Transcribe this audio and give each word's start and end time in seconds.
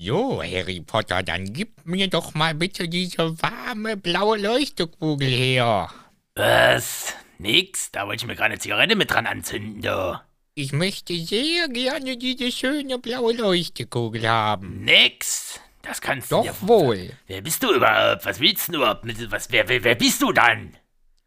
So, 0.00 0.40
Harry 0.40 0.80
Potter, 0.80 1.24
dann 1.24 1.52
gib 1.52 1.84
mir 1.84 2.06
doch 2.06 2.32
mal 2.34 2.54
bitte 2.54 2.88
diese 2.88 3.42
warme 3.42 3.96
blaue 3.96 4.38
Leuchtekugel 4.38 5.26
her. 5.26 5.90
Was? 6.36 7.14
Nix? 7.38 7.90
Da 7.90 8.06
wollte 8.06 8.22
ich 8.22 8.28
mir 8.28 8.36
gerade 8.36 8.52
eine 8.52 8.60
Zigarette 8.60 8.94
mit 8.94 9.10
dran 9.10 9.26
anzünden, 9.26 9.82
du. 9.82 10.20
Ich 10.54 10.72
möchte 10.72 11.14
sehr 11.18 11.66
gerne 11.68 12.16
diese 12.16 12.52
schöne 12.52 13.00
blaue 13.00 13.32
Leuchtekugel 13.32 14.28
haben. 14.28 14.84
Nix? 14.84 15.58
Das 15.82 16.00
kannst 16.00 16.30
Doch 16.30 16.44
du 16.44 16.52
dir 16.52 16.68
wohl. 16.68 17.10
Wer 17.26 17.40
bist 17.40 17.60
du 17.64 17.74
überhaupt? 17.74 18.24
Was 18.24 18.38
willst 18.38 18.68
du 18.68 18.76
überhaupt? 18.76 19.04
Mit, 19.04 19.32
was, 19.32 19.50
wer, 19.50 19.68
wer, 19.68 19.82
wer 19.82 19.96
bist 19.96 20.22
du 20.22 20.30
dann? 20.30 20.76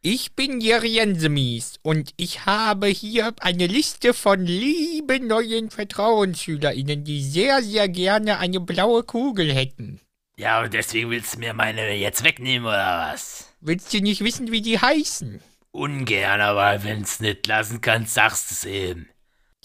Ich 0.03 0.33
bin 0.33 0.61
Jerry 0.61 0.93
Jensemies 0.93 1.75
und 1.83 2.15
ich 2.17 2.47
habe 2.47 2.87
hier 2.87 3.35
eine 3.39 3.67
Liste 3.67 4.15
von 4.15 4.43
lieben 4.43 5.27
neuen 5.27 5.69
VertrauensschülerInnen, 5.69 7.03
die 7.03 7.21
sehr, 7.21 7.61
sehr 7.61 7.87
gerne 7.87 8.39
eine 8.39 8.59
blaue 8.59 9.03
Kugel 9.03 9.53
hätten. 9.53 10.01
Ja, 10.37 10.63
und 10.63 10.73
deswegen 10.73 11.11
willst 11.11 11.35
du 11.35 11.39
mir 11.39 11.53
meine 11.53 11.93
jetzt 11.93 12.23
wegnehmen, 12.23 12.65
oder 12.65 13.11
was? 13.11 13.53
Willst 13.59 13.93
du 13.93 14.01
nicht 14.01 14.23
wissen, 14.23 14.51
wie 14.51 14.63
die 14.63 14.79
heißen? 14.79 15.39
Ungern, 15.69 16.41
aber 16.41 16.83
wenn's 16.83 17.19
nicht 17.19 17.45
lassen 17.45 17.79
kannst, 17.79 18.15
sagst 18.15 18.49
du's 18.49 18.65
eben. 18.65 19.07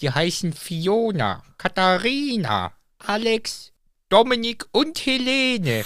Die 0.01 0.11
heißen 0.11 0.53
Fiona, 0.53 1.41
Katharina, 1.57 2.73
Alex, 2.99 3.73
Dominik 4.09 4.67
und 4.71 5.03
Helene. 5.03 5.83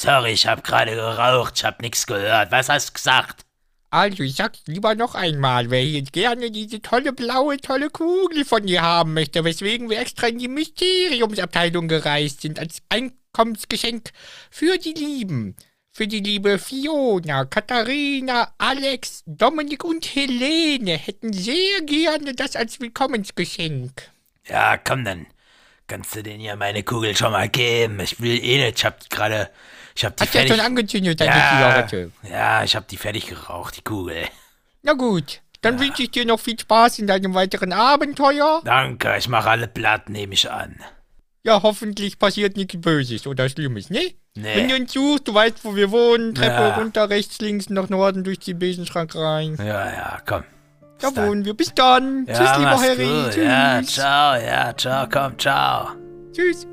Sorry, 0.00 0.30
ich 0.30 0.46
hab 0.46 0.62
gerade 0.62 0.94
geraucht, 0.94 1.54
ich 1.56 1.64
hab 1.64 1.82
nix 1.82 2.06
gehört. 2.06 2.52
Was 2.52 2.68
hast 2.68 2.90
du 2.90 2.92
gesagt? 2.92 3.44
Also, 3.90 4.22
ich 4.22 4.36
sag's 4.36 4.60
lieber 4.66 4.94
noch 4.94 5.16
einmal, 5.16 5.72
wer 5.72 5.80
hier 5.80 6.02
gerne 6.02 6.52
diese 6.52 6.80
tolle 6.80 7.12
blaue, 7.12 7.56
tolle 7.56 7.90
Kugel 7.90 8.44
von 8.44 8.64
dir 8.64 8.82
haben 8.82 9.12
möchte, 9.12 9.42
weswegen 9.42 9.90
wir 9.90 9.98
extra 9.98 10.28
in 10.28 10.38
die 10.38 10.46
Mysteriumsabteilung 10.46 11.88
gereist 11.88 12.42
sind, 12.42 12.60
als 12.60 12.80
Einkommensgeschenk 12.90 14.10
für 14.52 14.78
die 14.78 14.92
Lieben. 14.92 15.56
Für 15.90 16.06
die 16.06 16.20
liebe 16.20 16.60
Fiona, 16.60 17.44
Katharina, 17.46 18.54
Alex, 18.56 19.24
Dominik 19.26 19.82
und 19.82 20.06
Helene 20.14 20.92
hätten 20.92 21.32
sehr 21.32 21.82
gerne 21.84 22.36
das 22.36 22.54
als 22.54 22.78
Willkommensgeschenk. 22.78 24.12
Ja, 24.46 24.76
komm 24.76 25.04
dann. 25.04 25.26
Kannst 25.88 26.14
du 26.14 26.22
denn 26.22 26.40
ja 26.40 26.54
meine 26.54 26.84
Kugel 26.84 27.16
schon 27.16 27.32
mal 27.32 27.48
geben? 27.48 27.98
Ich 27.98 28.20
will 28.20 28.38
eh 28.44 28.64
nicht, 28.64 28.78
ich 28.78 28.84
hab 28.84 29.10
gerade 29.10 29.50
ich 29.98 30.04
hab 30.04 30.16
die 30.16 30.22
Hat 30.22 30.32
ja 30.32 30.40
fertig... 30.40 30.56
schon 30.56 30.64
angezündet, 30.64 31.20
deine 31.20 31.32
ja, 31.32 31.96
ja, 32.30 32.62
ich 32.62 32.76
hab 32.76 32.86
die 32.86 32.96
fertig 32.96 33.26
geraucht, 33.26 33.76
die 33.76 33.82
Kugel. 33.82 34.28
Na 34.82 34.92
gut, 34.92 35.40
dann 35.60 35.80
wünsche 35.80 36.04
ich 36.04 36.12
dir 36.12 36.24
noch 36.24 36.38
viel 36.38 36.58
Spaß 36.58 37.00
in 37.00 37.08
deinem 37.08 37.34
weiteren 37.34 37.72
Abenteuer. 37.72 38.62
Danke, 38.64 39.16
ich 39.18 39.28
mache 39.28 39.50
alle 39.50 39.66
platt, 39.66 40.08
nehme 40.08 40.34
ich 40.34 40.48
an. 40.48 40.76
Ja, 41.42 41.62
hoffentlich 41.62 42.18
passiert 42.20 42.56
nichts 42.56 42.80
Böses 42.80 43.26
oder 43.26 43.48
Schlimmes, 43.48 43.90
ne? 43.90 44.14
Nee. 44.36 44.54
Wenn 44.54 44.68
du 44.68 44.76
uns 44.76 44.92
suchst, 44.92 45.26
du 45.26 45.34
weißt, 45.34 45.64
wo 45.64 45.74
wir 45.74 45.90
wohnen, 45.90 46.32
Treppe 46.34 46.62
Ja. 46.62 46.74
runter, 46.76 47.10
rechts, 47.10 47.40
links, 47.40 47.68
nach 47.68 47.88
Norden, 47.88 48.22
durch 48.22 48.38
den 48.38 48.58
Besenschrank 48.58 49.16
rein. 49.16 49.56
Ja, 49.58 49.90
ja, 49.90 50.18
komm. 50.24 50.44
Da 51.00 51.10
dann. 51.10 51.26
wohnen 51.28 51.44
wir. 51.44 51.54
Bis 51.54 51.74
dann. 51.74 52.24
Ja, 52.26 52.34
Tschüss, 52.34 52.56
lieber 52.58 52.80
Harry. 52.80 53.22
gut. 53.24 53.32
Tschüss. 53.32 53.44
Ja, 53.44 53.82
ciao, 53.82 54.40
ja, 54.40 54.76
ciao, 54.76 55.08
komm, 55.10 55.38
ciao. 55.38 55.88
Tschüss. 56.32 56.68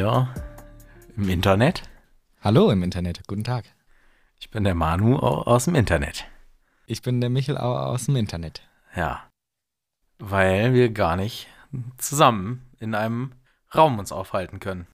Hier 0.00 0.28
im 1.14 1.28
Internet. 1.28 1.82
Hallo 2.40 2.70
im 2.70 2.82
Internet, 2.82 3.26
guten 3.28 3.44
Tag. 3.44 3.66
Ich 4.38 4.50
bin 4.50 4.64
der 4.64 4.74
Manu 4.74 5.16
au- 5.18 5.42
aus 5.42 5.66
dem 5.66 5.74
Internet. 5.74 6.24
Ich 6.86 7.02
bin 7.02 7.20
der 7.20 7.28
Michel 7.28 7.58
Au- 7.58 7.76
aus 7.76 8.06
dem 8.06 8.16
Internet. 8.16 8.62
Ja. 8.96 9.28
Weil 10.18 10.72
wir 10.72 10.88
gar 10.88 11.16
nicht 11.16 11.48
zusammen 11.98 12.66
in 12.78 12.94
einem 12.94 13.32
Raum 13.74 13.98
uns 13.98 14.10
aufhalten 14.10 14.58
können. 14.58 14.86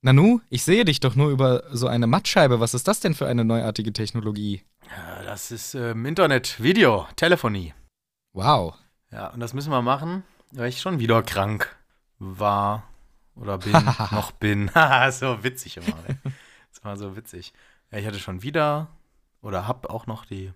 Nanu, 0.00 0.40
ich 0.48 0.64
sehe 0.64 0.86
dich 0.86 0.98
doch 0.98 1.14
nur 1.14 1.28
über 1.30 1.64
so 1.70 1.86
eine 1.86 2.06
Mattscheibe. 2.06 2.58
Was 2.58 2.72
ist 2.72 2.88
das 2.88 3.00
denn 3.00 3.12
für 3.12 3.26
eine 3.26 3.44
neuartige 3.44 3.92
Technologie? 3.92 4.62
Ja, 4.96 5.24
das 5.24 5.50
ist 5.50 5.74
ähm, 5.74 6.06
Internet, 6.06 6.62
Video, 6.62 7.06
Telefonie. 7.16 7.74
Wow. 8.32 8.76
Ja, 9.10 9.26
und 9.28 9.40
das 9.40 9.52
müssen 9.52 9.70
wir 9.70 9.82
machen, 9.82 10.22
weil 10.52 10.70
ich 10.70 10.80
schon 10.80 11.00
wieder 11.00 11.22
krank 11.22 11.76
war 12.18 12.84
oder 13.36 13.58
bin, 13.58 13.72
noch 14.10 14.32
bin. 14.32 14.70
So 15.10 15.42
witzig 15.42 15.76
immer. 15.76 15.96
Ne? 16.08 16.18
Das 16.72 16.84
war 16.84 16.96
so 16.96 17.16
witzig. 17.16 17.52
Ja, 17.90 17.98
ich 17.98 18.06
hatte 18.06 18.18
schon 18.18 18.42
wieder 18.42 18.88
oder 19.42 19.66
hab 19.68 19.88
auch 19.90 20.06
noch 20.06 20.24
die 20.24 20.52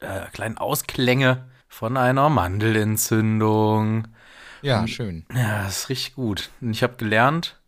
äh, 0.00 0.26
kleinen 0.32 0.58
Ausklänge 0.58 1.48
von 1.68 1.96
einer 1.96 2.28
Mandelentzündung. 2.28 4.08
Ja, 4.62 4.80
Und- 4.80 4.88
schön. 4.88 5.26
Ja, 5.34 5.64
das 5.64 5.78
ist 5.82 5.88
richtig 5.90 6.14
gut. 6.14 6.50
Und 6.60 6.70
ich 6.70 6.82
habe 6.82 6.96
gelernt, 6.96 7.60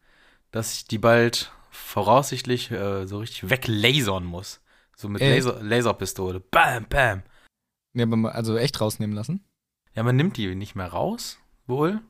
dass 0.50 0.74
ich 0.74 0.84
die 0.86 0.98
bald 0.98 1.52
voraussichtlich 1.70 2.70
äh, 2.70 3.06
so 3.06 3.18
richtig 3.18 3.50
weglasern 3.50 4.24
muss. 4.24 4.60
So 4.96 5.08
mit? 5.08 5.20
Laser, 5.20 5.62
Laserpistole. 5.62 6.40
Bam, 6.40 6.86
bam. 6.88 7.22
Mal- 7.92 8.32
also 8.32 8.56
echt 8.56 8.80
rausnehmen 8.80 9.14
lassen? 9.14 9.44
Ja, 9.94 10.02
man 10.02 10.16
nimmt 10.16 10.36
die 10.36 10.54
nicht 10.54 10.74
mehr 10.74 10.88
raus, 10.88 11.38
wohl. 11.66 12.00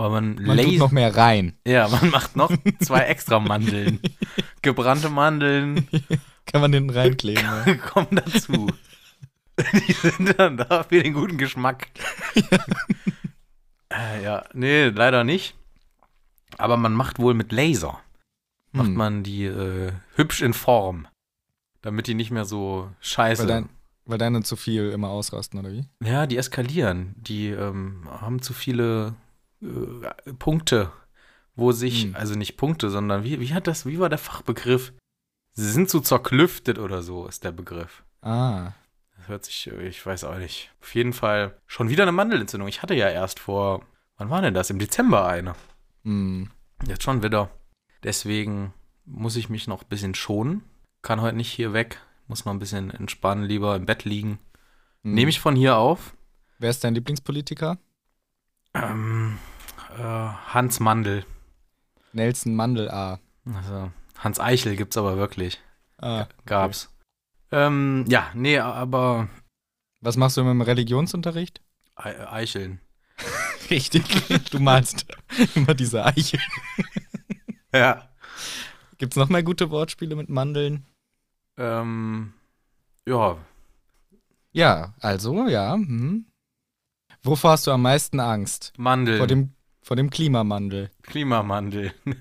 Aber 0.00 0.08
man, 0.20 0.36
Man 0.42 0.56
tut 0.56 0.78
noch 0.78 0.92
mehr 0.92 1.14
rein. 1.14 1.52
Ja, 1.66 1.88
man 1.88 2.08
macht 2.10 2.34
noch 2.36 2.50
zwei 2.80 3.00
extra 3.00 3.38
Mandeln. 3.38 4.00
Gebrannte 4.62 5.10
Mandeln 5.10 5.86
Kann 6.46 6.62
man 6.62 6.72
den 6.72 6.88
reinkleben. 6.88 7.44
ja. 7.44 7.74
kommen 7.92 8.08
dazu. 8.24 8.68
Die 9.86 9.92
sind 9.92 10.38
dann 10.38 10.56
da 10.56 10.84
für 10.84 11.02
den 11.02 11.12
guten 11.12 11.36
Geschmack. 11.36 11.88
äh, 13.90 14.22
ja, 14.24 14.44
nee, 14.54 14.86
leider 14.88 15.22
nicht. 15.24 15.54
Aber 16.58 16.76
man 16.76 16.94
macht 16.94 17.18
wohl 17.18 17.34
mit 17.34 17.52
Laser. 17.52 18.00
Macht 18.72 18.86
Hm. 18.88 18.94
man 18.94 19.22
die 19.22 19.44
äh, 19.44 19.92
hübsch 20.16 20.42
in 20.42 20.54
Form. 20.54 21.06
Damit 21.82 22.06
die 22.06 22.14
nicht 22.14 22.30
mehr 22.30 22.44
so 22.44 22.90
scheiße. 23.00 23.42
Weil, 23.42 23.48
dein, 23.48 23.68
weil 24.04 24.18
deine 24.18 24.42
zu 24.42 24.56
viel 24.56 24.90
immer 24.90 25.08
ausrasten, 25.08 25.60
oder 25.60 25.72
wie? 25.72 25.84
Ja, 26.02 26.26
die 26.26 26.36
eskalieren. 26.36 27.14
Die 27.16 27.48
ähm, 27.48 28.08
haben 28.10 28.42
zu 28.42 28.52
viele 28.52 29.14
äh, 29.62 30.32
Punkte, 30.34 30.90
wo 31.54 31.72
sich, 31.72 32.04
Hm. 32.04 32.16
also 32.16 32.34
nicht 32.34 32.56
Punkte, 32.56 32.90
sondern 32.90 33.24
wie, 33.24 33.40
wie 33.40 33.52
hat 33.54 33.66
das, 33.66 33.86
wie 33.86 33.98
war 33.98 34.08
der 34.08 34.18
Fachbegriff? 34.18 34.92
Sie 35.52 35.70
sind 35.70 35.90
so 35.90 36.00
zerklüftet 36.00 36.78
oder 36.78 37.02
so, 37.02 37.26
ist 37.26 37.44
der 37.44 37.52
Begriff. 37.52 38.02
Ah. 38.22 38.72
Das 39.16 39.28
hört 39.28 39.44
sich, 39.44 39.66
äh, 39.70 39.88
ich 39.88 40.04
weiß 40.04 40.24
auch 40.24 40.38
nicht. 40.38 40.70
Auf 40.80 40.94
jeden 40.94 41.12
Fall 41.12 41.58
schon 41.66 41.88
wieder 41.90 42.04
eine 42.04 42.12
Mandelentzündung. 42.12 42.68
Ich 42.68 42.82
hatte 42.82 42.94
ja 42.94 43.08
erst 43.08 43.38
vor, 43.40 43.84
wann 44.16 44.30
war 44.30 44.40
denn 44.42 44.54
das? 44.54 44.70
Im 44.70 44.78
Dezember 44.78 45.26
eine. 45.26 45.54
Hm. 46.04 46.50
Jetzt 46.86 47.02
schon 47.02 47.22
wieder. 47.22 47.50
Deswegen 48.02 48.72
muss 49.04 49.36
ich 49.36 49.48
mich 49.50 49.66
noch 49.66 49.82
ein 49.82 49.88
bisschen 49.88 50.14
schonen. 50.14 50.62
Kann 51.02 51.20
heute 51.20 51.36
nicht 51.36 51.50
hier 51.52 51.72
weg. 51.72 51.98
Muss 52.28 52.44
noch 52.44 52.52
ein 52.52 52.58
bisschen 52.58 52.90
entspannen, 52.90 53.44
lieber 53.44 53.76
im 53.76 53.84
Bett 53.86 54.04
liegen. 54.04 54.38
Hm. 55.02 55.14
Nehme 55.14 55.30
ich 55.30 55.40
von 55.40 55.56
hier 55.56 55.76
auf. 55.76 56.14
Wer 56.58 56.70
ist 56.70 56.84
dein 56.84 56.94
Lieblingspolitiker? 56.94 57.76
Ähm, 58.74 59.38
äh, 59.98 60.52
Hans 60.54 60.80
Mandel. 60.80 61.24
Nelson 62.12 62.54
Mandel 62.54 62.90
A. 62.90 63.20
Also, 63.54 63.90
Hans 64.18 64.40
Eichel 64.40 64.76
gibt's 64.76 64.96
aber 64.96 65.16
wirklich. 65.16 65.60
Ah. 65.98 66.26
Gab's. 66.46 66.92
Ähm, 67.52 68.04
ja, 68.08 68.30
nee, 68.34 68.58
aber 68.58 69.28
Was 70.00 70.16
machst 70.16 70.36
du 70.36 70.42
mit 70.44 70.50
dem 70.50 70.60
Religionsunterricht? 70.62 71.60
Ei- 71.96 72.28
Eicheln. 72.32 72.80
Richtig. 73.70 74.02
Du 74.50 74.58
malst 74.60 75.06
immer 75.54 75.74
diese 75.74 76.04
Eiche. 76.04 76.38
Ja. 77.72 78.08
Gibt's 78.98 79.16
noch 79.16 79.28
mehr 79.28 79.44
gute 79.44 79.70
Wortspiele 79.70 80.16
mit 80.16 80.28
Mandeln? 80.28 80.84
Ähm, 81.56 82.32
ja, 83.06 83.38
Ja, 84.52 84.92
also, 85.00 85.46
ja. 85.46 85.74
Hm. 85.74 86.26
Wovor 87.22 87.52
hast 87.52 87.68
du 87.68 87.70
am 87.70 87.82
meisten 87.82 88.18
Angst? 88.18 88.72
Mandel. 88.76 89.18
Vor 89.18 89.28
dem, 89.28 89.54
vor 89.90 89.96
dem 89.96 90.08
Klimamandel. 90.08 90.88
Klimamandel. 91.02 91.92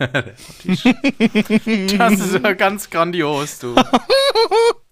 das 0.66 2.20
ist 2.20 2.34
ja 2.44 2.54
ganz 2.54 2.90
grandios, 2.90 3.60
du. 3.60 3.76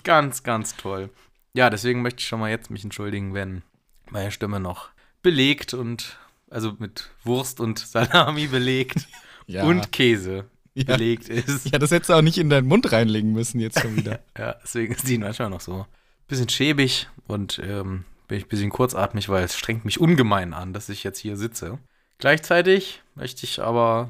Ganz, 0.04 0.44
ganz 0.44 0.76
toll. 0.78 1.10
Ja, 1.56 1.72
deswegen 1.72 2.04
möchte 2.04 2.20
ich 2.20 2.28
schon 2.28 2.40
mal 2.40 2.52
jetzt 2.52 2.70
mich 2.70 2.84
entschuldigen, 2.84 3.34
wenn 3.34 3.64
meine 4.12 4.30
Stimme 4.30 4.60
noch 4.60 4.90
belegt 5.24 5.74
und 5.74 6.20
also 6.52 6.76
mit 6.78 7.10
Wurst 7.24 7.60
und 7.60 7.80
Salami 7.80 8.46
belegt 8.46 9.08
Ja. 9.48 9.64
und 9.64 9.92
Käse 9.92 10.46
Ja. 10.76 10.84
belegt 10.84 11.30
ist. 11.30 11.72
Ja, 11.72 11.80
das 11.80 11.90
hättest 11.90 12.12
du 12.12 12.14
auch 12.14 12.22
nicht 12.22 12.38
in 12.38 12.52
deinen 12.52 12.68
Mund 12.68 12.92
reinlegen 12.92 13.32
müssen 13.32 13.60
jetzt 13.60 13.80
schon 13.82 13.96
wieder. 13.96 14.20
Ja, 14.38 14.56
deswegen 14.64 14.94
ist 14.94 15.08
die 15.08 15.18
manchmal 15.18 15.50
noch 15.50 15.62
so 15.62 15.80
ein 15.80 15.86
bisschen 16.28 16.48
schäbig 16.50 17.08
und 17.26 17.58
ähm, 17.58 18.04
bin 18.28 18.38
ich 18.38 18.46
ein 18.46 18.50
bisschen 18.50 18.70
kurzatmig, 18.70 19.30
weil 19.30 19.44
es 19.46 19.58
strengt 19.58 19.84
mich 19.84 20.00
ungemein 20.00 20.54
an, 20.54 20.74
dass 20.74 20.90
ich 20.90 21.04
jetzt 21.04 21.18
hier 21.18 21.38
sitze. 21.38 21.80
Gleichzeitig 22.20 23.02
möchte 23.16 23.44
ich 23.46 23.62
aber 23.62 24.10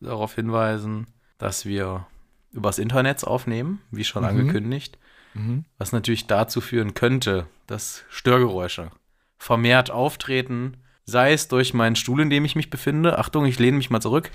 darauf 0.00 0.34
hinweisen, 0.34 1.06
dass 1.38 1.64
wir 1.64 2.06
übers 2.52 2.78
Internet 2.78 3.24
aufnehmen, 3.24 3.80
wie 3.90 4.04
schon 4.04 4.22
Mhm. 4.22 4.28
angekündigt, 4.28 4.98
Mhm. 5.34 5.64
was 5.76 5.92
natürlich 5.92 6.26
dazu 6.26 6.60
führen 6.60 6.94
könnte, 6.94 7.46
dass 7.66 8.04
Störgeräusche 8.08 8.90
vermehrt 9.38 9.90
auftreten, 9.90 10.76
sei 11.04 11.32
es 11.32 11.48
durch 11.48 11.74
meinen 11.74 11.96
Stuhl, 11.96 12.20
in 12.20 12.30
dem 12.30 12.44
ich 12.44 12.56
mich 12.56 12.70
befinde. 12.70 13.18
Achtung, 13.18 13.44
ich 13.46 13.58
lehne 13.58 13.76
mich 13.76 13.90
mal 13.90 14.00
zurück. 14.00 14.30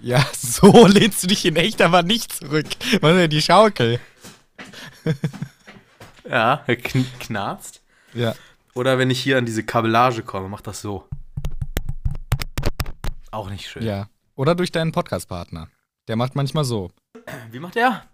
Ja, 0.00 0.24
so 0.32 0.86
lehnst 0.86 1.22
du 1.22 1.26
dich 1.26 1.44
in 1.44 1.56
echt 1.56 1.82
aber 1.82 2.02
nicht 2.02 2.32
zurück. 2.32 2.66
Was 3.00 3.12
ist 3.12 3.18
denn 3.18 3.30
die 3.30 3.42
Schaukel? 3.42 4.00
Ja, 6.28 6.64
kn 6.66 7.06
knarzt. 7.18 7.82
Ja. 8.14 8.34
Oder 8.74 8.98
wenn 8.98 9.10
ich 9.10 9.20
hier 9.20 9.38
an 9.38 9.46
diese 9.46 9.64
Kabellage 9.64 10.22
komme, 10.22 10.48
macht 10.48 10.66
das 10.66 10.80
so. 10.80 11.08
Auch 13.30 13.50
nicht 13.50 13.68
schön. 13.68 13.82
Ja. 13.82 14.08
Oder 14.34 14.54
durch 14.54 14.72
deinen 14.72 14.92
Podcast-Partner. 14.92 15.68
Der 16.08 16.16
macht 16.16 16.34
manchmal 16.34 16.64
so. 16.64 16.90
Wie 17.50 17.58
macht 17.58 17.74
der? 17.74 18.04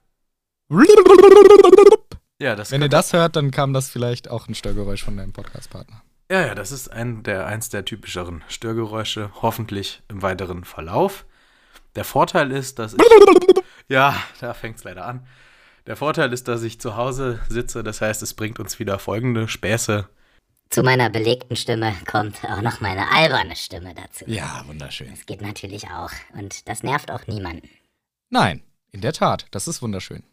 Ja, 2.39 2.55
das 2.55 2.71
Wenn 2.71 2.83
ihr 2.83 2.89
das 2.89 3.13
hört, 3.13 3.37
dann 3.37 3.51
kam 3.51 3.73
das 3.73 3.89
vielleicht 3.89 4.29
auch 4.29 4.49
ein 4.49 4.55
Störgeräusch 4.55 5.03
von 5.05 5.17
deinem 5.17 5.33
Podcast-Partner. 5.33 6.03
ja, 6.31 6.47
ja, 6.47 6.55
das 6.55 6.73
ist 6.73 6.89
ein 6.93 7.23
der, 7.23 7.47
eins 7.47 7.71
der 7.71 7.85
typischeren 7.85 8.45
Störgeräusche, 8.49 9.31
hoffentlich 9.41 10.03
im 10.09 10.21
weiteren 10.23 10.65
Verlauf. 10.65 11.25
Der 11.95 12.05
Vorteil 12.05 12.51
ist, 12.53 12.79
dass 12.79 12.93
ich, 12.95 13.01
Ja, 13.89 14.21
da 14.41 14.53
fängt 14.53 14.77
es 14.77 14.85
leider 14.85 15.07
an. 15.07 15.27
Der 15.87 15.97
Vorteil 15.97 16.33
ist, 16.33 16.49
dass 16.49 16.63
ich 16.63 16.81
zu 16.81 16.97
Hause 16.97 17.39
sitze, 17.49 17.83
das 17.85 18.01
heißt, 18.01 18.21
es 18.23 18.35
bringt 18.35 18.59
uns 18.59 18.79
wieder 18.81 18.99
folgende 18.99 19.49
Späße. 19.49 20.09
Zu 20.71 20.83
meiner 20.83 21.11
belegten 21.11 21.57
Stimme 21.57 21.95
kommt 22.11 22.45
auch 22.45 22.61
noch 22.61 22.81
meine 22.81 23.11
alberne 23.13 23.55
Stimme 23.57 23.95
dazu. 23.95 24.25
Ja, 24.27 24.63
wunderschön. 24.67 25.11
Das 25.11 25.25
geht 25.27 25.41
natürlich 25.41 25.89
auch. 25.91 26.11
Und 26.35 26.69
das 26.69 26.83
nervt 26.83 27.11
auch 27.11 27.27
niemanden. 27.27 27.69
Nein, 28.31 28.63
in 28.91 29.01
der 29.01 29.13
Tat, 29.13 29.47
das 29.53 29.69
ist 29.69 29.81
wunderschön. 29.81 30.25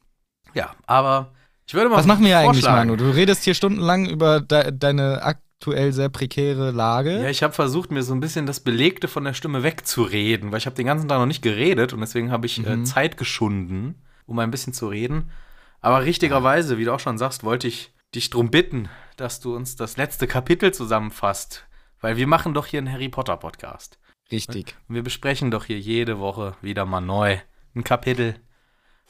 Ja, 0.53 0.75
aber 0.87 1.31
ich 1.67 1.73
würde 1.73 1.89
mal 1.89 1.97
Was 1.97 2.05
machen 2.07 2.25
wir 2.25 2.37
eigentlich. 2.37 2.65
Manu? 2.65 2.95
Du 2.95 3.09
redest 3.11 3.43
hier 3.43 3.53
stundenlang 3.53 4.07
über 4.07 4.41
de 4.41 4.71
deine 4.71 5.21
aktuell 5.21 5.93
sehr 5.93 6.09
prekäre 6.09 6.71
Lage. 6.71 7.21
Ja, 7.21 7.29
ich 7.29 7.43
habe 7.43 7.53
versucht, 7.53 7.91
mir 7.91 8.03
so 8.03 8.13
ein 8.13 8.19
bisschen 8.19 8.45
das 8.45 8.59
Belegte 8.59 9.07
von 9.07 9.23
der 9.23 9.33
Stimme 9.33 9.63
wegzureden, 9.63 10.51
weil 10.51 10.57
ich 10.57 10.65
habe 10.65 10.75
den 10.75 10.87
ganzen 10.87 11.07
Tag 11.07 11.19
noch 11.19 11.25
nicht 11.27 11.41
geredet 11.43 11.93
und 11.93 12.01
deswegen 12.01 12.31
habe 12.31 12.47
ich 12.47 12.65
äh, 12.65 12.75
Mhm. 12.75 12.85
Zeit 12.85 13.17
geschunden, 13.17 14.01
um 14.25 14.39
ein 14.39 14.51
bisschen 14.51 14.73
zu 14.73 14.87
reden. 14.87 15.31
Aber 15.79 16.03
richtigerweise, 16.03 16.77
wie 16.79 16.85
du 16.85 16.93
auch 16.93 16.99
schon 16.99 17.17
sagst, 17.17 17.43
wollte 17.43 17.67
ich 17.67 17.93
dich 18.15 18.29
drum 18.29 18.49
bitten, 18.51 18.89
dass 19.19 19.39
du 19.39 19.55
uns 19.55 19.75
das 19.75 19.97
letzte 19.97 20.27
Kapitel 20.27 20.73
zusammenfasst, 20.73 21.65
weil 22.01 22.17
wir 22.17 22.27
machen 22.27 22.53
doch 22.53 22.65
hier 22.65 22.79
einen 22.79 22.91
Harry 22.91 23.09
Potter 23.09 23.37
Podcast. 23.37 23.99
Richtig. 24.31 24.75
Und 24.87 24.95
wir 24.95 25.03
besprechen 25.03 25.51
doch 25.51 25.65
hier 25.65 25.79
jede 25.79 26.19
Woche 26.19 26.55
wieder 26.61 26.85
mal 26.85 27.01
neu 27.01 27.37
ein 27.75 27.83
Kapitel. 27.83 28.35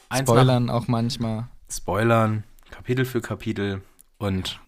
Eins 0.10 0.28
nach- 0.28 0.36
Spoilern 0.36 0.70
auch 0.70 0.88
manchmal. 0.88 1.48
Spoilern, 1.70 2.44
Kapitel 2.72 3.06
für 3.06 3.22
Kapitel 3.22 3.82
und 4.18 4.60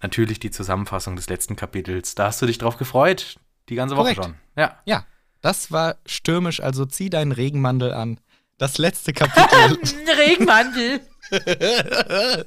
natürlich 0.00 0.38
die 0.40 0.50
Zusammenfassung 0.50 1.16
des 1.16 1.28
letzten 1.28 1.56
Kapitels. 1.56 2.14
Da 2.14 2.26
hast 2.26 2.40
du 2.42 2.46
dich 2.46 2.58
drauf 2.58 2.76
gefreut, 2.76 3.38
die 3.68 3.74
ganze 3.74 3.96
Woche 3.96 4.14
Korrekt. 4.14 4.24
schon. 4.24 4.34
Ja. 4.56 4.78
Ja, 4.84 5.04
das 5.40 5.70
war 5.72 5.96
stürmisch, 6.06 6.60
also 6.60 6.84
zieh 6.86 7.10
deinen 7.10 7.32
Regenmantel 7.32 7.92
an. 7.92 8.20
Das 8.58 8.78
letzte 8.78 9.12
Kapitel. 9.12 9.78
Regenmantel. 10.18 11.00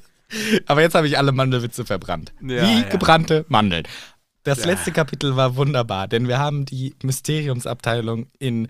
Aber 0.66 0.80
jetzt 0.82 0.94
habe 0.94 1.06
ich 1.06 1.18
alle 1.18 1.32
Mandelwitze 1.32 1.84
verbrannt. 1.84 2.32
Ja, 2.40 2.62
Wie 2.62 2.80
ja. 2.80 2.88
gebrannte 2.88 3.44
Mandeln. 3.48 3.84
Das 4.44 4.60
Ja. 4.60 4.66
letzte 4.66 4.92
Kapitel 4.92 5.36
war 5.36 5.56
wunderbar, 5.56 6.08
denn 6.08 6.26
wir 6.28 6.38
haben 6.38 6.64
die 6.64 6.94
Mysteriumsabteilung 7.02 8.26
in 8.38 8.68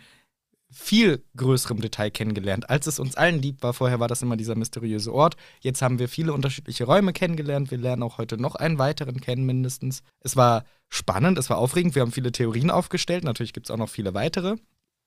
viel 0.71 1.23
größerem 1.37 1.81
Detail 1.81 2.11
kennengelernt, 2.11 2.71
als 2.71 2.87
es 2.87 2.99
uns 2.99 3.15
allen 3.15 3.41
lieb 3.43 3.63
war. 3.63 3.75
Vorher 3.75 4.01
war 4.01 4.09
das 4.09 4.23
immer 4.23 4.37
dieser 4.39 4.55
mysteriöse 4.55 5.13
Ort. 5.13 5.37
Jetzt 5.61 5.83
haben 5.83 5.99
wir 5.99 6.09
viele 6.09 6.33
unterschiedliche 6.33 6.85
Räume 6.85 7.13
kennengelernt. 7.13 7.71
Wir 7.71 7.79
lernen 7.79 8.03
auch 8.03 8.17
heute 8.19 8.39
noch 8.39 8.55
einen 8.55 8.79
weiteren 8.79 9.21
kennen, 9.21 9.45
mindestens. 9.45 10.03
Es 10.21 10.35
war 10.35 10.65
spannend, 10.89 11.39
es 11.39 11.51
war 11.51 11.59
aufregend. 11.59 11.95
Wir 11.95 12.01
haben 12.03 12.13
viele 12.13 12.33
Theorien 12.33 12.71
aufgestellt. 12.71 13.25
Natürlich 13.25 13.53
gibt 13.53 13.67
es 13.67 13.71
auch 13.71 13.77
noch 13.77 13.91
viele 13.91 14.15
weitere. 14.15 14.57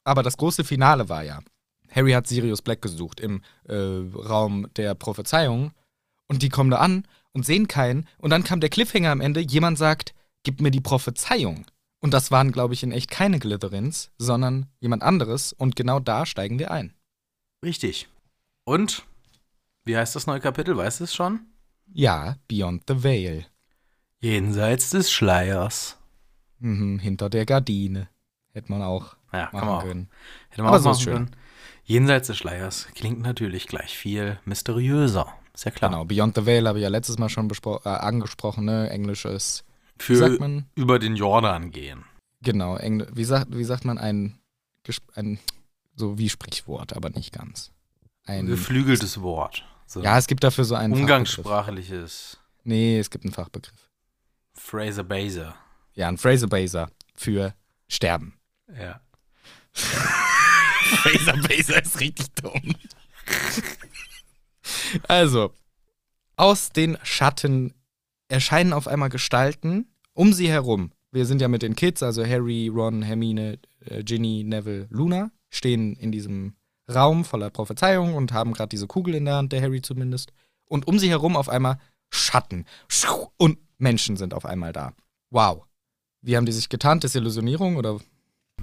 Aber 0.03 0.21
das 0.21 0.37
große 0.37 0.63
Finale 0.63 1.09
war 1.09 1.23
ja, 1.23 1.39
Harry 1.91 2.11
hat 2.11 2.27
Sirius 2.27 2.61
Black 2.61 2.81
gesucht 2.83 3.19
im 3.19 3.41
äh, 3.67 3.75
Raum 3.75 4.67
der 4.75 4.93
Prophezeiung. 4.93 5.71
Und 6.27 6.41
die 6.41 6.49
kommen 6.49 6.71
da 6.71 6.77
an 6.77 7.07
und 7.33 7.45
sehen 7.45 7.67
keinen. 7.67 8.07
Und 8.17 8.29
dann 8.31 8.43
kam 8.43 8.59
der 8.59 8.69
Cliffhanger 8.69 9.11
am 9.11 9.21
Ende. 9.21 9.41
Jemand 9.41 9.77
sagt, 9.77 10.13
gib 10.43 10.61
mir 10.61 10.71
die 10.71 10.81
Prophezeiung. 10.81 11.65
Und 11.99 12.13
das 12.13 12.31
waren, 12.31 12.51
glaube 12.51 12.73
ich, 12.73 12.83
in 12.83 12.91
echt 12.91 13.09
keine 13.09 13.39
Glitherins, 13.39 14.11
sondern 14.17 14.67
jemand 14.79 15.03
anderes. 15.03 15.53
Und 15.53 15.75
genau 15.75 15.99
da 15.99 16.25
steigen 16.25 16.59
wir 16.59 16.71
ein. 16.71 16.93
Richtig. 17.63 18.07
Und 18.63 19.03
wie 19.85 19.97
heißt 19.97 20.15
das 20.15 20.27
neue 20.27 20.39
Kapitel? 20.39 20.75
Weißt 20.77 20.99
du 20.99 21.03
es 21.05 21.13
schon? 21.15 21.41
Ja, 21.93 22.35
Beyond 22.47 22.83
the 22.87 23.03
Veil. 23.03 23.45
Jenseits 24.19 24.89
des 24.89 25.11
Schleiers. 25.11 25.97
Mhm, 26.59 26.99
hinter 26.99 27.29
der 27.29 27.45
Gardine. 27.45 28.09
Hätte 28.53 28.71
man 28.71 28.81
auch 28.81 29.15
Ja, 29.33 29.49
machen 29.51 29.67
man 29.67 29.67
auch. 29.69 29.83
können. 29.83 30.09
Hätte 30.49 30.61
man 30.63 30.69
Aber 30.69 30.77
auch 30.77 30.81
so 30.83 30.89
machen 30.89 31.01
schön. 31.03 31.13
können. 31.13 31.35
Jenseits 31.83 32.27
des 32.27 32.37
Schleiers 32.37 32.87
klingt 32.95 33.21
natürlich 33.21 33.67
gleich 33.67 33.95
viel 33.97 34.39
mysteriöser. 34.45 35.31
Ist 35.55 35.63
ja 35.63 35.71
klar. 35.71 35.89
Genau, 35.89 36.05
Beyond 36.05 36.35
the 36.35 36.45
Veil 36.45 36.67
habe 36.67 36.79
ich 36.79 36.83
ja 36.83 36.89
letztes 36.89 37.17
Mal 37.17 37.29
schon 37.29 37.49
äh, 37.49 37.89
angesprochen, 37.89 38.65
ne? 38.65 38.89
Englisches. 38.89 39.63
Wie 39.97 40.03
Für 40.03 40.15
sagt 40.17 40.39
man? 40.39 40.65
über 40.75 40.99
den 40.99 41.15
Jordan 41.15 41.71
gehen. 41.71 42.03
Genau, 42.41 42.75
Engl 42.75 43.07
wie, 43.13 43.23
sagt, 43.23 43.55
wie 43.55 43.63
sagt 43.63 43.85
man 43.85 43.97
ein, 43.97 44.37
ein 45.15 45.39
so 45.95 46.17
wie 46.17 46.29
Sprichwort, 46.29 46.93
aber 46.93 47.09
nicht 47.09 47.31
ganz. 47.31 47.71
Ein, 48.25 48.47
Geflügeltes 48.47 49.21
Wort. 49.21 49.63
So 49.87 50.01
ja, 50.01 50.17
es 50.17 50.27
gibt 50.27 50.43
dafür 50.43 50.65
so 50.65 50.75
einen 50.75 50.93
Fachbegriff. 50.93 51.01
umgangssprachliches 51.01 52.37
Nee, 52.65 52.99
es 52.99 53.09
gibt 53.09 53.23
einen 53.23 53.33
Fachbegriff. 53.33 53.89
Fraser 54.53 55.03
Baser. 55.03 55.55
Ja, 55.93 56.07
ein 56.07 56.17
Fraser 56.17 56.47
Baser 56.47 56.89
für 57.13 57.53
Sterben. 57.87 58.33
Ja. 58.77 58.99
Fraser 59.73 61.37
Baser 61.47 61.83
ist 61.83 61.99
richtig 61.99 62.31
dumm. 62.33 62.75
Also, 65.07 65.51
aus 66.35 66.71
den 66.71 66.97
Schatten 67.03 67.73
erscheinen 68.27 68.73
auf 68.73 68.87
einmal 68.87 69.09
Gestalten 69.09 69.87
um 70.13 70.33
sie 70.33 70.49
herum. 70.49 70.91
Wir 71.11 71.25
sind 71.25 71.41
ja 71.41 71.47
mit 71.47 71.61
den 71.61 71.75
Kids, 71.75 72.01
also 72.03 72.25
Harry, 72.25 72.67
Ron, 72.67 73.01
Hermine, 73.01 73.59
äh, 73.85 74.03
Ginny, 74.03 74.43
Neville, 74.43 74.87
Luna, 74.89 75.31
stehen 75.49 75.95
in 75.95 76.11
diesem 76.11 76.55
Raum 76.93 77.23
voller 77.25 77.49
Prophezeiungen 77.49 78.15
und 78.15 78.33
haben 78.33 78.53
gerade 78.53 78.69
diese 78.69 78.87
Kugel 78.87 79.15
in 79.15 79.25
der 79.25 79.35
Hand, 79.35 79.51
der 79.51 79.61
Harry 79.61 79.81
zumindest. 79.81 80.33
Und 80.65 80.87
um 80.87 80.99
sie 80.99 81.09
herum 81.09 81.35
auf 81.35 81.49
einmal 81.49 81.77
Schatten. 82.09 82.65
Und 83.37 83.57
Menschen 83.77 84.17
sind 84.17 84.33
auf 84.33 84.45
einmal 84.45 84.73
da. 84.73 84.93
Wow. 85.29 85.65
Wie 86.21 86.37
haben 86.37 86.45
die 86.45 86.51
sich 86.51 86.69
getarnt? 86.69 87.03
Desillusionierung 87.03 87.77
oder 87.77 87.99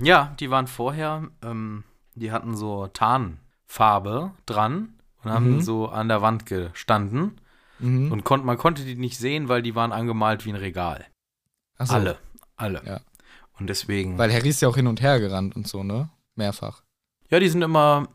Ja, 0.00 0.35
die 0.41 0.50
waren 0.50 0.67
vorher, 0.67 1.29
ähm, 1.43 1.85
die 2.14 2.33
hatten 2.33 2.57
so 2.57 2.87
Tarnfarbe 2.88 4.33
dran 4.47 4.95
und 5.25 5.31
haben 5.31 5.57
Mhm. 5.57 5.61
so 5.62 5.88
an 5.88 6.09
der 6.09 6.23
Wand 6.23 6.47
gestanden. 6.47 7.41
Mhm. 7.79 8.12
Und 8.12 8.25
konnt, 8.25 8.45
man 8.45 8.59
konnte 8.59 8.85
die 8.85 8.95
nicht 8.97 9.19
sehen, 9.19 9.49
weil 9.49 9.62
die 9.62 9.75
waren 9.75 9.93
angemalt 9.93 10.45
wie 10.45 10.50
ein 10.50 10.57
Regal. 10.57 11.07
Ach 11.79 11.87
so. 11.87 11.95
Alle. 11.95 12.19
Alle. 12.57 12.83
Ja. 12.87 13.00
Und 13.59 13.69
deswegen. 13.69 14.19
Weil 14.19 14.33
Harry 14.33 14.49
ist 14.50 14.61
ja 14.62 14.69
auch 14.69 14.76
hin 14.76 14.87
und 14.87 15.00
her 15.02 15.19
gerannt 15.21 15.57
und 15.57 15.67
so, 15.67 15.83
ne? 15.83 16.11
Mehrfach. 16.35 16.83
ja, 17.29 17.38
die 17.41 17.49
sind 17.49 17.62
immer, 17.62 18.09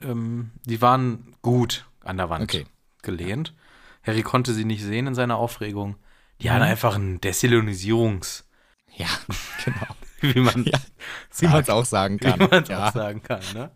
ähm, 0.00 0.50
die 0.64 0.80
waren 0.82 1.34
gut 1.42 1.86
an 2.00 2.16
der 2.16 2.28
Wand 2.30 2.44
Okay. 2.44 2.66
gelehnt. 3.02 3.54
Harry 4.02 4.22
konnte 4.22 4.52
sie 4.52 4.64
nicht 4.64 4.82
sehen 4.82 5.06
in 5.06 5.14
seiner 5.14 5.36
Aufregung. 5.36 5.96
Die 6.40 6.48
Mhm. 6.48 6.52
hatten 6.52 6.62
einfach 6.64 6.94
einen 6.96 7.20
Desillusionisierungs, 7.20 8.48
Ja, 8.96 9.06
genau. 9.64 9.86
wie 10.34 10.40
man 10.40 10.64
Ja, 10.64 10.78
Wie 11.38 11.46
es 11.58 11.68
auch 11.70 11.84
sagen 11.84 12.20
wie 12.20 12.24
kann. 12.26 12.38
man 12.38 12.62
es 12.62 12.68
ja, 12.68 12.88
auch 12.88 12.92
sagen 12.92 13.22
kann, 13.22 13.40
ne? 13.54 13.70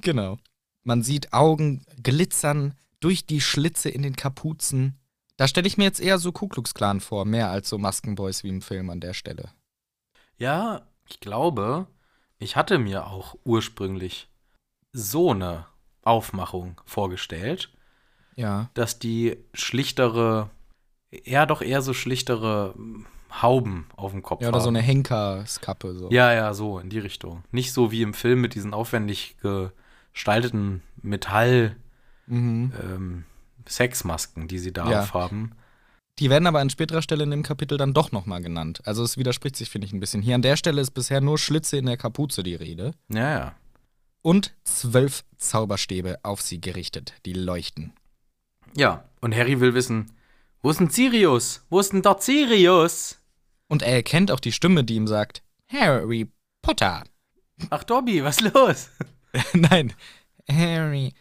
genau. 0.00 0.38
Man 0.84 1.02
sieht 1.02 1.32
Augen 1.32 1.82
glitzern 2.02 2.74
durch 3.00 3.26
die 3.26 3.40
Schlitze 3.40 3.88
in 3.88 4.02
den 4.02 4.16
Kapuzen. 4.16 4.98
Da 5.36 5.48
stelle 5.48 5.66
ich 5.66 5.76
mir 5.78 5.84
jetzt 5.84 6.00
eher 6.00 6.18
so 6.18 6.30
Ku 6.30 6.46
Klux 6.48 6.74
Klan 6.74 7.00
vor, 7.00 7.24
mehr 7.24 7.50
als 7.50 7.68
so 7.68 7.78
Maskenboys 7.78 8.44
wie 8.44 8.48
im 8.50 8.62
Film 8.62 8.90
an 8.90 9.00
der 9.00 9.14
Stelle. 9.14 9.50
Ja, 10.36 10.82
ich 11.08 11.20
glaube, 11.20 11.86
ich 12.38 12.56
hatte 12.56 12.78
mir 12.78 13.06
auch 13.06 13.34
ursprünglich 13.44 14.28
so 14.92 15.32
eine 15.32 15.66
Aufmachung 16.02 16.80
vorgestellt, 16.84 17.70
Ja. 18.36 18.70
dass 18.74 18.98
die 18.98 19.38
schlichtere, 19.54 20.50
ja 21.24 21.46
doch 21.46 21.62
eher 21.62 21.82
so 21.82 21.94
schlichtere 21.94 22.74
Hauben 23.42 23.86
auf 23.96 24.12
dem 24.12 24.22
Kopf 24.22 24.42
Ja, 24.42 24.48
oder 24.50 24.60
so 24.60 24.66
haben. 24.66 24.76
eine 24.76 24.84
Henkerskappe. 24.86 25.94
So. 25.96 26.10
Ja, 26.10 26.32
ja, 26.32 26.54
so 26.54 26.78
in 26.78 26.90
die 26.90 26.98
Richtung. 27.00 27.42
Nicht 27.50 27.72
so 27.72 27.90
wie 27.90 28.02
im 28.02 28.14
Film 28.14 28.40
mit 28.40 28.54
diesen 28.54 28.72
aufwendig 28.74 29.36
gestalteten 30.14 30.82
Metall 31.02 31.76
Mhm. 32.26 32.72
ähm, 32.82 33.24
Sexmasken, 33.68 34.48
die 34.48 34.58
sie 34.58 34.72
da 34.72 34.90
Ja. 34.90 35.00
aufhaben. 35.02 35.52
Die 36.20 36.30
werden 36.30 36.46
aber 36.46 36.60
an 36.60 36.70
späterer 36.70 37.02
Stelle 37.02 37.24
in 37.24 37.30
dem 37.30 37.42
Kapitel 37.42 37.76
dann 37.76 37.92
doch 37.92 38.12
nochmal 38.12 38.40
genannt. 38.40 38.80
Also 38.84 39.02
es 39.02 39.16
widerspricht 39.18 39.56
sich, 39.56 39.68
finde 39.68 39.86
ich, 39.86 39.92
ein 39.92 40.00
bisschen. 40.00 40.22
Hier 40.22 40.36
an 40.36 40.42
der 40.42 40.56
Stelle 40.56 40.80
ist 40.80 40.92
bisher 40.92 41.20
nur 41.20 41.38
Schlitze 41.38 41.76
in 41.76 41.86
der 41.86 41.96
Kapuze 41.96 42.42
die 42.42 42.54
Rede. 42.54 42.92
Ja, 43.12 43.30
ja. 43.38 43.54
Und 44.22 44.54
zwölf 44.64 45.24
Zauberstäbe 45.36 46.18
auf 46.22 46.40
sie 46.40 46.60
gerichtet, 46.60 47.14
die 47.26 47.32
leuchten. 47.34 47.92
Ja, 48.76 49.04
und 49.20 49.34
Harry 49.34 49.60
will 49.60 49.74
wissen, 49.74 50.12
wo 50.62 50.70
ist 50.70 50.80
denn 50.80 50.88
Sirius? 50.88 51.64
Wo 51.68 51.80
ist 51.80 51.92
denn 51.92 52.02
dort 52.02 52.22
Sirius? 52.22 53.18
Und 53.68 53.82
er 53.82 53.94
erkennt 53.94 54.30
auch 54.30 54.40
die 54.40 54.52
Stimme, 54.52 54.84
die 54.84 54.94
ihm 54.94 55.06
sagt, 55.08 55.42
Harry 55.68 56.30
Potter. 56.62 57.04
Ach, 57.70 57.84
Dobby, 57.84 58.22
was 58.24 58.40
los? 58.40 58.88
Nein, 59.52 59.92
Harry, 60.50 61.12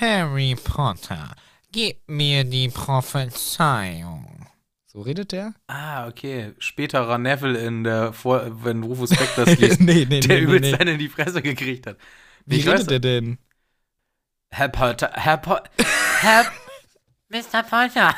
Harry 0.00 0.56
Potter, 0.62 1.34
gib 1.72 1.96
mir 2.08 2.44
die 2.44 2.68
Prophezeiung. 2.68 4.46
so 4.86 5.00
redet 5.02 5.32
er? 5.32 5.54
Ah, 5.66 6.06
okay. 6.08 6.52
Späterer 6.58 7.18
Neville 7.18 7.58
in 7.58 7.84
der, 7.84 8.12
Vor 8.12 8.64
wenn 8.64 8.82
Rufus 8.82 9.10
Beck 9.10 9.30
das 9.36 9.58
liest, 9.58 9.80
nee, 9.80 10.06
nee, 10.08 10.20
der 10.20 10.36
nee, 10.36 10.42
übelst 10.42 10.62
nee, 10.62 10.70
nee. 10.72 10.78
einen 10.78 10.92
in 10.94 10.98
die 10.98 11.08
Fresse 11.08 11.42
gekriegt 11.42 11.86
hat. 11.86 11.96
Wie 12.46 12.56
Ich 12.58 12.66
redet 12.66 12.90
er 12.90 13.00
denn? 13.00 13.38
Herr 14.50 14.68
Potter, 14.68 15.10
Herr 15.12 15.36
Potter, 15.36 15.70
Herr, 16.20 16.46
Mr. 17.28 17.62
Potter, 17.62 18.14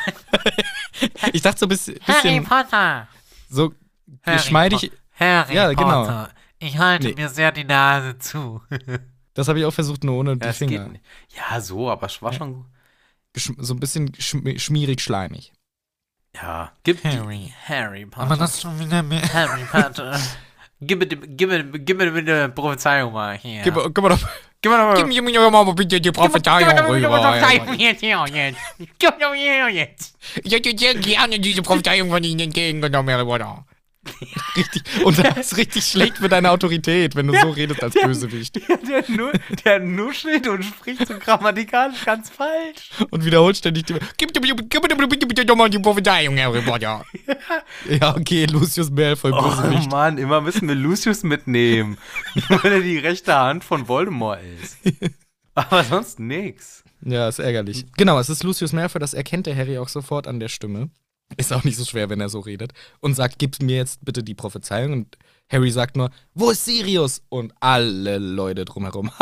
Ich 1.32 1.42
dachte 1.42 1.58
so 1.58 1.66
ein 1.66 1.70
bisschen, 1.70 1.98
Harry 2.06 2.22
bisschen 2.22 2.44
Potter, 2.44 3.08
so 3.48 3.74
Harry 4.22 4.36
geschmeidig. 4.36 4.92
Harry 5.18 5.54
Ja, 5.54 5.72
genau. 5.72 6.28
Ich 6.60 6.78
halte 6.78 7.08
Nee. 7.08 7.14
mir 7.14 7.28
sehr 7.28 7.50
die 7.52 7.64
Nase 7.64 8.18
zu. 8.18 8.62
Das 9.34 9.46
habe 9.46 9.60
ich 9.60 9.64
auch 9.64 9.72
versucht, 9.72 10.02
nur 10.02 10.16
ohne 10.18 10.36
die 10.36 10.44
ja, 10.44 10.50
es 10.50 10.58
Finger. 10.58 10.90
Ja, 11.34 11.60
so, 11.60 11.88
aber 11.88 12.06
es 12.06 12.20
war 12.20 12.32
schon 12.32 12.52
gut. 12.52 12.66
Geschm 13.32 13.52
so 13.58 13.74
ein 13.74 13.80
bisschen 13.80 14.12
schm 14.18 14.58
schmierig, 14.58 15.00
schleimig. 15.00 15.52
Ja, 16.34 16.72
gib 16.82 17.02
Harry. 17.04 17.38
Die, 17.46 17.54
Harry 17.72 18.06
Potter. 18.06 18.26
Aber 18.26 18.36
das 18.36 18.60
schon 18.60 18.78
wieder 18.80 19.02
mehr 19.04 19.22
Harry 19.32 19.62
Potter. 19.70 20.18
gib, 20.80 20.98
mir, 20.98 21.06
die- 21.06 21.16
gib, 21.16 21.48
mir, 21.48 21.62
gib 21.64 21.96
mir 21.96 22.10
bitte 22.10 22.34
eine 22.34 22.48
Prophezeiung 22.52 23.12
mal 23.12 23.38
hier. 23.38 23.62
Gib, 23.62 23.74
gib 23.76 23.98
mal 24.02 24.08
doch. 24.10 24.28
gib 24.60 24.72
mir 24.72 24.78
doch 24.78 24.84
mal. 24.94 25.10
Gib 25.10 25.24
mir 25.24 25.32
doch 25.32 25.50
mal 25.50 25.72
bitte 25.74 26.00
die 26.00 26.10
Prophezeiung 26.10 26.78
rüber. 26.90 27.76
jetzt 27.78 28.00
hier 28.00 28.24
jetzt. 28.32 28.58
Gib 28.98 29.18
mir 29.18 29.32
hier 29.34 29.68
jetzt. 29.70 30.18
Ich 30.42 30.52
hätte 30.52 30.76
sehr 30.76 30.96
gerne 30.96 31.38
diese 31.38 31.62
Prophezeiung 31.62 32.10
von 32.10 32.22
Ihnen 32.24 32.40
entgegengenommen, 32.40 33.14
Harry 33.14 33.24
Potter. 33.24 33.64
Richtig, 34.56 34.82
und 35.04 35.18
das 35.18 35.36
ist 35.52 35.56
richtig 35.58 35.84
schlecht 35.84 36.18
für 36.18 36.28
deine 36.28 36.50
Autorität, 36.50 37.16
wenn 37.16 37.26
du 37.26 37.38
so 37.38 37.50
redest 37.50 37.82
als 37.82 37.94
Bösewicht. 37.94 38.56
der, 38.88 39.04
nu, 39.08 39.30
der 39.64 39.78
nuschelt 39.78 40.48
und 40.48 40.64
spricht 40.64 41.06
so 41.06 41.18
grammatikalisch 41.18 42.04
ganz 42.06 42.30
falsch. 42.30 42.90
Und 43.10 43.24
wiederholt 43.26 43.58
ständig 43.58 43.84
die. 43.84 43.94
Ja, 48.00 48.16
okay, 48.16 48.46
Lucius 48.46 48.90
Malfoy, 48.90 49.32
Oh 49.32 49.42
Bösewicht. 49.42 49.90
Mann, 49.90 50.16
immer 50.16 50.40
müssen 50.40 50.66
wir 50.66 50.74
Lucius 50.74 51.22
mitnehmen. 51.22 51.98
Nur 52.48 52.64
weil 52.64 52.72
er 52.72 52.80
die 52.80 52.98
rechte 52.98 53.34
Hand 53.34 53.64
von 53.64 53.86
Voldemort 53.86 54.40
ist. 54.62 54.78
Aber 55.54 55.84
sonst 55.84 56.18
nix. 56.20 56.84
Ja, 57.02 57.28
ist 57.28 57.38
ärgerlich. 57.38 57.84
Genau, 57.96 58.18
es 58.18 58.30
ist 58.30 58.44
Lucius 58.44 58.72
Malfoy, 58.72 58.98
das 58.98 59.12
erkennt 59.14 59.46
der 59.46 59.56
Harry 59.56 59.78
auch 59.78 59.88
sofort 59.88 60.26
an 60.26 60.40
der 60.40 60.48
Stimme. 60.48 60.88
Ist 61.36 61.52
auch 61.52 61.64
nicht 61.64 61.76
so 61.76 61.84
schwer, 61.84 62.10
wenn 62.10 62.20
er 62.20 62.28
so 62.28 62.40
redet. 62.40 62.72
Und 63.00 63.14
sagt, 63.14 63.38
gib 63.38 63.60
mir 63.62 63.76
jetzt 63.76 64.04
bitte 64.04 64.22
die 64.22 64.34
Prophezeiung. 64.34 64.92
Und 64.92 65.18
Harry 65.48 65.70
sagt 65.70 65.96
nur, 65.96 66.10
wo 66.34 66.50
ist 66.50 66.64
Sirius? 66.64 67.22
Und 67.28 67.52
alle 67.60 68.18
Leute 68.18 68.64
drumherum. 68.64 69.10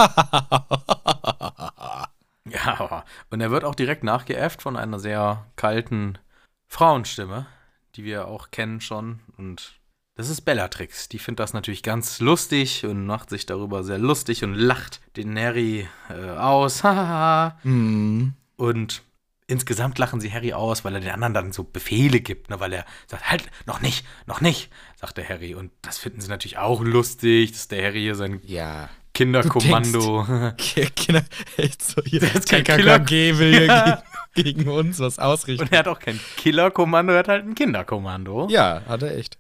Ja, 2.51 3.05
und 3.31 3.41
er 3.41 3.51
wird 3.51 3.65
auch 3.65 3.75
direkt 3.75 4.05
nachgeäfft 4.05 4.63
von 4.63 4.77
einer 4.77 4.99
sehr 4.99 5.47
kalten 5.57 6.19
Frauenstimme, 6.67 7.47
die 7.95 8.05
wir 8.05 8.29
auch 8.29 8.51
kennen 8.51 8.81
schon. 8.81 9.21
Und 9.37 9.79
das 10.15 10.29
ist 10.29 10.43
Bellatrix. 10.43 11.09
Die 11.09 11.19
findet 11.19 11.41
das 11.41 11.53
natürlich 11.53 11.83
ganz 11.83 12.21
lustig 12.21 12.85
und 12.85 13.07
macht 13.07 13.31
sich 13.31 13.47
darüber 13.47 13.85
sehr 13.85 13.99
lustig 13.99 14.45
und 14.45 14.55
lacht 14.55 15.01
den 15.17 15.39
Harry 15.39 15.89
äh, 16.09 16.31
aus. 16.31 16.83
hm. 17.63 18.35
und 18.57 19.03
insgesamt 19.49 19.99
lachen 19.99 20.21
sie 20.21 20.33
Harry 20.33 20.53
aus, 20.53 20.85
weil 20.85 20.95
er 20.95 21.01
den 21.01 21.11
anderen 21.11 21.35
dann 21.35 21.53
so 21.53 21.65
Befehle 21.65 22.21
gibt, 22.21 22.51
ne? 22.51 22.61
weil 22.61 22.73
er 22.73 22.85
sagt, 23.07 23.29
halt, 23.29 23.45
noch 23.67 23.81
nicht, 23.81 24.07
noch 24.27 24.41
nicht, 24.41 24.71
sagt 24.97 25.17
der 25.17 25.29
Harry. 25.29 25.55
Und 25.55 25.73
das 25.83 25.99
finden 25.99 26.21
sie 26.21 26.29
natürlich 26.29 26.59
auch 26.59 26.83
lustig, 26.83 27.53
dass 27.53 27.67
der 27.67 27.85
Harry 27.85 28.01
hier 28.01 28.15
sein 28.15 28.41
Ja. 28.45 28.89
Kinderkommando. 29.15 30.53
Kinder, 30.57 31.25
echt 31.57 31.83
so 31.83 32.01
hier. 32.05 32.21
Der 32.21 32.37
ist 32.37 32.49
kein 32.49 32.63
KKKG 32.63 33.39
will 33.39 33.53
hier 33.53 33.67
Ja. 33.67 34.03
gegen, 34.35 34.59
gegen 34.59 34.71
uns 34.71 35.01
was 35.01 35.19
ausrichten. 35.19 35.65
Und 35.65 35.73
er 35.73 35.81
hat 35.81 35.89
auch 35.89 35.99
kein 35.99 36.21
Killerkommando, 36.37 37.13
er 37.15 37.19
hat 37.21 37.29
halt 37.29 37.45
ein 37.45 37.57
Kinderkommando. 37.57 38.47
ja, 38.49 38.83
hat 38.87 39.03
er 39.03 39.17
echt. 39.17 39.39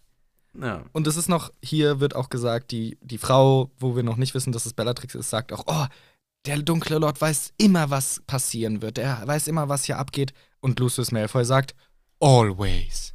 Ja. 0.61 0.83
Und 0.93 1.07
es 1.07 1.17
ist 1.17 1.29
noch, 1.29 1.53
hier 1.63 2.01
wird 2.01 2.17
auch 2.17 2.31
gesagt, 2.31 2.73
die, 2.73 2.99
die 3.03 3.19
Frau, 3.19 3.71
wo 3.79 3.95
wir 3.95 4.03
noch 4.03 4.17
nicht 4.17 4.35
wissen, 4.35 4.53
dass 4.53 4.67
es 4.67 4.73
Bellatrix 4.73 5.15
ist, 5.15 5.31
sagt 5.31 5.53
auch, 5.53 5.65
oh, 5.67 5.87
der 6.49 6.63
dunkle 6.63 6.99
Lord 6.99 7.21
weiß 7.21 7.53
immer, 7.59 7.91
was 7.91 8.21
passieren 8.27 8.81
wird. 8.83 8.99
Er 8.99 9.27
weiß 9.27 9.49
immer, 9.49 9.69
was 9.69 9.85
hier 9.85 9.99
abgeht. 9.99 10.33
Und 10.61 10.81
Lucius 10.81 11.13
Malfoy 11.13 11.45
sagt, 11.45 11.75
always. 12.21 13.15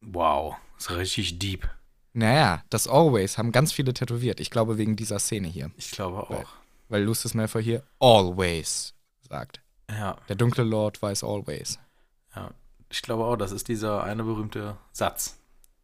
Wow, 0.00 0.56
ist 0.78 0.90
richtig 0.90 1.38
deep. 1.38 1.68
Naja, 2.14 2.62
das 2.70 2.88
always 2.88 3.38
haben 3.38 3.52
ganz 3.52 3.72
viele 3.72 3.94
tätowiert. 3.94 4.40
Ich 4.40 4.50
glaube, 4.50 4.78
wegen 4.78 4.96
dieser 4.96 5.18
Szene 5.18 5.48
hier. 5.48 5.70
Ich 5.76 5.90
glaube 5.90 6.28
auch. 6.28 6.48
Weil 6.88 7.02
Lucius 7.04 7.34
Malfoy 7.34 7.62
hier 7.62 7.82
always 8.00 8.94
sagt. 9.20 9.60
Ja, 9.90 10.16
Der 10.28 10.36
dunkle 10.36 10.64
Lord 10.64 11.00
weiß 11.00 11.24
always. 11.24 11.78
ja. 12.34 12.50
Ich 12.90 13.00
glaube 13.00 13.24
auch, 13.24 13.36
das 13.36 13.52
ist 13.52 13.68
dieser 13.68 14.02
eine 14.04 14.22
berühmte 14.22 14.76
Satz. 14.92 15.38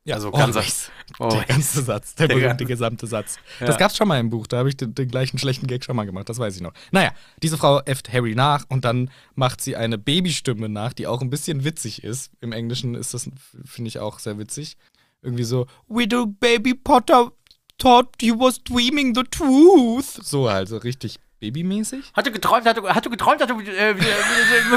Ja, 0.09 0.15
Also 0.17 0.31
ganz- 0.31 0.57
always. 0.57 0.91
Oh, 1.19 1.29
Der 1.29 1.45
ganze 1.45 1.83
Satz, 1.83 2.15
der, 2.15 2.29
Der 2.29 2.35
berühmte 2.37 2.65
gesamte 2.65 3.07
Satz. 3.07 3.37
Ja. 3.61 3.67
Das 3.67 3.77
gab's 3.79 3.97
schon 3.97 4.09
mal 4.09 4.19
im 4.21 4.31
Buch, 4.31 4.47
da 4.47 4.59
habe 4.59 4.69
ich 4.69 4.77
den, 4.77 4.95
den 4.95 5.09
gleichen 5.09 5.39
schlechten 5.39 5.67
Gag 5.67 5.85
schon 5.85 5.97
mal 5.97 6.05
gemacht, 6.05 6.29
das 6.29 6.39
weiß 6.39 6.55
ich 6.57 6.63
noch. 6.63 6.73
Naja, 6.93 7.13
diese 7.43 7.57
Frau 7.59 7.81
äfft 7.81 8.13
Harry 8.13 8.35
nach 8.35 8.65
und 8.69 8.85
dann 8.85 9.11
macht 9.35 9.61
sie 9.61 9.75
eine 9.77 9.99
Babystimme 9.99 10.69
nach, 10.69 10.93
die 10.93 11.07
auch 11.07 11.21
ein 11.23 11.31
bisschen 11.31 11.65
witzig 11.65 12.05
ist. 12.05 12.31
Im 12.41 12.53
Englischen 12.53 12.95
ist 12.95 13.15
das, 13.15 13.29
finde 13.65 13.89
ich, 13.89 13.99
auch 13.99 14.19
sehr 14.19 14.39
witzig. 14.39 14.77
Irgendwie 15.23 15.45
so, 15.45 15.67
Widow 15.89 16.27
Baby 16.27 16.75
Potter 16.75 17.33
thought 17.79 18.09
you 18.23 18.39
was 18.39 18.63
dreaming 18.63 19.15
the 19.15 19.25
truth. 19.25 20.05
So 20.23 20.49
halt, 20.51 20.69
so 20.69 20.77
richtig 20.79 21.19
babymäßig. 21.41 22.05
Hast 22.15 22.27
du 22.27 22.33
geträumt, 22.33 22.67
hast 22.67 22.77
du, 22.79 22.89
hast 22.89 23.07
du 23.07 23.11
geträumt, 23.11 23.41
dass 23.41 23.49
du, 23.49 23.59
äh, 23.61 23.91
äh, 23.91 23.95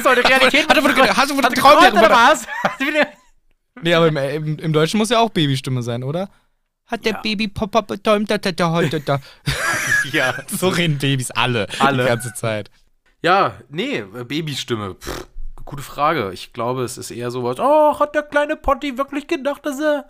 heute 0.03 0.23
Realität. 0.27 0.67
Hast 0.69 0.77
du 0.77 0.83
wieder- 0.83 1.15
hast 1.17 1.29
du 1.31 1.37
wieder 1.37 1.47
Hast 1.47 1.55
geträumt, 1.55 1.81
Harry 1.81 1.91
oder 1.91 2.01
Potter? 2.01 2.13
was? 2.15 2.47
Hast 2.63 2.79
du 2.81 2.85
wieder- 2.87 3.07
Nee, 3.81 3.93
aber 3.93 4.07
im, 4.07 4.17
im, 4.17 4.59
im 4.59 4.73
Deutschen 4.73 4.97
muss 4.97 5.09
ja 5.09 5.19
auch 5.19 5.29
Babystimme 5.29 5.81
sein, 5.83 6.03
oder? 6.03 6.29
Hat 6.87 7.05
der 7.05 7.13
Ja. 7.13 7.21
Baby 7.21 7.47
Papa 7.47 7.81
betäumt, 7.81 8.29
dass 8.29 8.39
er 8.43 8.71
heute 8.71 8.99
da. 8.99 9.19
Ja. 10.11 10.33
So 10.47 10.67
reden 10.69 10.97
Babys 10.97 11.31
alle. 11.31 11.67
Alle. 11.79 12.03
Die 12.03 12.09
ganze 12.09 12.33
Zeit. 12.33 12.69
Ja, 13.21 13.53
nee, 13.69 13.97
äh, 13.99 14.23
Babystimme. 14.23 14.95
Pff, 14.95 15.27
gute 15.65 15.83
Frage. 15.83 16.31
Ich 16.33 16.53
glaube, 16.53 16.83
es 16.83 16.97
ist 16.97 17.11
eher 17.11 17.29
sowas. 17.31 17.57
Oh, 17.59 17.99
hat 17.99 18.15
der 18.15 18.23
kleine 18.23 18.55
Potty 18.55 18.97
wirklich 18.97 19.27
gedacht, 19.27 19.65
dass 19.65 19.79
er. 19.79 20.05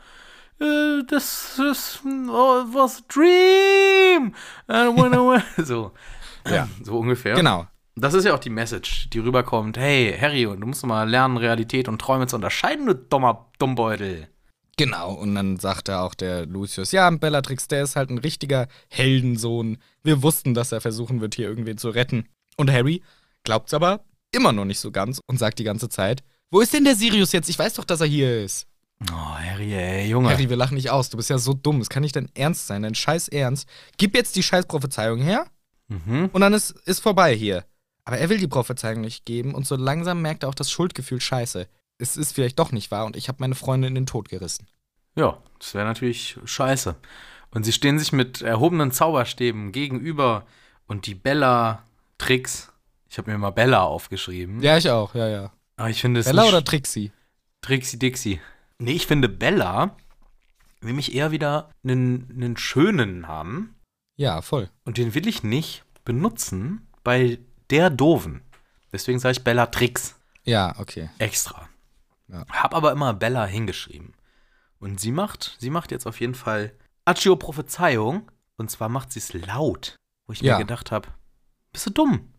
Äh, 0.59 1.03
das 1.07 1.59
ist. 1.59 2.01
Oh, 2.05 2.63
was 2.73 3.03
Dream! 3.07 4.33
I 4.69 4.87
wanna- 4.95 5.43
so. 5.63 5.91
Ja. 6.49 6.67
So 6.83 6.97
ungefähr. 6.99 7.35
Genau. 7.35 7.67
Das 8.01 8.13
ist 8.13 8.25
ja 8.25 8.33
auch 8.33 8.39
die 8.39 8.49
Message, 8.49 9.09
die 9.11 9.19
rüberkommt. 9.19 9.77
Hey, 9.77 10.17
Harry, 10.19 10.43
du 10.43 10.55
musst 10.65 10.85
mal 10.85 11.09
lernen, 11.09 11.37
Realität 11.37 11.87
und 11.87 11.99
Träume 12.01 12.27
zu 12.27 12.35
unterscheiden, 12.35 12.85
du 12.87 12.95
dummer 12.95 13.51
Dummbeutel. 13.59 14.27
Genau, 14.77 15.13
und 15.13 15.35
dann 15.35 15.59
sagt 15.59 15.89
er 15.89 16.01
auch 16.01 16.15
der 16.15 16.45
Lucius, 16.47 16.91
ja, 16.91 17.07
Bellatrix, 17.11 17.67
der 17.67 17.83
ist 17.83 17.95
halt 17.95 18.09
ein 18.09 18.17
richtiger 18.17 18.67
Heldensohn. 18.89 19.77
Wir 20.03 20.23
wussten, 20.23 20.53
dass 20.53 20.71
er 20.71 20.81
versuchen 20.81 21.21
wird, 21.21 21.35
hier 21.35 21.47
irgendwen 21.47 21.77
zu 21.77 21.89
retten. 21.89 22.25
Und 22.57 22.71
Harry 22.71 23.03
glaubt's 23.43 23.73
aber 23.73 24.03
immer 24.31 24.51
noch 24.51 24.65
nicht 24.65 24.79
so 24.79 24.89
ganz 24.91 25.21
und 25.27 25.37
sagt 25.37 25.59
die 25.59 25.63
ganze 25.63 25.89
Zeit, 25.89 26.23
wo 26.49 26.59
ist 26.61 26.73
denn 26.73 26.83
der 26.85 26.95
Sirius 26.95 27.31
jetzt? 27.33 27.49
Ich 27.49 27.59
weiß 27.59 27.75
doch, 27.75 27.85
dass 27.85 28.01
er 28.01 28.07
hier 28.07 28.43
ist. 28.43 28.65
Oh, 29.11 29.15
Harry, 29.15 29.73
ey, 29.73 30.09
Junge. 30.09 30.29
Harry, 30.29 30.49
wir 30.49 30.57
lachen 30.57 30.75
nicht 30.75 30.89
aus. 30.89 31.09
Du 31.09 31.17
bist 31.17 31.29
ja 31.29 31.37
so 31.37 31.53
dumm. 31.53 31.81
Es 31.81 31.89
kann 31.89 32.01
nicht 32.01 32.15
dein 32.15 32.29
Ernst 32.33 32.67
sein, 32.67 32.81
dein 32.83 32.95
scheiß 32.95 33.27
Ernst. 33.27 33.67
Gib 33.97 34.15
jetzt 34.15 34.35
die 34.35 34.43
scheiß 34.43 34.65
Prophezeiung 34.65 35.19
her 35.21 35.45
Mhm. 35.87 36.29
und 36.31 36.39
dann 36.41 36.53
ist, 36.53 36.71
ist 36.85 37.01
vorbei 37.01 37.35
hier. 37.35 37.65
Aber 38.05 38.17
er 38.17 38.29
will 38.29 38.37
die 38.37 38.47
Prophezeiung 38.47 39.01
nicht 39.01 39.25
geben 39.25 39.53
und 39.53 39.65
so 39.65 39.75
langsam 39.75 40.21
merkt 40.21 40.43
er 40.43 40.49
auch 40.49 40.55
das 40.55 40.71
Schuldgefühl 40.71 41.21
scheiße. 41.21 41.67
es 41.97 42.17
ist 42.17 42.33
vielleicht 42.33 42.57
doch 42.57 42.71
nicht 42.71 42.89
wahr 42.89 43.05
und 43.05 43.15
ich 43.15 43.27
habe 43.27 43.37
meine 43.39 43.55
Freundin 43.55 43.89
in 43.89 43.95
den 43.95 44.05
Tod 44.05 44.29
gerissen. 44.29 44.67
Ja, 45.15 45.37
das 45.59 45.73
wäre 45.73 45.85
natürlich 45.85 46.37
scheiße. 46.43 46.95
Und 47.51 47.63
sie 47.63 47.73
stehen 47.73 47.99
sich 47.99 48.11
mit 48.11 48.41
erhobenen 48.41 48.91
Zauberstäben 48.91 49.71
gegenüber 49.71 50.45
und 50.87 51.05
die 51.05 51.15
Bella-Tricks. 51.15 52.71
Ich 53.09 53.17
habe 53.17 53.29
mir 53.29 53.37
mal 53.37 53.51
Bella 53.51 53.83
aufgeschrieben. 53.83 54.61
Ja, 54.61 54.77
ich 54.77 54.89
auch, 54.89 55.13
ja, 55.13 55.27
ja. 55.27 55.51
Aber 55.75 55.89
ich 55.89 56.01
finde 56.01 56.21
es 56.21 56.25
Bella 56.25 56.45
oder 56.45 56.63
Trixie? 56.63 57.11
Trixie 57.61 57.99
Dixie. 57.99 58.39
Nee, 58.79 58.93
ich 58.93 59.05
finde 59.05 59.29
Bella 59.29 59.95
will 60.81 60.93
mich 60.93 61.13
eher 61.13 61.31
wieder 61.31 61.69
einen, 61.83 62.27
einen 62.35 62.57
schönen 62.57 63.27
haben. 63.27 63.75
Ja, 64.17 64.41
voll. 64.41 64.69
Und 64.83 64.97
den 64.97 65.13
will 65.13 65.27
ich 65.27 65.43
nicht 65.43 65.83
benutzen 66.03 66.87
bei 67.03 67.39
der 67.71 67.89
Doofen. 67.89 68.41
Deswegen 68.91 69.19
sage 69.19 69.33
ich 69.37 69.43
Bella 69.43 69.67
Tricks 69.67 70.15
Ja, 70.43 70.75
okay. 70.79 71.09
extra. 71.17 71.69
Ja. 72.27 72.45
Hab 72.49 72.73
aber 72.75 72.91
immer 72.91 73.13
Bella 73.13 73.45
hingeschrieben. 73.45 74.13
Und 74.79 74.99
sie 74.99 75.11
macht, 75.11 75.57
sie 75.59 75.69
macht 75.69 75.91
jetzt 75.91 76.05
auf 76.07 76.19
jeden 76.19 76.35
Fall 76.35 76.73
Accio 77.05 77.35
Prophezeiung. 77.35 78.29
Und 78.57 78.69
zwar 78.69 78.89
macht 78.89 79.11
sie 79.11 79.19
es 79.19 79.33
laut. 79.33 79.95
Wo 80.27 80.33
ich 80.33 80.41
Ja. 80.41 80.53
mir 80.57 80.63
gedacht 80.65 80.91
habe, 80.91 81.07
bist 81.71 81.85
du 81.85 81.89
dumm? 81.89 82.29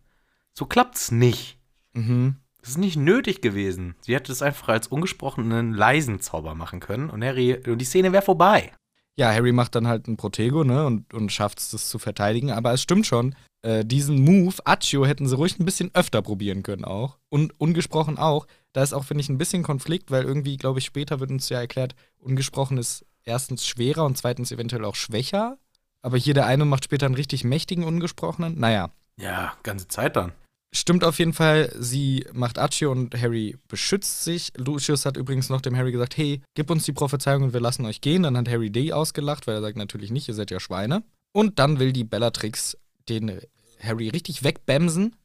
So 0.53 0.65
klappt's 0.65 1.11
nicht. 1.11 1.57
Mhm. 1.93 2.37
Das 2.59 2.69
ist 2.69 2.77
nicht 2.77 2.95
nötig 2.95 3.41
gewesen. 3.41 3.95
Sie 4.01 4.15
hätte 4.15 4.31
es 4.31 4.41
einfach 4.41 4.69
als 4.69 4.87
ungesprochenen 4.87 5.73
leisen 5.73 6.21
Zauber 6.21 6.55
machen 6.55 6.79
können 6.79 7.09
und 7.09 7.23
Harry 7.23 7.55
und 7.67 7.77
die 7.79 7.85
Szene 7.85 8.13
wäre 8.13 8.23
vorbei. 8.23 8.71
Ja, 9.15 9.31
Harry 9.33 9.51
macht 9.51 9.75
dann 9.75 9.87
halt 9.87 10.07
ein 10.07 10.15
Protego, 10.17 10.63
ne, 10.63 10.85
und, 10.85 11.13
und 11.13 11.31
schafft 11.31 11.59
es, 11.59 11.69
das 11.71 11.89
zu 11.89 11.99
verteidigen. 11.99 12.51
Aber 12.51 12.71
es 12.73 12.81
stimmt 12.81 13.05
schon, 13.05 13.35
äh, 13.63 13.83
diesen 13.83 14.21
Move, 14.23 14.55
Accio, 14.65 15.05
hätten 15.05 15.27
sie 15.27 15.35
ruhig 15.35 15.59
ein 15.59 15.65
bisschen 15.65 15.89
öfter 15.93 16.21
probieren 16.21 16.63
können 16.63 16.85
auch. 16.85 17.17
Und 17.29 17.59
ungesprochen 17.59 18.17
auch. 18.17 18.45
Da 18.73 18.83
ist 18.83 18.93
auch, 18.93 19.05
finde 19.05 19.21
ich, 19.21 19.29
ein 19.29 19.37
bisschen 19.37 19.63
Konflikt, 19.63 20.11
weil 20.11 20.23
irgendwie, 20.23 20.57
glaube 20.57 20.79
ich, 20.79 20.85
später 20.85 21.19
wird 21.19 21.31
uns 21.31 21.49
ja 21.49 21.59
erklärt, 21.59 21.95
ungesprochen 22.19 22.77
ist 22.77 23.05
erstens 23.23 23.65
schwerer 23.65 24.05
und 24.05 24.17
zweitens 24.17 24.51
eventuell 24.51 24.85
auch 24.85 24.95
schwächer. 24.95 25.57
Aber 26.01 26.17
hier 26.17 26.33
der 26.33 26.45
eine 26.45 26.65
macht 26.65 26.83
später 26.85 27.05
einen 27.05 27.15
richtig 27.15 27.43
mächtigen 27.43 27.85
Ungesprochenen. 27.85 28.59
Naja, 28.59 28.89
Ja, 29.17 29.53
ganze 29.63 29.87
Zeit 29.87 30.15
dann. 30.15 30.33
Stimmt 30.75 31.03
auf 31.03 31.19
jeden 31.19 31.33
Fall, 31.33 31.71
sie 31.79 32.25
macht 32.33 32.57
Accio 32.57 32.91
und 32.91 33.13
Harry 33.21 33.55
beschützt 33.67 34.23
sich. 34.23 34.51
Lucius 34.57 35.05
hat 35.05 35.17
übrigens 35.17 35.49
noch 35.49 35.61
dem 35.61 35.77
Harry 35.77 35.91
gesagt, 35.91 36.17
hey, 36.17 36.41
gib 36.55 36.71
uns 36.71 36.83
die 36.83 36.93
Prophezeiung 36.93 37.43
und 37.43 37.53
wir 37.53 37.59
lassen 37.59 37.85
euch 37.85 38.01
gehen. 38.01 38.23
Dann 38.23 38.35
hat 38.35 38.49
Harry 38.49 38.71
D 38.71 38.91
ausgelacht, 38.91 39.45
weil 39.45 39.53
er 39.55 39.61
sagt 39.61 39.77
natürlich 39.77 40.09
nicht, 40.09 40.27
ihr 40.27 40.33
seid 40.33 40.49
ja 40.49 40.59
Schweine. 40.59 41.03
Und 41.31 41.59
dann 41.59 41.79
will 41.79 41.93
die 41.93 42.03
Bellatrix 42.03 42.75
den 43.09 43.39
Harry 43.81 44.09
richtig 44.09 44.43
wegbämsen, 44.43 45.15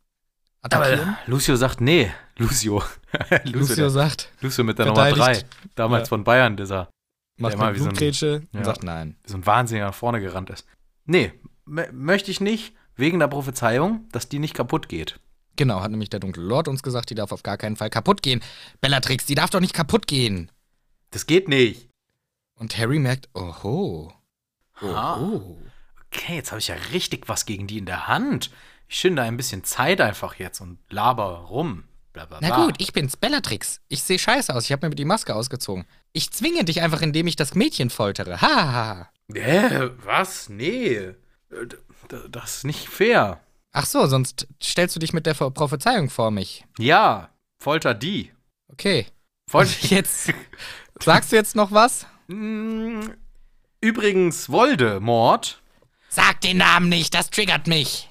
attackieren. 0.62 1.00
Aber 1.00 1.18
Lucio 1.26 1.56
sagt, 1.56 1.80
nee. 1.80 2.11
Lucio. 2.37 2.82
Lucio, 3.44 3.58
Lucio 3.58 3.75
der, 3.76 3.90
sagt, 3.90 4.32
Lucio 4.40 4.64
mit 4.64 4.78
der 4.78 4.87
Nummer 4.87 5.11
3. 5.11 5.14
verteidigt. 5.16 5.47
Damals 5.75 6.02
Ja. 6.02 6.08
von 6.08 6.25
Bayern, 6.25 6.56
dieser 6.56 6.88
macht 7.38 7.54
immer 7.54 7.66
eine 7.68 7.75
wie 7.76 7.80
so 7.80 7.88
ein- 7.88 7.94
und 7.94 8.49
ja. 8.52 8.64
sagt 8.64 8.82
nein. 8.82 9.16
so 9.26 9.37
ein 9.37 9.47
Wahnsinniger 9.47 9.87
nach 9.87 9.94
vorne 9.94 10.20
gerannt 10.20 10.50
ist. 10.50 10.66
Nee, 11.04 11.32
mö- 11.66 11.90
möchte 11.92 12.30
ich 12.30 12.40
nicht, 12.40 12.75
wegen 12.97 13.18
der 13.20 13.28
Prophezeiung, 13.28 14.08
dass 14.12 14.28
die 14.28 14.38
nicht 14.40 14.54
kaputt 14.54 14.88
geht. 14.88 15.20
Genau, 15.56 15.80
hat 15.80 15.90
nämlich 15.90 16.11
der 16.11 16.20
dunkle 16.20 16.42
Lord 16.44 16.68
uns 16.68 16.82
gesagt, 16.82 17.11
die 17.11 17.14
darf 17.16 17.32
auf 17.32 17.42
gar 17.42 17.56
keinen 17.56 17.76
Fall 17.76 17.90
kaputt 17.90 18.23
gehen. 18.23 18.42
Bellatrix, 18.80 19.26
die 19.26 19.35
darf 19.35 19.50
doch 19.50 19.61
nicht 19.61 19.75
kaputt 19.75 20.06
gehen. 20.06 20.50
Das 21.11 21.26
geht 21.26 21.49
nicht. 21.49 21.88
Und 22.54 22.76
Harry 22.78 22.99
merkt, 22.99 23.28
oho. 23.35 24.12
Oho. 24.80 25.58
Okay, 26.12 26.37
jetzt 26.37 26.50
habe 26.53 26.61
ich 26.61 26.69
ja 26.69 26.77
richtig 26.93 27.29
was 27.29 27.47
gegen 27.47 27.67
die 27.67 27.79
in 27.79 27.87
der 27.87 28.07
Hand. 28.09 28.50
Ich 28.88 28.99
schinde 28.99 29.23
ein 29.23 29.37
bisschen 29.37 29.65
Zeit 29.65 30.00
einfach 30.00 30.35
jetzt 30.37 30.61
und 30.61 30.79
laber 30.91 31.25
rum. 31.50 31.85
Bla, 32.15 32.25
bla, 32.25 32.38
bla. 32.38 32.49
Na 32.49 32.65
gut, 32.65 32.77
ich 32.79 32.93
bin's, 32.93 33.17
Bellatrix. 33.17 33.81
Ich 33.88 34.03
sehe 34.03 34.19
scheiße 34.19 34.55
aus. 34.55 34.65
Ich 34.65 34.73
habe 34.73 34.88
mir 34.88 34.95
die 34.95 35.05
Maske 35.05 35.35
ausgezogen. 35.35 35.85
Ich 36.12 36.31
zwinge 36.33 36.65
dich 36.65 36.81
einfach, 36.81 37.03
indem 37.03 37.27
ich 37.27 37.37
das 37.37 37.55
Mädchen 37.55 37.91
foltere. 37.91 38.41
Ha, 38.41 38.49
ha, 38.49 38.73
ha. 38.73 39.11
Hä, 39.35 39.91
was? 40.04 40.49
Nee. 40.49 40.95
Äh, 40.97 41.15
Das 42.30 42.56
ist 42.59 42.65
nicht 42.65 42.89
fair. 42.89 43.41
Ach 43.73 43.85
so, 43.85 44.06
sonst 44.06 44.49
stellst 44.63 44.97
du 44.97 45.00
dich 45.00 45.13
mit 45.13 45.26
der 45.26 45.35
Prophezeiung 45.35 46.09
vor 46.09 46.30
mich. 46.30 46.65
Ja, 46.78 47.28
folter 47.63 47.93
die. 47.93 48.32
Okay. 48.69 49.06
Folter. 49.49 49.73
Jetzt. 49.89 50.32
Sagst 51.00 51.30
du 51.30 51.37
jetzt 51.37 51.54
noch 51.54 51.71
was? 51.71 52.06
Mm, 52.26 53.00
Übrigens, 53.80 54.49
Voldemort. 54.49 55.63
Sag 56.21 56.41
den 56.41 56.57
Namen 56.57 56.89
nicht, 56.89 57.15
das 57.15 57.31
triggert 57.31 57.69
mich. 57.69 58.11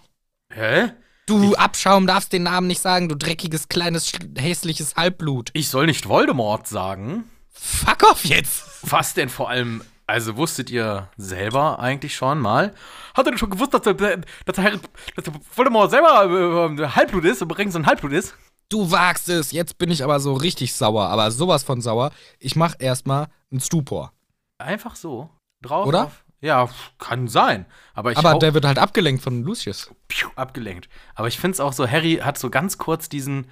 Hä? 0.53 0.93
Du 1.25 1.55
Abschaum 1.55 2.07
darfst 2.07 2.31
den 2.31 2.43
Namen 2.43 2.67
nicht 2.67 2.81
sagen, 2.81 3.09
du 3.09 3.15
dreckiges, 3.15 3.67
kleines, 3.67 4.13
hässliches 4.37 4.95
Halbblut. 4.95 5.49
Ich 5.51 5.67
soll 5.67 5.87
nicht 5.87 6.07
Voldemort 6.07 6.69
sagen. 6.69 7.25
Fuck 7.51 8.03
off 8.09 8.23
jetzt. 8.23 8.63
Was 8.89 9.13
denn 9.13 9.27
vor 9.27 9.49
allem? 9.49 9.83
Also 10.05 10.37
wusstet 10.37 10.69
ihr 10.69 11.09
selber 11.17 11.79
eigentlich 11.79 12.15
schon 12.15 12.39
mal? 12.39 12.73
Habt 13.13 13.27
ihr 13.27 13.31
denn 13.31 13.37
schon 13.37 13.49
gewusst, 13.49 13.73
dass 13.73 13.81
der, 13.81 13.93
dass 13.95 14.55
der, 14.55 14.63
Herr- 14.63 14.79
dass 15.17 15.25
der 15.25 15.33
Voldemort 15.53 15.91
selber 15.91 16.77
äh, 16.79 16.87
Halbblut 16.87 17.25
ist, 17.25 17.41
übrigens 17.41 17.75
ein 17.75 17.87
Halbblut 17.87 18.13
ist? 18.13 18.35
Du 18.69 18.89
wagst 18.89 19.27
es. 19.27 19.51
Jetzt 19.51 19.77
bin 19.77 19.91
ich 19.91 20.01
aber 20.01 20.21
so 20.21 20.33
richtig 20.33 20.73
sauer, 20.73 21.09
aber 21.09 21.29
sowas 21.31 21.65
von 21.65 21.81
sauer. 21.81 22.11
Ich 22.39 22.55
mach 22.55 22.75
erstmal 22.79 23.27
einen 23.51 23.59
Stupor. 23.59 24.13
Einfach 24.59 24.95
so. 24.95 25.29
Drauf. 25.61 25.87
Oder? 25.87 26.05
Auf, 26.05 26.23
ja, 26.41 26.69
kann 26.99 27.27
sein. 27.27 27.65
Aber 27.93 28.11
ich 28.11 28.17
Aber 28.17 28.37
der 28.37 28.53
wird 28.53 28.65
halt 28.65 28.77
abgelenkt 28.77 29.23
von 29.23 29.43
Lucius. 29.43 29.89
Piu, 30.07 30.29
abgelenkt. 30.35 30.87
Aber 31.15 31.27
ich 31.27 31.39
finde 31.39 31.55
es 31.55 31.59
auch 31.59 31.73
so, 31.73 31.89
Harry 31.89 32.19
hat 32.23 32.37
so 32.37 32.49
ganz 32.49 32.77
kurz 32.77 33.09
diesen. 33.09 33.47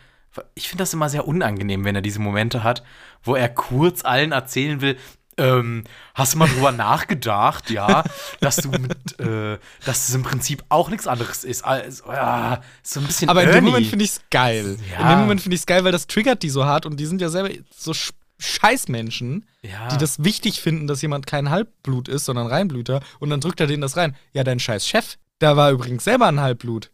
Ich 0.54 0.67
finde 0.67 0.82
das 0.82 0.93
immer 0.93 1.08
sehr 1.08 1.28
unangenehm, 1.28 1.86
wenn 1.86 1.95
er 1.95 2.02
diese 2.02 2.19
Momente 2.19 2.62
hat, 2.63 2.84
wo 3.24 3.36
er 3.36 3.48
kurz 3.48 4.04
allen 4.04 4.34
erzählen 4.34 4.82
will. 4.82 4.98
Ähm, 5.38 5.84
hast 6.13 6.34
du 6.34 6.38
mal 6.38 6.48
drüber 6.48 6.71
nachgedacht, 6.74 7.69
ja, 7.69 8.04
dass 8.39 8.58
du 8.58 8.69
mit, 8.69 9.19
äh, 9.19 9.58
dass 9.86 10.08
es 10.08 10.15
im 10.15 10.24
Prinzip 10.24 10.63
auch 10.69 10.89
nichts 10.89 11.08
anderes 11.08 11.43
ist 11.43 11.63
als, 11.63 12.04
ja, 12.08 12.62
so 12.84 13.02
ein 13.02 13.06
bisschen 13.06 13.30
Aber 13.30 13.43
in 13.43 13.50
dem 13.50 13.56
Ernie. 13.56 13.69
Moment 13.69 13.88
finde 13.88 14.06
ich 14.06 14.12
es 14.12 14.21
geil. 14.30 14.78
Ja. 14.91 15.02
In 15.02 15.08
dem 15.10 15.19
Moment 15.21 15.41
finde 15.41 15.56
ich 15.56 15.62
es 15.62 15.65
geil, 15.65 15.84
weil 15.84 15.91
das 15.91 16.08
triggert 16.08 16.41
die 16.43 16.50
so 16.50 16.65
hart 16.65 16.86
und 16.86 16.98
die 16.98 17.06
sind 17.06 17.21
ja 17.21 17.30
selber 17.30 17.50
so 17.69 17.93
Sch 17.93 18.12
Scheißmenschen, 18.38 19.45
ja. 19.62 19.88
die 19.89 19.98
das 19.98 20.24
wichtig 20.24 20.62
finden, 20.62 20.88
dass 20.88 21.02
jemand 21.02 21.28
kein 21.28 21.50
Halbblut 21.50 22.08
ist, 22.08 22.26
sondern 22.26 22.48
Reinblüter 22.48 23.02
und 23.19 23.30
dann 23.30 23.41
drückt 23.41 23.60
er 23.60 23.67
denen 23.67 23.82
das 23.82 23.98
rein. 23.98 24.15
Ja, 24.34 24.43
dein 24.43 24.60
scheiß 24.60 24.88
Chef, 24.88 25.17
der 25.41 25.58
war 25.58 25.71
übrigens 25.71 26.04
selber 26.04 26.28
ein 26.28 26.39
Halbblut. 26.39 26.91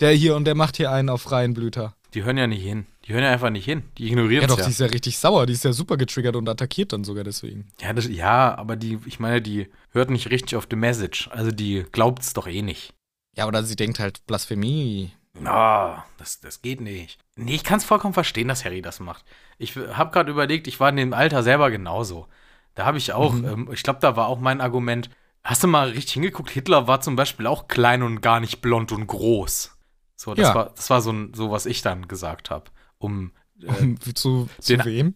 Der 0.00 0.12
hier 0.12 0.36
und 0.36 0.44
der 0.44 0.54
macht 0.54 0.76
hier 0.76 0.90
einen 0.90 1.08
auf 1.08 1.30
Reinblüter. 1.30 1.94
Die 2.12 2.24
hören 2.24 2.36
ja 2.36 2.46
nicht 2.46 2.62
hin. 2.62 2.86
Die 3.04 3.12
hören 3.12 3.24
ja 3.24 3.30
einfach 3.30 3.50
nicht 3.50 3.64
hin. 3.64 3.82
Die 3.98 4.06
ignorieren 4.06 4.42
Ja 4.42 4.48
doch, 4.48 4.58
ja. 4.58 4.64
die 4.64 4.70
ist 4.70 4.80
ja 4.80 4.86
richtig 4.86 5.18
sauer, 5.18 5.46
die 5.46 5.52
ist 5.52 5.64
ja 5.64 5.72
super 5.72 5.96
getriggert 5.96 6.36
und 6.36 6.48
attackiert 6.48 6.92
dann 6.92 7.04
sogar 7.04 7.24
deswegen. 7.24 7.68
Ja, 7.80 7.92
das, 7.92 8.08
ja, 8.08 8.56
aber 8.56 8.76
die, 8.76 8.98
ich 9.06 9.20
meine, 9.20 9.40
die 9.40 9.68
hört 9.90 10.10
nicht 10.10 10.30
richtig 10.30 10.56
auf 10.56 10.66
the 10.70 10.76
message. 10.76 11.28
Also 11.30 11.50
die 11.50 11.84
glaubt 11.92 12.22
es 12.22 12.32
doch 12.32 12.46
eh 12.46 12.62
nicht. 12.62 12.94
Ja, 13.36 13.46
oder 13.46 13.62
sie 13.64 13.76
denkt 13.76 13.98
halt 13.98 14.26
Blasphemie. 14.26 15.12
Na, 15.40 16.04
das, 16.18 16.40
das 16.40 16.62
geht 16.62 16.80
nicht. 16.80 17.18
Nee, 17.36 17.54
ich 17.54 17.64
kann 17.64 17.78
es 17.78 17.84
vollkommen 17.84 18.14
verstehen, 18.14 18.48
dass 18.48 18.64
Harry 18.64 18.82
das 18.82 19.00
macht. 19.00 19.24
Ich 19.58 19.76
habe 19.76 20.10
gerade 20.12 20.30
überlegt, 20.30 20.66
ich 20.66 20.80
war 20.80 20.88
in 20.88 20.96
dem 20.96 21.12
Alter 21.12 21.42
selber 21.42 21.70
genauso. 21.70 22.26
Da 22.74 22.84
habe 22.86 22.98
ich 22.98 23.12
auch, 23.12 23.34
ähm, 23.34 23.68
ich 23.72 23.82
glaube, 23.82 24.00
da 24.00 24.16
war 24.16 24.28
auch 24.28 24.38
mein 24.40 24.60
Argument, 24.60 25.10
hast 25.44 25.62
du 25.62 25.66
mal 25.68 25.88
richtig 25.90 26.14
hingeguckt, 26.14 26.50
Hitler 26.50 26.86
war 26.86 27.00
zum 27.00 27.16
Beispiel 27.16 27.46
auch 27.46 27.68
klein 27.68 28.02
und 28.02 28.20
gar 28.20 28.40
nicht 28.40 28.60
blond 28.60 28.92
und 28.92 29.06
groß. 29.06 29.76
So, 30.16 30.34
das 30.34 30.48
Ja. 30.48 30.54
war, 30.54 30.70
das 30.74 30.88
war 30.90 31.00
so, 31.02 31.10
ein- 31.12 31.32
so, 31.34 31.50
was 31.50 31.66
ich 31.66 31.82
dann 31.82 32.08
gesagt 32.08 32.50
habe. 32.50 32.70
Um, 32.98 33.32
äh, 33.62 33.66
Um, 33.66 34.00
zu 34.00 34.48
zu 34.60 34.76
den- 34.76 34.84
wem? 34.84 35.14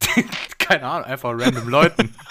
keine 0.58 0.84
Ahnung, 0.86 1.04
einfach 1.06 1.30
random 1.34 1.68
Leuten. 1.68 2.14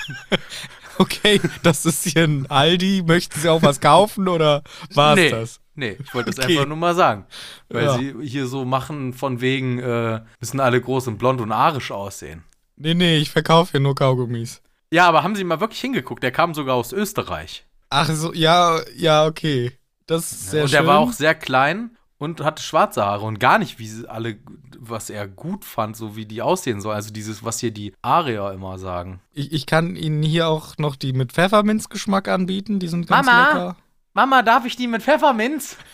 Okay, 0.97 1.39
das 1.63 1.86
ist 1.86 2.04
hier 2.06 2.25
ein 2.25 2.45
Aldi. 2.51 3.01
Möchten 3.08 3.39
Sie 3.39 3.49
auch 3.49 3.63
was 3.63 3.80
kaufen 3.80 4.27
oder 4.27 4.62
war's 4.93 5.15
nee, 5.15 5.30
das? 5.32 5.61
Nee, 5.76 5.98
ich 6.04 6.14
wollte 6.14 6.32
das 6.32 6.44
Okay. 6.44 6.56
einfach 6.58 6.68
nur 6.68 6.78
mal 6.78 6.96
sagen. 6.96 7.26
Weil 7.70 7.86
Ja. 7.86 7.98
sie 7.98 8.16
hier 8.24 8.48
so 8.48 8.66
machen, 8.66 9.14
von 9.14 9.40
wegen, 9.42 9.80
äh, 9.80 10.22
müssen 10.40 10.60
alle 10.60 10.82
groß 10.82 11.08
und 11.08 11.18
blond 11.18 11.40
und 11.42 11.52
arisch 11.52 11.92
aussehen. 11.92 12.44
Nee, 12.76 12.94
nee, 12.94 13.18
ich 13.18 13.30
verkaufe 13.32 13.72
hier 13.72 13.80
nur 13.80 13.96
Kaugummis. 13.96 14.62
Ja, 14.92 15.08
aber 15.08 15.24
haben 15.24 15.36
Sie 15.36 15.44
mal 15.44 15.62
wirklich 15.62 15.80
hingeguckt? 15.80 16.24
Der 16.24 16.32
kam 16.32 16.54
sogar 16.54 16.76
aus 16.76 16.92
Österreich. 16.92 17.66
Ach 17.90 18.10
so, 18.10 18.34
ja, 18.34 18.80
ja, 18.98 19.26
okay. 19.26 19.72
Das 20.08 20.32
ist 20.32 20.52
sehr 20.52 20.64
und 20.64 20.70
schön. 20.70 20.80
der 20.80 20.88
war 20.88 21.00
auch 21.00 21.14
sehr 21.14 21.36
klein 21.36 21.96
und 22.18 22.42
hatte 22.42 22.62
schwarze 22.62 23.06
Haare 23.06 23.26
und 23.26 23.40
gar 23.40 23.58
nicht, 23.58 23.80
wie 23.80 23.88
sie 23.88 24.10
alle, 24.10 24.38
was 24.78 25.10
er 25.10 25.28
gut 25.28 25.64
fand, 25.64 25.96
so 25.96 26.16
wie 26.18 26.26
die 26.26 26.42
aussehen 26.42 26.82
sollen. 26.82 26.96
Also 26.96 27.12
dieses, 27.14 27.44
was 27.46 27.60
hier 27.60 27.72
die 27.72 27.94
Arier 28.02 28.52
immer 28.52 28.78
sagen. 28.78 29.22
ich, 29.34 29.54
ich 29.54 29.66
kann 29.66 29.96
Ihnen 29.96 30.22
hier 30.24 30.48
auch 30.50 30.78
noch 30.78 30.96
die 30.98 31.14
mit 31.14 31.32
Pfefferminzgeschmack 31.32 32.28
anbieten. 32.28 32.80
Die 32.80 32.88
sind 32.90 33.08
ganz 33.08 33.26
Mama? 33.28 33.48
lecker. 33.48 33.76
Mama, 34.13 34.41
darf 34.41 34.65
ich 34.65 34.76
die 34.76 34.88
mit 34.88 35.04
Pfefferminz? 35.04 35.78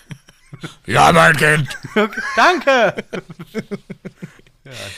Ja, 0.86 1.12
mein 1.12 1.36
Kind. 1.36 1.68
Danke! 2.36 3.04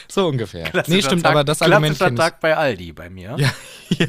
So 0.07 0.27
ungefähr. 0.27 0.63
nee, 0.65 0.69
Klassischer 0.71 1.01
stimmt, 1.09 1.23
Tag, 1.23 1.31
aber 1.31 1.43
das 1.43 1.61
Argument 1.61 1.95
klassischer. 1.97 2.15
Tag 2.15 2.39
bei 2.39 2.55
Aldi 2.57 2.91
bei 2.93 3.09
mir. 3.09 3.35
Ja, 3.37 3.51
ja. 3.89 4.07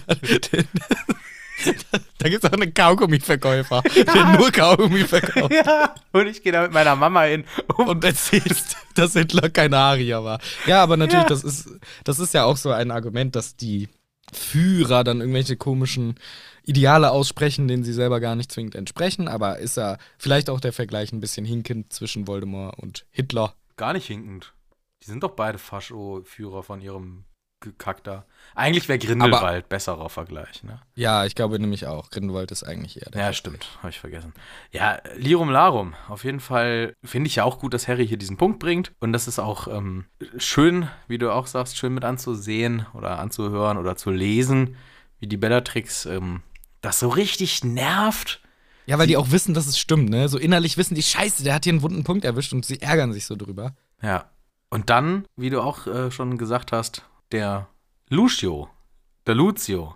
Da 2.17 2.29
gibt 2.31 2.43
es 2.45 2.51
auch 2.51 2.55
einen 2.55 2.73
Kaugummi-Verkäufer, 2.73 3.83
der 3.83 4.25
nur 4.39 4.51
Kaugummi 4.51 5.05
verkauft 5.05 5.53
Ja, 5.53 5.95
und 6.13 6.27
ich 6.29 6.43
gehe 6.43 6.53
da 6.53 6.63
mit 6.63 6.73
meiner 6.73 6.97
Mama 6.97 7.25
hin. 7.25 7.45
Um 7.77 7.89
und 7.89 8.05
erzählst, 8.05 8.77
dass 8.95 9.13
Hitler 9.13 9.51
kein 9.51 9.75
Arier 9.75 10.25
war. 10.25 10.41
Ja, 10.67 10.83
aber 10.83 10.97
natürlich, 10.97 11.25
Ja. 11.25 11.29
das, 11.29 11.45
ist, 11.45 11.69
das 12.05 12.19
ist 12.21 12.33
ja 12.33 12.45
auch 12.45 12.57
so 12.57 12.71
ein 12.71 12.91
Argument, 12.91 13.37
dass 13.37 13.57
die 13.57 13.89
Führer 14.33 15.05
dann 15.05 15.21
irgendwelche 15.21 15.57
komischen 15.57 16.15
Ideale 16.65 17.11
aussprechen, 17.11 17.69
denen 17.69 17.85
sie 17.85 17.93
selber 17.93 18.21
gar 18.21 18.37
nicht 18.37 18.53
zwingend 18.53 18.75
entsprechen. 18.75 19.29
Aber 19.29 19.59
ist 19.59 19.77
ja 19.77 19.97
vielleicht 20.19 20.51
auch 20.51 20.61
der 20.61 20.73
Vergleich 20.73 21.13
ein 21.13 21.21
bisschen 21.21 21.45
hinkend 21.45 21.93
zwischen 21.93 22.27
Voldemort 22.27 22.79
und 22.79 23.07
Hitler. 23.11 23.55
Gar 23.77 23.95
nicht 23.95 24.07
hinkend. 24.07 24.53
Die 25.03 25.07
sind 25.07 25.23
doch 25.23 25.33
beide 25.33 25.59
Fascho-Führer 25.59 26.63
von 26.63 26.83
ihrem 26.83 27.25
Gekackter. 27.61 28.25
Eigentlich 28.55 28.89
wäre 28.89 28.99
Grindelwald 28.99 29.69
besserer 29.69 30.09
Vergleich, 30.09 30.63
ne? 30.65 30.81
Ja, 30.95 31.27
ich 31.27 31.35
glaube 31.35 31.59
nämlich 31.59 31.87
auch. 31.87 32.11
Grindelwald 32.11 32.51
ist 32.51 32.65
eigentlich 32.65 33.03
eher 33.03 33.11
der. 33.11 33.21
Ja, 33.21 33.33
stimmt. 33.35 33.67
Habe 33.79 33.91
ich 33.91 34.01
vergessen. 34.01 34.33
Ja, 34.73 34.99
Lirum 35.17 35.51
Larum. 35.51 35.95
Auf 36.09 36.25
jeden 36.25 36.41
Fall 36.41 36.95
finde 37.05 37.29
ich 37.29 37.37
ja 37.37 37.45
auch 37.45 37.59
gut, 37.59 37.75
dass 37.75 37.87
Harry 37.87 38.09
hier 38.09 38.17
diesen 38.17 38.39
Punkt 38.39 38.61
bringt. 38.61 38.93
Und 38.99 39.13
das 39.13 39.29
ist 39.29 39.39
auch 39.39 39.69
ähm, 39.69 40.07
schön, 40.39 40.89
wie 41.07 41.19
du 41.19 41.33
auch 41.33 41.47
sagst, 41.47 41.77
schön 41.77 41.93
mit 41.93 42.05
anzusehen 42.05 42.87
oder 42.95 43.19
anzuhören 43.19 43.77
oder 43.77 43.95
zu 43.95 44.11
lesen, 44.11 44.77
wie 45.19 45.27
die 45.27 45.37
Bellatrix 45.37 46.07
ähm, 46.07 46.43
das 46.81 46.99
so 47.01 47.09
richtig 47.09 47.65
nervt. 47.65 48.41
Ja, 48.87 48.99
weil 48.99 49.07
die 49.07 49.17
auch 49.17 49.31
wissen, 49.31 49.55
dass 49.55 49.67
es 49.67 49.79
stimmt, 49.79 50.11
ne? 50.11 50.29
So 50.29 50.39
innerlich 50.39 50.77
wissen 50.77 50.95
die, 50.95 51.03
scheiße, 51.03 51.45
der 51.45 51.55
hat 51.55 51.65
hier 51.65 51.73
einen 51.73 51.83
wunden 51.83 52.03
Punkt 52.05 52.25
erwischt 52.25 52.53
und 52.53 52.65
sie 52.65 52.81
ärgern 52.81 53.13
sich 53.13 53.27
so 53.27 53.37
drüber. 53.37 53.75
Ja. 54.03 54.31
Und 54.71 54.91
dann, 54.91 55.27
wie 55.37 55.51
du 55.51 55.61
auch 55.63 55.87
äh, 55.87 56.11
schon 56.11 56.39
gesagt 56.39 56.73
hast, 56.73 57.05
der 57.33 57.69
Lucio, 58.09 58.69
der 59.27 59.35
Lucio, 59.35 59.95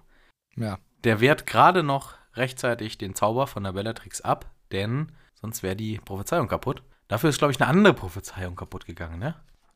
Ja. 0.57 0.79
der 1.05 1.21
wehrt 1.21 1.47
gerade 1.47 1.83
noch 1.83 2.15
rechtzeitig 2.35 2.99
den 2.99 3.15
Zauber 3.15 3.47
von 3.47 3.65
der 3.65 3.73
Bellatrix 3.73 4.21
ab, 4.21 4.51
denn 4.73 5.13
sonst 5.41 5.63
wäre 5.63 5.77
die 5.77 5.99
Prophezeiung 5.99 6.49
kaputt. 6.49 6.83
Dafür 7.09 7.31
ist, 7.31 7.39
glaube 7.39 7.53
ich, 7.53 7.61
eine 7.61 7.69
andere 7.69 7.95
Prophezeiung 7.95 8.57
kaputt 8.57 8.87
gegangen, 8.87 9.19
ne? 9.19 9.35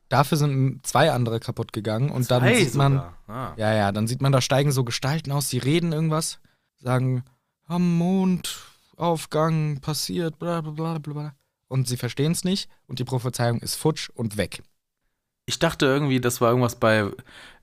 Dafür 0.09 0.37
sind 0.37 0.85
zwei 0.87 1.11
andere 1.11 1.39
kaputt 1.39 1.71
gegangen 1.71 2.09
und 2.09 2.29
dann 2.31 2.41
Zwei 2.41 2.55
sieht 2.63 2.75
man. 2.75 2.97
Ah. 3.27 3.53
ja, 3.57 3.73
ja, 3.73 3.91
dann 3.91 4.07
sieht 4.07 4.21
man, 4.21 4.31
da 4.31 4.41
steigen 4.41 4.71
so 4.71 4.83
Gestalten 4.83 5.31
aus, 5.31 5.49
die 5.49 5.59
reden 5.59 5.91
irgendwas, 5.93 6.39
sagen, 6.79 7.23
am 7.67 7.97
Mondaufgang 8.97 9.79
passiert, 9.81 10.39
bla 10.39 10.61
bla 10.61 10.71
bla 10.71 10.97
bla 10.97 11.13
bla. 11.13 11.33
Und 11.67 11.87
sie 11.87 11.97
verstehen 11.97 12.31
es 12.31 12.43
nicht 12.43 12.69
und 12.87 12.99
die 12.99 13.03
Prophezeiung 13.03 13.59
ist 13.59 13.75
futsch 13.75 14.09
und 14.15 14.37
weg. 14.37 14.63
Ich 15.45 15.59
dachte 15.59 15.85
irgendwie, 15.85 16.19
das 16.19 16.41
war 16.41 16.49
irgendwas 16.49 16.75
bei, 16.75 17.09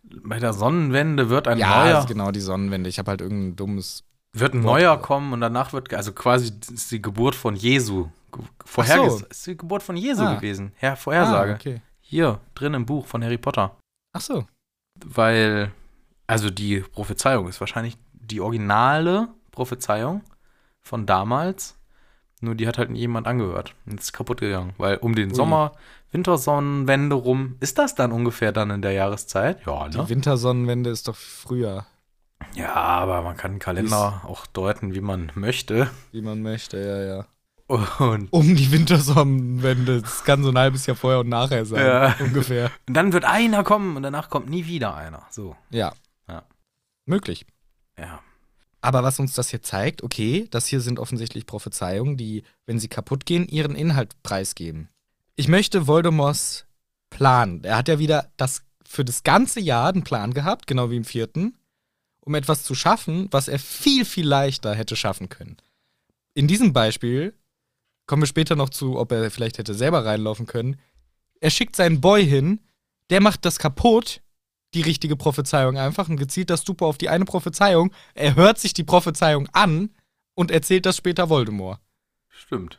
bei 0.03 0.39
der 0.39 0.53
Sonnenwende 0.53 1.29
wird 1.29 1.49
ein 1.49 1.59
ja, 1.59 1.85
neuer, 1.85 1.99
ist 2.01 2.09
genau 2.09 2.31
die 2.31 2.41
Sonnenwende. 2.41 2.89
Ich 2.89 2.99
habe 2.99 3.11
halt 3.11 3.21
irgendein 3.21 3.57
dummes. 3.57 4.05
wird 4.33 4.55
ein 4.55 4.63
Wort. 4.65 4.81
neuer 4.81 5.01
kommen 5.01 5.33
und 5.33 5.41
danach 5.41 5.73
wird, 5.73 5.93
also 5.95 6.13
quasi 6.13 6.53
ist 6.73 6.91
die 6.93 7.03
Geburt 7.03 7.35
von 7.35 7.57
Jesu. 7.57 8.09
ge- 8.33 8.45
Vorherges 8.65 9.19
so. 9.21 9.27
ist 9.27 9.47
die 9.47 9.57
Geburt 9.57 9.83
von 9.83 9.97
Jesu 9.97 10.23
Ah. 10.23 10.35
gewesen. 10.35 10.73
Herr 10.77 10.97
Vorhersage. 10.97 11.53
Ah, 11.53 11.55
okay. 11.57 11.83
Hier, 12.01 12.41
drin 12.55 12.75
im 12.75 12.87
Buch 12.87 13.07
von 13.07 13.23
Harry 13.25 13.39
Potter. 13.39 13.77
Ach 14.13 14.21
so. 14.21 14.47
Weil, 15.05 15.73
also 16.29 16.51
die 16.51 16.81
Prophezeiung 16.81 17.49
ist 17.49 17.61
wahrscheinlich 17.61 17.97
die 18.31 18.41
originale 18.41 19.29
Prophezeiung 19.53 20.23
von 20.83 21.07
damals. 21.07 21.77
Nur 22.41 22.55
die 22.55 22.69
hat 22.69 22.77
halt 22.79 22.91
jemand 22.91 23.27
angehört 23.27 23.75
und 23.87 23.99
ist 23.99 24.13
kaputt 24.13 24.41
gegangen. 24.41 24.75
Weil 24.79 24.99
um 24.99 25.15
den 25.15 25.31
Ui. 25.31 25.35
Sommer, 25.35 25.73
Wintersonnenwende 26.13 27.17
rum, 27.17 27.57
ist 27.61 27.79
das 27.79 27.95
dann 27.95 28.13
ungefähr 28.13 28.53
dann 28.53 28.71
in 28.71 28.83
der 28.83 28.93
Jahreszeit? 28.93 29.65
Ja, 29.67 29.89
Die 29.89 29.97
ne? 29.99 30.09
Wintersonnenwende 30.09 30.91
ist 30.91 31.09
doch 31.09 31.17
früher, 31.17 31.87
Ja, 32.55 32.75
aber 32.75 33.23
man 33.23 33.37
kann 33.37 33.53
den 33.53 33.59
Kalender 33.59 34.21
auch 34.27 34.47
deuten, 34.47 34.95
wie 34.95 35.01
man 35.01 35.33
möchte. 35.35 35.91
wie 36.13 36.21
man 36.23 36.43
möchte, 36.43 36.79
ja, 36.79 37.17
ja. 37.17 37.27
Und 37.99 38.29
Um 38.33 38.55
die 38.55 38.71
Wintersonnenwende. 38.71 40.03
Das 40.03 40.23
kann 40.25 40.43
so 40.45 40.51
ein 40.51 40.59
halbes 40.59 40.87
Jahr 40.87 40.97
vorher 40.97 41.21
und 41.21 41.29
nachher 41.29 41.65
sein. 41.67 41.85
Ja. 41.85 42.15
Ungefähr. 42.21 42.71
dann 42.87 43.13
wird 43.13 43.25
einer 43.25 43.65
kommen 43.65 43.97
und 43.97 44.03
danach 44.05 44.29
kommt 44.31 44.49
nie 44.49 44.67
wieder 44.67 44.95
einer. 44.95 45.23
So, 45.31 45.57
Ja. 45.71 45.93
Ja. 46.29 46.43
Möglich. 47.07 47.47
Ja. 47.99 48.23
Aber 48.81 49.03
was 49.03 49.19
uns 49.19 49.35
das 49.35 49.51
hier 49.51 49.63
zeigt, 49.63 50.03
okay, 50.03 50.47
das 50.51 50.67
hier 50.67 50.81
sind 50.81 50.99
offensichtlich 50.99 51.47
Prophezeiungen, 51.47 52.17
die, 52.17 52.45
wenn 52.67 52.79
sie 52.79 52.89
kaputt 52.89 53.27
gehen, 53.27 53.49
ihren 53.49 53.75
Inhalt 53.75 54.23
preisgeben. 54.23 54.89
Ich 55.35 55.49
möchte 55.49 55.87
Voldemorts 55.87 56.67
Plan. 57.11 57.63
Er 57.65 57.77
hat 57.77 57.89
ja 57.89 57.99
wieder 57.99 58.31
das 58.37 58.63
für 58.87 59.05
das 59.05 59.23
ganze 59.23 59.61
Jahr 59.61 59.89
einen 59.89 60.05
Plan 60.05 60.35
gehabt, 60.35 60.67
genau 60.67 60.91
wie 60.91 60.97
im 60.97 61.05
vierten, 61.05 61.57
um 62.21 62.35
etwas 62.35 62.63
zu 62.63 62.75
schaffen, 62.75 63.29
was 63.31 63.49
er 63.49 63.59
viel, 63.59 64.05
viel 64.05 64.27
leichter 64.27 64.75
hätte 64.75 64.97
schaffen 64.97 65.29
können. 65.29 65.57
In 66.35 66.47
diesem 66.47 66.73
Beispiel 66.73 67.35
kommen 68.07 68.23
wir 68.23 68.27
später 68.27 68.57
noch 68.57 68.69
zu, 68.69 68.99
ob 68.99 69.13
er 69.13 69.31
vielleicht 69.31 69.59
hätte 69.59 69.75
selber 69.75 70.05
reinlaufen 70.05 70.47
können. 70.47 70.77
Er 71.41 71.51
schickt 71.51 71.77
seinen 71.77 72.01
Boy 72.01 72.25
hin, 72.25 72.61
der 73.11 73.21
macht 73.21 73.45
das 73.45 73.59
kaputt, 73.59 74.23
die 74.77 74.83
richtige 74.83 75.17
Prophezeiung 75.17 75.77
einfach 75.77 76.09
und 76.09 76.17
gezielt 76.19 76.51
das 76.51 76.63
Super 76.63 76.87
auf 76.87 76.99
die 76.99 77.09
eine 77.09 77.25
Prophezeiung. 77.25 77.93
Er 78.15 78.37
hört 78.37 78.59
sich 78.59 78.75
die 78.75 78.85
Prophezeiung 78.85 79.49
an 79.53 79.91
und 80.35 80.51
erzählt 80.51 80.87
das 80.87 80.97
später 80.97 81.29
Voldemort. 81.31 81.81
Stimmt. 82.29 82.79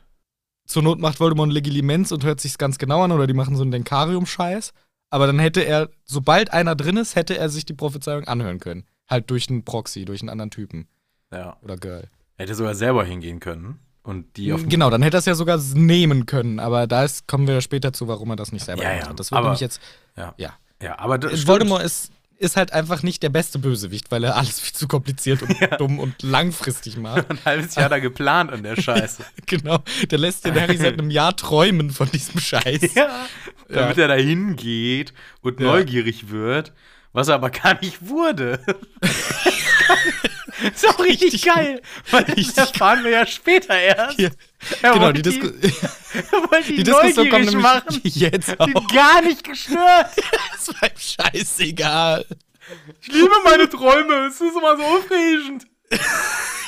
Zur 0.66 0.82
Not 0.82 0.98
macht 1.00 1.18
Voldemort 1.20 1.48
ein 1.48 1.52
Legilimens 1.52 2.12
und 2.12 2.24
hört 2.24 2.40
sich's 2.40 2.58
ganz 2.58 2.78
genau 2.78 3.02
an 3.02 3.12
oder 3.12 3.26
die 3.26 3.34
machen 3.34 3.56
so 3.56 3.62
einen 3.62 3.70
Denkarium-Scheiß. 3.72 4.72
Aber 5.10 5.26
dann 5.26 5.38
hätte 5.38 5.62
er, 5.62 5.88
sobald 6.04 6.52
einer 6.52 6.76
drin 6.76 6.96
ist, 6.98 7.16
hätte 7.16 7.36
er 7.38 7.48
sich 7.48 7.64
die 7.64 7.72
Prophezeiung 7.74 8.24
anhören 8.24 8.60
können. 8.60 8.84
Halt 9.08 9.30
durch 9.30 9.48
einen 9.48 9.64
Proxy, 9.64 10.04
durch 10.04 10.20
einen 10.20 10.28
anderen 10.28 10.50
Typen 10.50 10.86
Ja. 11.32 11.56
oder 11.62 11.76
Girl. 11.78 12.08
Er 12.36 12.44
hätte 12.44 12.54
sogar 12.54 12.74
selber 12.74 13.04
hingehen 13.04 13.40
können 13.40 13.78
und 14.02 14.36
die 14.36 14.52
auf 14.52 14.68
Genau, 14.68 14.90
dann 14.90 15.02
hätte 15.02 15.16
er 15.16 15.20
es 15.20 15.24
ja 15.26 15.34
sogar 15.34 15.58
nehmen 15.74 16.26
können. 16.26 16.60
Aber 16.60 16.86
da 16.86 17.04
ist, 17.04 17.26
kommen 17.26 17.46
wir 17.48 17.60
später 17.62 17.92
zu, 17.94 18.06
warum 18.06 18.30
er 18.30 18.36
das 18.36 18.52
nicht 18.52 18.64
selber 18.66 18.82
Ja, 18.82 18.90
gemacht 18.90 19.04
ja, 19.06 19.10
hat. 19.10 19.18
Das 19.20 19.30
wird 19.30 19.38
aber- 19.38 19.48
nämlich 19.48 19.60
jetzt. 19.60 19.80
Ja. 20.16 20.34
Ja. 20.36 20.52
Ja, 20.82 20.98
aber 20.98 21.18
das 21.18 21.32
stimmt. 21.32 21.46
Voldemort 21.48 21.82
ist, 21.82 22.10
ist 22.38 22.56
halt 22.56 22.72
einfach 22.72 23.02
nicht 23.02 23.22
der 23.24 23.30
beste 23.30 23.58
Bösewicht, 23.58 24.10
weil 24.12 24.22
er 24.24 24.36
alles 24.36 24.60
viel 24.60 24.72
zu 24.72 24.86
kompliziert 24.86 25.42
und 25.42 25.56
dumm 25.80 25.98
und 25.98 26.22
langfristig 26.22 26.96
macht. 26.96 27.28
ein 27.30 27.38
halbes 27.44 27.74
Jahr 27.74 27.88
da 27.88 27.98
geplant 27.98 28.52
an 28.52 28.62
der 28.62 28.76
Scheiße. 28.80 29.24
genau. 29.46 29.78
Der 30.10 30.18
lässt 30.18 30.44
den 30.44 30.54
Harry 30.60 30.76
seit 30.76 30.94
einem 30.94 31.10
Jahr 31.10 31.36
träumen 31.36 31.90
von 31.90 32.08
diesem 32.10 32.40
Scheiß. 32.40 32.94
ja. 32.94 33.26
Damit 33.68 33.98
er 33.98 34.08
da 34.08 34.14
hingeht 34.14 35.12
und 35.42 35.58
Ja. 35.60 35.66
neugierig 35.66 36.30
wird, 36.30 36.72
was 37.12 37.28
er 37.28 37.34
aber 37.34 37.50
gar 37.50 37.78
nicht 37.82 38.06
wurde. 38.08 38.60
ist 40.74 40.88
auch 40.88 40.98
richtig 41.00 41.42
geil. 41.42 41.82
Weil 42.10 42.24
das 42.24 42.56
erfahren 42.56 43.04
wir 43.04 43.10
ja 43.10 43.26
später 43.26 43.78
erst. 43.78 44.16
Hier. 44.16 44.30
Er 44.82 44.92
Genau, 44.92 45.12
die, 45.12 45.22
Disku 45.22 45.46
ihn 45.46 46.76
die 46.76 46.82
Diskussion 46.82 47.30
kommt 47.30 47.44
nämlich 47.46 47.62
machen. 47.62 48.00
jetzt 48.04 48.58
auch. 48.58 48.88
gar 48.92 49.22
nicht 49.22 49.44
gestört. 49.44 50.10
Das 50.52 50.74
war 50.74 50.90
ihm 50.90 50.98
scheißegal. 50.98 52.26
Ich 53.00 53.08
liebe 53.08 53.30
meine 53.44 53.68
Träume. 53.68 54.26
Es 54.26 54.40
ist 54.40 54.56
immer 54.56 54.76
so 54.76 54.82
aufregend. 54.82 55.64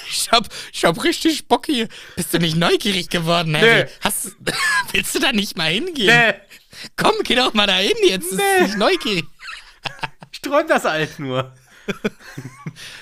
Ich 0.09 0.31
hab, 0.31 0.48
ich 0.72 0.85
hab 0.85 1.03
richtig 1.05 1.46
Bock 1.48 1.66
hier. 1.66 1.88
Bist 2.16 2.33
du 2.33 2.38
nicht 2.38 2.57
neugierig 2.57 3.11
geworden, 3.11 3.57
Harry? 3.57 3.85
Nee. 3.85 3.90
Hast, 4.00 4.37
willst 4.92 5.14
du 5.14 5.18
da 5.18 5.33
nicht 5.33 5.59
mal 5.59 5.70
hingehen? 5.70 6.07
Nee, 6.07 6.35
Komm, 6.96 7.12
geh 7.24 7.35
doch 7.35 7.53
mal 7.53 7.66
da 7.66 7.76
hin 7.76 7.92
jetzt. 8.05 8.33
Nee. 8.33 8.42
ist 8.57 8.62
nicht 8.62 8.79
neugierig. 8.79 9.24
ich 10.33 10.40
träume 10.40 10.68
das 10.68 10.87
alt 10.87 11.18
nur. 11.18 11.53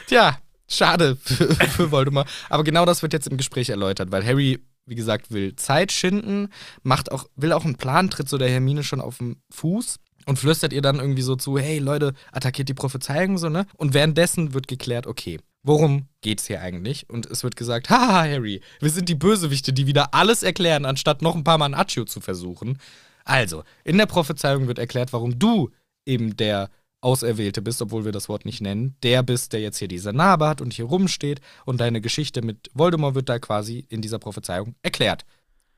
Tja, 0.06 0.38
schade 0.68 1.16
für, 1.22 1.54
für 1.54 1.90
Voldemort. 1.90 2.28
Aber 2.48 2.64
genau 2.64 2.84
das 2.84 3.02
wird 3.02 3.12
jetzt 3.12 3.28
im 3.28 3.36
Gespräch 3.36 3.68
erläutert, 3.68 4.10
weil 4.10 4.24
Harry, 4.26 4.58
wie 4.88 4.94
gesagt, 4.94 5.30
will 5.30 5.54
Zeit 5.56 5.92
schinden, 5.92 6.48
macht 6.82 7.12
auch, 7.12 7.26
will 7.36 7.52
auch 7.52 7.64
einen 7.64 7.76
Plan, 7.76 8.10
tritt 8.10 8.28
so 8.28 8.38
der 8.38 8.50
Hermine 8.50 8.82
schon 8.82 9.00
auf 9.00 9.18
den 9.18 9.36
Fuß 9.50 9.96
und 10.26 10.38
flüstert 10.38 10.72
ihr 10.72 10.82
dann 10.82 11.00
irgendwie 11.00 11.22
so 11.22 11.36
zu, 11.36 11.58
hey 11.58 11.78
Leute, 11.78 12.14
attackiert 12.32 12.68
die 12.68 12.74
Prophezeiung 12.74 13.38
so, 13.38 13.48
ne? 13.48 13.66
Und 13.76 13.94
währenddessen 13.94 14.54
wird 14.54 14.68
geklärt, 14.68 15.06
okay, 15.06 15.38
worum 15.62 16.08
geht's 16.20 16.46
hier 16.46 16.60
eigentlich? 16.60 17.08
Und 17.08 17.26
es 17.26 17.44
wird 17.44 17.56
gesagt, 17.56 17.90
haha, 17.90 18.22
Harry, 18.22 18.60
wir 18.80 18.90
sind 18.90 19.08
die 19.08 19.14
Bösewichte, 19.14 19.72
die 19.72 19.86
wieder 19.86 20.14
alles 20.14 20.42
erklären, 20.42 20.84
anstatt 20.84 21.22
noch 21.22 21.34
ein 21.34 21.44
paar 21.44 21.58
Mal 21.58 21.66
ein 21.66 21.74
Accio 21.74 22.04
zu 22.04 22.20
versuchen. 22.20 22.78
Also, 23.24 23.62
in 23.84 23.98
der 23.98 24.06
Prophezeiung 24.06 24.68
wird 24.68 24.78
erklärt, 24.78 25.12
warum 25.12 25.38
du 25.38 25.70
eben 26.06 26.36
der 26.36 26.70
Auserwählte 27.00 27.62
bist, 27.62 27.80
obwohl 27.80 28.04
wir 28.04 28.12
das 28.12 28.28
Wort 28.28 28.44
nicht 28.44 28.60
nennen, 28.60 28.96
der 29.02 29.22
bist, 29.22 29.52
der 29.52 29.60
jetzt 29.60 29.78
hier 29.78 29.88
diese 29.88 30.12
Narbe 30.12 30.48
hat 30.48 30.60
und 30.60 30.72
hier 30.72 30.86
rumsteht 30.86 31.40
und 31.64 31.80
deine 31.80 32.00
Geschichte 32.00 32.42
mit 32.42 32.70
Voldemort 32.74 33.14
wird 33.14 33.28
da 33.28 33.38
quasi 33.38 33.86
in 33.88 34.02
dieser 34.02 34.18
Prophezeiung 34.18 34.74
erklärt. 34.82 35.24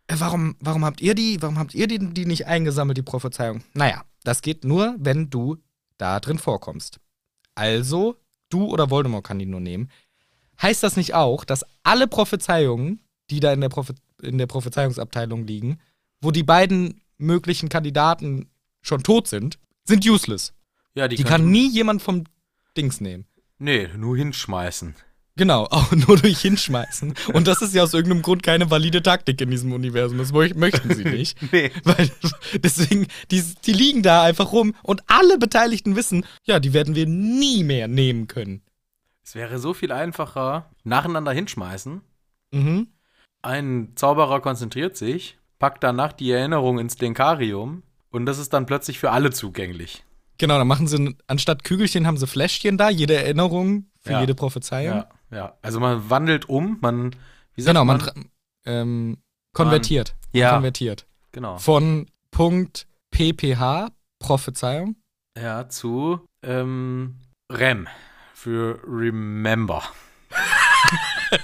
Äh, 0.07 0.15
Warum, 0.19 0.57
warum 0.61 0.85
habt 0.85 1.01
ihr 1.01 1.15
die, 1.15 1.41
warum 1.43 1.59
habt 1.59 1.75
ihr 1.75 1.87
die, 1.87 1.99
die 1.99 2.27
nicht 2.27 2.47
eingesammelt, 2.47 2.97
die 2.97 3.03
Prophezeiung? 3.03 3.63
Naja, 3.75 4.03
das 4.25 4.43
geht 4.43 4.65
nur, 4.65 4.97
wenn 4.99 5.31
du 5.31 5.59
da 5.99 6.21
drin 6.21 6.39
vorkommst. 6.39 6.99
Also, 7.55 8.17
du 8.49 8.65
oder 8.67 8.91
Voldemort 8.91 9.25
kann 9.25 9.39
die 9.39 9.47
nur 9.47 9.61
nehmen. 9.61 9.91
Heißt 10.61 10.83
das 10.83 10.97
nicht 10.97 11.15
auch, 11.15 11.45
dass 11.45 11.65
alle 11.83 12.07
Prophezeiungen, 12.07 13.01
die 13.31 13.41
da 13.41 13.53
in 13.53 13.61
der, 13.61 13.69
Prophe 13.69 13.95
in 14.23 14.39
der 14.39 14.47
Prophezeiungsabteilung 14.47 15.47
liegen, 15.47 15.79
wo 16.21 16.31
die 16.31 16.43
beiden 16.43 17.01
möglichen 17.19 17.69
Kandidaten 17.69 18.51
schon 18.83 19.03
tot 19.03 19.29
sind, 19.29 19.59
sind 19.85 20.07
useless. 20.07 20.53
Ja, 21.01 21.09
die, 21.09 21.17
Die 21.17 21.25
kann 21.25 21.51
nie 21.51 21.67
jemand 21.71 22.03
vom 22.03 22.25
Dings 22.77 23.01
nehmen. 23.01 23.25
Nee, 23.59 23.89
nur 23.97 24.19
hinschmeißen. 24.19 24.95
Genau, 25.37 25.65
auch 25.71 25.91
nur 25.93 26.19
durch 26.19 26.41
Hinschmeißen. 26.43 27.15
Und 27.33 27.47
das 27.47 27.63
ist 27.63 27.75
ja 27.75 27.83
aus 27.85 27.95
irgendeinem 27.95 28.21
Grund 28.21 28.43
keine 28.43 28.71
valide 28.71 29.03
Taktik 29.03 29.41
in 29.41 29.51
diesem 29.51 29.73
Universum. 29.73 30.19
Das 30.19 30.35
möch- 30.35 30.55
möchten 30.59 30.95
sie 30.95 31.05
nicht. 31.05 31.39
Nee. 31.53 31.71
Weil 31.85 32.11
deswegen, 32.63 33.07
die, 33.31 33.43
die 33.65 33.73
liegen 33.73 34.03
da 34.03 34.23
einfach 34.25 34.53
rum 34.53 34.75
und 34.83 35.03
alle 35.07 35.39
Beteiligten 35.39 35.97
wissen, 35.97 36.27
ja, 36.45 36.61
die 36.61 36.75
werden 36.75 36.95
wir 36.95 37.07
nie 37.07 37.65
mehr 37.65 37.89
nehmen 37.89 38.27
können. 38.27 38.61
Es 39.25 39.35
wäre 39.35 39.59
so 39.59 39.73
viel 39.73 39.93
einfacher, 39.93 40.69
nacheinander 40.85 41.33
hinschmeißen. 41.33 42.03
Mhm. 42.53 42.89
Ein 43.41 43.93
Zauberer 43.95 44.41
konzentriert 44.41 44.99
sich, 44.99 45.39
packt 45.59 45.83
danach 45.83 46.13
die 46.13 46.31
Erinnerung 46.31 46.79
ins 46.79 46.97
Denkarium 46.97 47.85
und 48.11 48.27
das 48.27 48.39
ist 48.39 48.53
dann 48.53 48.67
plötzlich 48.67 48.99
für 48.99 49.13
alle 49.13 49.31
zugänglich. 49.31 50.05
Genau, 50.41 50.57
dann 50.57 50.69
machen 50.69 50.87
sie, 50.87 51.15
anstatt 51.27 51.65
Kügelchen 51.65 52.07
haben 52.07 52.17
sie 52.17 52.27
Fläschchen 52.27 52.79
da, 52.79 52.89
jede 52.89 53.15
Erinnerung 53.15 53.91
für 54.01 54.13
Ja. 54.13 54.21
jede 54.23 54.35
Prophezeiung. 54.35 54.97
Ja, 54.97 55.09
ja. 55.31 55.55
Also 55.61 55.81
man 55.81 56.09
wandelt 56.09 56.49
um, 56.49 56.79
man. 56.81 57.15
Wie 57.55 57.61
sagt 57.61 57.75
Genau, 57.75 57.85
man, 57.85 57.99
man? 57.99 58.31
ähm, 58.65 59.19
konvertiert. 59.53 60.17
Ja. 60.33 60.53
Konvertiert. 60.55 61.07
Genau. 61.33 61.59
Von 61.59 62.07
Punkt 62.31 62.87
PPH, 63.11 63.91
Prophezeiung, 64.19 64.97
Ja, 65.37 65.69
zu 65.69 66.25
ähm, 66.43 67.17
REM 67.53 67.87
für 68.33 68.81
Remember. 68.87 69.83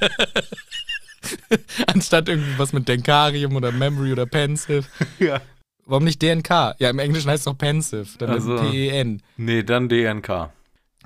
anstatt 1.87 2.29
irgendwie 2.31 2.59
was 2.59 2.73
mit 2.73 2.89
Denkarium 2.89 3.57
oder 3.57 3.73
Memory 3.73 4.13
oder 4.13 4.25
Pensive. 4.27 4.85
Ja. 5.19 5.41
Warum 5.87 6.05
nicht 6.05 6.21
DNK? 6.21 6.75
Ja, 6.79 6.91
im 6.91 6.99
Englischen 6.99 7.31
heißt 7.31 7.41
es 7.41 7.45
doch 7.45 7.57
Pensive, 7.57 8.07
dann 8.19 8.31
Also. 8.31 8.57
PEN. 8.57 9.23
Nee, 9.37 9.63
dann 9.63 9.89
DNK. 9.89 10.51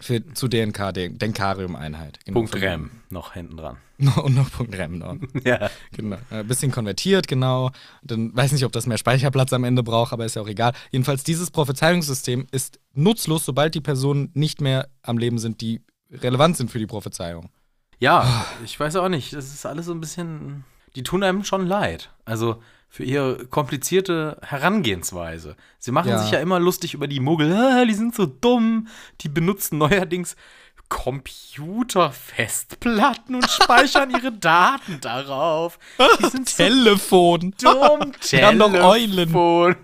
Für, 0.01 0.25
zu 0.33 0.49
DNK, 0.49 0.93
Den- 0.95 1.19
Denkarium-Einheit. 1.19 2.19
Genau, 2.25 2.41
Punkt 2.41 2.55
REM 2.57 2.91
noch 3.11 3.35
hinten 3.35 3.59
dran. 3.59 3.77
Und 4.25 4.35
noch 4.35 4.51
Punkt 4.51 4.75
REM 4.79 4.97
noch. 4.99 5.17
Ja. 5.45 5.69
Genau. 5.93 6.17
Ein 6.31 6.47
bisschen 6.49 6.73
konvertiert, 6.73 7.29
genau. 7.29 7.71
Dann 8.03 8.35
weiß 8.35 8.53
nicht, 8.53 8.65
ob 8.65 8.73
das 8.73 8.87
mehr 8.87 8.97
Speicherplatz 8.97 9.53
am 9.53 9.65
Ende 9.65 9.83
braucht, 9.83 10.15
aber 10.15 10.25
ist 10.25 10.37
ja 10.37 10.43
auch 10.43 10.49
egal. 10.49 10.73
Jedenfalls, 10.91 11.23
dieses 11.23 11.51
Prophezeiungssystem 11.51 12.47
ist 12.51 12.81
nutzlos, 12.95 13.45
sobald 13.45 13.75
die 13.75 13.83
Personen 13.83 14.31
nicht 14.33 14.63
mehr 14.63 14.89
am 15.03 15.19
Leben 15.19 15.39
sind, 15.39 15.61
die 15.61 15.83
relevant 16.11 16.57
sind 16.57 16.71
für 16.71 16.79
die 16.79 16.87
Prophezeiung. 16.87 17.51
Ja, 17.99 18.47
ich 18.65 18.81
weiß 18.81 18.97
auch 18.97 19.11
nicht. 19.11 19.35
Das 19.35 19.53
ist 19.53 19.67
alles 19.67 19.85
so 19.85 19.93
ein 19.93 20.01
bisschen. 20.01 20.65
Die 20.97 21.03
tun 21.03 21.23
einem 21.23 21.45
schon 21.45 21.67
leid. 21.67 22.09
Also 22.25 22.63
für 22.93 23.05
ihre 23.05 23.47
komplizierte 23.47 24.39
Herangehensweise. 24.43 25.55
Sie 25.79 25.93
machen 25.93 26.09
Ja. 26.11 26.19
sich 26.19 26.33
ja 26.33 26.41
immer 26.41 26.59
lustig 26.61 26.93
über 26.95 27.07
die 27.07 27.21
Muggel. 27.21 27.51
Ah, 27.57 27.85
die 27.85 27.95
sind 27.95 28.15
so 28.15 28.27
dumm. 28.27 28.89
Die 29.21 29.29
benutzen 29.29 29.79
neuerdings 29.79 30.35
Computerfestplatten 30.89 33.37
und 33.37 33.49
speichern 33.49 34.11
ihre 34.15 34.33
Daten 34.33 35.01
darauf. 35.01 35.79
Die 36.21 36.27
sind 36.31 36.49
so 36.49 36.65
Telefon! 36.65 37.55
dumm. 37.63 38.11
Telefon. 38.21 39.77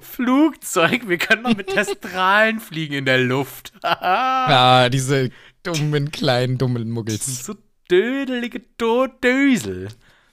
Flugzeug. 0.00 1.08
Wir 1.08 1.18
können 1.18 1.42
doch 1.44 1.56
mit 1.56 1.66
Testralen 1.68 2.60
fliegen 2.60 2.94
in 2.94 3.04
der 3.06 3.18
Luft. 3.18 3.72
Ah, 3.82 4.88
diese 4.88 5.30
dummen, 5.64 6.12
kleinen, 6.12 6.58
dummen 6.58 6.88
Muggels. 6.90 7.44
so 7.44 7.54
dödelige 7.90 8.60
Dodösel. 8.78 9.88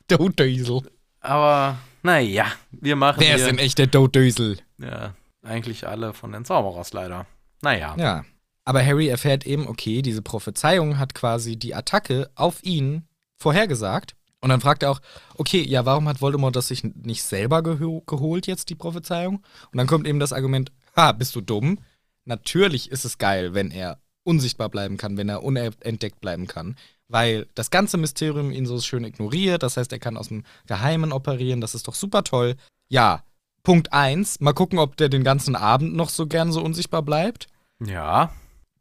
Dodösel. 0.08 0.82
Aber 1.22 1.78
naja, 2.04 2.46
wir 2.72 2.96
machen 2.96 3.22
hier, 3.22 3.36
ist 3.36 3.46
denn 3.46 3.60
echt 3.60 3.78
der 3.78 3.88
Dodösel? 3.88 4.58
ja, 4.78 5.14
eigentlich 5.44 5.88
alle 5.88 6.14
von 6.14 6.32
den 6.32 6.46
Zauberers 6.46 6.94
leider. 6.94 7.26
Naja. 7.62 7.96
Ja. 7.98 8.26
Aber 8.66 8.86
Harry 8.86 9.08
erfährt 9.08 9.46
eben, 9.46 9.68
okay, 9.68 10.02
diese 10.02 10.22
Prophezeiung 10.22 11.00
hat 11.00 11.16
quasi 11.16 11.58
die 11.58 11.74
Attacke 11.74 12.30
auf 12.36 12.64
ihn 12.64 13.08
vorhergesagt. 13.36 14.16
Und 14.42 14.50
dann 14.50 14.62
fragt 14.62 14.84
er 14.84 14.92
auch, 14.92 15.02
okay, 15.36 15.62
ja, 15.62 15.86
warum 15.86 16.08
hat 16.08 16.22
Voldemort 16.22 16.56
das 16.56 16.68
sich 16.70 16.84
nicht 16.84 17.24
selber 17.24 17.62
geho 17.62 18.02
geholt 18.06 18.48
jetzt, 18.48 18.70
die 18.70 18.76
Prophezeiung? 18.76 19.38
Und 19.72 19.78
dann 19.78 19.88
kommt 19.88 20.08
eben 20.08 20.20
das 20.20 20.32
Argument, 20.32 20.72
ha, 20.96 21.12
bist 21.12 21.36
du 21.36 21.42
dumm? 21.42 21.80
Natürlich 22.26 22.92
ist 22.92 23.06
es 23.06 23.18
geil, 23.18 23.54
wenn 23.54 23.72
er 23.72 24.00
unsichtbar 24.24 24.70
bleiben 24.70 24.98
kann, 24.98 25.18
wenn 25.18 25.30
er 25.30 25.44
unentdeckt 25.44 26.22
bleiben 26.22 26.48
kann. 26.48 26.78
Weil 27.10 27.48
das 27.56 27.72
ganze 27.72 27.98
Mysterium 27.98 28.52
ihn 28.52 28.66
so 28.66 28.80
schön 28.80 29.04
ignoriert. 29.04 29.64
Das 29.64 29.78
heißt, 29.78 29.92
er 29.92 30.00
kann 30.00 30.16
aus 30.16 30.30
dem 30.30 30.44
Geheimen 30.68 31.12
operieren. 31.12 31.60
Das 31.60 31.76
ist 31.76 31.88
doch 31.88 31.96
super 31.96 32.24
toll. 32.24 32.56
Ja, 32.88 33.24
Punkt 33.64 33.92
eins, 33.94 34.40
mal 34.40 34.54
gucken, 34.54 34.80
ob 34.80 34.96
der 34.98 35.10
den 35.10 35.24
ganzen 35.24 35.56
Abend 35.56 35.94
noch 35.94 36.10
so 36.10 36.28
gern 36.28 36.52
so 36.52 36.62
unsichtbar 36.62 37.02
bleibt. 37.02 37.48
Ja. 37.84 38.32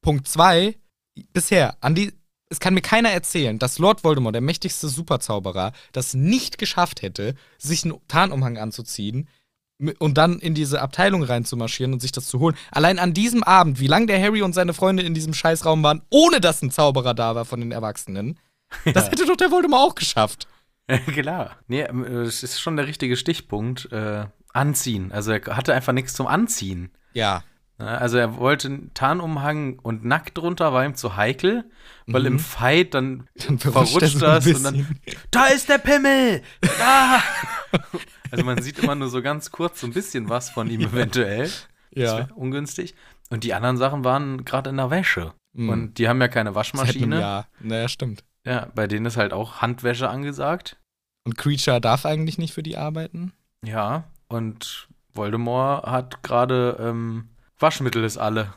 Punkt 0.01 0.29
zwei, 0.29 0.77
bisher, 1.33 1.77
an 1.81 1.95
die, 1.95 2.13
es 2.49 2.61
kann 2.61 2.75
mir 2.75 2.81
keiner 2.81 3.11
erzählen, 3.11 3.59
dass 3.59 3.79
Lord 3.79 4.05
Voldemort, 4.05 4.35
der 4.35 4.43
mächtigste 4.43 4.89
Superzauberer, 4.89 5.73
das 5.93 6.15
nicht 6.15 6.59
geschafft 6.59 7.03
hätte, 7.03 7.35
sich 7.59 7.85
einen 7.85 8.01
Tarnumhang 8.09 8.57
anzuziehen 8.57 9.29
und 9.99 10.19
dann 10.19 10.39
in 10.39 10.55
diese 10.55 10.81
Abteilung 10.83 11.23
reinzumarschieren 11.23 11.93
und 11.93 12.01
sich 12.01 12.13
das 12.13 12.27
zu 12.27 12.41
holen. 12.41 12.57
Allein 12.71 12.99
an 12.99 13.15
diesem 13.15 13.43
Abend, 13.45 13.79
wie 13.81 13.87
lange 13.87 14.07
der 14.07 14.21
Harry 14.21 14.43
und 14.43 14.53
seine 14.53 14.75
Freunde 14.75 15.03
in 15.03 15.15
diesem 15.15 15.35
Scheißraum 15.35 15.83
waren, 15.83 16.03
ohne 16.11 16.41
dass 16.41 16.63
ein 16.63 16.71
Zauberer 16.71 17.15
da 17.15 17.35
war 17.35 17.45
von 17.45 17.61
den 17.61 17.73
Erwachsenen, 17.73 18.39
das 18.93 19.11
hätte 19.11 19.27
doch 19.27 19.37
der 19.37 19.51
Voldemort 19.51 19.83
auch 19.83 19.95
geschafft. 19.95 20.49
Klar. 21.07 21.57
Nee, 21.69 21.83
ähm, 21.83 22.05
äh, 22.05 22.23
es 22.23 22.43
ist 22.43 22.61
schon 22.61 22.77
der 22.77 22.87
richtige 22.87 23.17
Stichpunkt. 23.17 23.91
Äh, 23.93 24.27
anziehen. 24.53 25.13
Also 25.13 25.33
er 25.33 25.57
hatte 25.57 25.75
einfach 25.75 25.93
nichts 25.93 26.15
zum 26.15 26.27
Anziehen. 26.27 26.91
Ja. 27.13 27.43
Ja, 27.79 27.87
Also 27.87 28.19
er 28.19 28.37
wollte 28.37 28.69
einen 28.69 28.91
Tarnumhang 28.95 29.79
und 29.79 30.05
nackt 30.05 30.37
drunter 30.39 30.73
war 30.73 30.85
ihm 30.85 30.95
zu 30.95 31.17
heikel, 31.17 31.65
weil 32.07 32.23
Mhm. 32.23 32.27
im 32.27 32.39
Fight 32.39 32.95
dann, 32.95 33.29
Dann 33.47 33.59
verrutscht 33.59 34.03
er 34.23 34.41
das 34.41 34.47
und 34.47 34.63
dann 34.65 34.99
da 35.31 35.47
ist 35.47 35.69
der 35.69 35.79
Pimmel! 35.79 36.43
Da! 36.79 37.23
also 38.31 38.45
man 38.45 38.61
sieht 38.63 38.79
immer 38.79 38.95
nur 38.95 39.09
so 39.09 39.23
ganz 39.23 39.51
kurz 39.51 39.81
so 39.81 39.87
ein 39.87 39.93
bisschen 39.93 40.29
was 40.29 40.51
von 40.51 40.69
ihm 40.71 40.81
eventuell. 40.93 41.45
Das 41.45 41.67
Ja. 41.91 42.29
ungünstig. 42.35 42.95
Und 43.31 43.45
die 43.45 43.55
anderen 43.55 43.77
Sachen 43.77 44.05
waren 44.05 44.45
gerade 44.45 44.71
in 44.71 44.77
der 44.77 44.91
Wäsche. 44.91 45.33
Mhm. 45.53 45.69
Und 45.69 45.99
die 45.99 46.09
haben 46.09 46.21
ja 46.21 46.29
keine 46.29 46.55
Waschmaschine. 46.55 47.21
Jahr. 47.21 47.47
Naja, 47.61 47.89
stimmt. 47.89 48.25
Ja, 48.45 48.69
bei 48.75 48.87
denen 48.87 49.07
ist 49.07 49.17
halt 49.17 49.33
auch 49.33 49.61
Handwäsche 49.61 50.09
angesagt. 50.09 50.79
Und 51.27 51.37
Creature 51.37 51.81
darf 51.81 52.07
eigentlich 52.07 52.39
nicht 52.39 52.55
für 52.55 52.63
die 52.63 52.77
arbeiten? 52.79 53.33
Ja, 53.65 54.05
und 54.29 54.89
Voldemort 55.13 55.85
hat 55.87 56.23
gerade 56.23 56.77
ähm, 56.81 57.29
Waschmittel 57.59 58.05
ist 58.05 58.19
alle. 58.19 58.53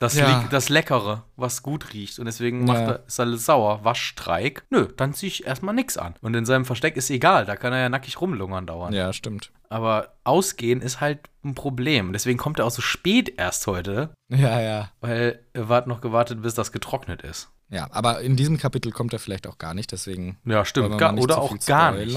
Das, 0.00 0.14
Ja. 0.16 0.44
Das 0.50 0.68
Leckere, 0.68 1.22
was 1.36 1.62
gut 1.62 1.92
riecht. 1.94 2.18
Und 2.18 2.26
deswegen 2.26 2.64
macht 2.64 2.80
Ja. 2.80 2.86
er, 2.90 3.06
ist 3.06 3.20
alles 3.20 3.46
sauer. 3.46 3.84
Waschstreik. 3.84 4.64
Nö, 4.68 4.88
dann 4.96 5.14
ziehe 5.14 5.28
ich 5.30 5.46
erstmal 5.46 5.74
nix 5.74 5.96
an. 5.96 6.14
Und 6.20 6.34
in 6.34 6.44
seinem 6.44 6.64
Versteck 6.64 6.96
ist 6.96 7.10
egal, 7.10 7.46
da 7.46 7.54
kann 7.56 7.72
er 7.72 7.78
ja 7.80 7.88
nackig 7.88 8.20
rumlungern 8.20 8.66
dauern. 8.66 8.92
Ja, 8.92 9.12
stimmt. 9.12 9.52
Aber 9.70 10.14
ausgehen 10.24 10.80
ist 10.82 11.00
halt 11.00 11.20
ein 11.44 11.54
Problem. 11.54 12.12
Deswegen 12.12 12.38
kommt 12.38 12.58
er 12.58 12.66
auch 12.66 12.70
so 12.70 12.82
spät 12.82 13.34
erst 13.38 13.66
heute, 13.66 14.10
Ja, 14.28 14.60
ja. 14.60 14.90
weil 15.00 15.40
er 15.52 15.68
hat 15.68 15.86
noch 15.86 16.00
gewartet, 16.00 16.42
bis 16.42 16.54
das 16.54 16.72
getrocknet 16.72 17.22
ist. 17.22 17.50
Ja, 17.70 17.88
aber 17.92 18.20
in 18.20 18.36
diesem 18.36 18.58
Kapitel 18.58 18.92
kommt 18.92 19.12
er 19.12 19.18
vielleicht 19.20 19.46
auch 19.46 19.58
gar 19.58 19.74
nicht, 19.74 19.90
deswegen. 19.92 20.38
Ja, 20.44 20.64
stimmt. 20.64 20.98
Gar, 20.98 21.16
oder 21.16 21.38
auch 21.40 21.56
gar 21.66 21.92
nicht. 21.92 22.16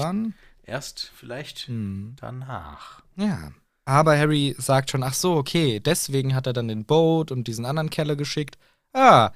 Erst 0.64 1.10
vielleicht 1.14 1.60
Hm. 1.68 2.16
danach. 2.20 3.02
Ja. 3.16 3.52
Aber 3.88 4.18
Harry 4.18 4.54
sagt 4.58 4.90
schon, 4.90 5.02
ach 5.02 5.14
so, 5.14 5.36
okay, 5.36 5.80
deswegen 5.80 6.34
hat 6.34 6.46
er 6.46 6.52
dann 6.52 6.68
den 6.68 6.84
Boat 6.84 7.32
und 7.32 7.48
diesen 7.48 7.64
anderen 7.64 7.88
Keller 7.88 8.16
geschickt. 8.16 8.58
Ah, 8.92 9.30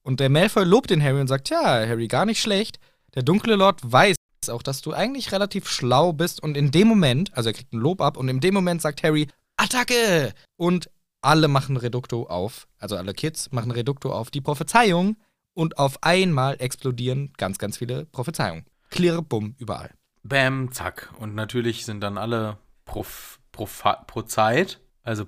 und 0.00 0.18
der 0.18 0.30
Malfoy 0.30 0.64
lobt 0.64 0.88
den 0.88 1.02
Harry 1.02 1.20
und 1.20 1.26
sagt, 1.26 1.50
ja, 1.50 1.62
Harry, 1.62 2.08
gar 2.08 2.24
nicht 2.24 2.40
schlecht. 2.40 2.78
Der 3.14 3.22
dunkle 3.22 3.54
Lord 3.54 3.80
weiß 3.84 4.16
auch, 4.48 4.62
dass 4.62 4.80
du 4.80 4.94
eigentlich 4.94 5.30
relativ 5.30 5.68
schlau 5.68 6.14
bist 6.14 6.42
und 6.42 6.56
in 6.56 6.70
dem 6.70 6.88
Moment, 6.88 7.36
also 7.36 7.50
er 7.50 7.52
kriegt 7.52 7.74
ein 7.74 7.80
Lob 7.80 8.00
ab 8.00 8.16
und 8.16 8.30
in 8.30 8.40
dem 8.40 8.54
Moment 8.54 8.80
sagt 8.80 9.02
Harry, 9.02 9.28
Attacke! 9.58 10.32
Und 10.56 10.88
alle 11.20 11.48
machen 11.48 11.76
Reducto 11.76 12.28
auf, 12.28 12.66
also 12.78 12.96
alle 12.96 13.12
Kids 13.12 13.52
machen 13.52 13.72
Reducto 13.72 14.10
auf 14.10 14.30
die 14.30 14.40
Prophezeiung 14.40 15.18
und 15.52 15.76
auf 15.76 16.02
einmal 16.02 16.56
explodieren 16.60 17.34
ganz, 17.36 17.58
ganz 17.58 17.76
viele 17.76 18.06
Prophezeiungen. 18.06 18.64
Klirre, 18.88 19.20
bumm, 19.20 19.54
überall. 19.58 19.90
Bam, 20.22 20.72
zack. 20.72 21.12
Und 21.18 21.34
natürlich 21.34 21.84
sind 21.84 22.00
dann 22.00 22.16
alle 22.16 22.56
Prof, 22.86 23.38
Profa, 23.58 23.94
Prozeit. 24.06 24.78
Also, 25.02 25.26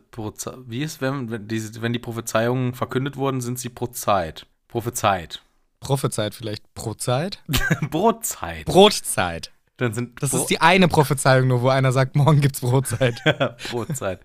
wie 0.66 0.82
ist, 0.82 1.00
wenn, 1.00 1.30
wenn, 1.30 1.48
diese, 1.48 1.82
wenn 1.82 1.92
die 1.92 1.98
Prophezeiungen 1.98 2.74
verkündet 2.74 3.16
wurden, 3.16 3.40
sind 3.40 3.58
sie 3.58 3.70
Prozeit. 3.70 4.46
Prophezeit. 4.68 5.42
Prophezeit 5.80 6.34
vielleicht 6.34 6.72
Prozeit? 6.74 7.42
Brotzeit. 7.90 8.66
Brotzeit. 8.66 9.50
Dann 9.78 9.94
sind 9.94 10.22
Das 10.22 10.30
Bro- 10.30 10.38
ist 10.42 10.46
die 10.50 10.60
eine 10.60 10.86
Prophezeiung 10.88 11.48
nur, 11.48 11.62
wo 11.62 11.68
einer 11.70 11.90
sagt, 11.92 12.14
morgen 12.14 12.40
gibt's 12.40 12.60
Brotzeit. 12.60 13.20
Brotzeit. 13.70 14.20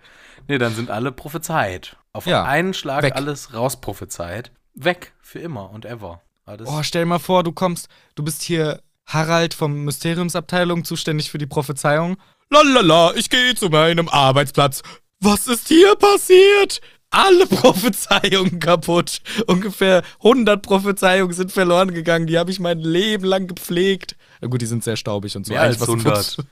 Nee, 0.46 0.58
dann 0.58 0.74
sind 0.74 0.90
alle 0.90 1.10
prophezeit. 1.10 1.96
Auf 2.12 2.26
Ja, 2.26 2.44
einen 2.44 2.74
Schlag 2.74 3.02
weg. 3.02 3.16
alles 3.16 3.54
rausprophezeit. 3.54 4.52
Weg. 4.74 5.14
Für 5.20 5.38
immer 5.40 5.70
und 5.70 5.84
ever. 5.86 6.20
Alles. 6.44 6.68
Oh, 6.70 6.82
stell 6.82 7.06
mal 7.06 7.18
vor, 7.18 7.42
du 7.42 7.50
kommst, 7.52 7.88
du 8.14 8.22
bist 8.22 8.42
hier 8.42 8.80
Harald 9.06 9.54
vom 9.54 9.84
Mysteriumsabteilung, 9.84 10.84
zuständig 10.84 11.30
für 11.30 11.38
die 11.38 11.46
Prophezeiung. 11.46 12.18
Lalala, 12.50 13.12
ich 13.16 13.28
gehe 13.30 13.54
zu 13.54 13.68
meinem 13.68 14.08
Arbeitsplatz. 14.08 14.82
Was 15.20 15.46
ist 15.46 15.68
hier 15.68 15.94
passiert? 15.96 16.80
alle 17.10 17.46
Prophezeiungen 17.46 18.58
kaputt. 18.58 19.20
Ungefähr 19.46 20.02
100 20.18 20.60
Prophezeiungen 20.60 21.32
sind 21.32 21.52
verloren 21.52 21.94
gegangen. 21.94 22.26
Die 22.26 22.36
habe 22.38 22.50
ich 22.50 22.60
mein 22.60 22.78
Leben 22.80 23.24
lang 23.24 23.46
gepflegt. 23.46 24.16
Na 24.40 24.48
gut, 24.48 24.60
die 24.60 24.66
sind 24.66 24.84
sehr 24.84 24.96
staubig 24.96 25.34
und 25.36 25.46
so. 25.46 25.52
Mehr 25.52 25.62
als 25.62 25.80
was 25.80 25.88
100. 25.88 26.16
futz- 26.16 26.44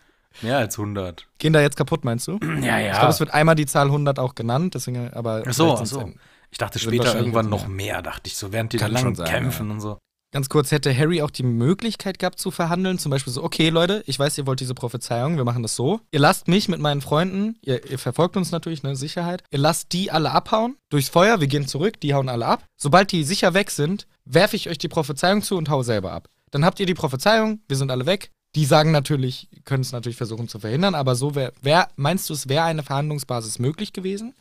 Mehr 0.42 0.58
als 0.58 0.78
100. 0.78 1.26
Gehen 1.38 1.52
da 1.52 1.60
jetzt 1.60 1.76
kaputt, 1.76 2.04
meinst 2.04 2.28
du? 2.28 2.38
Ja, 2.62 2.78
Ich 2.80 2.92
glaube, 2.92 3.08
es 3.08 3.20
wird 3.20 3.34
einmal 3.34 3.56
die 3.56 3.66
Zahl 3.66 3.86
100 3.86 4.18
auch 4.18 4.34
genannt, 4.34 4.74
deswegen, 4.74 5.12
aber. 5.12 5.42
Ach 5.46 5.52
so, 5.52 5.74
ach 5.74 5.84
so. 5.86 6.12
Ich 6.50 6.58
dachte 6.58 6.78
später 6.78 7.14
irgendwann 7.16 7.48
noch 7.50 7.66
mehr. 7.66 7.94
mehr, 7.94 8.02
dachte 8.02 8.28
ich 8.28 8.36
so, 8.36 8.52
während 8.52 8.72
die 8.72 8.76
da 8.78 8.84
Kann 8.86 8.94
lang 8.94 9.02
schon 9.02 9.14
sein, 9.16 9.26
kämpfen 9.26 9.66
ja. 9.68 9.72
und 9.74 9.80
so. 9.80 9.98
Ganz 10.34 10.48
kurz, 10.48 10.72
hätte 10.72 10.92
Harry 10.98 11.22
auch 11.22 11.30
die 11.30 11.44
Möglichkeit 11.44 12.18
gehabt 12.18 12.40
zu 12.40 12.50
verhandeln, 12.50 12.98
zum 12.98 13.10
Beispiel 13.10 13.32
so, 13.32 13.44
okay 13.44 13.68
Leute, 13.68 14.02
ich 14.08 14.18
weiß, 14.18 14.36
ihr 14.36 14.48
wollt 14.48 14.58
diese 14.58 14.74
Prophezeiung, 14.74 15.36
wir 15.36 15.44
machen 15.44 15.62
das 15.62 15.76
so. 15.76 16.00
Ihr 16.10 16.18
lasst 16.18 16.48
mich 16.48 16.68
mit 16.68 16.80
meinen 16.80 17.02
Freunden, 17.02 17.56
ihr, 17.62 17.88
ihr 17.88 18.00
verfolgt 18.00 18.36
uns 18.36 18.50
natürlich, 18.50 18.82
ne, 18.82 18.96
Sicherheit. 18.96 19.44
Ihr 19.52 19.60
lasst 19.60 19.92
die 19.92 20.10
alle 20.10 20.32
abhauen, 20.32 20.76
durchs 20.90 21.08
Feuer, 21.08 21.38
wir 21.38 21.46
gehen 21.46 21.68
zurück, 21.68 22.00
die 22.00 22.14
hauen 22.14 22.28
alle 22.28 22.46
ab. 22.46 22.64
Sobald 22.76 23.12
die 23.12 23.22
sicher 23.22 23.54
weg 23.54 23.70
sind, 23.70 24.08
werfe 24.24 24.56
ich 24.56 24.68
euch 24.68 24.78
die 24.78 24.88
Prophezeiung 24.88 25.40
zu 25.40 25.56
und 25.56 25.68
hau 25.68 25.84
selber 25.84 26.10
ab. 26.10 26.28
Dann 26.50 26.64
habt 26.64 26.80
ihr 26.80 26.86
die 26.86 26.94
Prophezeiung, 26.94 27.60
wir 27.68 27.76
sind 27.76 27.92
alle 27.92 28.06
weg. 28.06 28.32
Die 28.56 28.64
sagen 28.64 28.90
natürlich, 28.90 29.48
können 29.64 29.82
es 29.82 29.92
natürlich 29.92 30.16
versuchen 30.16 30.48
zu 30.48 30.58
verhindern, 30.58 30.96
aber 30.96 31.14
so 31.14 31.36
wäre, 31.36 31.52
wär, 31.62 31.90
meinst 31.94 32.28
du, 32.28 32.34
es 32.34 32.48
wäre 32.48 32.64
eine 32.64 32.82
Verhandlungsbasis 32.82 33.60
möglich 33.60 33.92
gewesen? 33.92 34.34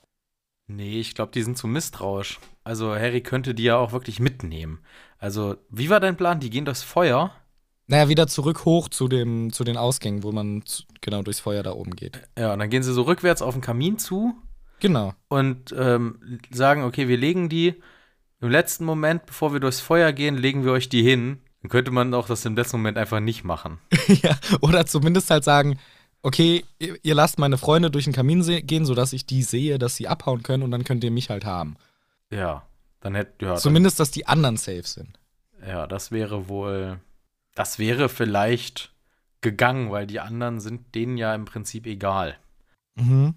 Nee, 0.67 0.99
ich 0.99 1.13
glaube, 1.13 1.33
die 1.33 1.43
sind 1.43 1.57
zu 1.57 1.67
misstrauisch. 1.67 2.39
Also 2.63 2.95
Harry 2.95 3.21
könnte 3.21 3.53
die 3.53 3.63
ja 3.63 3.75
auch 3.75 3.91
wirklich 3.91 4.19
mitnehmen. 4.19 4.79
Also, 5.23 5.55
wie 5.69 5.89
war 5.89 6.01
dein 6.01 6.17
Plan? 6.17 6.41
Die 6.41 6.49
gehen 6.49 6.65
durchs 6.65 6.83
Feuer? 6.83 7.31
Naja, 7.87 8.09
wieder 8.09 8.27
zurück 8.27 8.65
hoch 8.65 8.89
zu, 8.89 9.07
dem, 9.07 9.53
zu 9.53 9.63
den 9.63 9.77
Ausgängen, 9.77 10.21
wo 10.21 10.33
man 10.33 10.65
zu, 10.65 10.83
genau 10.99 11.21
durchs 11.21 11.39
Feuer 11.39 11.63
da 11.63 11.71
oben 11.71 11.95
geht. 11.95 12.19
Ja, 12.37 12.51
und 12.51 12.59
dann 12.59 12.69
gehen 12.69 12.83
sie 12.83 12.91
so 12.91 13.03
rückwärts 13.03 13.41
auf 13.41 13.53
den 13.53 13.61
Kamin 13.61 13.97
zu 13.97 14.33
Genau. 14.81 15.13
und 15.29 15.73
ähm, 15.77 16.39
sagen, 16.51 16.83
okay, 16.83 17.07
wir 17.07 17.15
legen 17.15 17.47
die 17.47 17.75
im 18.41 18.49
letzten 18.49 18.83
Moment, 18.83 19.25
bevor 19.25 19.53
wir 19.53 19.61
durchs 19.61 19.79
Feuer 19.79 20.11
gehen, 20.11 20.35
legen 20.35 20.65
wir 20.65 20.73
euch 20.73 20.89
die 20.89 21.03
hin. 21.03 21.39
Dann 21.61 21.69
könnte 21.69 21.91
man 21.91 22.13
auch 22.13 22.27
das 22.27 22.43
im 22.43 22.57
letzten 22.57 22.75
Moment 22.75 22.97
einfach 22.97 23.21
nicht 23.21 23.45
machen. 23.45 23.77
ja, 24.09 24.37
oder 24.59 24.85
zumindest 24.85 25.29
halt 25.29 25.45
sagen, 25.45 25.79
okay, 26.21 26.65
ihr, 26.79 27.15
lasst 27.15 27.39
meine 27.39 27.57
Freunde 27.57 27.89
durch 27.89 28.03
den 28.03 28.13
Kamin 28.13 28.43
gehen, 28.67 28.85
sodass 28.85 29.13
ich 29.13 29.25
die 29.25 29.43
sehe, 29.43 29.79
dass 29.79 29.95
sie 29.95 30.09
abhauen 30.09 30.43
können 30.43 30.63
und 30.63 30.71
dann 30.71 30.83
könnt 30.83 31.05
ihr 31.05 31.11
mich 31.11 31.29
halt 31.29 31.45
haben. 31.45 31.77
Ja, 32.29 32.63
dann 33.03 33.15
hätte, 33.15 33.45
ja, 33.45 33.51
dann, 33.51 33.57
Zumindest, 33.57 33.99
dass 33.99 34.11
die 34.11 34.25
anderen 34.25 34.57
safe 34.57 34.83
sind. 34.87 35.19
ja, 35.67 35.85
das 35.87 36.11
wäre 36.11 36.47
wohl, 36.47 36.99
das 37.53 37.77
wäre 37.77 38.09
vielleicht 38.09 38.91
gegangen, 39.41 39.91
weil 39.91 40.07
die 40.07 40.21
anderen 40.21 40.61
sind 40.61 40.95
denen 40.95 41.17
ja 41.17 41.35
im 41.35 41.45
Prinzip 41.45 41.85
egal. 41.85 42.37
Mhm. 42.95 43.35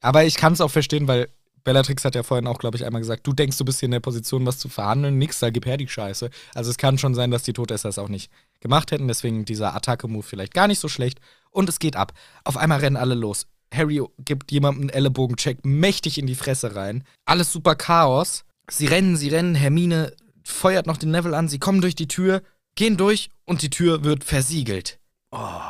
Aber 0.00 0.24
ich 0.24 0.34
kann 0.34 0.52
es 0.52 0.60
auch 0.60 0.70
verstehen, 0.70 1.06
weil 1.06 1.28
Bellatrix 1.62 2.04
hat 2.04 2.14
ja 2.14 2.24
vorhin 2.24 2.46
auch, 2.46 2.58
glaube 2.58 2.76
ich, 2.76 2.84
einmal 2.84 3.00
gesagt, 3.00 3.26
du 3.26 3.32
denkst, 3.32 3.56
du 3.56 3.64
bist 3.64 3.80
hier 3.80 3.86
in 3.86 3.92
der 3.92 4.00
Position, 4.00 4.44
was 4.44 4.58
zu 4.58 4.68
verhandeln. 4.68 5.16
Nix, 5.16 5.38
da 5.38 5.48
gib 5.50 5.64
her 5.64 5.76
die 5.76 5.88
Scheiße. 5.88 6.28
Also 6.54 6.70
es 6.70 6.76
kann 6.76 6.98
schon 6.98 7.14
sein, 7.14 7.30
dass 7.30 7.44
die 7.44 7.54
Todesser 7.54 7.88
es 7.88 7.98
auch 7.98 8.08
nicht 8.08 8.30
gemacht 8.60 8.90
hätten. 8.90 9.08
Deswegen 9.08 9.44
dieser 9.44 9.74
Attacke-Move 9.74 10.24
vielleicht 10.24 10.52
gar 10.52 10.66
nicht 10.66 10.80
so 10.80 10.88
schlecht. 10.88 11.20
Und 11.50 11.68
es 11.68 11.78
geht 11.78 11.96
ab. 11.96 12.12
Auf 12.42 12.56
einmal 12.56 12.80
rennen 12.80 12.96
alle 12.96 13.14
los. 13.14 13.46
Harry 13.72 14.02
gibt 14.18 14.52
jemandem 14.52 14.82
einen 14.82 14.90
Ellenbogencheck 14.90 15.64
mächtig 15.64 16.18
in 16.18 16.26
die 16.26 16.34
Fresse 16.34 16.74
rein. 16.74 17.04
Alles 17.24 17.52
super 17.52 17.76
Chaos. 17.76 18.44
Sie 18.68 18.86
rennen, 18.86 19.16
sie 19.16 19.28
rennen. 19.28 19.54
Hermine 19.54 20.12
feuert 20.42 20.86
noch 20.86 20.96
den 20.96 21.10
Neville 21.10 21.36
an. 21.36 21.48
Sie 21.48 21.58
kommen 21.58 21.80
durch 21.80 21.94
die 21.94 22.08
Tür, 22.08 22.42
gehen 22.74 22.96
durch 22.96 23.30
und 23.44 23.62
die 23.62 23.70
Tür 23.70 24.04
wird 24.04 24.24
versiegelt. 24.24 24.98
Oh, 25.30 25.60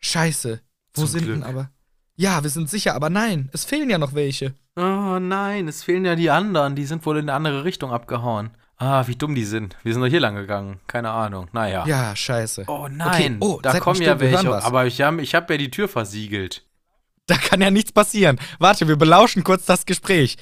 Scheiße. 0.00 0.60
Wo 0.94 1.00
Zum 1.02 1.08
sind 1.08 1.24
Glück. 1.24 1.36
denn 1.36 1.44
aber? 1.44 1.70
Ja, 2.16 2.42
wir 2.42 2.50
sind 2.50 2.70
sicher, 2.70 2.94
aber 2.94 3.10
nein, 3.10 3.48
es 3.52 3.64
fehlen 3.64 3.90
ja 3.90 3.98
noch 3.98 4.14
welche. 4.14 4.54
oh 4.76 5.18
nein, 5.18 5.66
es 5.66 5.82
fehlen 5.82 6.04
ja 6.04 6.14
die 6.14 6.30
anderen. 6.30 6.76
Die 6.76 6.84
sind 6.84 7.04
wohl 7.06 7.16
in 7.18 7.28
eine 7.28 7.34
andere 7.34 7.64
Richtung 7.64 7.92
abgehauen. 7.92 8.50
Ah, 8.76 9.06
wie 9.06 9.16
dumm 9.16 9.34
die 9.34 9.44
sind. 9.44 9.76
Wir 9.82 9.92
sind 9.92 10.02
doch 10.02 10.08
hier 10.08 10.20
lang 10.20 10.34
gegangen. 10.34 10.80
Keine 10.86 11.10
Ahnung. 11.10 11.48
Naja. 11.52 11.84
Ja, 11.86 12.14
scheiße. 12.14 12.64
Oh 12.66 12.88
nein, 12.90 13.38
oh, 13.40 13.60
da 13.62 13.78
kommen 13.80 14.02
ja 14.02 14.18
welche. 14.20 14.62
Aber 14.64 14.86
ich 14.86 15.00
habe 15.00 15.22
ich 15.22 15.34
hab 15.34 15.48
ja 15.50 15.56
die 15.56 15.70
Tür 15.70 15.88
versiegelt. 15.88 16.66
Da 17.26 17.36
kann 17.36 17.60
ja 17.62 17.70
nichts 17.70 17.92
passieren. 17.92 18.38
Warte, 18.58 18.86
wir 18.86 18.96
belauschen 18.96 19.44
kurz 19.44 19.64
das 19.64 19.86
Gespräch. 19.86 20.36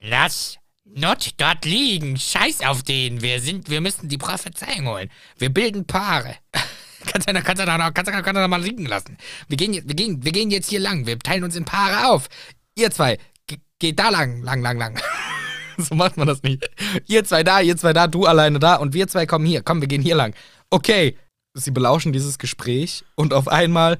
Lass 0.00 0.58
Not 0.84 1.30
dort 1.38 1.64
liegen. 1.64 2.16
Scheiß 2.18 2.60
auf 2.62 2.82
den. 2.82 3.22
Wir 3.22 3.40
sind, 3.40 3.70
wir 3.70 3.80
müssen 3.80 4.08
die 4.08 4.18
Prophezeiung 4.18 4.86
holen. 4.88 5.10
Wir 5.38 5.48
bilden 5.48 5.86
Paare. 5.86 6.36
Kannst 7.06 7.28
du 7.28 7.34
kannst 7.34 7.62
kannst 7.62 8.10
kannst 8.10 8.26
du 8.26 8.32
noch 8.32 8.48
mal 8.48 8.62
liegen 8.62 8.86
lassen. 8.86 9.18
Wir 9.48 9.58
gehen, 9.58 9.74
jetzt- 9.74 9.86
wir, 9.86 9.94
gehen, 9.94 10.24
wir 10.24 10.32
gehen 10.32 10.50
jetzt 10.50 10.70
hier 10.70 10.80
lang. 10.80 11.04
Wir 11.06 11.18
teilen 11.18 11.44
uns 11.44 11.54
in 11.54 11.66
Paare 11.66 12.08
auf. 12.08 12.28
Ihr 12.76 12.90
zwei, 12.90 13.18
ge- 13.46 13.58
geht 13.78 13.98
da 13.98 14.08
lang, 14.08 14.40
lang, 14.42 14.62
lang, 14.62 14.78
lang. 14.78 14.98
so 15.76 15.94
macht 15.94 16.16
man 16.16 16.26
das 16.26 16.42
nicht. 16.42 16.66
Ihr 17.06 17.22
zwei 17.24 17.42
da, 17.42 17.60
ihr 17.60 17.76
zwei 17.76 17.92
da, 17.92 18.06
du 18.06 18.24
alleine 18.24 18.58
da 18.58 18.76
und 18.76 18.94
wir 18.94 19.06
zwei 19.06 19.26
kommen 19.26 19.44
hier. 19.44 19.60
Komm, 19.62 19.82
wir 19.82 19.88
gehen 19.88 20.00
hier 20.00 20.14
lang. 20.16 20.34
Okay. 20.70 21.18
Sie 21.52 21.70
belauschen 21.72 22.14
dieses 22.14 22.38
Gespräch 22.38 23.04
und 23.16 23.34
auf 23.34 23.48
einmal, 23.48 23.98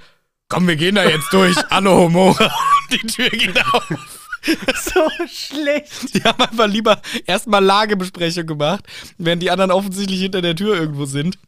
komm, 0.49 0.67
wir 0.67 0.77
gehen 0.77 0.95
da 0.95 1.05
jetzt 1.05 1.31
durch. 1.31 1.57
Hallo, 1.71 2.05
Homora. 2.05 2.51
Die 2.91 3.07
Tür 3.07 3.29
geht 3.29 3.63
auf. 3.75 4.24
So 4.75 5.27
schlecht. 5.27 6.15
Die 6.15 6.23
haben 6.25 6.41
einfach 6.43 6.67
lieber 6.67 7.01
erstmal 7.27 7.65
Lagebesprechung 7.65 8.47
gemacht, 8.47 8.85
während 9.19 9.43
die 9.43 9.51
anderen 9.51 9.71
offensichtlich 9.71 10.21
hinter 10.21 10.43
der 10.43 10.55
Tür 10.57 10.77
irgendwo 10.79 11.05
sind. 11.07 11.39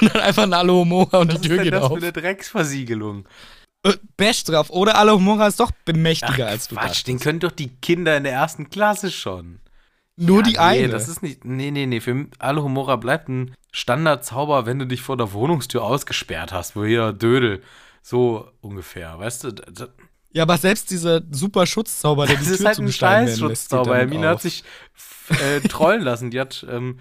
Und 0.00 0.14
dann 0.14 0.22
einfach 0.22 0.42
ein 0.44 0.52
Alohomora 0.52 1.18
und 1.18 1.32
Was 1.32 1.40
die 1.40 1.48
ist 1.48 1.54
Tür 1.54 1.62
geht 1.64 1.72
das 1.72 1.82
auf. 1.84 1.92
für 1.98 2.04
eine 2.04 2.12
Drecksversiegelung? 2.12 3.26
Äh, 3.84 3.94
Bash 4.16 4.44
drauf. 4.44 4.70
Oder 4.70 4.96
Alohomora 4.98 5.46
ist 5.46 5.60
doch 5.60 5.70
bemächtiger 5.84 6.46
als 6.46 6.68
du 6.68 6.74
Quatsch, 6.74 6.84
dachtest. 6.86 7.08
den 7.08 7.18
können 7.20 7.40
doch 7.40 7.52
die 7.52 7.68
Kinder 7.68 8.16
in 8.16 8.24
der 8.24 8.32
ersten 8.32 8.70
Klasse 8.70 9.10
schon. 9.10 9.60
Nur 10.16 10.38
Ja, 10.38 10.42
die 10.42 10.52
nee, 10.52 10.58
eine. 10.58 10.88
Das 10.88 11.08
ist 11.08 11.22
nicht. 11.22 11.44
Nee, 11.44 11.70
nee, 11.70 11.86
nee. 11.86 12.00
Für 12.00 12.26
Alohomora 12.38 12.96
bleibt 12.96 13.28
ein 13.28 13.54
Standardzauber, 13.70 14.66
wenn 14.66 14.78
du 14.80 14.86
dich 14.86 15.00
vor 15.02 15.16
der 15.16 15.32
Wohnungstür 15.32 15.84
ausgesperrt 15.84 16.52
hast, 16.52 16.74
wo 16.76 16.84
hier 16.84 17.12
Dödel. 17.12 17.62
So 18.02 18.50
ungefähr, 18.60 19.18
weißt 19.18 19.44
du? 19.44 19.54
Ja, 20.32 20.42
aber 20.42 20.58
selbst 20.58 20.90
dieser 20.90 21.22
super 21.30 21.66
Schutzzauber, 21.66 22.26
der 22.26 22.36
Das 22.38 22.46
die 22.46 22.52
ist 22.52 22.58
Tür 22.58 22.66
halt 22.66 22.76
zu 22.76 22.82
ein 22.82 22.92
Scheißschutzzauber. 22.92 23.84
damit 23.90 24.00
Hermine 24.12 24.28
hat 24.28 24.42
sich 24.42 24.64
äh, 25.40 25.60
trollen 25.68 26.02
lassen. 26.02 26.30
Die 26.30 26.40
hat, 26.40 26.66
ähm, 26.70 26.98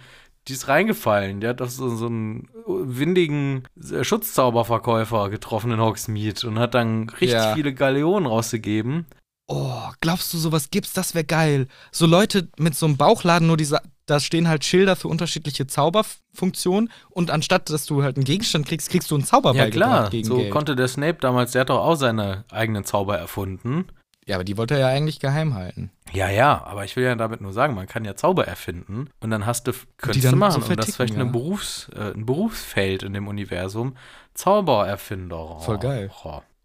die 0.48 0.54
ist 0.54 0.68
reingefallen. 0.68 1.42
Die 1.42 1.48
hat 1.48 1.62
auf 1.62 1.72
so, 1.72 1.96
so 1.96 2.06
einen 2.08 2.48
windigen 2.68 3.64
äh, 3.92 4.04
Schutzzauberverkäufer 4.04 5.30
getroffen 5.30 5.72
in 5.72 5.82
Hogsmeade 5.82 6.48
und 6.48 6.58
hat 6.60 6.74
dann 6.74 7.10
richtig 7.10 7.32
Ja. 7.32 7.54
viele 7.54 7.74
Galeonen 7.74 8.28
rausgegeben. 8.28 9.06
Oh, 9.50 9.82
glaubst 10.02 10.34
du, 10.34 10.38
sowas 10.38 10.70
gibt's? 10.72 10.94
Das 10.94 11.16
wäre 11.16 11.24
geil. 11.26 11.68
So 11.92 12.06
Leute 12.06 12.50
mit 12.58 12.76
so 12.76 12.86
einem 12.86 12.98
Bauchladen, 12.98 13.48
nur 13.48 13.56
diese, 13.58 13.80
da 14.08 14.20
stehen 14.20 14.48
halt 14.48 14.66
Schilder 14.66 14.96
für 14.96 15.08
unterschiedliche 15.10 15.68
Zauberfunktionen 15.68 16.90
und 17.12 17.30
anstatt, 17.30 17.70
dass 17.70 17.86
du 17.86 18.02
halt 18.04 18.18
einen 18.18 18.26
Gegenstand 18.26 18.66
kriegst, 18.68 18.90
kriegst 18.90 19.12
du 19.12 19.16
einen 19.16 19.24
Zauberball 19.26 19.66
Ja, 19.66 19.70
klar. 19.70 20.10
gegen 20.10 20.26
So 20.28 20.38
Geld. 20.38 20.52
konnte 20.52 20.76
der 20.76 20.88
Snape 20.88 21.20
damals, 21.20 21.52
der 21.52 21.62
hat 21.62 21.70
doch 21.70 21.80
auch 21.86 21.96
seine 21.96 22.44
eigenen 22.52 22.84
Zauber 22.86 23.18
erfunden. 23.18 23.86
Ja, 24.26 24.36
aber 24.36 24.44
die 24.44 24.58
wollte 24.58 24.74
er 24.74 24.80
ja 24.82 24.88
eigentlich 24.88 25.20
geheim 25.22 25.54
halten. 25.54 25.90
Ja, 26.12 26.30
ja, 26.30 26.62
aber 26.66 26.84
ich 26.84 26.96
will 26.98 27.06
ja 27.06 27.16
damit 27.16 27.40
nur 27.40 27.54
sagen, 27.54 27.76
man 27.76 27.88
kann 27.88 28.04
ja 28.04 28.16
Zauber 28.16 28.46
erfinden 28.46 29.10
und 29.22 29.30
dann 29.30 29.46
hast 29.46 29.68
du, 29.68 29.72
könntest 29.98 30.30
du 30.32 30.36
machen, 30.36 30.62
so 30.62 30.68
und 30.70 30.78
das 30.78 30.90
ist 30.90 30.96
vielleicht 30.98 31.16
ja. 31.16 31.24
Berufs-, 31.24 31.90
äh, 31.96 32.12
ein 32.14 32.26
Berufsfeld 32.26 33.04
in 33.04 33.14
dem 33.14 33.28
Universum. 33.30 33.96
Zaubererfinder. 34.34 35.60
Voll 35.60 35.78
geil. 35.78 36.12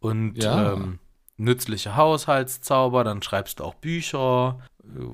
Und 0.00 0.42
Ja. 0.42 0.72
ähm, 0.72 0.98
nützliche 1.37 1.96
Haushaltszauber, 1.96 3.05
dann 3.05 3.22
schreibst 3.22 3.61
du 3.61 3.64
auch 3.64 3.74
Bücher 3.74 4.59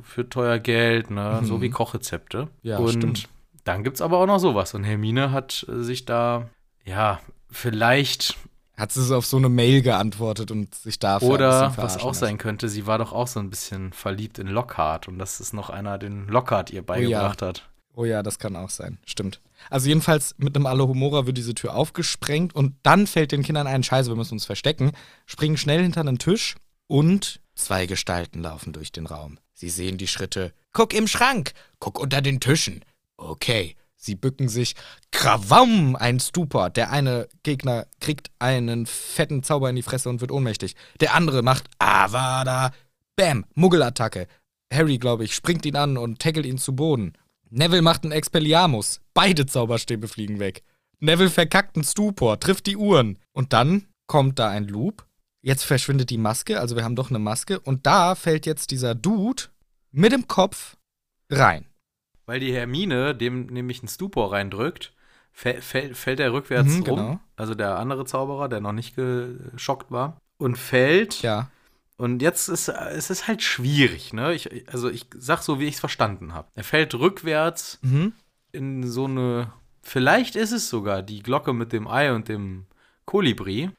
für 0.02 0.28
teuer 0.28 0.58
Geld, 0.58 1.10
ne? 1.10 1.40
so 1.44 1.56
Mhm. 1.58 1.60
wie 1.62 1.70
Kochrezepte. 1.70 2.48
Ja, 2.62 2.78
und 2.78 2.90
stimmt. 2.92 3.28
dann 3.64 3.84
gibt 3.84 3.96
es 3.96 4.02
aber 4.02 4.18
auch 4.18 4.26
noch 4.26 4.38
sowas. 4.38 4.74
Und 4.74 4.84
Hermine 4.84 5.30
hat 5.32 5.66
äh, 5.68 5.82
sich 5.82 6.04
da, 6.04 6.48
ja, 6.84 7.20
vielleicht 7.50 8.36
Hat 8.76 8.92
sie 8.92 9.02
so 9.04 9.16
auf 9.16 9.26
so 9.26 9.36
eine 9.38 9.48
Mail 9.48 9.82
geantwortet 9.82 10.50
und 10.52 10.74
sich 10.74 10.98
dafür 10.98 11.28
Oder 11.30 11.76
was 11.76 11.96
auch 11.98 12.06
lassen. 12.08 12.20
sein 12.20 12.38
könnte, 12.38 12.68
sie 12.68 12.86
war 12.86 12.98
doch 12.98 13.12
auch 13.12 13.26
so 13.26 13.40
ein 13.40 13.50
bisschen 13.50 13.92
verliebt 13.92 14.38
in 14.38 14.46
Lockhart 14.46 15.08
und 15.08 15.18
das 15.18 15.40
ist 15.40 15.52
noch 15.52 15.68
einer, 15.70 15.98
den 15.98 16.28
Lockhart 16.28 16.70
ihr 16.70 16.82
beigebracht 16.82 17.42
hat. 17.42 17.68
Oh 17.96 18.04
ja, 18.04 18.22
das 18.22 18.38
kann 18.38 18.54
auch 18.54 18.70
sein. 18.70 18.98
Stimmt. 19.04 19.40
Also 19.70 19.88
jedenfalls 19.88 20.36
mit 20.38 20.54
einem 20.54 20.66
Alohomora 20.66 21.26
wird 21.26 21.36
diese 21.36 21.54
Tür 21.54 21.74
aufgesprengt 21.74 22.54
und 22.54 22.76
dann 22.84 23.08
fällt 23.08 23.32
den 23.32 23.42
Kindern 23.42 23.66
ein, 23.66 23.82
scheiße, 23.82 24.08
wir 24.10 24.14
müssen 24.16 24.34
uns 24.34 24.46
verstecken, 24.46 24.92
springen 25.26 25.56
schnell 25.56 25.82
hinter 25.82 26.02
einen 26.02 26.18
Tisch 26.20 26.54
und 26.86 27.40
zwei 27.56 27.86
Gestalten 27.86 28.40
laufen 28.42 28.72
durch 28.72 28.92
den 28.92 29.06
Raum. 29.06 29.38
Sie 29.58 29.70
sehen 29.70 29.98
die 29.98 30.06
Schritte. 30.06 30.52
Guck 30.72 30.94
im 30.94 31.08
Schrank, 31.08 31.52
guck 31.80 31.98
unter 31.98 32.22
den 32.22 32.38
Tischen. 32.38 32.84
Okay. 33.16 33.74
Sie 33.96 34.14
bücken 34.14 34.48
sich. 34.48 34.76
Krawam! 35.10 35.96
Ein 35.96 36.20
Stupor. 36.20 36.70
Der 36.70 36.92
eine 36.92 37.28
Gegner 37.42 37.88
kriegt 38.00 38.30
einen 38.38 38.86
fetten 38.86 39.42
Zauber 39.42 39.68
in 39.68 39.74
die 39.74 39.82
Fresse 39.82 40.08
und 40.08 40.20
wird 40.20 40.30
ohnmächtig. 40.30 40.76
Der 41.00 41.14
andere 41.14 41.42
macht 41.42 41.64
Avada. 41.80 42.70
Bam! 43.16 43.44
Muggelattacke. 43.56 44.28
Harry, 44.72 44.98
glaube 44.98 45.24
ich, 45.24 45.34
springt 45.34 45.66
ihn 45.66 45.74
an 45.74 45.96
und 45.96 46.20
tackelt 46.20 46.46
ihn 46.46 46.58
zu 46.58 46.76
Boden. 46.76 47.14
Neville 47.50 47.82
macht 47.82 48.04
einen 48.04 48.12
Expelliarmus. 48.12 49.00
Beide 49.12 49.46
Zauberstäbe 49.46 50.06
fliegen 50.06 50.38
weg. 50.38 50.62
Neville 51.00 51.30
verkackt 51.30 51.74
einen 51.74 51.84
Stupor, 51.84 52.38
trifft 52.38 52.68
die 52.68 52.76
Uhren. 52.76 53.18
Und 53.32 53.52
dann 53.52 53.88
kommt 54.06 54.38
da 54.38 54.48
ein 54.50 54.68
Loop. 54.68 55.07
Jetzt 55.40 55.64
verschwindet 55.64 56.10
die 56.10 56.18
Maske, 56.18 56.58
also 56.60 56.74
wir 56.76 56.84
haben 56.84 56.96
doch 56.96 57.10
eine 57.10 57.18
Maske. 57.18 57.60
Und 57.60 57.86
da 57.86 58.14
fällt 58.14 58.44
jetzt 58.46 58.70
dieser 58.70 58.94
Dude 58.94 59.44
mit 59.92 60.12
dem 60.12 60.26
Kopf 60.26 60.76
rein. 61.30 61.64
Weil 62.26 62.40
die 62.40 62.52
Hermine 62.52 63.14
dem 63.14 63.46
nämlich 63.46 63.80
einen 63.80 63.88
Stupor 63.88 64.32
reindrückt, 64.32 64.92
fäll, 65.32 65.62
fäll, 65.62 65.94
fällt 65.94 66.20
er 66.20 66.32
rückwärts 66.32 66.70
Mhm, 66.74 66.82
rum. 66.82 66.96
genau. 66.98 67.20
Also 67.36 67.54
der 67.54 67.78
andere 67.78 68.04
Zauberer, 68.04 68.48
der 68.48 68.60
noch 68.60 68.72
nicht 68.72 68.96
geschockt 68.96 69.90
war. 69.90 70.20
Und 70.38 70.56
fällt. 70.58 71.22
Ja. 71.22 71.50
Und 71.96 72.22
jetzt 72.22 72.48
ist 72.48 72.68
es 72.68 73.10
ist 73.10 73.26
halt 73.26 73.42
schwierig, 73.42 74.12
ne? 74.12 74.32
Ich, 74.34 74.68
also 74.68 74.88
ich 74.88 75.06
sag 75.16 75.42
so, 75.42 75.58
wie 75.58 75.66
ich 75.66 75.74
es 75.74 75.80
verstanden 75.80 76.32
habe. 76.32 76.48
Er 76.54 76.62
fällt 76.64 76.94
rückwärts 76.94 77.78
Mhm. 77.82 78.12
in 78.52 78.86
so 78.88 79.06
eine. 79.06 79.52
Vielleicht 79.82 80.36
ist 80.36 80.52
es 80.52 80.68
sogar 80.68 81.02
die 81.02 81.22
Glocke 81.22 81.52
mit 81.52 81.72
dem 81.72 81.88
Ei 81.88 82.12
und 82.14 82.28
dem 82.28 82.66
Kolibri. 83.04 83.70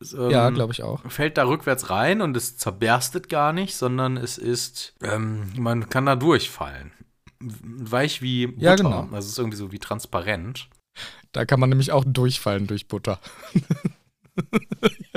Ähm, 0.00 0.30
Ja, 0.30 0.50
glaube 0.50 0.72
ich 0.72 0.82
auch. 0.82 1.02
Fällt 1.10 1.36
da 1.38 1.46
rückwärts 1.46 1.90
rein 1.90 2.20
und 2.22 2.36
es 2.36 2.56
zerberstet 2.56 3.28
gar 3.28 3.52
nicht, 3.52 3.76
sondern 3.76 4.16
es 4.16 4.38
ist, 4.38 4.94
ähm, 5.02 5.52
man 5.56 5.88
kann 5.88 6.06
da 6.06 6.16
durchfallen. 6.16 6.92
Weich 7.40 8.20
wie 8.22 8.46
Butter. 8.48 8.62
Ja, 8.62 8.74
genau. 8.76 9.02
Also 9.12 9.18
es 9.18 9.26
ist 9.28 9.38
irgendwie 9.38 9.56
so 9.56 9.72
wie 9.72 9.78
transparent. 9.78 10.68
Da 11.32 11.44
kann 11.44 11.60
man 11.60 11.68
nämlich 11.68 11.92
auch 11.92 12.04
durchfallen 12.06 12.66
durch 12.66 12.88
Butter. 12.88 13.20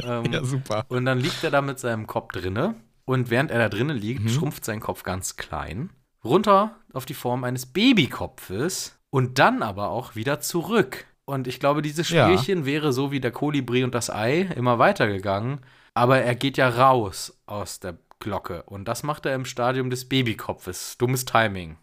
Ähm, 0.03 0.31
Ja, 0.33 0.43
super. 0.43 0.85
Und 0.89 1.05
dann 1.05 1.19
liegt 1.19 1.43
er 1.43 1.51
da 1.51 1.61
mit 1.61 1.79
seinem 1.79 2.07
Kopf 2.07 2.31
drinne. 2.33 2.75
Und 3.05 3.29
während 3.29 3.51
er 3.51 3.59
da 3.59 3.69
drinnen 3.69 3.95
liegt, 3.97 4.23
Mhm. 4.23 4.29
schrumpft 4.29 4.65
sein 4.65 4.79
Kopf 4.79 5.03
ganz 5.03 5.37
klein. 5.37 5.91
Runter 6.23 6.75
auf 6.93 7.05
die 7.05 7.13
Form 7.13 7.43
eines 7.43 7.65
Babykopfes. 7.67 8.97
Und 9.09 9.39
dann 9.39 9.61
aber 9.61 9.89
auch 9.89 10.15
wieder 10.15 10.39
zurück. 10.39 11.05
Und 11.25 11.47
ich 11.47 11.59
glaube, 11.59 11.81
dieses 11.81 12.09
Ja. 12.09 12.25
Spielchen 12.25 12.65
wäre 12.65 12.91
so 12.93 13.11
wie 13.11 13.19
der 13.21 13.31
Kolibri 13.31 13.83
und 13.83 13.95
das 13.95 14.09
Ei 14.09 14.41
immer 14.55 14.79
weitergegangen. 14.79 15.61
Aber 15.93 16.19
er 16.19 16.35
geht 16.35 16.57
ja 16.57 16.69
raus 16.69 17.37
aus 17.45 17.79
der 17.79 17.97
Glocke. 18.19 18.63
Und 18.63 18.85
das 18.85 19.03
macht 19.03 19.25
er 19.25 19.35
im 19.35 19.45
Stadium 19.45 19.89
des 19.89 20.09
Babykopfes. 20.09 20.97
Dummes 20.97 21.25
Timing. 21.25 21.77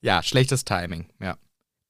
Ja, 0.00 0.22
schlechtes 0.22 0.64
Timing, 0.64 1.06
ja. 1.20 1.36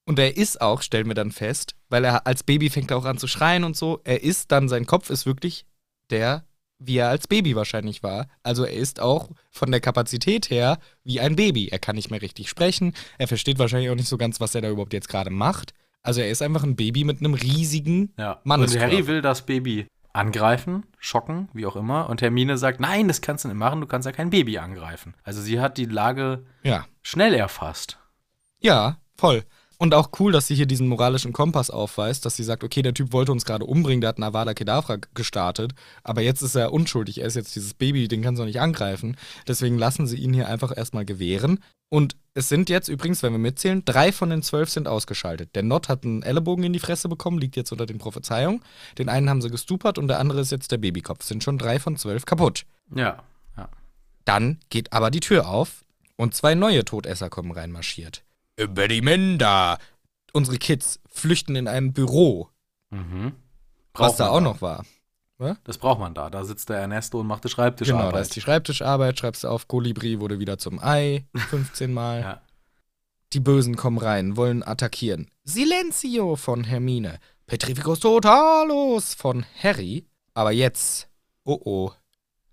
Und 0.06 0.18
er 0.18 0.38
ist 0.38 0.62
auch, 0.62 0.80
stellen 0.80 1.08
wir 1.08 1.14
dann 1.14 1.32
fest, 1.32 1.74
weil 1.90 2.04
er 2.04 2.26
als 2.26 2.42
Baby 2.42 2.70
fängt 2.70 2.90
er 2.90 2.96
auch 2.96 3.04
an 3.04 3.18
zu 3.18 3.26
schreien 3.28 3.64
und 3.64 3.76
so, 3.76 4.00
er 4.04 4.22
ist 4.22 4.50
dann, 4.52 4.68
sein 4.70 4.86
Kopf 4.86 5.10
ist 5.10 5.26
wirklich 5.26 5.66
der, 6.08 6.46
wie 6.78 6.96
er 6.96 7.10
als 7.10 7.26
Baby 7.28 7.54
wahrscheinlich 7.56 8.02
war. 8.02 8.26
Also 8.42 8.64
er 8.64 8.72
ist 8.72 9.00
auch 9.00 9.28
von 9.50 9.70
der 9.70 9.80
Kapazität 9.80 10.48
her 10.48 10.78
wie 11.04 11.20
ein 11.20 11.36
Baby. 11.36 11.68
Er 11.68 11.78
kann 11.78 11.96
nicht 11.96 12.10
mehr 12.10 12.22
richtig 12.22 12.48
sprechen, 12.48 12.94
er 13.18 13.28
versteht 13.28 13.58
wahrscheinlich 13.58 13.90
auch 13.90 13.96
nicht 13.96 14.08
so 14.08 14.16
ganz, 14.16 14.40
was 14.40 14.54
er 14.54 14.62
da 14.62 14.70
überhaupt 14.70 14.94
jetzt 14.94 15.10
gerade 15.10 15.30
macht. 15.30 15.74
Also 16.08 16.22
er 16.22 16.30
ist 16.30 16.40
einfach 16.40 16.62
ein 16.64 16.74
Baby 16.74 17.04
mit 17.04 17.18
einem 17.20 17.34
riesigen 17.34 18.14
Ja. 18.16 18.32
Und 18.32 18.46
Manneskörper. 18.46 18.86
Harry 18.86 19.06
will 19.06 19.20
das 19.20 19.42
Baby 19.42 19.86
angreifen, 20.14 20.84
schocken, 20.98 21.48
wie 21.52 21.66
auch 21.66 21.76
immer. 21.76 22.08
Und 22.08 22.22
Hermine 22.22 22.56
sagt, 22.56 22.80
nein, 22.80 23.08
das 23.08 23.20
kannst 23.20 23.44
du 23.44 23.48
nicht 23.48 23.58
machen, 23.58 23.80
du 23.82 23.86
kannst 23.86 24.06
ja 24.06 24.12
kein 24.12 24.30
Baby 24.30 24.56
angreifen. 24.56 25.14
Also 25.22 25.42
sie 25.42 25.60
hat 25.60 25.76
die 25.76 25.84
Lage 25.84 26.46
Ja. 26.64 26.86
schnell 27.02 27.34
erfasst. 27.34 27.98
Ja, 28.60 28.96
voll. 29.18 29.44
Und 29.80 29.94
auch 29.94 30.08
cool, 30.18 30.32
dass 30.32 30.48
sie 30.48 30.56
hier 30.56 30.66
diesen 30.66 30.88
moralischen 30.88 31.32
Kompass 31.32 31.70
aufweist, 31.70 32.24
dass 32.26 32.34
sie 32.34 32.42
sagt, 32.42 32.64
okay, 32.64 32.82
der 32.82 32.94
Typ 32.94 33.12
wollte 33.12 33.30
uns 33.30 33.44
gerade 33.44 33.64
umbringen, 33.64 34.00
der 34.00 34.08
hat 34.08 34.20
Avada 34.20 34.54
Kedavra 34.54 34.96
gestartet, 35.14 35.72
aber 36.02 36.20
jetzt 36.22 36.42
ist 36.42 36.56
er 36.56 36.72
unschuldig, 36.72 37.20
er 37.20 37.26
ist 37.28 37.36
jetzt 37.36 37.54
dieses 37.54 37.74
Baby, 37.74 38.08
den 38.08 38.22
kannst 38.22 38.40
du 38.40 38.44
nicht 38.46 38.60
angreifen. 38.60 39.16
Deswegen 39.46 39.78
lassen 39.78 40.08
sie 40.08 40.16
ihn 40.16 40.32
hier 40.34 40.48
einfach 40.48 40.76
erstmal 40.76 41.04
gewähren. 41.04 41.60
Und 41.90 42.16
es 42.38 42.48
sind 42.48 42.70
jetzt 42.70 42.88
übrigens, 42.88 43.22
wenn 43.24 43.32
wir 43.32 43.38
mitzählen, 43.38 43.84
drei 43.84 44.12
von 44.12 44.30
den 44.30 44.42
zwölf 44.42 44.70
sind 44.70 44.86
ausgeschaltet. 44.86 45.56
Der 45.56 45.64
Nott 45.64 45.88
hat 45.88 46.04
einen 46.04 46.22
Ellenbogen 46.22 46.62
in 46.64 46.72
die 46.72 46.78
Fresse 46.78 47.08
bekommen, 47.08 47.38
liegt 47.38 47.56
jetzt 47.56 47.72
unter 47.72 47.84
den 47.84 47.98
Prophezeiungen. 47.98 48.62
Den 48.96 49.08
einen 49.08 49.28
haben 49.28 49.42
sie 49.42 49.50
gestupert 49.50 49.98
und 49.98 50.06
der 50.08 50.20
andere 50.20 50.40
ist 50.40 50.52
jetzt 50.52 50.70
der 50.70 50.78
Babykopf. 50.78 51.24
Sind 51.24 51.42
schon 51.42 51.58
drei 51.58 51.80
von 51.80 51.96
zwölf 51.96 52.26
kaputt. 52.26 52.64
Ja, 52.94 53.22
ja. 53.56 53.68
Dann 54.24 54.60
geht 54.70 54.92
aber 54.92 55.10
die 55.10 55.20
Tür 55.20 55.48
auf 55.48 55.84
und 56.16 56.34
zwei 56.34 56.54
neue 56.54 56.84
Todesser 56.84 57.28
kommen 57.28 57.50
reinmarschiert. 57.50 58.22
Impedimenta! 58.56 59.78
Unsere 60.32 60.58
Kids 60.58 61.00
flüchten 61.08 61.56
in 61.56 61.66
ein 61.66 61.92
Büro, 61.92 62.48
Mhm. 62.90 63.32
was 63.94 64.16
da 64.16 64.28
auch 64.28 64.40
noch 64.40 64.62
war. 64.62 64.84
Das 65.64 65.78
braucht 65.78 66.00
man 66.00 66.14
da. 66.14 66.30
Da 66.30 66.44
sitzt 66.44 66.68
der 66.68 66.78
Ernesto 66.78 67.20
und 67.20 67.26
macht 67.26 67.44
die 67.44 67.48
Genau, 67.48 67.54
Schreibtischarbeit. 67.56 68.14
da 68.14 68.18
ist 68.20 68.34
die 68.36 68.40
Schreibtischarbeit, 68.40 69.18
schreibst 69.18 69.44
du 69.44 69.48
auf, 69.48 69.68
Kolibri 69.68 70.20
wurde 70.20 70.38
wieder 70.40 70.58
zum 70.58 70.80
Ei, 70.82 71.26
15 71.50 71.92
Mal. 71.92 72.20
Ja. 72.20 72.42
Die 73.32 73.40
Bösen 73.40 73.76
kommen 73.76 73.98
rein, 73.98 74.36
wollen 74.36 74.62
attackieren. 74.66 75.30
Silenzio 75.44 76.34
von 76.36 76.64
Hermine. 76.64 77.18
Petrificus 77.46 78.00
Totalos 78.00 79.14
von 79.14 79.44
Harry. 79.62 80.06
Aber 80.34 80.50
jetzt, 80.52 81.08
oh 81.44 81.58
oh, 81.64 81.92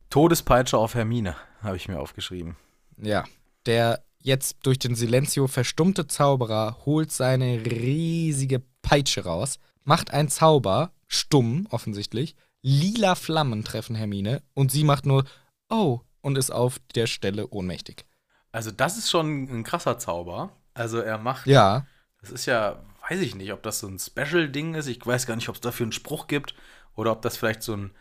Todespeitsche 0.09 0.77
auf 0.77 0.93
Hermine, 0.95 1.35
habe 1.61 1.77
ich 1.77 1.87
mir 1.87 1.99
aufgeschrieben. 1.99 2.55
Ja, 2.97 3.23
der 3.65 4.03
jetzt 4.19 4.57
durch 4.63 4.79
den 4.79 4.95
Silenzio 4.95 5.47
verstummte 5.47 6.07
Zauberer 6.07 6.77
holt 6.85 7.11
seine 7.11 7.65
riesige 7.65 8.61
Peitsche 8.81 9.25
raus, 9.25 9.59
macht 9.83 10.11
einen 10.11 10.29
Zauber, 10.29 10.91
stumm 11.07 11.67
offensichtlich, 11.69 12.35
lila 12.65 13.13
Flammen 13.15 13.63
treffen 13.63 13.95
Hermine 13.95 14.41
und 14.55 14.71
sie 14.71 14.83
macht 14.83 15.05
nur 15.05 15.25
Oh 15.69 16.01
und 16.21 16.37
ist 16.37 16.51
auf 16.51 16.79
der 16.95 17.05
Stelle 17.07 17.47
ohnmächtig. 17.49 18.05
Also 18.51 18.71
das 18.71 18.97
ist 18.97 19.09
schon 19.09 19.43
ein 19.43 19.63
krasser 19.63 19.97
Zauber. 19.99 20.51
Also 20.73 20.99
er 20.99 21.17
macht, 21.17 21.45
Ja, 21.47 21.85
das 22.21 22.31
ist 22.31 22.45
ja, 22.45 22.83
weiß 23.09 23.21
ich 23.21 23.35
nicht, 23.35 23.53
ob 23.53 23.63
das 23.63 23.79
so 23.79 23.87
ein 23.87 23.99
Special-Ding 23.99 24.75
ist. 24.75 24.87
Ich 24.87 25.05
weiß 25.05 25.25
gar 25.27 25.35
nicht, 25.35 25.49
ob 25.49 25.55
es 25.55 25.61
dafür 25.61 25.85
einen 25.85 25.91
Spruch 25.91 26.27
gibt 26.27 26.55
oder 26.95 27.11
ob 27.11 27.21
das 27.21 27.37
vielleicht 27.37 27.63
so 27.63 27.75
ein, 27.75 27.91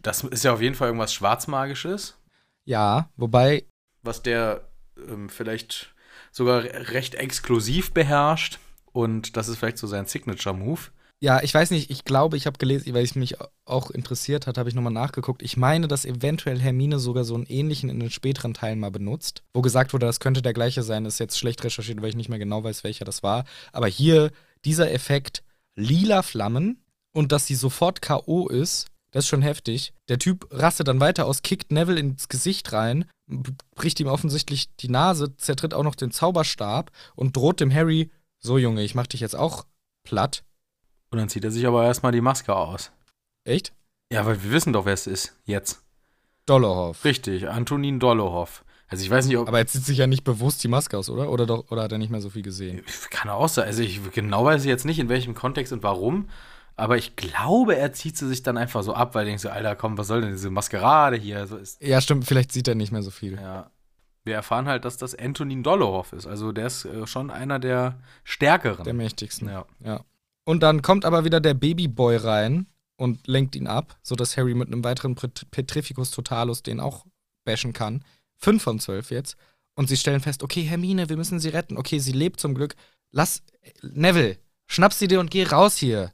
das 0.00 0.24
ist 0.24 0.44
ja 0.44 0.52
auf 0.52 0.62
jeden 0.62 0.74
Fall 0.74 0.88
irgendwas 0.88 1.14
Schwarzmagisches. 1.14 2.18
ja, 2.64 3.10
wobei, 3.16 3.66
was 4.02 4.22
der 4.22 4.68
ähm, 4.96 5.28
vielleicht 5.28 5.94
sogar 6.32 6.64
re- 6.64 6.92
recht 6.92 7.14
exklusiv 7.14 7.92
beherrscht. 7.92 8.58
Und 8.92 9.36
das 9.36 9.48
ist 9.48 9.58
vielleicht 9.58 9.78
so 9.78 9.86
sein 9.86 10.06
Signature-Move. 10.06 10.80
Ja, 11.20 11.42
ich 11.42 11.54
weiß 11.54 11.70
nicht, 11.70 11.90
ich 11.90 12.04
glaube, 12.04 12.36
ich 12.36 12.46
habe 12.46 12.58
gelesen, 12.58 12.92
weil 12.92 13.04
es 13.04 13.14
mich 13.14 13.36
auch 13.64 13.90
interessiert 13.90 14.46
hat, 14.46 14.58
habe 14.58 14.68
ich 14.68 14.74
nochmal 14.74 14.92
nachgeguckt. 14.92 15.42
Ich 15.42 15.56
meine, 15.56 15.88
dass 15.88 16.04
eventuell 16.04 16.60
Hermine 16.60 16.98
sogar 16.98 17.24
so 17.24 17.34
einen 17.34 17.46
ähnlichen 17.46 17.88
in 17.88 18.00
den 18.00 18.10
späteren 18.10 18.52
Teilen 18.52 18.78
mal 18.78 18.90
benutzt, 18.90 19.42
wo 19.54 19.62
gesagt 19.62 19.94
wurde, 19.94 20.06
das 20.06 20.20
könnte 20.20 20.42
der 20.42 20.52
gleiche 20.52 20.82
sein. 20.82 21.06
Ist 21.06 21.18
jetzt 21.18 21.38
schlecht 21.38 21.64
recherchiert, 21.64 22.02
weil 22.02 22.10
ich 22.10 22.16
nicht 22.16 22.28
mehr 22.28 22.38
genau 22.38 22.64
weiß, 22.64 22.84
welcher 22.84 23.06
das 23.06 23.22
war. 23.22 23.44
Aber 23.72 23.86
hier 23.86 24.30
dieser 24.64 24.92
Effekt, 24.92 25.42
lila 25.74 26.22
Flammen 26.22 26.82
und 27.14 27.32
dass 27.32 27.46
sie 27.46 27.54
sofort 27.54 28.02
K.O. 28.02 28.48
ist, 28.48 28.88
das 29.12 29.24
ist 29.24 29.28
schon 29.28 29.40
heftig. 29.40 29.94
Der 30.08 30.18
Typ 30.18 30.46
rastet 30.50 30.88
dann 30.88 31.00
weiter 31.00 31.24
aus, 31.24 31.40
kickt 31.40 31.72
Neville 31.72 31.98
ins 31.98 32.28
Gesicht 32.28 32.72
rein, 32.72 33.06
bricht 33.74 33.98
ihm 34.00 34.08
offensichtlich 34.08 34.74
die 34.76 34.90
Nase, 34.90 35.34
zertritt 35.38 35.72
auch 35.72 35.82
noch 35.82 35.94
den 35.94 36.10
Zauberstab 36.10 36.90
und 37.14 37.34
droht 37.34 37.60
dem 37.60 37.72
Harry, 37.72 38.10
so 38.38 38.58
Junge, 38.58 38.82
ich 38.82 38.94
mach 38.94 39.06
dich 39.06 39.20
jetzt 39.20 39.36
auch 39.36 39.64
platt. 40.04 40.44
Und 41.10 41.18
dann 41.18 41.28
zieht 41.28 41.44
er 41.44 41.50
sich 41.50 41.66
aber 41.66 41.84
erstmal 41.84 42.12
die 42.12 42.20
Maske 42.20 42.54
aus. 42.54 42.90
Echt? 43.44 43.72
Ja, 44.12 44.26
weil 44.26 44.42
wir 44.42 44.52
wissen 44.52 44.72
doch, 44.72 44.84
wer 44.86 44.94
es 44.94 45.06
ist. 45.06 45.36
Jetzt. 45.44 45.82
Dollarhoff. 46.46 47.04
Richtig, 47.04 47.48
Antonin 47.48 47.98
Dollohoff. 47.98 48.64
Also 48.88 49.02
ich 49.02 49.10
weiß 49.10 49.26
nicht, 49.26 49.36
ob. 49.36 49.48
Aber 49.48 49.58
jetzt 49.58 49.72
zieht 49.72 49.84
sich 49.84 49.98
ja 49.98 50.06
nicht 50.06 50.22
bewusst 50.22 50.62
die 50.62 50.68
Maske 50.68 50.96
aus, 50.96 51.10
oder? 51.10 51.28
Oder, 51.30 51.44
doch, 51.46 51.70
oder 51.72 51.82
hat 51.82 51.92
er 51.92 51.98
nicht 51.98 52.10
mehr 52.10 52.20
so 52.20 52.30
viel 52.30 52.42
gesehen? 52.42 52.84
Kann 53.10 53.28
auch 53.30 53.48
sein. 53.48 53.66
Also 53.66 53.82
ich 53.82 54.00
genau 54.12 54.44
weiß 54.44 54.62
ich 54.62 54.68
jetzt 54.68 54.84
nicht, 54.84 55.00
in 55.00 55.08
welchem 55.08 55.34
Kontext 55.34 55.72
und 55.72 55.82
warum. 55.82 56.28
Aber 56.76 56.96
ich 56.96 57.16
glaube, 57.16 57.74
er 57.76 57.92
zieht 57.94 58.16
sie 58.16 58.28
sich 58.28 58.42
dann 58.42 58.56
einfach 58.56 58.82
so 58.82 58.92
ab, 58.94 59.14
weil 59.14 59.22
er 59.22 59.26
denkt 59.26 59.40
so, 59.40 59.48
Alter, 59.48 59.74
komm, 59.74 59.96
was 59.98 60.06
soll 60.08 60.20
denn 60.20 60.30
diese 60.32 60.50
Maskerade 60.50 61.16
hier? 61.16 61.46
So 61.46 61.56
ist, 61.56 61.82
Ja, 61.82 62.00
stimmt, 62.00 62.26
vielleicht 62.26 62.52
sieht 62.52 62.68
er 62.68 62.74
nicht 62.74 62.92
mehr 62.92 63.02
so 63.02 63.10
viel. 63.10 63.34
ja. 63.40 63.70
Wir 64.24 64.34
erfahren 64.34 64.66
halt, 64.66 64.84
dass 64.84 64.96
das 64.96 65.14
Antonin 65.14 65.62
Dollohoff 65.62 66.12
ist. 66.12 66.26
Also 66.26 66.50
der 66.50 66.66
ist 66.66 66.84
äh, 66.84 67.06
schon 67.06 67.30
einer 67.30 67.60
der 67.60 68.00
stärkeren. 68.24 68.82
Der 68.84 68.92
mächtigsten. 68.92 69.48
ja. 69.48 69.64
Ja. 69.84 70.00
Und 70.46 70.62
dann 70.62 70.80
kommt 70.80 71.04
aber 71.04 71.24
wieder 71.24 71.40
der 71.40 71.54
Babyboy 71.54 72.16
rein 72.16 72.66
und 72.96 73.26
lenkt 73.26 73.56
ihn 73.56 73.66
ab, 73.66 73.98
sodass 74.02 74.36
Harry 74.36 74.54
mit 74.54 74.68
einem 74.68 74.84
weiteren 74.84 75.16
Pet- 75.16 75.50
Petrificus 75.50 76.12
Totalus 76.12 76.62
den 76.62 76.78
auch 76.78 77.04
bashen 77.44 77.72
kann. 77.72 78.04
Fünf 78.38 78.62
von 78.62 78.78
zwölf 78.78 79.10
jetzt. 79.10 79.36
Und 79.74 79.88
sie 79.88 79.96
stellen 79.96 80.20
fest, 80.20 80.42
okay, 80.42 80.62
Hermine, 80.62 81.08
wir 81.08 81.16
müssen 81.16 81.40
sie 81.40 81.48
retten. 81.48 81.76
Okay, 81.76 81.98
sie 81.98 82.12
lebt 82.12 82.38
zum 82.40 82.54
Glück. 82.54 82.76
Lass, 83.10 83.42
Neville, 83.82 84.38
schnapp 84.66 84.92
sie 84.92 85.08
dir 85.08 85.20
und 85.20 85.30
geh 85.30 85.42
raus 85.44 85.76
hier. 85.76 86.12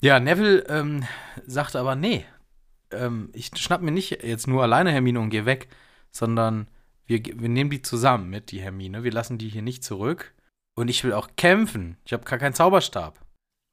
Ja, 0.00 0.20
Neville 0.20 0.64
ähm, 0.68 1.04
sagt 1.46 1.76
aber, 1.76 1.96
nee, 1.96 2.24
ähm, 2.92 3.30
ich 3.32 3.50
schnapp 3.56 3.82
mir 3.82 3.90
nicht 3.90 4.22
jetzt 4.22 4.46
nur 4.46 4.62
alleine 4.62 4.92
Hermine 4.92 5.20
und 5.20 5.30
geh 5.30 5.44
weg, 5.44 5.68
sondern 6.12 6.68
wir, 7.06 7.20
wir 7.24 7.48
nehmen 7.48 7.70
die 7.70 7.82
zusammen 7.82 8.30
mit, 8.30 8.52
die 8.52 8.60
Hermine. 8.60 9.02
Wir 9.02 9.12
lassen 9.12 9.38
die 9.38 9.48
hier 9.48 9.62
nicht 9.62 9.82
zurück. 9.82 10.34
Und 10.74 10.88
ich 10.88 11.02
will 11.04 11.12
auch 11.12 11.30
kämpfen. 11.36 11.96
Ich 12.04 12.12
habe 12.12 12.24
gar 12.24 12.38
keinen 12.38 12.54
Zauberstab. 12.54 13.18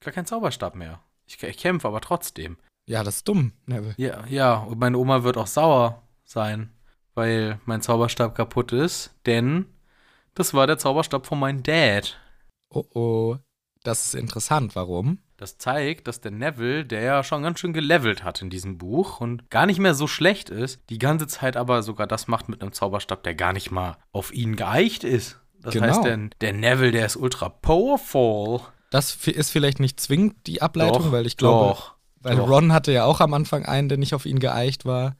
Gar 0.02 0.14
keinen 0.14 0.26
Zauberstab 0.26 0.76
mehr. 0.76 1.00
Ich, 1.26 1.42
ich 1.44 1.58
kämpfe 1.58 1.88
aber 1.88 2.02
trotzdem. 2.02 2.58
Ja, 2.88 3.04
das 3.04 3.18
ist 3.18 3.28
dumm, 3.28 3.54
Neville. 3.66 3.94
Ja, 3.98 4.26
ja, 4.28 4.56
und 4.56 4.80
meine 4.80 4.98
Oma 4.98 5.24
wird 5.24 5.38
auch 5.38 5.48
sauer 5.48 6.02
sein, 6.24 6.72
weil 7.14 7.60
mein 7.66 7.82
Zauberstab 7.82 8.34
kaputt 8.36 8.72
ist, 8.72 9.14
denn 9.26 9.66
das 10.34 10.54
war 10.54 10.66
der 10.68 10.78
Zauberstab 10.78 11.26
von 11.28 11.40
meinem 11.40 11.62
Dad. 11.64 12.18
Oh 12.70 12.86
oh, 12.94 13.38
das 13.84 14.06
ist 14.06 14.16
interessant. 14.16 14.76
Warum? 14.76 15.20
Das 15.38 15.58
zeigt, 15.58 16.08
dass 16.08 16.20
der 16.22 16.32
Neville, 16.32 16.86
der 16.86 17.02
ja 17.02 17.24
schon 17.24 17.44
ganz 17.44 17.60
schön 17.60 17.72
gelevelt 17.74 18.24
hat 18.24 18.42
in 18.42 18.50
diesem 18.50 18.78
Buch 18.78 19.22
und 19.22 19.50
gar 19.50 19.66
nicht 19.66 19.80
mehr 19.80 19.94
so 19.94 20.06
schlecht 20.08 20.50
ist, 20.50 20.82
die 20.90 20.98
ganze 21.00 21.28
Zeit 21.28 21.56
aber 21.58 21.82
sogar 21.84 22.08
das 22.08 22.28
macht 22.28 22.50
mit 22.50 22.62
einem 22.62 22.74
Zauberstab, 22.74 23.24
der 23.24 23.36
gar 23.36 23.54
nicht 23.54 23.72
mal 23.72 23.98
auf 24.12 24.34
ihn 24.34 24.56
geeicht 24.56 25.04
ist. 25.04 25.40
Das 25.62 25.74
Genau. 25.74 25.88
heißt, 25.88 26.04
der, 26.04 26.18
der 26.42 26.54
Neville, 26.54 26.92
der 26.92 27.06
ist 27.06 27.16
ultra 27.18 27.50
powerful. 27.50 28.62
Das 28.90 29.16
ist 29.28 29.52
vielleicht 29.52 29.80
nicht 29.80 30.00
zwingend 30.00 30.36
die 30.48 30.62
Ableitung, 30.62 31.04
Doch, 31.04 31.12
weil 31.12 31.26
ich 31.28 31.38
glaube, 31.38 31.70
doch, 31.70 31.94
weil 32.22 32.36
doch. 32.38 32.50
Ron 32.50 32.74
hatte 32.74 32.92
ja 32.92 33.06
auch 33.06 33.20
am 33.22 33.34
Anfang 33.34 33.66
einen, 33.66 33.88
der 33.90 33.98
nicht 33.98 34.14
auf 34.16 34.26
ihn 34.26 34.40
geeicht 34.40 34.86
war. 34.86 35.16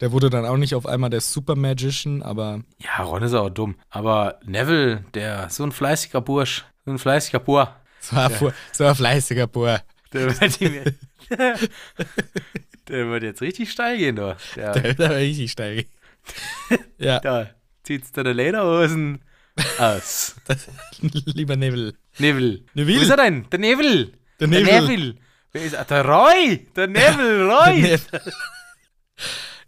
Der 0.00 0.12
wurde 0.12 0.30
dann 0.30 0.46
auch 0.46 0.56
nicht 0.56 0.74
auf 0.74 0.86
einmal 0.86 1.10
der 1.10 1.20
Super 1.20 1.54
Magician, 1.56 2.22
aber 2.22 2.60
Ja, 2.78 3.02
Ron 3.04 3.22
ist 3.22 3.34
auch 3.34 3.50
dumm. 3.50 3.74
Aber 3.90 4.40
Neville, 4.44 5.04
der 5.12 5.50
so 5.50 5.62
ein 5.64 5.72
fleißiger 5.72 6.22
Bursch, 6.22 6.64
so 6.86 6.90
ein 6.92 6.98
fleißiger 6.98 7.38
Bur, 7.40 7.74
es 8.00 8.14
war 8.14 8.30
fu- 8.30 8.50
so 8.72 8.84
ein 8.86 8.94
fleißiger 8.94 9.46
Bur. 9.46 9.78
der 10.14 10.40
wird, 10.40 10.60
ihm- 10.62 10.84
der 12.88 13.06
wird 13.08 13.22
jetzt 13.22 13.42
richtig 13.42 13.70
steil 13.70 13.98
gehen, 13.98 14.16
du. 14.16 14.36
Der, 14.56 14.72
Der 14.72 14.84
ist 14.86 15.00
aber 15.00 15.16
richtig 15.16 15.52
steil. 15.52 15.84
ja, 16.98 17.20
da 17.20 17.50
zieht's 17.82 18.12
deine 18.12 18.32
Lederhosen 18.32 19.20
aus. 19.78 20.36
lieber 21.00 21.56
Neville. 21.56 21.94
Neville. 22.18 22.60
Neville. 22.74 22.98
Wo 22.98 23.02
ist 23.02 23.10
er 23.10 23.16
denn? 23.16 23.48
Der 23.50 23.58
Neville. 23.58 24.12
Der 24.38 24.48
Der 24.48 24.80
Neville. 24.80 25.16
Wer 25.52 25.64
ist 25.64 25.74
er? 25.74 25.84
Der 25.84 26.04
Roy. 26.04 26.66
Der 26.76 26.86
Neville 26.86 27.46
Roy. 27.46 27.80
Neville. 27.82 28.32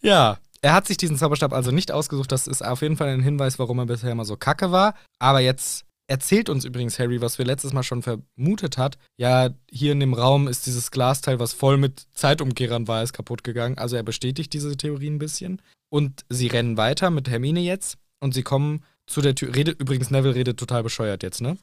ja, 0.01 0.39
er 0.63 0.73
hat 0.73 0.87
sich 0.87 0.97
diesen 0.97 1.17
Zauberstab 1.17 1.53
also 1.53 1.73
nicht 1.73 1.91
ausgesucht. 1.91 2.31
Das 2.31 2.47
ist 2.47 2.65
auf 2.65 2.83
jeden 2.83 2.97
Fall 2.97 3.09
ein 3.09 3.23
Hinweis, 3.23 3.59
warum 3.59 3.79
er 3.81 3.87
bisher 3.87 4.13
immer 4.13 4.25
so 4.25 4.37
kacke 4.37 4.71
war. 4.71 4.95
Aber 5.19 5.41
jetzt 5.41 5.85
erzählt 6.07 6.49
uns 6.49 6.65
übrigens 6.65 6.99
Harry, 6.99 7.21
was 7.21 7.39
wir 7.39 7.45
letztes 7.45 7.73
Mal 7.73 7.83
schon 7.83 8.03
vermutet 8.03 8.79
hat. 8.79 8.97
Ja, 9.17 9.51
hier 9.71 9.93
in 9.93 10.01
dem 10.01 10.15
Raum 10.15 10.47
ist 10.47 10.67
dieses 10.67 10.91
Glasteil, 10.91 11.41
was 11.41 11.53
voll 11.53 11.79
mit 11.79 12.07
Zeitumkehrern 12.15 12.87
war, 12.87 13.03
ist 13.03 13.13
kaputt 13.13 13.43
gegangen. 13.43 13.77
Also 13.79 13.97
er 13.97 14.03
bestätigt 14.05 14.53
diese 14.53 14.77
Theorie 14.77 15.11
ein 15.11 15.19
bisschen. 15.19 15.61
Und 15.91 16.25
sie 16.29 16.47
rennen 16.47 16.77
weiter 16.77 17.11
mit 17.11 17.29
Hermine 17.29 17.61
jetzt. 17.61 17.99
Und 18.21 18.35
sie 18.35 18.45
kommen 18.45 18.85
zu 19.13 19.21
der 19.21 19.35
Tür. 19.35 19.55
Redet, 19.55 19.81
übrigens, 19.81 20.11
Neville 20.11 20.35
redet 20.35 20.59
total 20.59 20.83
bescheuert 20.83 21.23
jetzt, 21.23 21.41
ne? 21.41 21.57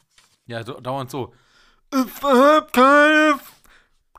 Ja, 0.46 0.64
so, 0.64 0.80
dauernd 0.80 1.12
so. 1.12 1.34
Ich 1.94 2.24
hab 2.24 2.72
keine. 2.74 3.40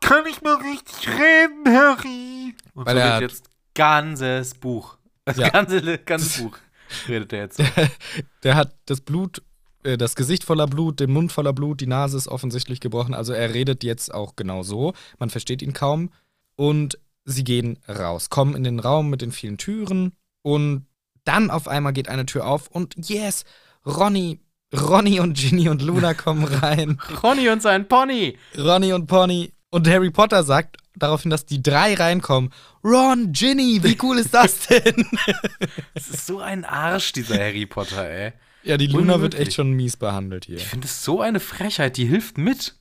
Kann 0.00 0.24
ich 0.26 0.40
mal 0.42 0.56
richtig 0.56 1.08
reden, 1.08 1.66
Harry? 1.66 2.54
Und 2.74 2.86
Weil 2.86 2.96
so 2.96 3.00
er 3.00 3.20
jetzt 3.20 3.50
ganzes 3.74 4.54
Buch. 4.54 4.96
Das 5.24 5.36
Ja. 5.36 5.48
ganze, 5.50 5.98
ganze 5.98 6.42
Buch 6.42 6.56
redet 7.08 7.32
er 7.32 7.40
jetzt 7.40 7.58
so. 7.58 7.64
Der 8.42 8.56
hat 8.56 8.74
das 8.86 9.00
Blut, 9.02 9.42
äh, 9.82 9.98
das 9.98 10.16
Gesicht 10.16 10.44
voller 10.44 10.66
Blut, 10.66 11.00
den 11.00 11.12
Mund 11.12 11.32
voller 11.32 11.52
Blut, 11.52 11.80
die 11.80 11.86
Nase 11.86 12.16
ist 12.16 12.28
offensichtlich 12.28 12.80
gebrochen. 12.80 13.14
Also 13.14 13.32
er 13.32 13.52
redet 13.52 13.84
jetzt 13.84 14.12
auch 14.12 14.36
genau 14.36 14.62
so. 14.62 14.94
Man 15.18 15.30
versteht 15.30 15.62
ihn 15.62 15.72
kaum. 15.74 16.10
Und 16.56 16.98
sie 17.24 17.44
gehen 17.44 17.78
raus, 17.88 18.30
kommen 18.30 18.54
in 18.54 18.64
den 18.64 18.80
Raum 18.80 19.10
mit 19.10 19.22
den 19.22 19.32
vielen 19.32 19.58
Türen. 19.58 20.12
Und 20.42 20.86
dann 21.30 21.50
auf 21.50 21.68
einmal 21.68 21.92
geht 21.92 22.08
eine 22.08 22.26
Tür 22.26 22.46
auf 22.46 22.66
und 22.68 22.94
yes, 23.08 23.44
Ronny, 23.86 24.40
Ronny 24.74 25.20
und 25.20 25.36
Ginny 25.36 25.68
und 25.68 25.80
Luna 25.82 26.14
kommen 26.14 26.44
rein. 26.44 27.00
Ronny 27.22 27.48
und 27.48 27.62
sein 27.62 27.86
Pony. 27.88 28.36
Ronny 28.58 28.92
und 28.92 29.06
Pony. 29.06 29.52
Und 29.70 29.88
Harry 29.88 30.10
Potter 30.10 30.42
sagt 30.42 30.78
daraufhin, 30.96 31.30
dass 31.30 31.46
die 31.46 31.62
drei 31.62 31.94
reinkommen. 31.94 32.52
Ron, 32.82 33.32
Ginny, 33.32 33.80
wie 33.84 33.96
cool 34.02 34.18
ist 34.18 34.34
das 34.34 34.66
denn? 34.68 35.06
Das 35.94 36.08
ist 36.08 36.26
so 36.26 36.40
ein 36.40 36.64
Arsch, 36.64 37.12
dieser 37.12 37.36
Harry 37.38 37.66
Potter, 37.66 38.08
ey. 38.08 38.32
ja, 38.64 38.76
die 38.76 38.88
Luna 38.88 39.20
wird 39.20 39.34
Unmöglich. 39.34 39.40
echt 39.48 39.54
schon 39.54 39.70
mies 39.72 39.96
behandelt 39.96 40.46
hier. 40.46 40.56
Ich 40.56 40.66
finde 40.66 40.86
es 40.86 41.04
so 41.04 41.20
eine 41.20 41.38
Frechheit, 41.40 41.96
die 41.96 42.06
hilft 42.06 42.36
mit. 42.38 42.74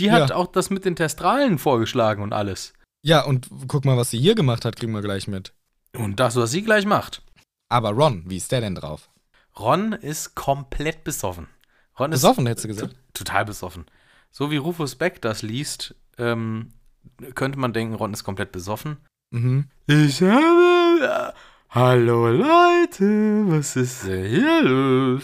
Die 0.00 0.10
hat 0.10 0.30
Ja. 0.30 0.36
auch 0.36 0.48
das 0.48 0.70
mit 0.70 0.84
den 0.84 0.96
Testralen 0.96 1.58
vorgeschlagen 1.58 2.22
und 2.22 2.32
alles. 2.32 2.72
Ja, 3.02 3.24
und 3.24 3.48
guck 3.68 3.84
mal, 3.84 3.96
was 3.96 4.10
sie 4.10 4.18
hier 4.18 4.34
gemacht 4.34 4.64
hat, 4.64 4.76
kriegen 4.76 4.92
wir 4.92 5.00
gleich 5.02 5.28
mit. 5.28 5.52
Und 5.96 6.20
das, 6.20 6.36
was 6.36 6.50
sie 6.50 6.62
gleich 6.62 6.86
macht. 6.86 7.22
Aber 7.70 7.90
Ron, 7.92 8.24
wie 8.26 8.36
ist 8.36 8.52
der 8.52 8.60
denn 8.60 8.74
drauf? 8.74 9.08
Ron 9.58 9.92
ist 9.92 10.34
komplett 10.34 11.04
besoffen. 11.04 11.46
Ron 11.98 12.10
Besoffen, 12.10 12.46
hättest 12.46 12.64
du 12.64 12.68
gesagt? 12.68 12.92
to- 12.92 13.24
total 13.24 13.44
besoffen. 13.44 13.86
So 14.30 14.50
wie 14.50 14.56
Rufus 14.56 14.96
Beck 14.96 15.22
das 15.22 15.42
liest, 15.42 15.94
ähm, 16.18 16.72
könnte 17.34 17.58
man 17.58 17.72
denken, 17.72 17.94
Ron 17.94 18.12
ist 18.12 18.24
komplett 18.24 18.52
besoffen. 18.52 18.96
Mhm. 19.30 19.68
Ich 19.86 20.20
habe. 20.22 21.32
Hallo 21.70 22.28
Leute, 22.28 23.44
was 23.46 23.76
ist 23.76 24.04
denn 24.06 24.26
hier 24.28 24.62
los? 24.62 25.22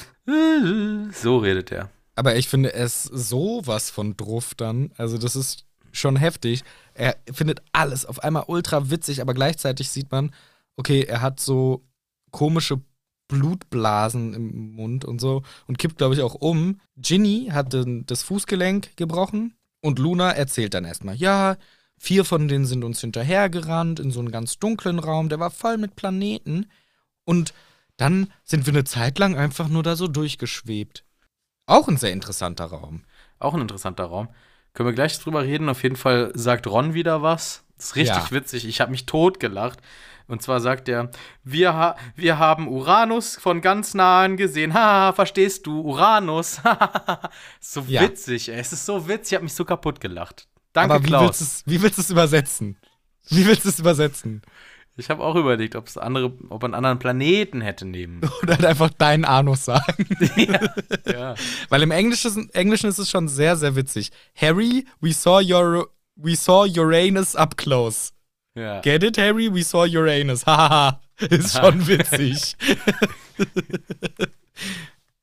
So 1.20 1.38
redet 1.38 1.72
er. 1.72 1.90
Aber 2.14 2.36
ich 2.36 2.48
finde 2.48 2.72
es 2.72 3.02
sowas 3.02 3.90
von 3.90 4.16
druff 4.16 4.54
dann. 4.54 4.92
Also, 4.96 5.18
das 5.18 5.34
ist 5.36 5.64
schon 5.92 6.16
heftig. 6.16 6.62
Er 6.94 7.16
findet 7.32 7.62
alles 7.72 8.06
auf 8.06 8.22
einmal 8.22 8.44
ultra 8.46 8.90
witzig, 8.90 9.20
aber 9.20 9.34
gleichzeitig 9.34 9.90
sieht 9.90 10.10
man, 10.12 10.32
okay, 10.76 11.02
er 11.02 11.20
hat 11.20 11.40
so 11.40 11.84
komische 12.36 12.82
Blutblasen 13.28 14.34
im 14.34 14.72
Mund 14.72 15.06
und 15.06 15.20
so 15.20 15.42
und 15.66 15.78
kippt, 15.78 15.96
glaube 15.96 16.14
ich, 16.14 16.20
auch 16.20 16.34
um. 16.34 16.80
Ginny 16.96 17.48
hat 17.50 17.72
den, 17.72 18.04
das 18.04 18.22
Fußgelenk 18.22 18.94
gebrochen 18.96 19.54
und 19.80 19.98
Luna 19.98 20.32
erzählt 20.32 20.74
dann 20.74 20.84
erstmal, 20.84 21.16
ja, 21.16 21.56
vier 21.98 22.26
von 22.26 22.46
denen 22.46 22.66
sind 22.66 22.84
uns 22.84 23.00
hinterhergerannt 23.00 24.00
in 24.00 24.10
so 24.10 24.20
einen 24.20 24.30
ganz 24.30 24.58
dunklen 24.58 24.98
Raum, 24.98 25.30
der 25.30 25.40
war 25.40 25.50
voll 25.50 25.78
mit 25.78 25.96
Planeten 25.96 26.66
und 27.24 27.54
dann 27.96 28.30
sind 28.44 28.66
wir 28.66 28.74
eine 28.74 28.84
Zeit 28.84 29.18
lang 29.18 29.34
einfach 29.34 29.68
nur 29.68 29.82
da 29.82 29.96
so 29.96 30.06
durchgeschwebt. 30.08 31.04
Auch 31.64 31.88
ein 31.88 31.96
sehr 31.96 32.12
interessanter 32.12 32.66
Raum. 32.66 33.04
Auch 33.38 33.54
ein 33.54 33.62
interessanter 33.62 34.04
Raum. 34.04 34.28
Können 34.74 34.90
wir 34.90 34.94
gleich 34.94 35.18
drüber 35.18 35.42
reden. 35.42 35.70
Auf 35.70 35.82
jeden 35.82 35.96
Fall 35.96 36.30
sagt 36.34 36.66
Ron 36.66 36.92
wieder 36.92 37.22
was. 37.22 37.64
Das 37.76 37.86
ist 37.86 37.96
richtig 37.96 38.16
Ja. 38.16 38.30
witzig. 38.30 38.66
Ich 38.66 38.82
habe 38.82 38.90
mich 38.90 39.06
totgelacht. 39.06 39.80
Und 40.28 40.42
zwar 40.42 40.60
sagt 40.60 40.88
er, 40.88 41.10
wir, 41.44 41.74
ha 41.74 41.96
wir 42.16 42.38
haben 42.38 42.66
Uranus 42.68 43.36
von 43.36 43.60
ganz 43.60 43.94
nahen 43.94 44.36
gesehen. 44.36 44.74
Haha, 44.74 45.12
verstehst 45.12 45.66
du? 45.66 45.80
Uranus. 45.82 46.60
so 47.60 47.84
Ja. 47.86 48.02
witzig, 48.02 48.48
ey. 48.48 48.58
Es 48.58 48.72
ist 48.72 48.84
so 48.86 49.08
witzig. 49.08 49.32
Ich 49.32 49.34
habe 49.36 49.44
mich 49.44 49.54
so 49.54 49.64
kaputt 49.64 50.00
gelacht. 50.00 50.48
Danke, 50.72 50.94
Aber 50.94 51.04
wie 51.04 51.08
Klaus. 51.08 51.40
willst, 51.40 51.62
wie 51.66 51.80
willst 51.82 51.98
du 51.98 52.02
es 52.02 52.10
übersetzen? 52.10 52.76
Wie 53.28 53.46
willst 53.46 53.64
du 53.64 53.68
es 53.68 53.78
übersetzen? 53.78 54.42
Ich 54.98 55.10
habe 55.10 55.22
auch 55.22 55.34
überlegt, 55.36 55.76
ob 55.76 55.86
es 55.88 55.98
andere, 55.98 56.32
ob 56.48 56.62
man 56.62 56.72
einen 56.72 56.84
anderen 56.84 56.98
Planeten 56.98 57.60
hätte 57.60 57.84
nehmen. 57.84 58.22
Oder 58.42 58.66
einfach 58.68 58.90
deinen 58.90 59.24
Anus 59.24 59.64
sagen. 59.66 60.06
ja. 61.06 61.34
Weil 61.68 61.82
im 61.82 61.90
Englischen, 61.90 62.48
Englischen 62.54 62.88
ist 62.88 62.98
es 62.98 63.10
schon 63.10 63.28
sehr, 63.28 63.56
sehr 63.56 63.76
witzig. 63.76 64.10
Harry, 64.34 64.86
we 65.00 65.12
saw 65.12 65.40
your 65.40 65.88
we 66.16 66.34
saw 66.34 66.64
Uranus 66.66 67.36
up 67.36 67.56
close. 67.58 68.10
Ja. 68.56 68.80
Get 68.80 69.04
it, 69.04 69.16
Harry? 69.18 69.52
We 69.52 69.62
saw 69.62 69.84
Uranus. 69.86 70.44
Hahaha. 70.44 71.00
ist 71.20 71.56
schon 71.58 71.86
witzig. 71.86 72.56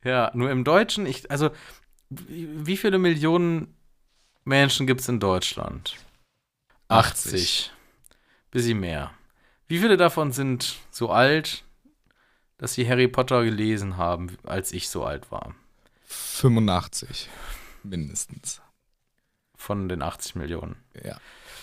Ja, 0.03 0.31
nur 0.33 0.51
im 0.51 0.63
Deutschen, 0.63 1.05
ich, 1.05 1.31
also, 1.31 1.49
wie 2.09 2.47
wie 2.67 2.77
viele 2.77 2.99
Millionen 2.99 3.73
Menschen 4.43 4.85
gibt 4.85 5.01
es 5.01 5.07
in 5.07 5.19
Deutschland? 5.19 5.95
80. 6.89 7.71
Bisschen 8.51 8.79
mehr. 8.79 9.11
Wie 9.67 9.79
viele 9.79 9.97
davon 9.97 10.31
sind 10.31 10.75
so 10.91 11.09
alt, 11.09 11.63
dass 12.57 12.73
sie 12.73 12.87
Harry 12.87 13.07
Potter 13.07 13.43
gelesen 13.43 13.97
haben, 13.97 14.37
als 14.43 14.73
ich 14.73 14.89
so 14.89 15.05
alt 15.05 15.31
war? 15.31 15.55
85. 16.03 17.29
Mindestens. 17.83 18.61
Von 19.55 19.87
den 19.87 20.01
80 20.01 20.35
Millionen. 20.35 20.75
Ja. 21.01 21.17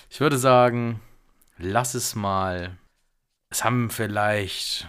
Ich 0.08 0.20
würde 0.20 0.38
sagen, 0.38 1.00
lass 1.60 1.94
es 1.94 2.14
mal. 2.14 2.76
Es 3.50 3.64
haben 3.64 3.90
vielleicht. 3.90 4.88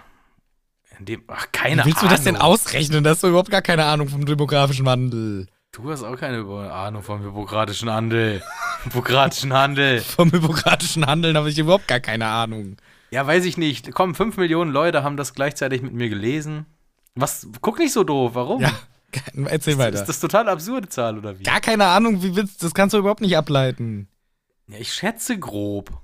In 0.99 1.05
dem, 1.05 1.23
ach, 1.27 1.47
keine 1.51 1.81
Wie 1.81 1.87
willst 1.87 1.97
du 2.01 2.05
Ahnung. 2.05 2.15
das 2.15 2.23
denn 2.23 2.37
ausrechnen? 2.37 3.03
Das 3.03 3.13
hast 3.17 3.23
du 3.23 3.27
überhaupt 3.29 3.49
gar 3.49 3.61
keine 3.61 3.85
Ahnung 3.85 4.07
vom 4.07 4.25
demografischen 4.25 4.85
Wandel. 4.85 5.47
Du 5.71 5.89
hast 5.89 6.03
auch 6.03 6.17
keine 6.17 6.43
Ahnung 6.71 7.01
vom 7.01 7.23
hypokratischen 7.23 7.89
Handel. 7.89 8.43
hypokratischen 8.83 9.53
Handel. 9.53 10.01
Vom 10.01 10.31
hypokratischen 10.31 11.05
Handeln 11.05 11.37
habe 11.37 11.49
ich 11.49 11.57
überhaupt 11.57 11.87
gar 11.87 12.01
keine 12.01 12.27
Ahnung. 12.27 12.77
Ja, 13.09 13.25
weiß 13.25 13.45
ich 13.45 13.57
nicht. 13.57 13.91
Komm, 13.93 14.13
5 14.13 14.37
Millionen 14.37 14.71
Leute 14.71 15.03
haben 15.03 15.17
das 15.17 15.33
gleichzeitig 15.33 15.81
mit 15.81 15.93
mir 15.93 16.09
gelesen. 16.09 16.65
Was? 17.15 17.47
Guck 17.61 17.79
nicht 17.79 17.93
so 17.93 18.03
doof. 18.03 18.31
Warum? 18.35 18.61
Ja, 18.61 18.71
erzähl 19.45 19.77
weiter. 19.77 19.99
Ist 19.99 20.05
das 20.09 20.19
total 20.19 20.49
absurde 20.49 20.89
Zahl 20.89 21.17
oder 21.17 21.39
wie? 21.39 21.43
Gar 21.43 21.61
keine 21.61 21.85
Ahnung, 21.85 22.21
wie 22.21 22.35
willst 22.35 22.63
das 22.63 22.73
kannst 22.73 22.93
du 22.93 22.99
überhaupt 22.99 23.21
nicht 23.21 23.37
ableiten. 23.37 24.07
Ja, 24.67 24.77
ich 24.77 24.93
schätze 24.93 25.39
grob. 25.39 26.01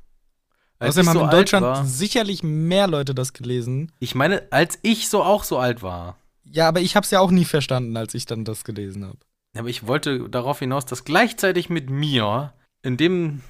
Außerdem 0.80 1.10
haben 1.10 1.18
so 1.18 1.24
in 1.26 1.32
Deutschland 1.32 1.88
sicherlich 1.88 2.44
mehr 2.44 2.88
Leute 2.88 3.16
das 3.16 3.34
gelesen. 3.34 3.92
ich 4.00 4.16
meine, 4.16 4.44
als 4.52 4.78
ich 4.84 5.10
so 5.10 5.24
auch 5.24 5.44
so 5.44 5.58
alt 5.58 5.82
war. 5.82 6.18
Ja, 6.44 6.68
aber 6.68 6.82
ich 6.82 6.96
habe 6.96 7.04
es 7.04 7.12
ja 7.12 7.20
auch 7.20 7.32
nie 7.32 7.46
verstanden, 7.46 7.98
als 7.98 8.14
ich 8.14 8.26
dann 8.26 8.46
das 8.46 8.64
gelesen 8.64 9.06
habe. 9.06 9.18
Aber 9.58 9.70
ich 9.70 9.88
wollte 9.88 10.30
darauf 10.30 10.60
hinaus, 10.60 10.86
dass 10.86 11.04
gleichzeitig 11.04 11.70
mit 11.70 11.90
mir 11.90 12.54
in 12.84 12.96
dem 12.96 13.42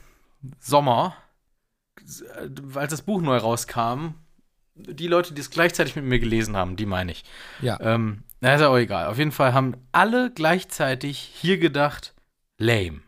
Sommer, 0.59 1.15
äh, 1.99 2.77
als 2.77 2.91
das 2.91 3.01
Buch 3.01 3.21
neu 3.21 3.37
rauskam, 3.37 4.15
die 4.75 5.07
Leute, 5.07 5.33
die 5.33 5.41
es 5.41 5.49
gleichzeitig 5.49 5.95
mit 5.95 6.05
mir 6.05 6.19
gelesen 6.19 6.55
haben, 6.55 6.75
die 6.75 6.85
meine 6.85 7.11
ich. 7.11 7.23
Ja. 7.61 7.79
Ähm, 7.81 8.23
na, 8.39 8.53
ist 8.53 8.61
ja 8.61 8.69
auch 8.69 8.77
egal. 8.77 9.07
Auf 9.07 9.17
jeden 9.17 9.31
Fall 9.31 9.53
haben 9.53 9.73
alle 9.91 10.31
gleichzeitig 10.31 11.17
hier 11.17 11.57
gedacht, 11.57 12.13
lame. 12.57 13.01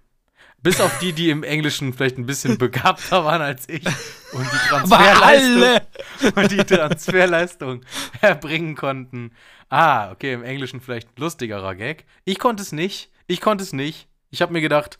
Bis 0.62 0.82
auf 0.82 1.00
die, 1.00 1.14
die 1.14 1.30
im 1.30 1.44
Englischen 1.44 1.94
vielleicht 1.94 2.18
ein 2.18 2.26
bisschen 2.26 2.58
begabter 2.58 3.24
waren 3.24 3.42
als 3.42 3.68
ich 3.70 3.86
und 4.34 4.46
die 4.52 4.68
Transferleistung, 4.68 5.64
alle! 5.64 5.88
und 6.36 6.52
die 6.52 6.58
Transferleistung 6.66 7.82
erbringen 8.22 8.76
konnten. 8.76 9.32
Ah, 9.70 10.12
okay, 10.12 10.34
im 10.34 10.44
Englischen 10.44 10.82
vielleicht 10.82 11.10
ein 11.10 11.22
lustigerer 11.22 11.76
Gag. 11.76 12.06
Ich 12.26 12.40
konnte 12.40 12.62
es 12.64 12.72
nicht. 12.72 13.10
Ich 13.28 13.40
konnte 13.42 13.64
es 13.64 13.72
nicht. 13.74 14.08
Ich 14.32 14.42
habe 14.42 14.52
mir 14.52 14.62
gedacht, 14.62 15.00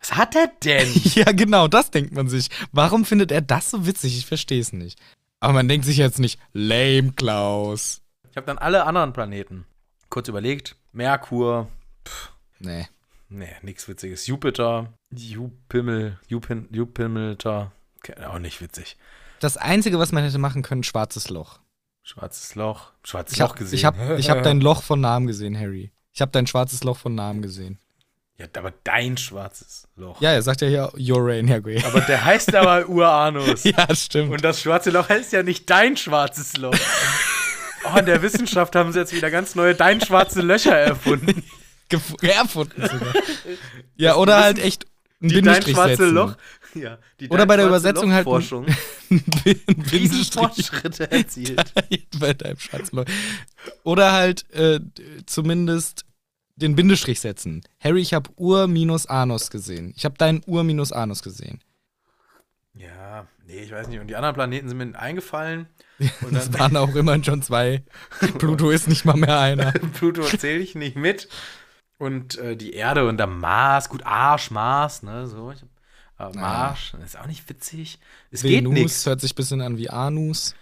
was 0.00 0.14
hat 0.16 0.34
er 0.36 0.48
denn? 0.62 0.88
Ja, 1.14 1.32
genau, 1.32 1.68
das 1.68 1.90
denkt 1.90 2.12
man 2.12 2.28
sich. 2.28 2.48
Warum 2.72 3.04
findet 3.04 3.32
er 3.32 3.40
das 3.40 3.70
so 3.70 3.86
witzig? 3.86 4.18
Ich 4.18 4.26
verstehe 4.26 4.60
es 4.60 4.72
nicht. 4.72 4.98
Aber 5.40 5.52
man 5.54 5.68
denkt 5.68 5.86
sich 5.86 5.96
jetzt 5.96 6.18
nicht, 6.18 6.38
lame 6.52 7.12
Klaus. 7.12 8.02
Ich 8.30 8.36
habe 8.36 8.46
dann 8.46 8.58
alle 8.58 8.84
anderen 8.84 9.12
Planeten 9.12 9.64
kurz 10.10 10.28
überlegt. 10.28 10.76
Merkur, 10.92 11.68
Nee. 12.58 12.88
nee, 13.28 13.54
nix 13.62 13.88
Witziges. 13.88 14.26
Jupiter, 14.26 14.92
Jupimmel, 15.10 16.18
Jupin, 16.28 16.68
Jupimmelter, 16.70 17.72
auch 18.26 18.38
nicht 18.38 18.60
witzig. 18.60 18.96
Das 19.40 19.56
Einzige, 19.56 19.98
was 19.98 20.12
man 20.12 20.24
hätte 20.24 20.38
machen 20.38 20.62
können, 20.62 20.82
schwarzes 20.82 21.30
Loch. 21.30 21.60
Schwarzes 22.02 22.54
Loch, 22.54 22.92
schwarzes 23.04 23.34
Ich 23.34 23.38
Loch 23.38 23.48
habe 23.50 23.58
gesehen. 23.58 23.74
ich 23.78 23.84
hab, 23.84 23.94
ich 24.18 24.30
hab 24.30 24.42
dein 24.42 24.60
Loch 24.60 24.82
von 24.82 25.00
Namen 25.00 25.26
gesehen, 25.26 25.58
Harry. 25.58 25.92
Ich 26.12 26.20
habe 26.20 26.32
dein 26.32 26.46
schwarzes 26.46 26.82
Loch 26.84 26.96
von 26.98 27.14
Namen 27.14 27.42
gesehen. 27.42 27.78
ja, 28.38 28.46
aber 28.56 28.72
dein 28.84 29.16
schwarzes 29.16 29.86
Loch. 29.96 30.20
Ja, 30.20 30.32
er 30.32 30.42
sagt 30.42 30.60
ja 30.62 30.68
hier 30.68 30.92
Your 30.98 31.20
Rain, 31.26 31.48
Harry. 31.48 31.82
Aber 31.84 32.00
der 32.00 32.24
heißt 32.24 32.54
aber 32.54 32.88
Uranus. 32.88 33.64
ja, 33.64 33.94
stimmt. 33.94 34.32
Und 34.32 34.44
das 34.44 34.60
schwarze 34.62 34.90
Loch 34.90 35.08
heißt 35.08 35.32
ja 35.32 35.42
nicht 35.42 35.68
dein 35.70 35.96
schwarzes 35.96 36.56
Loch. 36.56 36.74
Oh, 37.94 37.96
in 37.96 38.06
der 38.06 38.20
Wissenschaft 38.22 38.74
haben 38.74 38.92
sie 38.92 38.98
jetzt 38.98 39.14
wieder 39.14 39.30
ganz 39.30 39.54
neue 39.54 39.72
dein 39.74 40.00
schwarze 40.00 40.42
Löcher 40.42 40.76
erfunden. 40.76 41.44
Gef- 41.88 42.26
erfunden 42.28 42.82
sogar. 42.82 43.14
ja, 43.94 44.16
oder 44.16 44.42
halt 44.42 44.58
echt 44.58 44.84
ein 45.20 45.28
Die 45.28 45.42
dein 45.42 45.62
schwarze 45.62 45.96
setzen. 45.96 46.14
Loch. 46.14 46.36
Ja, 46.74 46.98
die 47.18 47.30
Oder 47.30 47.46
bei 47.46 47.56
der 47.56 47.66
Übersetzung 47.66 48.12
halt 48.12 48.26
ein- 48.26 48.30
Loch-Forschung 48.30 48.66
ein. 49.10 49.24
Riesenfortschritte 49.90 51.10
erzielt. 51.10 51.72
bei 52.20 52.34
deinem 52.34 52.58
schwarzen 52.58 52.96
Loch. 52.98 53.04
Oder 53.84 54.12
halt 54.12 54.48
äh, 54.52 54.78
zumindest 55.24 56.04
den 56.56 56.76
Bindestrich 56.76 57.20
setzen. 57.20 57.62
Harry, 57.80 58.02
ich 58.02 58.12
habe 58.12 58.30
Ur 58.36 58.66
minus 58.68 59.06
Anus 59.06 59.48
gesehen. 59.50 59.94
Ich 59.96 60.04
habe 60.04 60.16
deinen 60.18 60.42
Ur 60.46 60.62
minus 60.62 60.92
Anus 60.92 61.22
gesehen. 61.22 61.60
Ja, 62.74 63.26
nee, 63.46 63.60
ich 63.62 63.72
weiß 63.72 63.88
nicht. 63.88 63.98
Und 63.98 64.08
die 64.08 64.16
anderen 64.16 64.34
Planeten 64.34 64.68
sind 64.68 64.76
mir 64.76 64.98
eingefallen. 64.98 65.66
Und 66.20 66.34
Das 66.34 66.52
waren 66.52 66.76
auch 66.76 66.94
immerhin 66.94 67.24
schon 67.24 67.42
zwei. 67.42 67.82
Pluto 68.38 68.70
ist 68.70 68.88
nicht 68.88 69.04
mal 69.06 69.16
mehr 69.16 69.40
einer. 69.40 69.72
Pluto 69.72 70.22
zähle 70.22 70.60
ich 70.60 70.74
nicht 70.74 70.96
mit. 70.96 71.28
Und 71.98 72.38
äh, 72.38 72.56
die 72.56 72.72
Erde 72.74 73.08
und 73.08 73.16
der 73.18 73.26
Mars, 73.26 73.88
gut, 73.88 74.04
Arsch, 74.04 74.50
Mars, 74.50 75.02
ne, 75.02 75.26
so. 75.26 75.50
Ich 75.50 75.60
hab, 75.62 75.68
aber 76.16 76.38
Mars, 76.40 76.92
ist 77.04 77.18
auch 77.18 77.26
nicht 77.26 77.48
witzig. 77.48 77.98
Es 78.30 78.42
geht 78.42 78.64
Venus 78.64 78.72
nichts. 78.74 79.06
hört 79.06 79.20
sich 79.20 79.32
ein 79.32 79.36
bisschen 79.36 79.60
an 79.60 79.76
wie 79.78 79.90
Anus. 79.90 80.54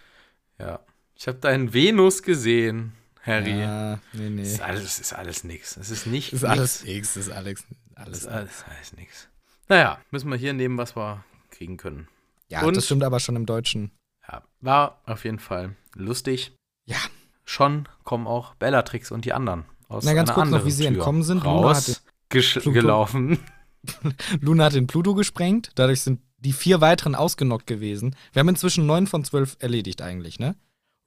Ja. 0.59 0.81
Ich 1.15 1.29
habe 1.29 1.39
deinen 1.39 1.73
Venus 1.73 2.23
gesehen, 2.23 2.93
Harry. 3.23 3.59
Ja, 3.61 3.99
nee, 4.13 4.29
nee. 4.31 4.43
Ist 4.43 4.61
alles, 4.61 4.85
es 4.85 4.99
ist 4.99 5.13
alles 5.15 5.45
nix. 5.45 5.77
Es 5.77 5.91
ist 5.91 6.07
nicht 6.07 6.33
ist 6.33 6.45
alles 6.45 6.85
X, 6.85 7.15
das 7.15 7.27
ist 7.27 7.33
Alex. 7.33 7.65
Es 7.71 7.97
Alles. 7.97 8.19
ist 8.19 8.27
alles, 8.29 8.65
alles 8.69 8.93
nix. 8.93 9.29
Naja, 9.69 9.99
müssen 10.11 10.31
wir 10.31 10.37
hier 10.37 10.53
nehmen, 10.53 10.77
was 10.77 10.95
wir 10.97 11.25
kriegen 11.51 11.77
können. 11.79 12.09
Ja, 12.49 12.63
Und- 12.63 12.77
das 12.77 12.85
stimmt 12.85 13.03
aber 13.03 13.19
schon 13.21 13.37
im 13.37 13.47
Deutschen. 13.47 13.91
Ja, 14.29 14.43
war 14.61 15.01
auf 15.07 15.25
jeden 15.25 15.39
Fall 15.39 15.75
lustig. 15.95 16.53
Ja. 16.85 16.99
Schon 17.45 17.89
kommen 18.05 18.27
auch 18.27 18.55
Bellatrix 18.57 19.11
und 19.11 19.25
die 19.25 19.33
anderen 19.33 19.65
aus 19.89 20.05
Na, 20.05 20.15
ganz 20.15 20.33
kurz 20.33 20.51
noch, 20.51 20.65
wie 20.65 20.71
sie 20.71 20.85
Tür 20.85 20.93
entkommen 20.93 21.23
sind. 21.23 21.45
Luna 21.45 21.73
Raus, 21.73 22.03
Pluto. 22.29 22.73
gelaufen. 22.73 23.39
Luna 24.41 24.65
hat 24.65 24.75
den 24.75 24.87
Pluto 24.87 25.15
gesprengt. 25.15 25.71
Dadurch 25.75 26.03
sind 26.03 26.21
die 26.39 26.53
vier 26.53 26.81
weiteren 26.81 27.15
ausgenockt 27.15 27.67
gewesen. 27.67 28.17
Wir 28.33 28.41
haben 28.41 28.49
inzwischen 28.49 28.87
neun 28.87 29.07
von 29.07 29.25
zwölf 29.25 29.57
erledigt 29.61 30.03
eigentlich, 30.03 30.39
ne? 30.39 30.57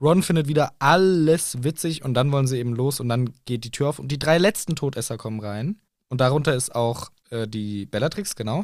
Ron 0.02 0.24
findet 0.24 0.48
wieder 0.48 0.74
alles 0.80 1.64
witzig 1.64 2.06
und 2.06 2.14
dann 2.14 2.32
wollen 2.32 2.48
sie 2.48 2.58
eben 2.58 2.74
los 2.74 3.02
und 3.02 3.10
dann 3.10 3.34
geht 3.46 3.66
die 3.66 3.72
Tür 3.72 3.90
auf 3.90 4.00
und 4.00 4.10
die 4.10 4.20
drei 4.20 4.38
letzten 4.38 4.76
Todesser 4.76 5.18
kommen 5.18 5.42
rein. 5.42 5.82
Und 6.08 6.22
darunter 6.22 6.56
ist 6.56 6.74
auch 6.74 7.10
äh, 7.30 7.48
die 7.48 7.86
Bellatrix, 7.86 8.36
genau. 8.36 8.64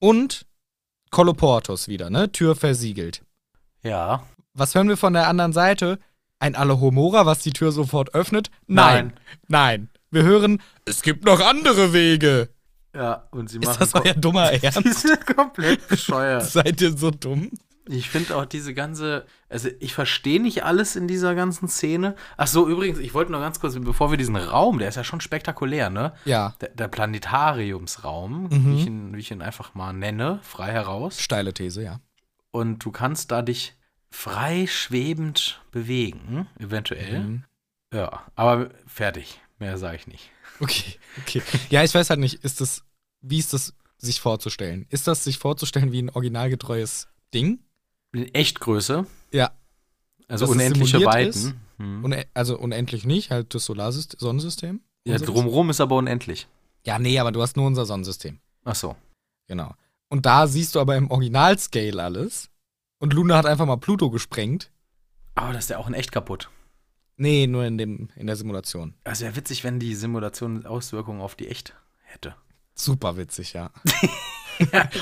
Und 0.00 0.46
Koloportus 1.10 1.88
wieder, 1.88 2.10
ne? 2.10 2.32
Tür 2.32 2.56
versiegelt. 2.56 3.22
Ja. 3.82 4.26
Was 4.54 4.74
hören 4.74 4.88
wir 4.88 4.96
von 4.96 5.12
der 5.12 5.28
anderen 5.28 5.52
Seite? 5.52 5.98
Ein 6.42 6.56
Alohomora, 6.56 7.24
was 7.24 7.38
die 7.38 7.52
Tür 7.52 7.70
sofort 7.70 8.14
öffnet? 8.16 8.50
Nein. 8.66 9.12
Nein. 9.46 9.90
Wir 10.10 10.24
hören, 10.24 10.60
es 10.84 11.02
gibt 11.02 11.24
noch 11.24 11.38
andere 11.40 11.92
Wege. 11.92 12.48
Ja, 12.92 13.28
und 13.30 13.48
sie 13.48 13.58
Ist 13.58 13.64
machen 13.66 13.76
das 13.78 13.94
euer 13.94 14.14
dummer 14.14 14.50
Ernst? 14.62 15.02
sind 15.02 15.24
komplett 15.36 15.86
bescheuert. 15.86 16.42
Seid 16.50 16.80
ihr 16.80 16.96
so 16.98 17.12
dumm? 17.12 17.48
Ich 17.88 18.10
finde 18.10 18.36
auch 18.36 18.44
diese 18.44 18.74
ganze, 18.74 19.24
also 19.48 19.68
ich 19.78 19.94
verstehe 19.94 20.42
nicht 20.42 20.64
alles 20.64 20.96
in 20.96 21.06
dieser 21.06 21.36
ganzen 21.36 21.68
Szene. 21.68 22.16
Ach 22.36 22.48
so, 22.48 22.68
übrigens, 22.68 22.98
ich 22.98 23.14
wollte 23.14 23.30
noch 23.30 23.40
ganz 23.40 23.60
kurz, 23.60 23.76
bevor 23.78 24.10
wir 24.10 24.18
diesen 24.18 24.34
Raum, 24.36 24.80
der 24.80 24.88
ist 24.88 24.96
ja 24.96 25.04
schon 25.04 25.20
spektakulär, 25.20 25.90
ne? 25.90 26.12
Ja, 26.24 26.54
Der, 26.60 26.70
der 26.70 26.88
Planetariumsraum, 26.88 28.44
Mhm. 28.50 28.66
wie, 28.66 28.80
ich 28.80 28.86
ihn, 28.86 29.14
wie 29.14 29.20
ich 29.20 29.30
ihn 29.30 29.42
einfach 29.42 29.74
mal 29.74 29.92
nenne, 29.92 30.40
frei 30.42 30.72
heraus. 30.72 31.20
steile 31.20 31.54
These, 31.54 31.82
ja. 31.84 32.00
Und 32.50 32.84
du 32.84 32.90
kannst 32.90 33.30
da 33.30 33.42
dich 33.42 33.76
frei 34.12 34.66
schwebend 34.68 35.60
bewegen, 35.72 36.46
eventuell. 36.58 37.20
Mhm. 37.20 37.44
Ja, 37.92 38.24
aber 38.36 38.70
fertig. 38.86 39.40
Mehr 39.58 39.78
sage 39.78 39.96
ich 39.96 40.06
nicht. 40.06 40.30
Okay, 40.60 40.94
okay. 41.20 41.42
Ja, 41.70 41.82
ich 41.82 41.94
weiß 41.94 42.10
halt 42.10 42.20
nicht, 42.20 42.44
ist 42.44 42.60
das, 42.60 42.84
wie 43.20 43.38
ist 43.38 43.52
das 43.52 43.74
sich 43.98 44.20
vorzustellen? 44.20 44.86
Ist 44.90 45.06
das 45.08 45.24
sich 45.24 45.38
vorzustellen 45.38 45.92
wie 45.92 46.02
ein 46.02 46.10
originalgetreues 46.10 47.08
Ding? 47.34 47.60
In 48.12 48.32
Echtgröße, 48.34 49.06
Ja. 49.32 49.50
also 50.28 50.44
Dass 50.46 50.50
unendliche 50.54 51.04
Weiten. 51.04 51.28
ist? 51.30 51.54
Hm. 51.78 52.04
Une 52.04 52.26
also 52.34 52.58
unendlich 52.58 53.04
nicht, 53.04 53.30
halt 53.30 53.54
das 53.54 53.64
Solarsystem, 53.64 54.20
Sonnensystem? 54.20 54.80
Ja, 55.06 55.18
drumrum 55.18 55.70
ist 55.70 55.80
aber 55.80 55.96
unendlich. 55.96 56.46
Ja, 56.84 56.98
nee, 56.98 57.18
aber 57.18 57.32
du 57.32 57.40
hast 57.42 57.56
nur 57.56 57.66
unser 57.66 57.86
Sonnensystem. 57.86 58.38
Ach 58.64 58.74
so. 58.74 58.94
Genau. 59.48 59.74
Und 60.08 60.26
da 60.26 60.46
siehst 60.46 60.74
du 60.74 60.80
aber 60.80 60.96
im 60.96 61.10
Originalscale 61.10 62.02
alles. 62.02 62.50
Und 63.02 63.14
Luna 63.14 63.36
hat 63.36 63.46
einfach 63.46 63.66
mal 63.66 63.78
Pluto 63.78 64.10
gesprengt. 64.10 64.70
Aber 65.34 65.52
das 65.52 65.64
ist 65.64 65.70
ja 65.70 65.78
auch 65.78 65.88
in 65.88 65.94
echt 65.94 66.12
kaputt. 66.12 66.50
Nee, 67.16 67.48
nur 67.48 67.64
in, 67.64 67.76
dem, 67.76 68.10
in 68.14 68.28
der 68.28 68.36
Simulation. 68.36 68.94
Also 69.02 69.24
wäre 69.24 69.34
witzig, 69.34 69.64
wenn 69.64 69.80
die 69.80 69.96
Simulation 69.96 70.66
Auswirkungen 70.66 71.20
auf 71.20 71.34
die 71.34 71.48
echt 71.48 71.74
hätte. 72.04 72.36
Super 72.76 73.16
witzig, 73.16 73.54
ja. 73.54 73.72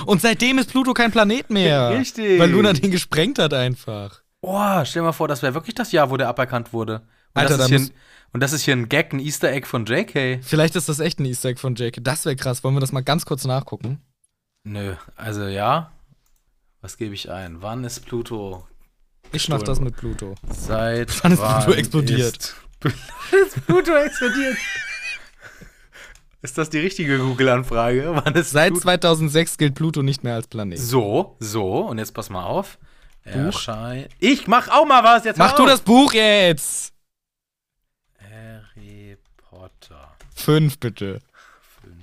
Und 0.07 0.23
seitdem 0.23 0.57
ist 0.57 0.71
Pluto 0.71 0.95
kein 0.95 1.11
Planet 1.13 1.51
mehr. 1.51 1.91
Richtig. 1.91 2.41
Weil 2.41 2.51
Luna 2.51 2.73
den 2.73 2.91
gesprengt 2.91 3.39
hat 3.39 3.53
einfach. 3.53 4.23
Oh, 4.41 4.83
stell 4.87 5.03
dir 5.03 5.09
mal 5.09 5.13
vor, 5.13 5.29
das 5.29 5.43
wäre 5.43 5.53
wirklich 5.53 5.75
das 5.75 5.93
Jahr, 5.93 6.09
wo 6.09 6.17
der 6.17 6.29
aberkannt 6.29 6.73
wurde. 6.73 7.01
Und, 7.35 7.43
Alter, 7.43 7.59
das, 7.59 7.69
da 7.69 7.77
ist 7.77 7.91
ein, 7.91 7.97
und 8.33 8.41
das 8.41 8.55
ist 8.55 8.63
hier 8.63 8.77
ein 8.77 8.89
Gag, 8.89 9.13
ein 9.13 9.21
Easter 9.21 9.53
Egg 9.53 9.67
von 9.67 9.85
JK. 9.85 10.43
Vielleicht 10.43 10.75
ist 10.75 10.89
das 10.89 11.01
echt 11.01 11.21
ein 11.21 11.27
Easter 11.27 11.51
Egg 11.51 11.61
von 11.61 11.75
Jake. 11.75 12.01
Das 12.01 12.25
wäre 12.25 12.35
krass. 12.35 12.65
Wollen 12.65 12.77
wir 12.77 12.81
das 12.81 12.93
mal 12.93 13.03
ganz 13.03 13.27
kurz 13.27 13.45
nachgucken? 13.45 14.01
Nö, 14.65 14.95
also 15.17 15.45
ja. 15.45 15.93
Was 16.81 16.97
gebe 16.97 17.15
ich 17.15 17.31
ein? 17.31 17.61
Wann 17.63 17.85
ist 17.85 18.01
Pluto 18.07 18.67
Ich 19.33 19.49
mach 19.49 19.59
Gestohlen 19.59 19.65
das 19.65 19.81
mit 19.81 19.97
Pluto. 19.97 20.35
seit 20.51 21.11
Wann 21.25 21.33
ist 21.33 21.41
Pluto 21.43 21.73
explodiert? 21.73 22.37
Ist, 22.37 22.55
ist 23.33 23.67
Pluto 23.67 23.95
explodiert? 23.95 24.57
ist 26.43 26.57
das 26.57 26.71
die 26.71 26.79
richtige 26.79 27.19
Google-Anfrage? 27.19 28.11
Wann 28.25 28.35
ist 28.35 28.51
Seit 28.51 28.71
Pluto 28.71 28.83
2006 28.83 29.59
gilt 29.59 29.75
Pluto 29.75 30.03
nicht 30.03 30.25
mehr 30.25 30.35
als 30.35 30.47
Planet. 30.47 30.79
So, 30.79 31.37
so, 31.39 31.87
und 31.89 31.99
jetzt 31.99 32.13
pass 32.13 32.31
mal 32.31 32.45
auf. 32.45 32.79
Erschein 33.23 34.09
ich 34.19 34.47
mach 34.47 34.69
auch 34.69 34.87
mal 34.87 35.05
was 35.05 35.25
jetzt. 35.25 35.37
Mach 35.37 35.55
du 35.55 35.67
das 35.67 35.83
Buch 35.83 36.15
jetzt! 36.15 36.95
Harry 38.19 39.19
Potter 39.37 40.17
Fünf, 40.35 40.79
bitte. 40.79 41.21
5. 41.83 41.95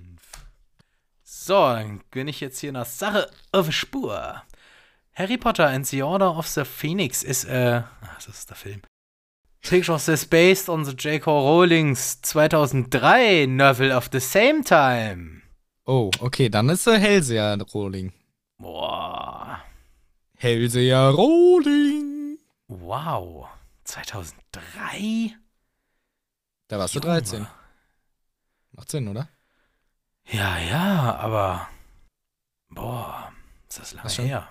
So, 1.24 1.54
dann 1.56 2.02
bin 2.12 2.28
ich 2.28 2.40
jetzt 2.40 2.60
hier 2.60 2.72
nach 2.72 2.86
Sache 2.86 3.30
auf 3.52 3.72
Spur. 3.72 4.44
Harry 5.18 5.36
Potter 5.36 5.64
and 5.64 5.84
the 5.88 6.04
Order 6.04 6.28
of 6.28 6.48
the 6.48 6.64
Phoenix 6.64 7.24
ist, 7.24 7.46
äh, 7.46 7.82
ach, 8.02 8.24
das 8.24 8.28
ist 8.28 8.50
der 8.52 8.56
Film. 8.56 8.82
Pictures 9.62 10.08
is 10.08 10.24
based 10.28 10.70
on 10.70 10.86
the 10.86 10.92
J.K. 10.92 11.26
Rowling's 11.32 12.22
2003 12.22 13.48
novel 13.48 13.92
of 13.92 14.10
the 14.12 14.20
same 14.20 14.64
time. 14.64 15.42
Oh, 15.88 16.12
okay, 16.20 16.50
dann 16.50 16.70
ist 16.70 16.86
er 16.86 17.00
Hellseher 17.00 17.58
Rohling. 17.74 18.14
Boah, 18.60 19.60
Hellseher 20.36 21.10
Rohling. 21.10 22.38
wow. 22.68 23.48
2003? 23.86 25.36
Da 26.68 26.78
warst 26.78 26.94
du 26.94 27.00
Junge. 27.00 27.14
13. 27.22 27.48
Macht 28.74 28.92
Sinn, 28.92 29.08
oder? 29.08 29.30
Ja, 30.26 30.60
ja, 30.60 31.16
aber. 31.16 31.68
Boah, 32.70 33.32
ist 33.68 33.80
das 33.80 33.94
lange 33.94 34.30
her. 34.30 34.48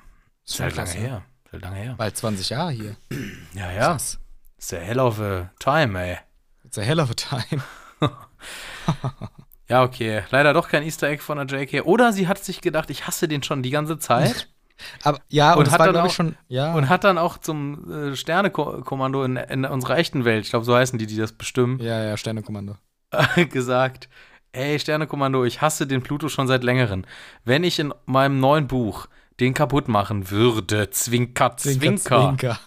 Ist 0.46 0.52
Ist 0.52 0.56
schon 0.56 0.64
halt 0.66 0.76
lange 0.76 0.90
her. 0.90 1.22
Ist 1.44 1.52
halt 1.52 1.62
lange 1.62 1.76
her. 1.76 1.94
Bald 1.98 2.16
20 2.16 2.48
Jahre 2.50 2.70
hier. 2.70 2.96
Ja, 3.54 3.70
ja. 3.72 3.86
Krass. 3.88 4.18
Ist 4.58 4.72
der 4.72 4.80
hell 4.80 5.00
of 5.00 5.20
a 5.20 5.50
time, 5.58 5.98
ey. 6.00 6.18
It's 6.64 6.78
a 6.78 6.82
hell 6.82 7.00
of 7.00 7.10
a 7.10 7.14
time. 7.14 7.62
Ja, 9.68 9.82
okay. 9.82 10.22
Leider 10.30 10.52
doch 10.52 10.68
kein 10.68 10.84
Easter 10.84 11.08
Egg 11.08 11.20
von 11.22 11.44
der 11.44 11.46
JK. 11.60 11.84
Oder 11.86 12.12
sie 12.12 12.28
hat 12.28 12.38
sich 12.42 12.60
gedacht, 12.60 12.88
ich 12.90 13.08
hasse 13.08 13.26
den 13.26 13.42
schon 13.42 13.64
die 13.64 13.70
ganze 13.70 13.98
Zeit. 13.98 14.48
Aber 15.02 15.18
ja, 15.28 15.54
und, 15.54 15.58
Und 15.60 15.66
das 15.66 15.74
hat 15.74 15.80
dann 15.88 15.96
auch- 15.96 16.10
schon. 16.12 16.36
Ja. 16.46 16.72
Und 16.74 16.88
hat 16.88 17.02
dann 17.02 17.18
auch 17.18 17.38
zum 17.38 18.12
äh, 18.12 18.14
Sternekommando 18.16 19.24
in, 19.24 19.36
in 19.36 19.64
unserer 19.64 19.98
echten 19.98 20.24
Welt, 20.24 20.44
ich 20.44 20.50
glaube, 20.50 20.64
so 20.64 20.76
heißen 20.76 20.98
die, 21.00 21.06
die 21.06 21.16
das 21.16 21.32
bestimmen, 21.32 21.80
ja, 21.80 22.04
ja, 22.04 22.16
Sternekommando. 22.16 22.76
gesagt, 23.50 24.08
ey, 24.52 24.78
Sternekommando, 24.78 25.44
ich 25.44 25.62
hasse 25.62 25.86
den 25.88 26.02
Pluto 26.02 26.28
schon 26.28 26.46
seit 26.46 26.62
längerem. 26.62 27.04
Wenn 27.44 27.64
ich 27.64 27.78
in 27.80 27.92
meinem 28.04 28.38
neuen 28.38 28.68
Buch 28.68 29.08
den 29.40 29.54
kaputt 29.54 29.88
machen 29.88 30.30
würde, 30.30 30.90
Zwinker, 30.90 31.56
Zwinker, 31.56 31.96
Zwinker. 31.98 32.60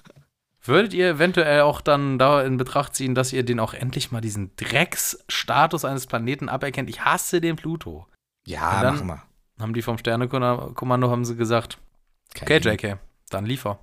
würdet 0.62 0.94
ihr 0.94 1.10
eventuell 1.10 1.62
auch 1.62 1.82
dann 1.82 2.20
da 2.20 2.44
in 2.44 2.58
Betracht 2.58 2.96
ziehen, 2.96 3.16
dass 3.16 3.34
ihr 3.34 3.44
den 3.44 3.60
auch 3.60 3.74
endlich 3.74 4.12
mal 4.12 4.22
diesen 4.22 4.56
Drecksstatus 4.56 5.86
eines 5.86 6.06
Planeten 6.08 6.50
aberkennt? 6.50 6.90
Ich 6.90 7.04
hasse 7.04 7.42
den 7.42 7.56
Pluto. 7.56 8.06
Ja, 8.46 8.82
dann- 8.82 8.96
machen 8.96 9.08
wir. 9.08 9.24
Haben 9.60 9.74
die 9.74 9.82
vom 9.82 9.98
Sternekommando 9.98 11.10
haben 11.10 11.26
sie 11.26 11.36
gesagt, 11.36 11.80
okay, 12.40 12.60
JK, 12.60 12.98
dann 13.30 13.46
liefer. 13.46 13.78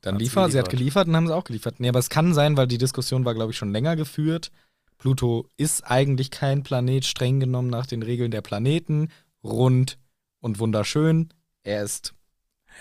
Dann 0.00 0.18
liefer, 0.18 0.50
sie 0.50 0.58
hat 0.58 0.68
geliefert. 0.70 1.04
geliefert 1.04 1.08
und 1.08 1.14
haben 1.16 1.26
sie 1.28 1.36
auch 1.36 1.44
geliefert. 1.44 1.78
Nee, 1.78 1.88
aber 1.88 2.00
es 2.00 2.10
kann 2.10 2.34
sein, 2.34 2.56
weil 2.56 2.66
die 2.66 2.78
Diskussion 2.78 3.24
war, 3.24 3.34
glaube 3.34 3.52
ich, 3.52 3.56
schon 3.58 3.70
länger 3.70 3.94
geführt. 3.94 4.50
Pluto 4.98 5.46
ist 5.56 5.82
eigentlich 5.88 6.32
kein 6.32 6.64
Planet, 6.64 7.04
streng 7.04 7.38
genommen 7.38 7.70
nach 7.70 7.86
den 7.86 8.02
Regeln 8.02 8.32
der 8.32 8.40
Planeten. 8.40 9.10
Rund 9.44 9.98
und 10.40 10.58
wunderschön. 10.58 11.32
Er 11.64 11.82
ist, 11.82 12.14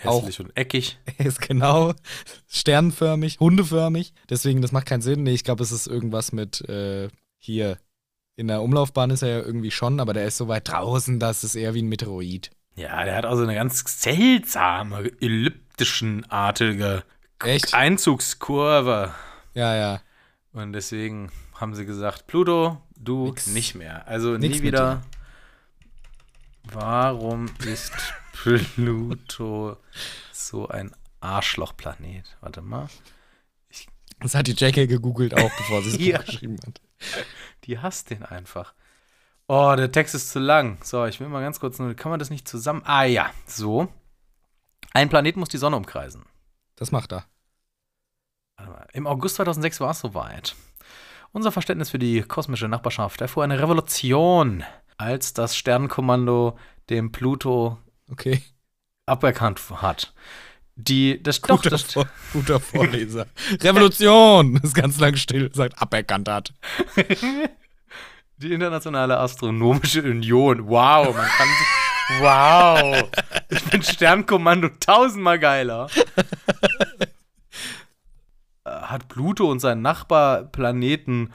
Auch- 0.04 0.22
Hässlich 0.22 0.40
und 0.40 0.56
eckig. 0.58 0.98
er 1.18 1.26
ist 1.26 1.42
genau 1.42 1.94
sternförmig, 2.48 3.40
hundeförmig. 3.40 4.14
Deswegen, 4.30 4.62
das 4.62 4.72
macht 4.72 4.88
keinen 4.88 5.02
Sinn. 5.02 5.24
Nee, 5.24 5.34
ich 5.34 5.44
glaube, 5.44 5.64
es 5.64 5.72
ist 5.72 5.88
irgendwas 5.88 6.32
mit 6.32 6.62
äh, 6.70 7.10
hier. 7.38 7.78
In 8.38 8.48
der 8.48 8.62
Umlaufbahn 8.62 9.12
ist 9.12 9.22
er 9.22 9.30
ja 9.30 9.40
irgendwie 9.42 9.72
schon, 9.72 10.00
aber 10.00 10.14
der 10.14 10.26
ist 10.26 10.38
so 10.38 10.48
weit 10.48 10.68
draußen, 10.70 11.20
dass 11.20 11.44
es 11.44 11.54
eher 11.54 11.74
wie 11.74 11.82
ein 11.84 11.90
Meteoroid. 11.90 12.50
Ja, 12.76 13.04
der 13.04 13.16
hat 13.18 13.26
also 13.26 13.44
eine 13.44 13.54
ganz 13.54 13.84
seltsame, 14.02 15.12
elliptischenartige 15.20 17.04
Echt? 17.44 17.74
Einzugskurve. 17.74 19.14
Ja, 19.54 19.76
ja. 19.76 20.02
Und 20.54 20.74
deswegen 20.74 21.30
haben 21.56 21.76
sie 21.76 21.86
gesagt, 21.86 22.26
Pluto, 22.28 22.82
du 22.98 23.26
Nix. 23.28 23.48
nicht 23.48 23.76
mehr. 23.76 24.08
Also 24.08 24.38
Nix 24.38 24.58
nie 24.60 24.64
wieder. 24.64 25.02
Warum 26.64 27.50
ist 27.66 27.92
Pluto 28.32 29.78
so 30.32 30.68
ein 30.68 30.92
Arschlochplanet? 31.20 32.38
Warte 32.42 32.62
mal. 32.62 32.88
Das 34.20 34.36
hat 34.36 34.48
die 34.48 34.54
JK 34.54 34.88
gegoogelt 34.88 35.34
auch, 35.36 35.52
bevor 35.58 35.82
sie 35.82 35.90
es 35.90 35.98
Ja. 36.06 36.20
geschrieben 36.22 36.58
hat. 36.66 36.82
Die 37.64 37.80
hasst 37.80 38.10
den 38.10 38.24
einfach. 38.24 38.74
Oh, 39.48 39.74
der 39.76 39.92
Text 39.92 40.16
ist 40.16 40.32
zu 40.32 40.40
lang. 40.40 40.78
So, 40.84 41.06
ich 41.06 41.20
will 41.20 41.28
mal 41.28 41.42
ganz 41.42 41.60
kurz 41.60 41.78
kann 41.78 42.10
man 42.12 42.20
das 42.20 42.30
nicht 42.30 42.48
zusammen? 42.48 42.82
Ah 42.86 43.04
ja, 43.04 43.32
so. 43.48 43.92
Ein 44.94 45.10
Planet 45.10 45.38
muss 45.38 45.50
die 45.50 45.58
Sonne 45.58 45.76
umkreisen. 45.78 46.24
Das 46.76 46.92
macht 46.92 47.12
er. 47.14 47.26
Warte 48.58 48.72
mal. 48.72 48.88
Im 48.94 49.08
August 49.08 49.36
2006 49.36 49.80
war 49.80 49.92
es 49.92 50.00
soweit. 50.00 50.56
Unser 51.32 51.52
Verständnis 51.52 51.90
für 51.90 52.00
die 52.00 52.22
kosmische 52.22 52.68
Nachbarschaft 52.68 53.22
erfuhr 53.22 53.44
eine 53.44 53.60
Revolution, 53.60 54.64
als 54.98 55.34
das 55.34 55.56
Sternenkommando 55.56 56.58
dem 56.90 57.12
Pluto 57.12 57.80
Okay. 58.12 58.42
aberkannt 59.06 59.60
hat. 59.82 60.14
Die, 60.76 61.22
das, 61.22 61.42
doch, 61.42 61.58
Guter, 61.58 61.70
das, 61.70 61.84
Vor 61.84 62.08
guter 62.34 62.60
Vorleser. 62.60 63.28
Revolution! 63.62 64.56
Ist 64.64 64.74
ganz 64.74 65.00
lang 65.00 65.16
still, 65.16 65.52
sagt 65.54 65.82
aberkannt 65.82 66.30
hat. 66.30 66.54
die 68.38 68.54
Internationale 68.54 69.18
Astronomische 69.18 70.02
Union. 70.02 70.68
Wow, 70.68 71.16
man 71.16 71.26
kann 71.28 71.48
sich. 71.48 72.20
Wow! 72.22 73.10
Ich 73.50 73.60
finde 73.60 73.86
Sternkommando 73.86 74.70
tausendmal 74.80 75.40
geiler. 75.40 75.88
Äh, 78.66 78.70
Hat 78.70 79.08
Pluto 79.08 79.50
und 79.50 79.60
seinen 79.60 79.82
Nachbarplaneten 79.82 81.34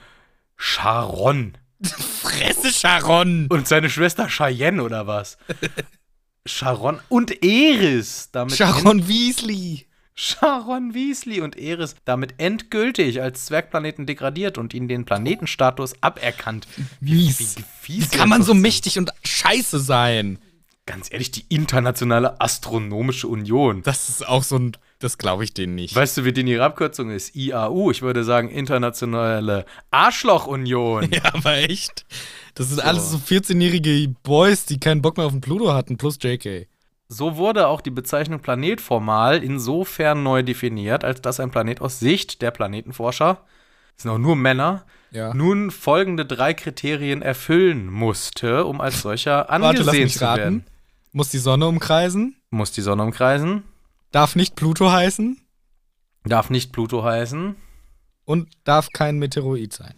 Charon 0.56 1.56
Fresse, 1.82 2.72
Sharon! 2.72 3.46
und 3.48 3.68
seine 3.68 3.90
Schwester 3.90 4.28
Cheyenne 4.28 4.82
oder 4.82 5.06
was? 5.06 5.38
Charon 6.46 7.00
und 7.08 7.44
Eris 7.44 8.30
damit 8.32 8.56
Sharon 8.56 9.08
Weasley! 9.08 9.86
Sharon 10.18 10.94
Weasley 10.94 11.42
und 11.42 11.58
Eris 11.58 11.94
damit 12.06 12.34
endgültig 12.38 13.20
als 13.20 13.44
Zwergplaneten 13.44 14.06
degradiert 14.06 14.56
und 14.56 14.72
ihnen 14.72 14.88
den 14.88 15.04
Planetenstatus 15.04 15.94
aberkannt. 16.00 16.66
Mies. 17.00 17.56
Wie, 17.84 18.00
Wie 18.00 18.06
kann 18.06 18.30
man 18.30 18.42
so 18.42 18.54
mächtig 18.54 18.98
und 18.98 19.12
scheiße 19.24 19.78
sein? 19.78 20.38
Ganz 20.86 21.12
ehrlich, 21.12 21.32
die 21.32 21.44
Internationale 21.50 22.40
Astronomische 22.40 23.28
Union. 23.28 23.82
Das 23.82 24.08
ist 24.08 24.26
auch 24.26 24.42
so 24.42 24.56
ein. 24.56 24.72
Das 24.98 25.18
glaube 25.18 25.44
ich 25.44 25.52
denen 25.52 25.74
nicht. 25.74 25.94
Weißt 25.94 26.16
du, 26.16 26.24
wie 26.24 26.32
denn 26.32 26.46
ihre 26.46 26.64
Abkürzung 26.64 27.10
ist? 27.10 27.36
IAU. 27.36 27.90
Ich 27.90 28.00
würde 28.00 28.24
sagen 28.24 28.48
Internationale 28.48 29.66
Arschlochunion. 29.90 31.08
Ja, 31.12 31.20
aber 31.34 31.56
echt. 31.58 32.06
Das 32.54 32.68
sind 32.70 32.80
alles 32.82 33.10
so 33.10 33.18
14-jährige 33.18 34.14
Boys, 34.22 34.64
die 34.66 34.80
keinen 34.80 35.02
Bock 35.02 35.16
mehr 35.18 35.26
auf 35.26 35.32
den 35.32 35.40
Pluto 35.42 35.72
hatten, 35.74 35.98
plus 35.98 36.18
JK. 36.20 36.66
So 37.08 37.36
wurde 37.36 37.68
auch 37.68 37.82
die 37.82 37.90
Bezeichnung 37.90 38.40
Planet 38.40 38.80
formal 38.80 39.44
insofern 39.44 40.22
neu 40.22 40.42
definiert, 40.42 41.04
als 41.04 41.20
dass 41.20 41.38
ein 41.40 41.50
Planet 41.50 41.80
aus 41.80 42.00
Sicht 42.00 42.40
der 42.42 42.50
Planetenforscher, 42.50 43.42
das 43.94 44.02
sind 44.02 44.10
auch 44.10 44.18
nur 44.18 44.34
Männer, 44.34 44.84
Ja. 45.12 45.32
nun 45.34 45.70
folgende 45.70 46.24
drei 46.26 46.52
Kriterien 46.54 47.22
erfüllen 47.22 47.86
musste, 47.92 48.64
um 48.64 48.80
als 48.80 49.02
solcher 49.02 49.46
Warte, 49.48 49.58
lass 49.60 49.68
angesehen 49.88 50.02
mich 50.04 50.14
zu 50.18 50.24
raten. 50.24 50.38
werden. 50.40 50.64
Muss 51.12 51.28
die 51.30 51.38
Sonne 51.38 51.66
umkreisen? 51.68 52.36
Muss 52.50 52.72
die 52.72 52.80
Sonne 52.82 53.02
umkreisen, 53.04 53.62
Darf 54.16 54.34
nicht 54.34 54.56
Pluto 54.56 54.90
heißen? 54.90 55.38
darf 56.24 56.48
nicht 56.48 56.72
Pluto 56.72 57.04
heißen, 57.04 57.54
Und 58.24 58.48
darf 58.64 58.88
kein 58.94 59.18
Meteoroid 59.18 59.74
sein. 59.74 59.94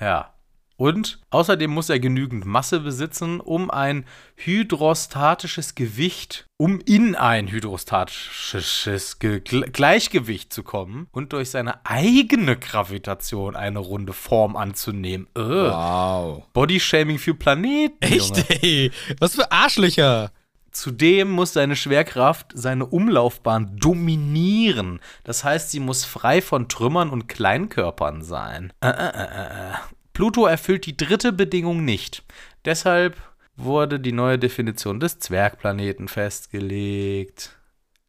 ja. 0.00 0.32
Und 0.78 1.20
außerdem 1.30 1.70
muss 1.70 1.88
er 1.88 1.98
genügend 2.00 2.44
Masse 2.44 2.80
besitzen, 2.80 3.40
um 3.40 3.70
ein 3.70 4.04
hydrostatisches 4.36 5.74
Gewicht, 5.74 6.44
um 6.58 6.80
in 6.80 7.14
ein 7.14 7.48
hydrostatisches 7.50 9.18
Ge 9.18 9.38
Gle- 9.38 9.70
Gleichgewicht 9.70 10.52
zu 10.52 10.62
kommen 10.62 11.08
und 11.12 11.32
durch 11.32 11.50
seine 11.50 11.84
eigene 11.86 12.58
Gravitation 12.58 13.56
eine 13.56 13.78
runde 13.78 14.12
Form 14.12 14.54
anzunehmen. 14.56 15.28
Äh. 15.34 15.40
Wow. 15.40 16.44
Bodyshaming 16.52 17.18
für 17.18 17.34
Planeten. 17.34 17.96
Junge. 18.06 18.38
Echt, 18.48 18.62
ey. 18.62 18.90
Was 19.18 19.34
für 19.34 19.50
Arschlöcher. 19.50 20.30
Zudem 20.76 21.30
muss 21.30 21.54
seine 21.54 21.74
Schwerkraft 21.74 22.52
seine 22.54 22.84
Umlaufbahn 22.84 23.78
dominieren. 23.78 25.00
Das 25.24 25.42
heißt, 25.42 25.70
sie 25.70 25.80
muss 25.80 26.04
frei 26.04 26.42
von 26.42 26.68
Trümmern 26.68 27.08
und 27.08 27.28
Kleinkörpern 27.28 28.20
sein. 28.20 28.74
Äh, 28.82 28.90
äh, 28.90 28.92
äh, 28.92 29.70
äh. 29.70 29.74
Pluto 30.12 30.44
erfüllt 30.44 30.84
die 30.84 30.94
dritte 30.94 31.32
Bedingung 31.32 31.84
nicht. 31.86 32.24
Deshalb 32.66 33.16
wurde 33.56 33.98
die 33.98 34.12
neue 34.12 34.38
Definition 34.38 35.00
des 35.00 35.18
Zwergplaneten 35.18 36.08
festgelegt. 36.08 37.56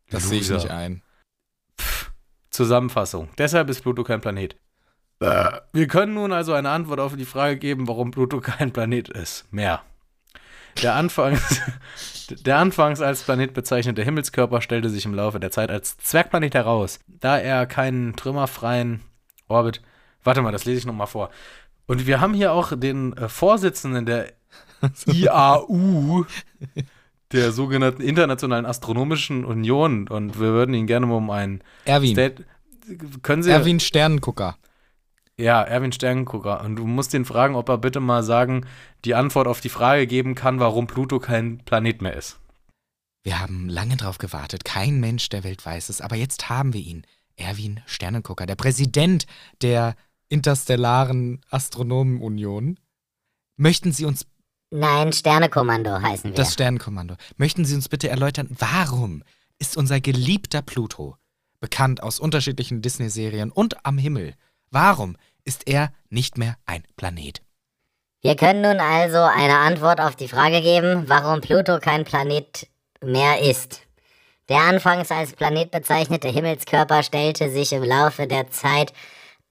Das 0.09 0.27
sehe 0.27 0.41
ich 0.41 0.49
nicht 0.49 0.69
ein. 0.69 1.01
Zusammenfassung. 2.49 3.29
Deshalb 3.37 3.69
ist 3.69 3.81
Pluto 3.81 4.03
kein 4.03 4.19
Planet. 4.19 4.57
Wir 5.19 5.87
können 5.87 6.15
nun 6.15 6.33
also 6.33 6.51
eine 6.51 6.69
Antwort 6.69 6.99
auf 6.99 7.15
die 7.15 7.25
Frage 7.25 7.57
geben, 7.57 7.87
warum 7.87 8.11
Pluto 8.11 8.41
kein 8.41 8.73
Planet 8.73 9.07
ist. 9.07 9.51
Mehr. 9.53 9.83
Der 10.83 10.95
anfangs, 10.95 11.61
der 12.29 12.57
anfangs 12.57 13.01
als 13.01 13.23
Planet 13.23 13.53
bezeichnete 13.53 14.03
Himmelskörper 14.03 14.61
stellte 14.61 14.89
sich 14.89 15.05
im 15.05 15.13
Laufe 15.13 15.39
der 15.39 15.51
Zeit 15.51 15.69
als 15.69 15.97
Zwergplanet 15.97 16.53
heraus, 16.53 16.99
da 17.07 17.37
er 17.37 17.65
keinen 17.65 18.15
trümmerfreien 18.15 19.01
Orbit. 19.47 19.81
Warte 20.23 20.41
mal, 20.41 20.51
das 20.51 20.65
lese 20.65 20.79
ich 20.79 20.85
nochmal 20.85 21.07
vor. 21.07 21.29
Und 21.85 22.05
wir 22.05 22.19
haben 22.19 22.33
hier 22.33 22.51
auch 22.51 22.73
den 22.77 23.15
äh, 23.15 23.29
Vorsitzenden 23.29 24.05
der 24.05 24.33
IAU, 25.05 26.25
der 27.31 27.51
sogenannten 27.51 28.01
Internationalen 28.01 28.65
Astronomischen 28.65 29.45
Union, 29.45 30.07
und 30.07 30.39
wir 30.39 30.49
würden 30.49 30.75
ihn 30.75 30.87
gerne 30.87 31.05
mal 31.05 31.15
um 31.15 31.29
ein 31.29 31.63
Erwin. 31.85 32.11
State. 32.11 32.45
Können 33.21 33.43
Sie. 33.43 33.51
Erwin 33.51 33.79
Sternengucker. 33.79 34.57
Ja, 35.39 35.61
Erwin 35.61 35.91
Sternengucker. 35.91 36.61
Und 36.63 36.75
du 36.77 36.87
musst 36.87 37.13
ihn 37.13 37.25
fragen, 37.25 37.55
ob 37.55 37.69
er 37.69 37.77
bitte 37.77 37.99
mal 37.99 38.23
sagen, 38.23 38.65
die 39.05 39.13
Antwort 39.13 39.47
auf 39.47 39.61
die 39.61 39.69
Frage 39.69 40.07
geben 40.07 40.33
kann, 40.35 40.59
warum 40.59 40.87
Pluto 40.87 41.19
kein 41.19 41.59
Planet 41.59 42.01
mehr 42.01 42.15
ist. 42.15 42.39
Wir 43.23 43.39
haben 43.39 43.69
lange 43.69 43.97
drauf 43.97 44.17
gewartet. 44.17 44.65
Kein 44.65 44.99
Mensch 44.99 45.29
der 45.29 45.43
Welt 45.43 45.63
weiß 45.65 45.89
es. 45.89 46.01
Aber 46.01 46.15
jetzt 46.15 46.49
haben 46.49 46.73
wir 46.73 46.81
ihn. 46.81 47.05
Erwin 47.35 47.81
Sternengucker, 47.85 48.47
der 48.47 48.55
Präsident 48.55 49.27
der 49.61 49.95
Interstellaren 50.29 51.41
Astronomenunion. 51.51 52.79
Möchten 53.57 53.91
Sie 53.91 54.05
uns, 54.05 54.25
Nein, 54.71 55.13
Sternekommando 55.13 56.01
heißen 56.01 56.31
wir. 56.31 56.35
das 56.35 56.53
Sternenkommando, 56.53 57.15
möchten 57.37 57.63
Sie 57.63 57.75
uns 57.75 57.89
bitte 57.89 58.09
erläutern, 58.09 58.49
warum 58.59 59.23
ist 59.59 59.77
unser 59.77 60.01
geliebter 60.01 60.61
Pluto, 60.61 61.15
bekannt 61.59 62.03
aus 62.03 62.19
unterschiedlichen 62.19 62.81
Disney-Serien 62.81 63.51
und 63.51 63.85
am 63.85 63.97
Himmel, 63.97 64.33
warum 64.71 65.17
ist 65.43 65.67
er 65.67 65.91
nicht 66.09 66.37
mehr 66.37 66.55
ein 66.65 66.83
Planet? 66.95 67.41
Wir 68.21 68.35
können 68.35 68.61
nun 68.61 68.79
also 68.79 69.19
eine 69.19 69.57
Antwort 69.57 70.01
auf 70.01 70.15
die 70.15 70.27
Frage 70.27 70.61
geben, 70.61 71.07
warum 71.07 71.41
Pluto 71.41 71.79
kein 71.79 72.03
Planet 72.03 72.67
mehr 73.01 73.41
ist. 73.41 73.81
Der 74.49 74.59
anfangs 74.59 75.11
als 75.11 75.33
Planet 75.33 75.71
bezeichnete 75.71 76.29
Himmelskörper 76.29 77.03
stellte 77.03 77.49
sich 77.49 77.73
im 77.73 77.83
Laufe 77.83 78.27
der 78.27 78.49
Zeit 78.49 78.93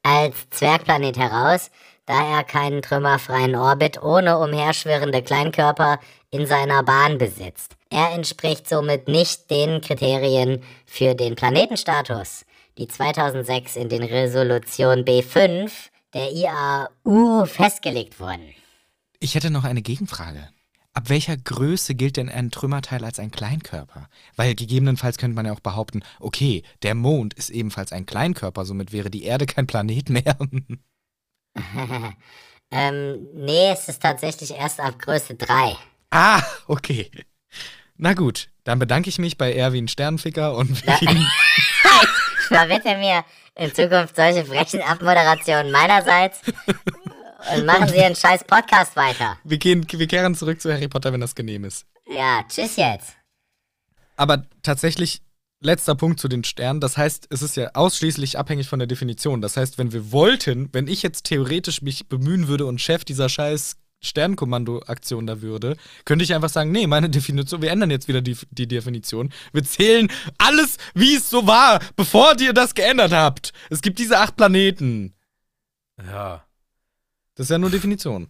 als 0.03 0.49
Zwergplanet 0.51 1.19
heraus, 1.19 1.71
da 2.07 2.39
er 2.39 2.45
keinen 2.45 2.83
trümmerfreien 2.83 3.57
Orbit 3.57 4.03
ohne 4.03 4.39
umherschwirrende 4.39 5.23
Kleinkörper 5.23 5.99
in 6.31 6.47
seiner 6.47 6.83
Bahn 6.83 7.19
besitzt. 7.19 7.77
Er 7.91 8.13
entspricht 8.13 8.69
somit 8.69 9.09
nicht 9.09 9.51
den 9.51 9.81
Kriterien 9.81 10.63
für 10.87 11.15
den 11.15 11.35
Planetenstatus, 11.35 12.46
die 12.79 12.89
2006 12.89 13.77
in 13.77 13.89
den 13.89 14.03
Resolution 14.03 15.05
B5 15.05 15.71
der 16.15 16.33
IAU 16.33 17.45
festgelegt 17.47 18.21
wurden. 18.21 18.55
Ich 19.21 19.35
hätte 19.35 19.51
noch 19.51 19.65
eine 19.65 19.83
Gegenfrage. 19.83 20.49
Ab 20.93 21.11
welcher 21.11 21.37
Größe 21.37 21.95
gilt 21.95 22.17
denn 22.17 22.31
ein 22.31 22.51
Trümmerteil 22.51 23.05
als 23.05 23.19
ein 23.19 23.31
Kleinkörper? 23.31 24.09
Weil 24.35 24.55
gegebenenfalls 24.55 25.19
könnte 25.19 25.35
man 25.35 25.45
ja 25.45 25.53
auch 25.53 25.61
behaupten, 25.61 26.03
okay, 26.21 26.63
der 26.83 26.95
Mond 26.95 27.35
ist 27.35 27.51
ebenfalls 27.51 27.93
ein 27.93 28.07
Kleinkörper, 28.07 28.65
somit 28.65 28.93
wäre 28.93 29.11
die 29.11 29.25
Erde 29.25 29.45
kein 29.45 29.67
Planet 29.67 30.09
mehr. 30.09 30.39
ähm, 32.71 33.27
nee, 33.35 33.71
es 33.71 33.89
ist 33.89 34.01
tatsächlich 34.01 34.53
erst 34.53 34.81
ab 34.81 34.99
Größe 34.99 35.35
3. 35.35 35.77
ah, 36.13 36.43
okay. 36.67 37.11
Na 37.99 38.15
gut, 38.15 38.49
dann 38.65 38.79
bedanke 38.79 39.11
ich 39.11 39.19
mich 39.19 39.37
bei 39.37 39.53
Erwin 39.53 39.89
Sternficker 39.89 40.55
und 40.57 40.87
wir 40.87 40.99
gehen, 42.49 42.59
Verbitte 42.59 42.97
mir 42.97 43.25
in 43.55 43.75
Zukunft 43.75 44.17
solche 44.17 44.45
frechen 44.45 44.83
Abmoderationen 44.83 45.73
meinerseits 45.73 46.41
und 47.55 47.67
machen 47.67 47.89
Sie 47.89 47.97
Ihren 47.97 48.17
scheiß 48.17 48.45
Podcast 48.45 48.97
weiter. 48.97 49.39
wir, 49.45 49.59
gehen, 49.59 49.87
wir 49.91 50.07
kehren 50.07 50.35
zurück 50.35 50.61
zu 50.61 50.73
Harry 50.73 50.89
Potter, 50.89 51.13
wenn 51.13 51.21
das 51.21 51.35
genehm 51.35 51.65
ist. 51.65 51.87
Ja, 52.07 52.45
tschüss 52.49 52.77
jetzt. 52.77 53.17
Aber 54.17 54.45
tatsächlich, 54.63 55.23
letzter 55.61 55.95
Punkt 55.95 56.21
zu 56.21 56.29
den 56.29 56.45
Sternen. 56.45 56.81
Das 56.81 56.97
heißt, 56.97 57.27
es 57.31 57.43
ist 57.43 57.57
ja 57.57 57.71
ausschließlich 57.75 58.39
abhängig 58.39 58.69
von 58.69 58.79
der 58.79 58.89
Definition. 58.89 59.41
Das 59.41 59.57
heißt, 59.57 59.79
wenn 59.79 59.93
wir 59.93 60.13
wollten, 60.13 60.69
wenn 60.73 60.87
ich 60.87 61.03
jetzt 61.03 61.25
theoretisch 61.25 61.83
mich 61.83 62.09
bemühen 62.09 62.49
würde 62.49 62.67
und 62.67 62.81
Chef 62.81 63.05
dieser 63.05 63.29
scheiß 63.29 63.77
Sternkommando-Aktion 64.03 65.27
da 65.27 65.41
würde, 65.43 65.77
könnte 66.05 66.25
ich 66.25 66.35
einfach 66.35 66.49
sagen, 66.49 66.71
nee, 66.73 66.87
meine 66.87 67.11
Definition, 67.11 67.63
wir 67.63 67.71
ändern 67.71 67.91
jetzt 67.91 68.09
wieder 68.09 68.21
die, 68.23 68.37
die 68.51 68.69
Definition. 68.69 69.33
Wir 69.53 69.65
zählen 69.65 70.11
alles, 70.39 70.77
wie 70.95 71.17
es 71.17 71.31
so 71.31 71.47
war, 71.47 71.81
bevor 71.97 72.39
ihr 72.41 72.53
das 72.53 72.75
geändert 72.75 73.13
habt. 73.13 73.53
Es 73.71 73.81
gibt 73.83 73.99
diese 73.99 74.19
acht 74.19 74.37
Planeten. 74.37 75.15
Ja, 75.99 76.45
Das 77.35 77.47
ist 77.47 77.51
ja 77.51 77.59
nur 77.59 77.71
Definition. 77.71 78.29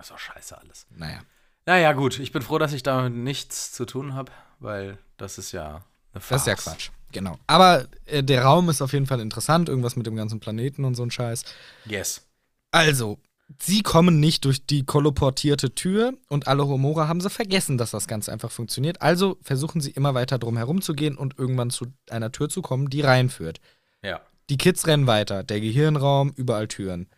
ist 0.00 0.10
doch 0.10 0.18
scheiße 0.18 0.56
alles. 0.58 0.86
Naja. 0.90 1.20
Naja, 1.66 1.92
gut, 1.92 2.18
ich 2.18 2.32
bin 2.32 2.42
froh, 2.42 2.58
dass 2.58 2.72
ich 2.72 2.82
damit 2.82 3.12
nichts 3.12 3.72
zu 3.72 3.84
tun 3.84 4.14
habe, 4.14 4.32
weil 4.58 4.98
das 5.18 5.38
ist 5.38 5.52
ja 5.52 5.84
eine 6.12 6.22
Das 6.28 6.40
ist 6.42 6.46
ja 6.46 6.56
Farce. 6.56 6.64
Quatsch. 6.64 6.90
Genau. 7.12 7.38
Aber 7.46 7.86
äh, 8.06 8.22
der 8.22 8.44
Raum 8.44 8.70
ist 8.70 8.80
auf 8.82 8.92
jeden 8.92 9.06
Fall 9.06 9.20
interessant. 9.20 9.68
Irgendwas 9.68 9.96
mit 9.96 10.06
dem 10.06 10.16
ganzen 10.16 10.40
Planeten 10.40 10.84
und 10.84 10.94
so 10.94 11.02
ein 11.02 11.10
Scheiß. 11.10 11.44
Yes. 11.84 12.26
Also, 12.70 13.18
sie 13.58 13.82
kommen 13.82 14.20
nicht 14.20 14.44
durch 14.44 14.64
die 14.64 14.84
kolloportierte 14.84 15.74
Tür 15.74 16.14
und 16.28 16.46
alle 16.46 16.66
Homora 16.66 17.08
haben 17.08 17.20
sie 17.20 17.30
vergessen, 17.30 17.78
dass 17.78 17.90
das 17.90 18.06
Ganze 18.06 18.32
einfach 18.32 18.50
funktioniert. 18.50 19.02
Also 19.02 19.38
versuchen 19.42 19.80
sie 19.80 19.90
immer 19.90 20.14
weiter 20.14 20.38
drum 20.38 20.56
herum 20.56 20.82
zu 20.82 20.94
gehen 20.94 21.16
und 21.16 21.38
irgendwann 21.38 21.70
zu 21.70 21.86
einer 22.08 22.32
Tür 22.32 22.48
zu 22.48 22.62
kommen, 22.62 22.90
die 22.90 23.00
reinführt. 23.00 23.60
Ja. 24.02 24.20
Die 24.48 24.58
Kids 24.58 24.86
rennen 24.86 25.06
weiter, 25.06 25.42
der 25.42 25.60
Gehirnraum, 25.60 26.32
überall 26.36 26.68
Türen. 26.68 27.08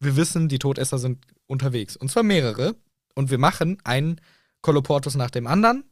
Wir 0.00 0.16
wissen, 0.16 0.48
die 0.48 0.58
Todesser 0.58 0.98
sind 0.98 1.24
unterwegs. 1.46 1.96
Und 1.96 2.10
zwar 2.10 2.22
mehrere. 2.22 2.76
Und 3.14 3.30
wir 3.30 3.38
machen 3.38 3.78
einen 3.84 4.20
Kolloportus 4.62 5.16
nach 5.16 5.30
dem 5.30 5.46
anderen. 5.46 5.84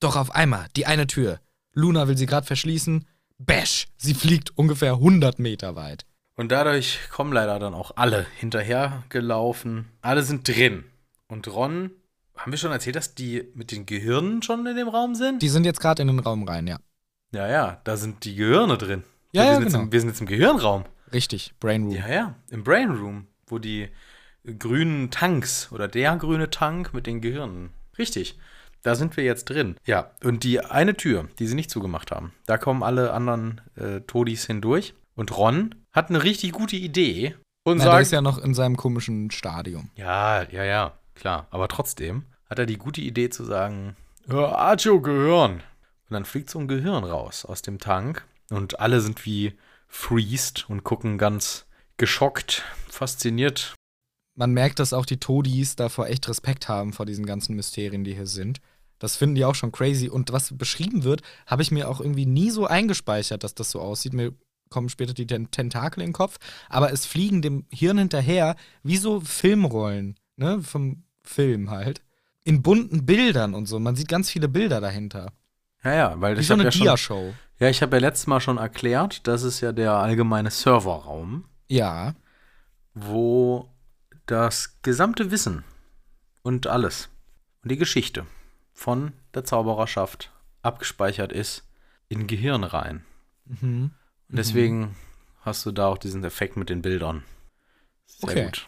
Doch 0.00 0.16
auf 0.16 0.34
einmal, 0.34 0.66
die 0.76 0.86
eine 0.86 1.06
Tür. 1.06 1.40
Luna 1.72 2.08
will 2.08 2.16
sie 2.16 2.26
gerade 2.26 2.46
verschließen. 2.46 3.06
Bash! 3.38 3.86
Sie 3.96 4.14
fliegt 4.14 4.56
ungefähr 4.58 4.94
100 4.94 5.38
Meter 5.38 5.76
weit. 5.76 6.04
Und 6.36 6.50
dadurch 6.50 6.98
kommen 7.10 7.32
leider 7.32 7.58
dann 7.58 7.74
auch 7.74 7.92
alle 7.96 8.26
hinterhergelaufen. 8.38 9.88
Alle 10.00 10.22
sind 10.22 10.48
drin. 10.48 10.84
Und 11.28 11.48
Ron, 11.48 11.90
haben 12.36 12.52
wir 12.52 12.58
schon 12.58 12.72
erzählt, 12.72 12.96
dass 12.96 13.14
die 13.14 13.50
mit 13.54 13.70
den 13.70 13.86
Gehirnen 13.86 14.42
schon 14.42 14.66
in 14.66 14.76
dem 14.76 14.88
Raum 14.88 15.14
sind? 15.14 15.42
Die 15.42 15.48
sind 15.48 15.64
jetzt 15.64 15.80
gerade 15.80 16.02
in 16.02 16.08
den 16.08 16.18
Raum 16.18 16.48
rein, 16.48 16.66
ja. 16.66 16.78
ja, 17.32 17.48
ja, 17.48 17.80
da 17.84 17.96
sind 17.96 18.24
die 18.24 18.34
Gehirne 18.34 18.78
drin. 18.78 19.04
Ja, 19.32 19.42
wir, 19.42 19.46
ja, 19.46 19.54
sind 19.54 19.62
jetzt 19.64 19.72
genau. 19.72 19.84
im, 19.84 19.92
wir 19.92 20.00
sind 20.00 20.08
jetzt 20.08 20.20
im 20.20 20.26
Gehirnraum. 20.26 20.84
Richtig, 21.12 21.54
Brain 21.60 21.84
Room. 21.84 21.94
Ja, 21.94 22.08
ja, 22.08 22.34
im 22.50 22.64
Brain 22.64 22.90
Room, 22.90 23.26
wo 23.46 23.58
die 23.58 23.88
grünen 24.58 25.10
Tanks 25.10 25.70
oder 25.72 25.88
der 25.88 26.16
grüne 26.16 26.50
Tank 26.50 26.94
mit 26.94 27.06
den 27.06 27.20
Gehirnen. 27.20 27.70
Richtig. 27.98 28.38
Da 28.82 28.96
sind 28.96 29.16
wir 29.16 29.22
jetzt 29.22 29.44
drin. 29.44 29.76
Ja, 29.84 30.10
und 30.24 30.42
die 30.42 30.58
eine 30.60 30.96
Tür, 30.96 31.28
die 31.38 31.46
sie 31.46 31.54
nicht 31.54 31.70
zugemacht 31.70 32.10
haben, 32.10 32.32
da 32.46 32.58
kommen 32.58 32.82
alle 32.82 33.12
anderen 33.12 33.60
äh, 33.76 34.00
Todis 34.00 34.46
hindurch. 34.46 34.94
Und 35.14 35.36
Ron 35.36 35.74
hat 35.92 36.08
eine 36.10 36.22
richtig 36.22 36.52
gute 36.52 36.76
Idee 36.76 37.34
und 37.64 37.78
Na, 37.78 37.84
der 37.84 37.92
sagt. 37.92 38.02
ist 38.02 38.12
ja 38.12 38.20
noch 38.20 38.38
in 38.38 38.54
seinem 38.54 38.76
komischen 38.76 39.30
Stadium. 39.30 39.90
Ja, 39.94 40.42
ja, 40.50 40.64
ja, 40.64 40.98
klar. 41.14 41.46
Aber 41.50 41.68
trotzdem 41.68 42.24
hat 42.48 42.58
er 42.58 42.66
die 42.66 42.76
gute 42.78 43.00
Idee 43.00 43.30
zu 43.30 43.44
sagen, 43.44 43.96
"Ja, 44.28 44.54
Archo, 44.54 45.00
Gehirn. 45.00 45.54
Und 45.54 46.14
dann 46.14 46.24
fliegt 46.24 46.50
so 46.50 46.58
ein 46.58 46.68
Gehirn 46.68 47.04
raus 47.04 47.44
aus 47.44 47.62
dem 47.62 47.78
Tank 47.78 48.26
und 48.50 48.80
alle 48.80 49.00
sind 49.00 49.24
wie 49.24 49.54
freezed 49.88 50.68
und 50.68 50.84
gucken 50.84 51.18
ganz 51.18 51.66
geschockt, 51.96 52.62
fasziniert. 52.88 53.74
Man 54.34 54.52
merkt, 54.52 54.78
dass 54.78 54.92
auch 54.94 55.06
die 55.06 55.20
Todis 55.20 55.76
davor 55.76 56.06
echt 56.08 56.28
Respekt 56.28 56.68
haben 56.68 56.92
vor 56.92 57.04
diesen 57.06 57.26
ganzen 57.26 57.54
Mysterien, 57.54 58.02
die 58.04 58.14
hier 58.14 58.26
sind. 58.26 58.60
Das 58.98 59.16
finden 59.16 59.34
die 59.34 59.44
auch 59.44 59.54
schon 59.54 59.72
crazy. 59.72 60.08
Und 60.08 60.32
was 60.32 60.56
beschrieben 60.56 61.04
wird, 61.04 61.22
habe 61.46 61.62
ich 61.62 61.70
mir 61.70 61.88
auch 61.90 62.00
irgendwie 62.00 62.24
nie 62.26 62.50
so 62.50 62.66
eingespeichert, 62.66 63.44
dass 63.44 63.54
das 63.54 63.70
so 63.70 63.80
aussieht. 63.80 64.12
Mir 64.14 64.32
kommen 64.72 64.88
später 64.88 65.14
die 65.14 65.26
Ten 65.28 65.50
Tentakel 65.52 66.00
in 66.02 66.08
den 66.08 66.12
Kopf. 66.12 66.38
Aber 66.68 66.92
es 66.92 67.06
fliegen 67.06 67.40
dem 67.42 67.66
Hirn 67.70 67.98
hinterher 67.98 68.56
wie 68.82 68.96
so 68.96 69.20
Filmrollen, 69.20 70.18
ne? 70.36 70.60
Vom 70.62 71.04
Film 71.22 71.70
halt. 71.70 72.02
In 72.44 72.62
bunten 72.62 73.06
Bildern 73.06 73.54
und 73.54 73.66
so. 73.66 73.78
Man 73.78 73.94
sieht 73.94 74.08
ganz 74.08 74.28
viele 74.30 74.48
Bilder 74.48 74.80
dahinter. 74.80 75.32
Ja, 75.84 75.94
ja, 75.94 76.20
weil 76.20 76.36
Wie 76.36 76.40
ich 76.40 76.46
so 76.48 76.54
eine 76.54 76.64
ja 76.64 76.72
schon, 76.72 76.82
Diashow. 76.82 77.34
ja, 77.60 77.68
ich 77.68 77.82
habe 77.82 77.96
ja 77.96 78.00
letztes 78.00 78.26
Mal 78.26 78.40
schon 78.40 78.56
erklärt, 78.58 79.26
das 79.26 79.42
ist 79.44 79.60
ja 79.60 79.70
der 79.72 79.92
allgemeine 79.92 80.50
Serverraum, 80.50 81.44
Ja. 81.68 82.14
wo 82.94 83.68
das 84.26 84.78
gesamte 84.82 85.30
Wissen 85.30 85.64
und 86.42 86.66
alles 86.66 87.08
und 87.62 87.70
die 87.72 87.76
Geschichte 87.78 88.26
von 88.72 89.12
der 89.34 89.44
Zaubererschaft 89.44 90.30
abgespeichert 90.62 91.32
ist 91.32 91.64
in 92.08 92.26
Gehirn 92.26 92.64
rein. 92.64 93.04
Mhm. 93.46 93.90
Und 94.32 94.38
deswegen 94.38 94.96
hast 95.42 95.64
du 95.66 95.72
da 95.72 95.86
auch 95.88 95.98
diesen 95.98 96.24
Effekt 96.24 96.56
mit 96.56 96.70
den 96.70 96.82
Bildern. 96.82 97.22
Sehr 98.06 98.30
Okay. 98.30 98.44
gut. 98.46 98.66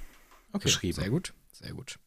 Okay, 0.53 0.65
beschrieben. 0.65 1.01
sehr 1.01 1.11
gut, 1.11 1.33
sehr 1.53 1.73
gut. 1.73 1.99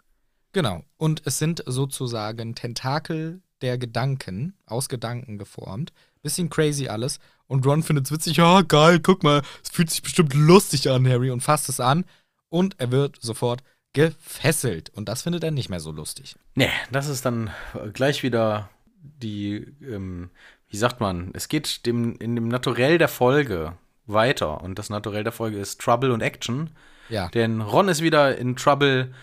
Genau. 0.54 0.84
Und 0.98 1.24
es 1.26 1.38
sind 1.40 1.64
sozusagen 1.66 2.56
Tentakel 2.56 3.42
der 3.62 3.78
Gedanken, 3.78 4.54
aus 4.66 4.88
Gedanken 4.90 5.38
geformt. 5.38 5.92
Bisschen 6.22 6.50
crazy 6.50 6.88
alles. 6.88 7.20
Und 7.48 7.66
Ron 7.66 7.84
findet 7.84 8.06
es 8.06 8.12
witzig. 8.12 8.38
Ja, 8.38 8.62
geil, 8.62 9.00
guck 9.00 9.24
mal, 9.24 9.42
es 9.64 9.70
fühlt 9.70 9.90
sich 9.90 10.02
bestimmt 10.02 10.34
lustig 10.34 10.90
an, 10.90 11.08
Harry, 11.08 11.32
und 11.32 11.42
fasst 11.42 11.68
es 11.70 11.80
an. 11.80 12.06
Und 12.50 12.76
er 12.80 12.92
wird 12.92 13.18
sofort 13.22 13.64
gefesselt. 13.94 14.90
Und 14.92 15.10
das 15.10 15.24
findet 15.24 15.44
er 15.44 15.52
nicht 15.52 15.70
mehr 15.70 15.80
so 15.80 15.92
lustig. 15.92 16.36
Nee, 16.56 16.70
das 16.92 17.08
ist 17.08 17.26
dann 17.26 17.50
gleich 17.94 18.22
wieder 18.24 18.70
die, 19.02 19.56
ähm, 19.82 20.30
wie 20.70 20.78
sagt 20.78 21.00
man, 21.00 21.32
es 21.34 21.48
geht 21.48 21.86
dem, 21.86 22.16
in 22.18 22.36
dem 22.36 22.48
Naturell 22.48 22.98
der 22.98 23.08
Folge 23.08 23.74
weiter. 24.06 24.62
Und 24.62 24.80
das 24.80 24.90
Naturell 24.90 25.24
der 25.24 25.34
Folge 25.34 25.58
ist 25.58 25.80
Trouble 25.82 26.12
und 26.12 26.22
Action. 26.22 26.72
Ja. 27.10 27.30
Denn 27.30 27.62
Ron 27.62 27.90
ist 27.90 28.02
wieder 28.02 28.38
in 28.38 28.56
Trouble. 28.56 29.14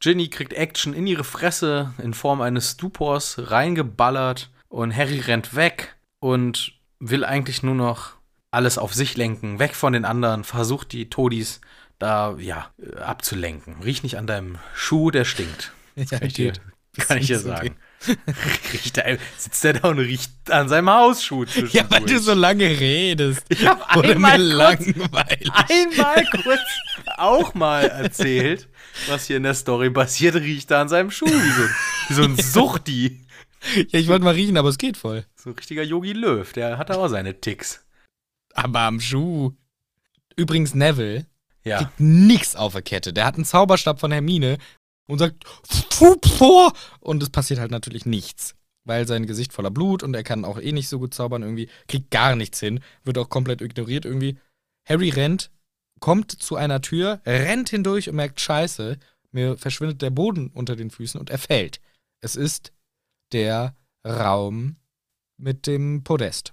Ginny 0.00 0.28
kriegt 0.28 0.52
Action 0.52 0.94
in 0.94 1.06
ihre 1.06 1.24
Fresse 1.24 1.92
in 2.02 2.14
Form 2.14 2.40
eines 2.40 2.72
Stupors 2.72 3.50
reingeballert. 3.50 4.50
Und 4.68 4.96
Harry 4.96 5.20
rennt 5.20 5.54
weg 5.54 5.96
und 6.18 6.72
will 6.98 7.24
eigentlich 7.24 7.62
nur 7.62 7.74
noch 7.74 8.12
alles 8.50 8.78
auf 8.78 8.94
sich 8.94 9.16
lenken, 9.16 9.58
weg 9.58 9.74
von 9.74 9.94
den 9.94 10.04
anderen, 10.04 10.44
versucht 10.44 10.92
die 10.92 11.08
Todis 11.08 11.60
da, 11.98 12.36
ja, 12.38 12.70
abzulenken. 13.00 13.82
Riech 13.82 14.02
nicht 14.02 14.18
an 14.18 14.26
deinem 14.26 14.58
Schuh, 14.74 15.10
der 15.10 15.24
stinkt. 15.24 15.72
Ja, 15.94 16.20
geht. 16.20 16.62
Kann 16.98 17.18
ich 17.18 17.26
dir 17.26 17.38
sagen. 17.38 17.76
riecht 18.72 18.98
er, 18.98 19.16
sitzt 19.38 19.64
er 19.64 19.74
da 19.74 19.88
und 19.88 19.98
riecht 20.00 20.50
an 20.50 20.68
seinem 20.68 20.90
Hausschuh 20.90 21.44
Ja, 21.70 21.88
weil 21.88 22.04
du 22.04 22.18
so 22.18 22.34
lange 22.34 22.64
redest. 22.68 23.44
Ich 23.48 23.64
hab 23.64 23.96
Oder 23.96 24.10
einmal 24.10 24.38
mir 24.38 24.56
kurz- 24.76 24.86
langweilig. 24.96 25.50
einmal 25.52 26.24
kurz 26.42 26.60
auch 27.16 27.54
mal 27.54 27.84
erzählt, 27.84 28.68
was 29.08 29.26
hier 29.26 29.36
in 29.36 29.44
der 29.44 29.54
Story 29.54 29.88
passiert, 29.90 30.34
riecht 30.34 30.70
er 30.72 30.80
an 30.80 30.88
seinem 30.88 31.10
Schuh 31.12 31.26
wie 31.26 31.50
so, 31.50 31.62
wie 32.08 32.14
so 32.14 32.22
ein 32.24 32.36
Suchti. 32.42 33.24
Ja, 33.90 34.00
ich 34.00 34.08
wollte 34.08 34.24
mal 34.24 34.34
riechen, 34.34 34.56
aber 34.56 34.68
es 34.70 34.78
geht 34.78 34.96
voll. 34.96 35.24
So 35.36 35.50
ein 35.50 35.56
richtiger 35.56 35.84
Yogi 35.84 36.12
Löw, 36.12 36.52
der 36.52 36.78
hat 36.78 36.90
auch 36.90 37.06
seine 37.06 37.40
Ticks. 37.40 37.84
Aber 38.54 38.80
am 38.80 39.00
Schuh. 39.00 39.52
Übrigens, 40.34 40.74
Neville 40.74 41.26
Ja. 41.62 41.78
kriegt 41.78 42.00
nix 42.00 42.56
auf 42.56 42.72
der 42.72 42.82
Kette. 42.82 43.12
Der 43.12 43.24
hat 43.26 43.36
einen 43.36 43.44
Zauberstab 43.44 44.00
von 44.00 44.10
Hermine, 44.10 44.58
und 45.06 45.18
sagt, 45.18 45.44
"Fup 45.90 46.26
vor! 46.26 46.72
Und 47.00 47.22
es 47.22 47.30
passiert 47.30 47.60
halt 47.60 47.70
natürlich 47.70 48.06
nichts. 48.06 48.54
Weil 48.84 49.06
sein 49.06 49.26
Gesicht 49.26 49.52
voller 49.52 49.70
Blut 49.70 50.02
und 50.02 50.14
er 50.14 50.24
kann 50.24 50.44
auch 50.44 50.58
eh 50.58 50.72
nicht 50.72 50.88
so 50.88 50.98
gut 50.98 51.14
zaubern 51.14 51.42
irgendwie, 51.42 51.68
kriegt 51.86 52.10
gar 52.10 52.34
nichts 52.34 52.58
hin, 52.58 52.80
wird 53.04 53.16
auch 53.16 53.28
komplett 53.28 53.60
ignoriert 53.60 54.04
irgendwie. 54.04 54.38
Harry 54.88 55.10
rennt, 55.10 55.52
kommt 56.00 56.32
zu 56.32 56.56
einer 56.56 56.80
Tür, 56.80 57.20
rennt 57.24 57.70
hindurch 57.70 58.08
und 58.08 58.16
merkt, 58.16 58.40
scheiße, 58.40 58.98
mir 59.30 59.56
verschwindet 59.56 60.02
der 60.02 60.10
Boden 60.10 60.50
unter 60.52 60.74
den 60.74 60.90
Füßen 60.90 61.18
und 61.20 61.30
er 61.30 61.38
fällt. 61.38 61.80
Es 62.20 62.34
ist 62.34 62.72
der 63.32 63.76
Raum 64.04 64.76
mit 65.36 65.66
dem 65.66 66.02
Podest, 66.02 66.52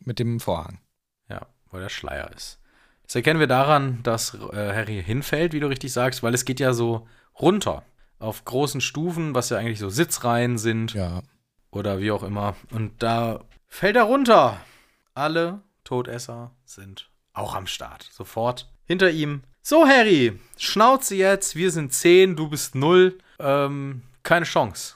mit 0.00 0.18
dem 0.18 0.40
Vorhang. 0.40 0.80
Ja, 1.28 1.46
wo 1.70 1.78
der 1.78 1.88
Schleier 1.88 2.30
ist. 2.32 2.58
Das 3.04 3.14
erkennen 3.14 3.40
wir 3.40 3.46
daran, 3.46 4.02
dass 4.02 4.34
äh, 4.34 4.74
Harry 4.74 5.02
hinfällt, 5.02 5.52
wie 5.52 5.60
du 5.60 5.68
richtig 5.68 5.92
sagst, 5.92 6.22
weil 6.22 6.34
es 6.34 6.44
geht 6.44 6.60
ja 6.60 6.72
so 6.72 7.06
runter. 7.42 7.82
Auf 8.18 8.44
großen 8.44 8.80
Stufen, 8.80 9.34
was 9.34 9.50
ja 9.50 9.58
eigentlich 9.58 9.80
so 9.80 9.90
Sitzreihen 9.90 10.56
sind 10.56 10.94
Ja. 10.94 11.22
oder 11.72 11.98
wie 12.00 12.12
auch 12.12 12.22
immer. 12.22 12.54
Und 12.70 13.02
da 13.02 13.40
fällt 13.68 13.96
er 13.96 14.04
runter. 14.04 14.58
Alle 15.14 15.60
Todesser 15.84 16.52
sind 16.64 17.10
auch 17.34 17.54
am 17.54 17.66
Start. 17.66 18.08
Sofort 18.12 18.70
hinter 18.86 19.10
ihm. 19.10 19.42
So, 19.60 19.86
Harry, 19.86 20.38
Schnauze 20.56 21.14
jetzt. 21.16 21.56
Wir 21.56 21.70
sind 21.70 21.92
10, 21.92 22.36
du 22.36 22.48
bist 22.48 22.74
0. 22.74 23.18
Ähm, 23.38 24.02
keine 24.22 24.44
Chance. 24.46 24.94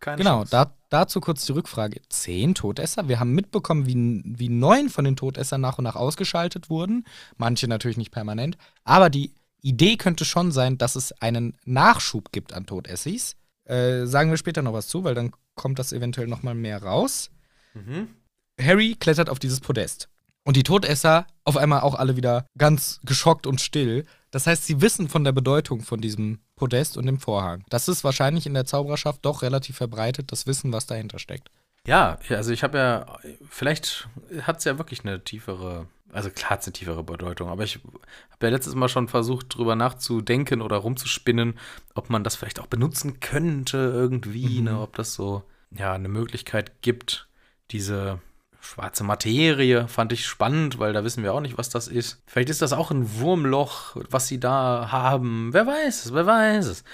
Keine 0.00 0.18
Genau, 0.18 0.38
Chance. 0.40 0.50
da, 0.50 0.72
dazu 0.90 1.20
kurz 1.20 1.44
die 1.46 1.52
Rückfrage. 1.52 2.00
Zehn 2.08 2.54
Todesser? 2.54 3.08
Wir 3.08 3.20
haben 3.20 3.32
mitbekommen, 3.32 3.86
wie, 3.86 4.22
wie 4.24 4.48
neun 4.48 4.88
von 4.88 5.04
den 5.04 5.16
Todessern 5.16 5.60
nach 5.60 5.78
und 5.78 5.84
nach 5.84 5.94
ausgeschaltet 5.96 6.70
wurden. 6.70 7.04
Manche 7.36 7.68
natürlich 7.68 7.96
nicht 7.98 8.10
permanent. 8.10 8.56
Aber 8.84 9.10
die 9.10 9.32
Idee 9.62 9.96
könnte 9.96 10.24
schon 10.24 10.52
sein, 10.52 10.76
dass 10.76 10.96
es 10.96 11.12
einen 11.20 11.56
Nachschub 11.64 12.32
gibt 12.32 12.52
an 12.52 12.66
Todessis. 12.66 13.36
Äh, 13.64 14.06
sagen 14.06 14.30
wir 14.30 14.36
später 14.36 14.62
noch 14.62 14.72
was 14.72 14.88
zu, 14.88 15.04
weil 15.04 15.14
dann 15.14 15.32
kommt 15.54 15.78
das 15.78 15.92
eventuell 15.92 16.26
noch 16.26 16.42
mal 16.42 16.54
mehr 16.54 16.82
raus. 16.82 17.30
Mhm. 17.74 18.08
Harry 18.60 18.96
klettert 18.98 19.30
auf 19.30 19.38
dieses 19.38 19.60
Podest. 19.60 20.08
Und 20.44 20.56
die 20.56 20.64
Todesser 20.64 21.26
auf 21.44 21.56
einmal 21.56 21.80
auch 21.80 21.94
alle 21.94 22.16
wieder 22.16 22.46
ganz 22.58 23.00
geschockt 23.04 23.46
und 23.46 23.60
still. 23.60 24.04
Das 24.32 24.46
heißt, 24.46 24.66
sie 24.66 24.80
wissen 24.80 25.08
von 25.08 25.22
der 25.22 25.32
Bedeutung 25.32 25.82
von 25.82 26.00
diesem 26.00 26.40
Podest 26.56 26.96
und 26.96 27.06
dem 27.06 27.20
Vorhang. 27.20 27.64
Das 27.68 27.88
ist 27.88 28.02
wahrscheinlich 28.02 28.46
in 28.46 28.54
der 28.54 28.64
Zaubererschaft 28.64 29.24
doch 29.24 29.42
relativ 29.42 29.76
verbreitet, 29.76 30.32
das 30.32 30.46
Wissen, 30.46 30.72
was 30.72 30.86
dahinter 30.86 31.20
steckt. 31.20 31.48
Ja, 31.86 32.18
ja, 32.28 32.36
also 32.36 32.52
ich 32.52 32.62
habe 32.62 32.78
ja, 32.78 33.18
vielleicht 33.48 34.08
hat 34.42 34.58
es 34.58 34.64
ja 34.64 34.78
wirklich 34.78 35.04
eine 35.04 35.22
tiefere, 35.22 35.86
also 36.12 36.30
klar 36.30 36.50
hat 36.50 36.60
es 36.60 36.66
eine 36.66 36.72
tiefere 36.74 37.02
Bedeutung, 37.02 37.48
aber 37.48 37.64
ich 37.64 37.80
habe 38.30 38.46
ja 38.46 38.50
letztes 38.50 38.74
Mal 38.74 38.88
schon 38.88 39.08
versucht, 39.08 39.56
drüber 39.56 39.74
nachzudenken 39.74 40.60
oder 40.62 40.76
rumzuspinnen, 40.76 41.58
ob 41.94 42.10
man 42.10 42.22
das 42.22 42.36
vielleicht 42.36 42.60
auch 42.60 42.66
benutzen 42.66 43.18
könnte 43.20 43.78
irgendwie, 43.78 44.58
Mhm. 44.60 44.64
ne, 44.64 44.80
ob 44.80 44.94
das 44.96 45.14
so, 45.14 45.42
ja, 45.70 45.92
eine 45.94 46.08
Möglichkeit 46.08 46.82
gibt, 46.82 47.28
diese 47.70 48.20
schwarze 48.60 49.02
Materie 49.02 49.88
fand 49.88 50.12
ich 50.12 50.24
spannend, 50.26 50.78
weil 50.78 50.92
da 50.92 51.02
wissen 51.02 51.24
wir 51.24 51.34
auch 51.34 51.40
nicht, 51.40 51.58
was 51.58 51.68
das 51.68 51.88
ist. 51.88 52.22
Vielleicht 52.26 52.48
ist 52.50 52.62
das 52.62 52.72
auch 52.72 52.90
ein 52.92 53.18
Wurmloch, 53.18 53.96
was 54.10 54.28
sie 54.28 54.38
da 54.38 54.92
haben. 54.92 55.52
Wer 55.52 55.66
weiß 55.66 56.04
es, 56.04 56.14
wer 56.14 56.26
weiß 56.26 56.66
es. 56.66 56.84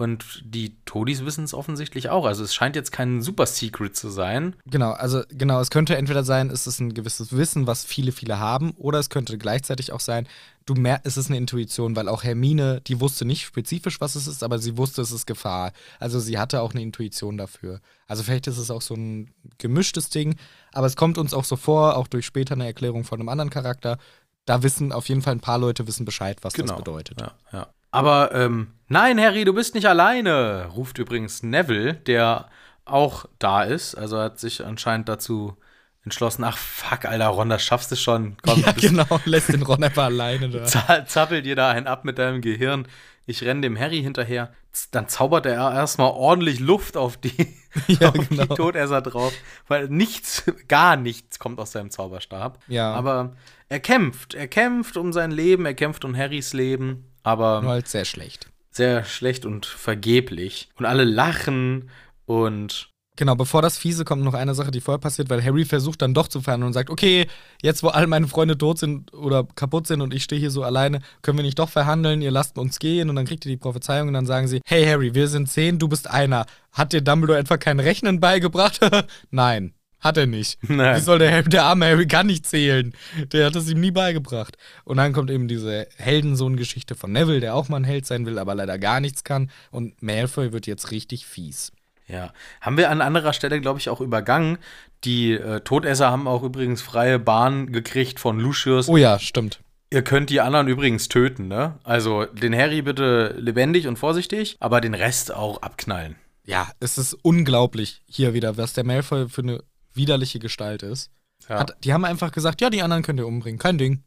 Und 0.00 0.42
die 0.46 0.74
Todis 0.86 1.26
wissen 1.26 1.44
es 1.44 1.52
offensichtlich 1.52 2.08
auch. 2.08 2.24
Also 2.24 2.42
es 2.42 2.54
scheint 2.54 2.74
jetzt 2.74 2.90
kein 2.90 3.20
Super-Secret 3.20 3.94
zu 3.94 4.08
sein. 4.08 4.56
Genau, 4.64 4.92
also 4.92 5.22
genau, 5.28 5.60
es 5.60 5.68
könnte 5.68 5.94
entweder 5.94 6.24
sein, 6.24 6.48
es 6.48 6.66
ist 6.66 6.80
ein 6.80 6.94
gewisses 6.94 7.36
Wissen, 7.36 7.66
was 7.66 7.84
viele, 7.84 8.10
viele 8.10 8.38
haben, 8.38 8.70
oder 8.78 8.98
es 8.98 9.10
könnte 9.10 9.36
gleichzeitig 9.36 9.92
auch 9.92 10.00
sein, 10.00 10.26
du 10.64 10.72
merkst, 10.72 11.04
es 11.04 11.18
ist 11.18 11.26
eine 11.26 11.36
Intuition, 11.36 11.96
weil 11.96 12.08
auch 12.08 12.24
Hermine, 12.24 12.80
die 12.80 12.98
wusste 12.98 13.26
nicht 13.26 13.44
spezifisch, 13.44 14.00
was 14.00 14.14
es 14.14 14.26
ist, 14.26 14.42
aber 14.42 14.58
sie 14.58 14.78
wusste, 14.78 15.02
es 15.02 15.12
ist 15.12 15.26
Gefahr. 15.26 15.72
Also 15.98 16.18
sie 16.18 16.38
hatte 16.38 16.62
auch 16.62 16.72
eine 16.72 16.80
Intuition 16.80 17.36
dafür. 17.36 17.82
Also 18.06 18.22
vielleicht 18.22 18.46
ist 18.46 18.56
es 18.56 18.70
auch 18.70 18.80
so 18.80 18.94
ein 18.94 19.34
gemischtes 19.58 20.08
Ding, 20.08 20.36
aber 20.72 20.86
es 20.86 20.96
kommt 20.96 21.18
uns 21.18 21.34
auch 21.34 21.44
so 21.44 21.56
vor, 21.56 21.98
auch 21.98 22.06
durch 22.06 22.24
später 22.24 22.54
eine 22.54 22.64
Erklärung 22.64 23.04
von 23.04 23.20
einem 23.20 23.28
anderen 23.28 23.50
Charakter. 23.50 23.98
Da 24.46 24.62
wissen 24.62 24.92
auf 24.92 25.10
jeden 25.10 25.20
Fall 25.20 25.34
ein 25.34 25.40
paar 25.40 25.58
Leute 25.58 25.86
wissen 25.86 26.06
Bescheid, 26.06 26.38
was 26.40 26.54
das 26.54 26.74
bedeutet. 26.74 27.18
Genau. 27.18 27.32
Ja, 27.52 27.58
ja. 27.58 27.66
Aber 27.90 28.32
ähm, 28.34 28.68
nein, 28.88 29.20
Harry, 29.20 29.44
du 29.44 29.52
bist 29.52 29.74
nicht 29.74 29.86
alleine, 29.86 30.66
ruft 30.74 30.98
übrigens 30.98 31.42
Neville, 31.42 31.94
der 31.94 32.48
auch 32.84 33.26
da 33.38 33.62
ist. 33.64 33.94
Also 33.94 34.16
er 34.16 34.24
hat 34.24 34.38
sich 34.38 34.64
anscheinend 34.64 35.08
dazu 35.08 35.56
entschlossen, 36.04 36.44
ach 36.44 36.56
fuck, 36.56 37.04
Alter, 37.04 37.26
Ron, 37.28 37.50
das 37.50 37.62
schaffst 37.62 37.90
du 37.92 37.96
schon. 37.96 38.36
Komm, 38.42 38.60
Ja, 38.60 38.72
genau, 38.72 39.04
lässt 39.24 39.52
den 39.52 39.62
Ron 39.62 39.82
einfach 39.84 40.04
alleine 40.04 40.48
da. 40.48 40.64
za- 40.66 41.04
zappel 41.06 41.42
dir 41.42 41.56
da 41.56 41.70
einen 41.70 41.86
ab 41.86 42.04
mit 42.04 42.18
deinem 42.18 42.40
Gehirn. 42.40 42.86
Ich 43.26 43.44
renne 43.44 43.60
dem 43.60 43.78
Harry 43.78 44.00
hinterher. 44.02 44.52
Dann 44.92 45.08
zaubert 45.08 45.46
er 45.46 45.72
erstmal 45.72 46.10
ordentlich 46.12 46.58
Luft 46.60 46.96
auf 46.96 47.16
die, 47.16 47.54
Ja, 47.88 48.08
auf 48.10 48.28
genau. 48.28 48.44
die 48.44 48.54
Todesser 48.54 49.02
drauf. 49.02 49.32
Weil 49.68 49.88
nichts, 49.88 50.44
gar 50.68 50.96
nichts 50.96 51.38
kommt 51.38 51.58
aus 51.60 51.72
seinem 51.72 51.90
Zauberstab. 51.90 52.58
Ja. 52.68 52.92
Aber 52.92 53.32
er 53.68 53.80
kämpft. 53.80 54.34
Er 54.34 54.48
kämpft 54.48 54.96
um 54.96 55.12
sein 55.12 55.32
Leben, 55.32 55.66
er 55.66 55.74
kämpft 55.74 56.04
um 56.04 56.16
Harrys 56.16 56.52
Leben. 56.54 57.04
Aber 57.22 57.60
Nur 57.62 57.72
halt 57.72 57.88
sehr 57.88 58.04
schlecht. 58.04 58.48
sehr 58.70 59.04
schlecht 59.04 59.44
und 59.44 59.66
vergeblich. 59.66 60.68
Und 60.76 60.86
alle 60.86 61.04
lachen 61.04 61.90
und 62.26 62.88
Genau, 63.16 63.34
bevor 63.34 63.60
das 63.60 63.76
Fiese 63.76 64.06
kommt, 64.06 64.22
noch 64.22 64.32
eine 64.32 64.54
Sache, 64.54 64.70
die 64.70 64.80
vorher 64.80 64.98
passiert, 64.98 65.28
weil 65.28 65.44
Harry 65.44 65.66
versucht 65.66 66.00
dann 66.00 66.14
doch 66.14 66.26
zu 66.26 66.40
verhandeln 66.40 66.68
und 66.68 66.72
sagt, 66.72 66.88
okay, 66.88 67.26
jetzt 67.60 67.82
wo 67.82 67.88
all 67.88 68.06
meine 68.06 68.28
Freunde 68.28 68.56
tot 68.56 68.78
sind 68.78 69.12
oder 69.12 69.46
kaputt 69.56 69.86
sind 69.86 70.00
und 70.00 70.14
ich 70.14 70.22
stehe 70.24 70.40
hier 70.40 70.50
so 70.50 70.62
alleine, 70.62 71.00
können 71.20 71.36
wir 71.36 71.42
nicht 71.42 71.58
doch 71.58 71.68
verhandeln, 71.68 72.22
ihr 72.22 72.30
lasst 72.30 72.56
uns 72.56 72.78
gehen 72.78 73.10
und 73.10 73.16
dann 73.16 73.26
kriegt 73.26 73.44
ihr 73.44 73.50
die 73.50 73.58
Prophezeiung 73.58 74.08
und 74.08 74.14
dann 74.14 74.24
sagen 74.24 74.48
sie, 74.48 74.62
hey 74.64 74.86
Harry, 74.86 75.14
wir 75.14 75.28
sind 75.28 75.50
zehn, 75.50 75.78
du 75.78 75.86
bist 75.86 76.08
einer. 76.08 76.46
Hat 76.72 76.94
dir 76.94 77.02
Dumbledore 77.02 77.38
etwa 77.38 77.58
kein 77.58 77.78
Rechnen 77.78 78.20
beigebracht? 78.20 78.80
Nein, 79.30 79.74
hat 80.00 80.16
er 80.16 80.26
nicht. 80.26 80.58
Nein. 80.68 80.96
Wie 80.96 81.00
soll 81.00 81.18
der, 81.18 81.42
der 81.42 81.64
arme 81.64 81.86
Harry 81.86 82.06
kann 82.06 82.26
nicht 82.26 82.46
zählen. 82.46 82.92
Der 83.32 83.46
hat 83.46 83.56
es 83.56 83.70
ihm 83.70 83.80
nie 83.80 83.90
beigebracht. 83.90 84.56
Und 84.84 84.96
dann 84.96 85.12
kommt 85.12 85.30
eben 85.30 85.48
diese 85.48 85.86
Heldensohn-Geschichte 85.96 86.94
von 86.94 87.12
Neville, 87.12 87.40
der 87.40 87.54
auch 87.54 87.68
mal 87.68 87.78
ein 87.78 87.84
Held 87.84 88.06
sein 88.06 88.26
will, 88.26 88.38
aber 88.38 88.54
leider 88.54 88.78
gar 88.78 89.00
nichts 89.00 89.24
kann. 89.24 89.50
Und 89.70 90.02
Malfoy 90.02 90.52
wird 90.52 90.66
jetzt 90.66 90.90
richtig 90.90 91.26
fies. 91.26 91.72
Ja, 92.08 92.32
haben 92.60 92.76
wir 92.76 92.90
an 92.90 93.02
anderer 93.02 93.32
Stelle, 93.32 93.60
glaube 93.60 93.78
ich, 93.78 93.88
auch 93.88 94.00
übergangen. 94.00 94.58
Die 95.04 95.32
äh, 95.32 95.60
Todesser 95.60 96.10
haben 96.10 96.26
auch 96.26 96.42
übrigens 96.42 96.82
freie 96.82 97.18
Bahn 97.18 97.72
gekriegt 97.72 98.18
von 98.18 98.40
Lucius. 98.40 98.88
Oh 98.88 98.96
ja, 98.96 99.18
stimmt. 99.18 99.60
Ihr 99.92 100.02
könnt 100.02 100.30
die 100.30 100.40
anderen 100.40 100.68
übrigens 100.68 101.08
töten, 101.08 101.48
ne? 101.48 101.78
Also 101.82 102.24
den 102.24 102.54
Harry 102.54 102.82
bitte 102.82 103.34
lebendig 103.38 103.86
und 103.86 103.98
vorsichtig, 103.98 104.56
aber 104.60 104.80
den 104.80 104.94
Rest 104.94 105.32
auch 105.34 105.62
abknallen. 105.62 106.16
Ja, 106.44 106.68
es 106.80 106.98
ist 106.98 107.14
unglaublich 107.22 108.02
hier 108.06 108.34
wieder, 108.34 108.56
was 108.56 108.72
der 108.72 108.84
Malfoy 108.84 109.28
für 109.28 109.42
eine 109.42 109.62
widerliche 109.94 110.38
Gestalt 110.38 110.82
ist. 110.82 111.10
Ja. 111.48 111.60
Hat, 111.60 111.76
die 111.84 111.92
haben 111.92 112.04
einfach 112.04 112.32
gesagt, 112.32 112.60
ja, 112.60 112.70
die 112.70 112.82
anderen 112.82 113.02
könnt 113.02 113.18
ihr 113.18 113.26
umbringen, 113.26 113.58
kein 113.58 113.78
Ding. 113.78 114.02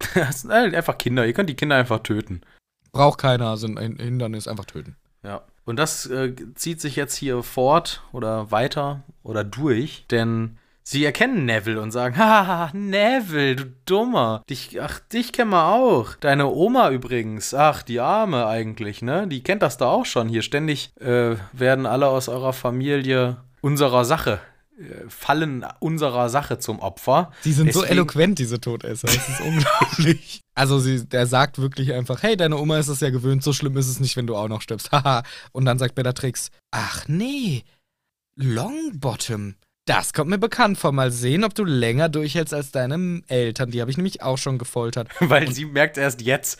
Das 0.14 0.42
sind 0.42 0.52
halt 0.52 0.74
einfach 0.74 0.96
Kinder. 0.96 1.26
Ihr 1.26 1.32
könnt 1.32 1.50
die 1.50 1.56
Kinder 1.56 1.76
einfach 1.76 2.00
töten. 2.00 2.42
Braucht 2.92 3.18
keiner, 3.18 3.56
sind 3.56 3.78
ein 3.78 3.96
Hindernis, 3.96 4.48
einfach 4.48 4.64
töten. 4.64 4.96
Ja. 5.22 5.42
Und 5.64 5.76
das 5.76 6.06
äh, 6.06 6.34
zieht 6.54 6.80
sich 6.80 6.96
jetzt 6.96 7.14
hier 7.16 7.42
fort 7.42 8.02
oder 8.12 8.50
weiter 8.50 9.02
oder 9.22 9.44
durch, 9.44 10.06
denn 10.10 10.56
sie 10.82 11.04
erkennen 11.04 11.44
Neville 11.44 11.82
und 11.82 11.90
sagen: 11.90 12.16
Haha, 12.18 12.70
Neville, 12.72 13.56
du 13.56 13.64
Dummer. 13.84 14.42
Dich, 14.48 14.80
ach, 14.80 15.00
dich 15.00 15.32
kennen 15.32 15.50
wir 15.50 15.66
auch. 15.66 16.14
Deine 16.14 16.46
Oma 16.46 16.90
übrigens. 16.90 17.52
Ach, 17.52 17.82
die 17.82 18.00
Arme 18.00 18.46
eigentlich, 18.46 19.02
ne? 19.02 19.26
Die 19.28 19.42
kennt 19.42 19.62
das 19.62 19.76
da 19.76 19.86
auch 19.88 20.06
schon. 20.06 20.28
Hier 20.28 20.42
ständig 20.42 20.90
äh, 21.00 21.36
werden 21.52 21.84
alle 21.84 22.08
aus 22.08 22.30
eurer 22.30 22.54
Familie 22.54 23.36
unserer 23.60 24.06
Sache, 24.06 24.40
fallen 25.08 25.64
unserer 25.80 26.28
Sache 26.28 26.58
zum 26.58 26.78
Opfer. 26.78 27.32
Die 27.44 27.52
sind 27.52 27.72
so 27.72 27.80
Deswegen- 27.80 27.98
eloquent, 27.98 28.38
diese 28.38 28.60
Todesser. 28.60 29.06
Das 29.08 29.28
ist 29.28 29.40
unglaublich. 29.40 30.40
Also 30.58 30.80
sie, 30.80 31.06
der 31.06 31.28
sagt 31.28 31.58
wirklich 31.60 31.92
einfach, 31.92 32.24
hey, 32.24 32.36
deine 32.36 32.56
Oma 32.58 32.78
ist 32.78 32.88
es 32.88 32.98
ja 32.98 33.10
gewöhnt, 33.10 33.44
so 33.44 33.52
schlimm 33.52 33.76
ist 33.76 33.86
es 33.86 34.00
nicht, 34.00 34.16
wenn 34.16 34.26
du 34.26 34.34
auch 34.34 34.48
noch 34.48 34.60
stirbst. 34.60 34.90
Haha. 34.92 35.22
Und 35.52 35.66
dann 35.66 35.78
sagt 35.78 35.94
Bellatrix, 35.94 36.50
ach 36.72 37.06
nee, 37.06 37.62
Longbottom. 38.34 39.54
Das 39.86 40.12
kommt 40.12 40.30
mir 40.30 40.38
bekannt 40.38 40.76
vor. 40.78 40.90
Mal 40.92 41.12
sehen, 41.12 41.44
ob 41.44 41.54
du 41.54 41.64
länger 41.64 42.08
durchhältst 42.08 42.52
als 42.52 42.72
deine 42.72 43.22
Eltern. 43.28 43.70
Die 43.70 43.80
habe 43.80 43.90
ich 43.90 43.96
nämlich 43.96 44.22
auch 44.22 44.36
schon 44.36 44.58
gefoltert. 44.58 45.08
Weil 45.20 45.52
sie 45.52 45.64
merkt 45.64 45.96
erst 45.96 46.22
jetzt, 46.22 46.58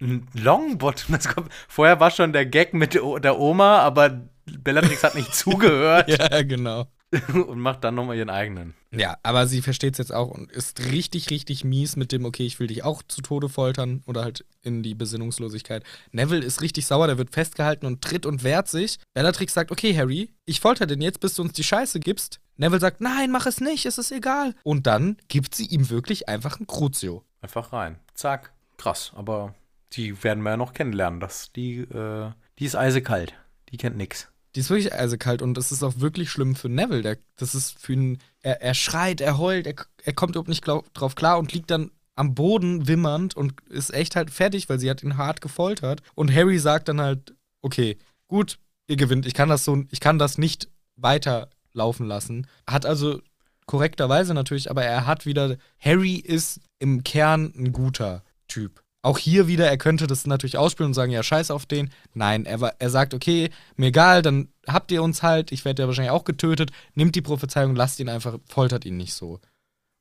Longbottom, 0.00 1.14
das 1.14 1.28
kommt. 1.28 1.50
Vorher 1.68 2.00
war 2.00 2.10
schon 2.10 2.32
der 2.32 2.46
Gag 2.46 2.74
mit 2.74 2.94
der 2.94 3.38
Oma, 3.38 3.78
aber 3.78 4.22
Bellatrix 4.44 5.02
hat 5.04 5.14
nicht 5.14 5.34
zugehört 5.34 6.08
ja, 6.08 6.42
genau. 6.42 6.86
und 7.32 7.60
macht 7.60 7.84
dann 7.84 7.94
nochmal 7.94 8.16
ihren 8.16 8.30
eigenen. 8.30 8.74
Ja, 8.90 9.16
aber 9.22 9.46
sie 9.46 9.62
versteht 9.62 9.94
es 9.94 9.98
jetzt 9.98 10.12
auch 10.12 10.28
und 10.28 10.50
ist 10.50 10.80
richtig, 10.90 11.30
richtig 11.30 11.64
mies 11.64 11.96
mit 11.96 12.12
dem, 12.12 12.24
okay, 12.24 12.44
ich 12.44 12.58
will 12.58 12.66
dich 12.66 12.82
auch 12.82 13.02
zu 13.02 13.22
Tode 13.22 13.48
foltern 13.48 14.02
oder 14.06 14.24
halt 14.24 14.44
in 14.62 14.82
die 14.82 14.94
Besinnungslosigkeit. 14.94 15.84
Neville 16.12 16.44
ist 16.44 16.62
richtig 16.62 16.86
sauer, 16.86 17.06
der 17.06 17.18
wird 17.18 17.32
festgehalten 17.32 17.86
und 17.86 18.02
tritt 18.02 18.26
und 18.26 18.42
wehrt 18.42 18.68
sich. 18.68 18.98
Bellatrix 19.14 19.54
sagt, 19.54 19.70
okay, 19.70 19.96
Harry, 19.96 20.30
ich 20.44 20.60
folter 20.60 20.86
den 20.86 21.00
jetzt, 21.00 21.20
bis 21.20 21.34
du 21.34 21.42
uns 21.42 21.52
die 21.52 21.64
Scheiße 21.64 22.00
gibst. 22.00 22.40
Neville 22.56 22.80
sagt, 22.80 23.00
nein, 23.00 23.30
mach 23.30 23.46
es 23.46 23.60
nicht, 23.60 23.86
es 23.86 23.98
ist 23.98 24.10
egal. 24.10 24.54
Und 24.64 24.86
dann 24.86 25.16
gibt 25.28 25.54
sie 25.54 25.66
ihm 25.66 25.90
wirklich 25.90 26.28
einfach 26.28 26.58
ein 26.58 26.66
Crucio. 26.66 27.24
Einfach 27.40 27.72
rein. 27.72 28.00
Zack. 28.14 28.52
Krass, 28.78 29.12
aber 29.14 29.54
die 29.92 30.22
werden 30.22 30.42
wir 30.42 30.50
ja 30.50 30.56
noch 30.56 30.74
kennenlernen, 30.74 31.20
dass 31.20 31.52
die, 31.52 31.78
äh, 31.78 32.30
Die 32.58 32.64
ist 32.64 32.76
eisekalt. 32.76 33.34
Die 33.70 33.76
kennt 33.76 33.96
nix. 33.96 34.28
Die 34.56 34.60
ist 34.60 34.70
wirklich 34.70 34.94
eisekalt 34.94 35.42
und 35.42 35.52
das 35.52 35.70
ist 35.70 35.82
auch 35.82 36.00
wirklich 36.00 36.30
schlimm 36.30 36.56
für 36.56 36.70
Neville. 36.70 37.02
Der, 37.02 37.18
das 37.36 37.54
ist 37.54 37.78
für 37.78 37.92
ihn, 37.92 38.18
er, 38.40 38.62
er 38.62 38.72
schreit, 38.72 39.20
er 39.20 39.36
heult, 39.36 39.66
er, 39.66 39.74
er 40.02 40.14
kommt 40.14 40.30
überhaupt 40.30 40.48
nicht 40.48 40.64
glaub, 40.64 40.92
drauf 40.94 41.14
klar 41.14 41.38
und 41.38 41.52
liegt 41.52 41.70
dann 41.70 41.90
am 42.14 42.34
Boden 42.34 42.88
wimmernd 42.88 43.36
und 43.36 43.60
ist 43.68 43.92
echt 43.92 44.16
halt 44.16 44.30
fertig, 44.30 44.70
weil 44.70 44.78
sie 44.78 44.88
hat 44.88 45.02
ihn 45.02 45.18
hart 45.18 45.42
gefoltert. 45.42 46.00
Und 46.14 46.34
Harry 46.34 46.58
sagt 46.58 46.88
dann 46.88 47.02
halt, 47.02 47.34
okay, 47.60 47.98
gut, 48.28 48.58
ihr 48.86 48.96
gewinnt. 48.96 49.26
Ich 49.26 49.34
kann 49.34 49.50
das 49.50 49.62
so, 49.62 49.84
ich 49.90 50.00
kann 50.00 50.18
das 50.18 50.38
nicht 50.38 50.70
weiterlaufen 50.96 52.06
lassen. 52.06 52.46
Hat 52.66 52.86
also 52.86 53.20
korrekterweise 53.66 54.32
natürlich, 54.32 54.70
aber 54.70 54.84
er 54.84 55.06
hat 55.06 55.26
wieder, 55.26 55.58
Harry 55.78 56.14
ist 56.14 56.60
im 56.78 57.04
Kern 57.04 57.52
ein 57.54 57.72
guter 57.72 58.22
Typ. 58.48 58.82
Auch 59.06 59.18
hier 59.18 59.46
wieder, 59.46 59.68
er 59.68 59.78
könnte 59.78 60.08
das 60.08 60.26
natürlich 60.26 60.58
ausspielen 60.58 60.90
und 60.90 60.94
sagen, 60.94 61.12
ja, 61.12 61.22
scheiß 61.22 61.52
auf 61.52 61.64
den. 61.64 61.92
Nein, 62.12 62.44
er, 62.44 62.74
er 62.80 62.90
sagt, 62.90 63.14
okay, 63.14 63.50
mir 63.76 63.86
egal, 63.86 64.20
dann 64.20 64.48
habt 64.66 64.90
ihr 64.90 65.00
uns 65.00 65.22
halt, 65.22 65.52
ich 65.52 65.64
werde 65.64 65.82
ja 65.82 65.86
wahrscheinlich 65.86 66.10
auch 66.10 66.24
getötet, 66.24 66.72
nimmt 66.96 67.14
die 67.14 67.22
Prophezeiung, 67.22 67.76
lasst 67.76 68.00
ihn 68.00 68.08
einfach, 68.08 68.40
foltert 68.48 68.84
ihn 68.84 68.96
nicht 68.96 69.14
so. 69.14 69.38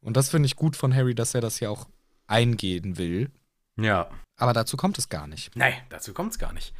Und 0.02 0.18
das 0.18 0.30
finde 0.30 0.48
ich 0.48 0.56
gut 0.56 0.76
von 0.76 0.92
Harry, 0.92 1.14
dass 1.14 1.36
er 1.36 1.42
das 1.42 1.60
hier 1.60 1.70
auch 1.70 1.88
eingehen 2.26 2.98
will. 2.98 3.30
Ja. 3.80 4.10
Aber 4.38 4.54
dazu 4.54 4.76
kommt 4.76 4.98
es 4.98 5.08
gar 5.08 5.28
nicht. 5.28 5.56
Nein, 5.56 5.76
dazu 5.90 6.12
kommt's 6.12 6.40
gar 6.40 6.52
nicht. 6.52 6.74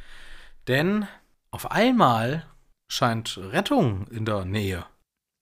Denn 0.66 1.06
auf 1.52 1.70
einmal 1.70 2.44
scheint 2.88 3.38
Rettung 3.38 4.08
in 4.08 4.24
der 4.24 4.44
Nähe. 4.44 4.84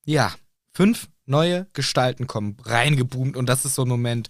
Ja, 0.05 0.35
fünf 0.71 1.07
neue 1.25 1.65
Gestalten 1.73 2.27
kommen 2.27 2.57
reingeboomt 2.63 3.35
und 3.37 3.49
das 3.49 3.65
ist 3.65 3.73
so 3.73 3.85
ein 3.85 3.89
Moment, 3.89 4.29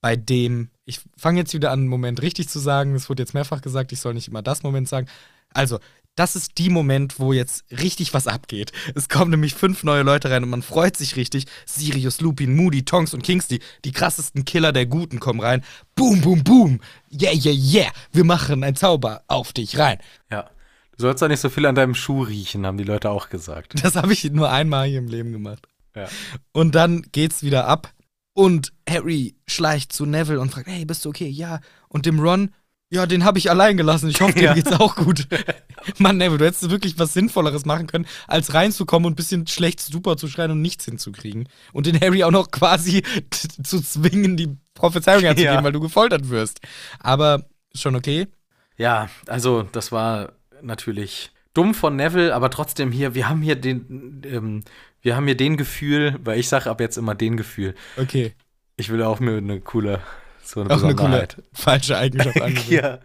bei 0.00 0.16
dem, 0.16 0.70
ich 0.84 1.00
fange 1.16 1.40
jetzt 1.40 1.54
wieder 1.54 1.70
an, 1.70 1.80
einen 1.80 1.88
Moment 1.88 2.22
richtig 2.22 2.48
zu 2.48 2.58
sagen, 2.58 2.94
es 2.94 3.08
wurde 3.08 3.22
jetzt 3.22 3.34
mehrfach 3.34 3.60
gesagt, 3.60 3.92
ich 3.92 4.00
soll 4.00 4.14
nicht 4.14 4.28
immer 4.28 4.42
das 4.42 4.62
Moment 4.62 4.88
sagen. 4.88 5.08
Also, 5.52 5.78
das 6.14 6.34
ist 6.34 6.58
die 6.58 6.68
Moment, 6.68 7.20
wo 7.20 7.32
jetzt 7.32 7.64
richtig 7.70 8.12
was 8.12 8.26
abgeht. 8.26 8.72
Es 8.96 9.08
kommen 9.08 9.30
nämlich 9.30 9.54
fünf 9.54 9.84
neue 9.84 10.02
Leute 10.02 10.30
rein 10.30 10.42
und 10.42 10.50
man 10.50 10.62
freut 10.62 10.96
sich 10.96 11.14
richtig. 11.14 11.44
Sirius, 11.64 12.20
Lupin, 12.20 12.56
Moody, 12.56 12.84
Tonks 12.84 13.14
und 13.14 13.22
Kingsley, 13.22 13.60
die 13.84 13.92
krassesten 13.92 14.44
Killer 14.44 14.72
der 14.72 14.86
Guten, 14.86 15.20
kommen 15.20 15.38
rein. 15.38 15.62
Boom, 15.94 16.20
boom, 16.20 16.42
boom. 16.42 16.80
Yeah, 17.12 17.32
yeah, 17.32 17.54
yeah. 17.54 17.92
Wir 18.10 18.24
machen 18.24 18.64
ein 18.64 18.74
Zauber 18.74 19.22
auf 19.28 19.52
dich 19.52 19.78
rein. 19.78 19.98
Ja. 20.30 20.50
Du 20.96 21.02
sollst 21.02 21.22
doch 21.22 21.28
nicht 21.28 21.38
so 21.38 21.48
viel 21.48 21.66
an 21.66 21.76
deinem 21.76 21.94
Schuh 21.94 22.22
riechen, 22.22 22.66
haben 22.66 22.78
die 22.78 22.84
Leute 22.84 23.10
auch 23.10 23.28
gesagt. 23.28 23.74
Das 23.84 23.94
habe 23.94 24.12
ich 24.12 24.24
nur 24.24 24.50
einmal 24.50 24.88
hier 24.88 24.98
im 24.98 25.06
Leben 25.06 25.30
gemacht. 25.30 25.68
Ja. 25.94 26.08
Und 26.50 26.74
dann 26.74 27.02
geht's 27.12 27.44
wieder 27.44 27.68
ab 27.68 27.92
und 28.38 28.72
Harry 28.88 29.34
schleicht 29.48 29.92
zu 29.92 30.06
Neville 30.06 30.38
und 30.38 30.52
fragt, 30.52 30.68
hey, 30.68 30.84
bist 30.84 31.04
du 31.04 31.08
okay? 31.08 31.28
Ja. 31.28 31.58
Und 31.88 32.06
dem 32.06 32.20
Ron, 32.20 32.52
ja, 32.88 33.04
den 33.04 33.24
habe 33.24 33.38
ich 33.38 33.50
allein 33.50 33.76
gelassen. 33.76 34.08
Ich 34.08 34.20
hoffe, 34.20 34.34
dem 34.34 34.44
Ja. 34.44 34.54
geht's 34.54 34.70
auch 34.70 34.94
gut. 34.94 35.26
Mann, 35.98 36.18
Neville, 36.18 36.38
du 36.38 36.44
hättest 36.46 36.70
wirklich 36.70 36.96
was 37.00 37.14
Sinnvolleres 37.14 37.64
machen 37.64 37.88
können, 37.88 38.06
als 38.28 38.54
reinzukommen 38.54 39.06
und 39.06 39.14
ein 39.14 39.16
bisschen 39.16 39.48
schlecht 39.48 39.80
super 39.80 40.16
zu 40.16 40.28
schreien 40.28 40.52
und 40.52 40.62
nichts 40.62 40.84
hinzukriegen. 40.84 41.48
Und 41.72 41.86
den 41.86 42.00
Harry 42.00 42.22
auch 42.22 42.30
noch 42.30 42.52
quasi 42.52 43.02
zu 43.64 43.82
zwingen, 43.82 44.36
die 44.36 44.56
Prophezeiung 44.74 45.22
herzugeben, 45.22 45.54
Ja. 45.54 45.64
weil 45.64 45.72
du 45.72 45.80
gefoltert 45.80 46.28
wirst. 46.28 46.60
Aber 47.00 47.44
schon 47.74 47.96
okay. 47.96 48.28
Ja, 48.76 49.10
also 49.26 49.64
das 49.64 49.90
war 49.90 50.32
natürlich 50.62 51.32
dumm 51.54 51.74
von 51.74 51.96
Neville, 51.96 52.32
aber 52.32 52.50
trotzdem 52.50 52.92
hier, 52.92 53.16
wir 53.16 53.28
haben 53.28 53.42
hier 53.42 53.56
den, 53.56 54.22
ähm, 54.24 54.62
wir 55.02 55.16
haben 55.16 55.26
hier 55.26 55.36
den 55.36 55.56
Gefühl, 55.56 56.16
weil 56.24 56.38
ich 56.38 56.48
sage 56.48 56.68
ab 56.70 56.80
jetzt 56.80 56.96
immer 56.98 57.14
den 57.14 57.36
Gefühl. 57.36 57.74
Okay. 57.96 58.34
Ich 58.76 58.90
will 58.90 59.02
auch 59.02 59.20
mir 59.20 59.36
eine 59.38 59.60
coole, 59.60 60.00
so 60.42 60.60
eine 60.60 60.70
Auch 60.74 60.82
eine 60.82 60.94
coole 60.94 61.26
falsche 61.52 61.96
Eigenschaft 61.96 62.40
angewöhnen. 62.42 62.70
ja. 62.72 62.98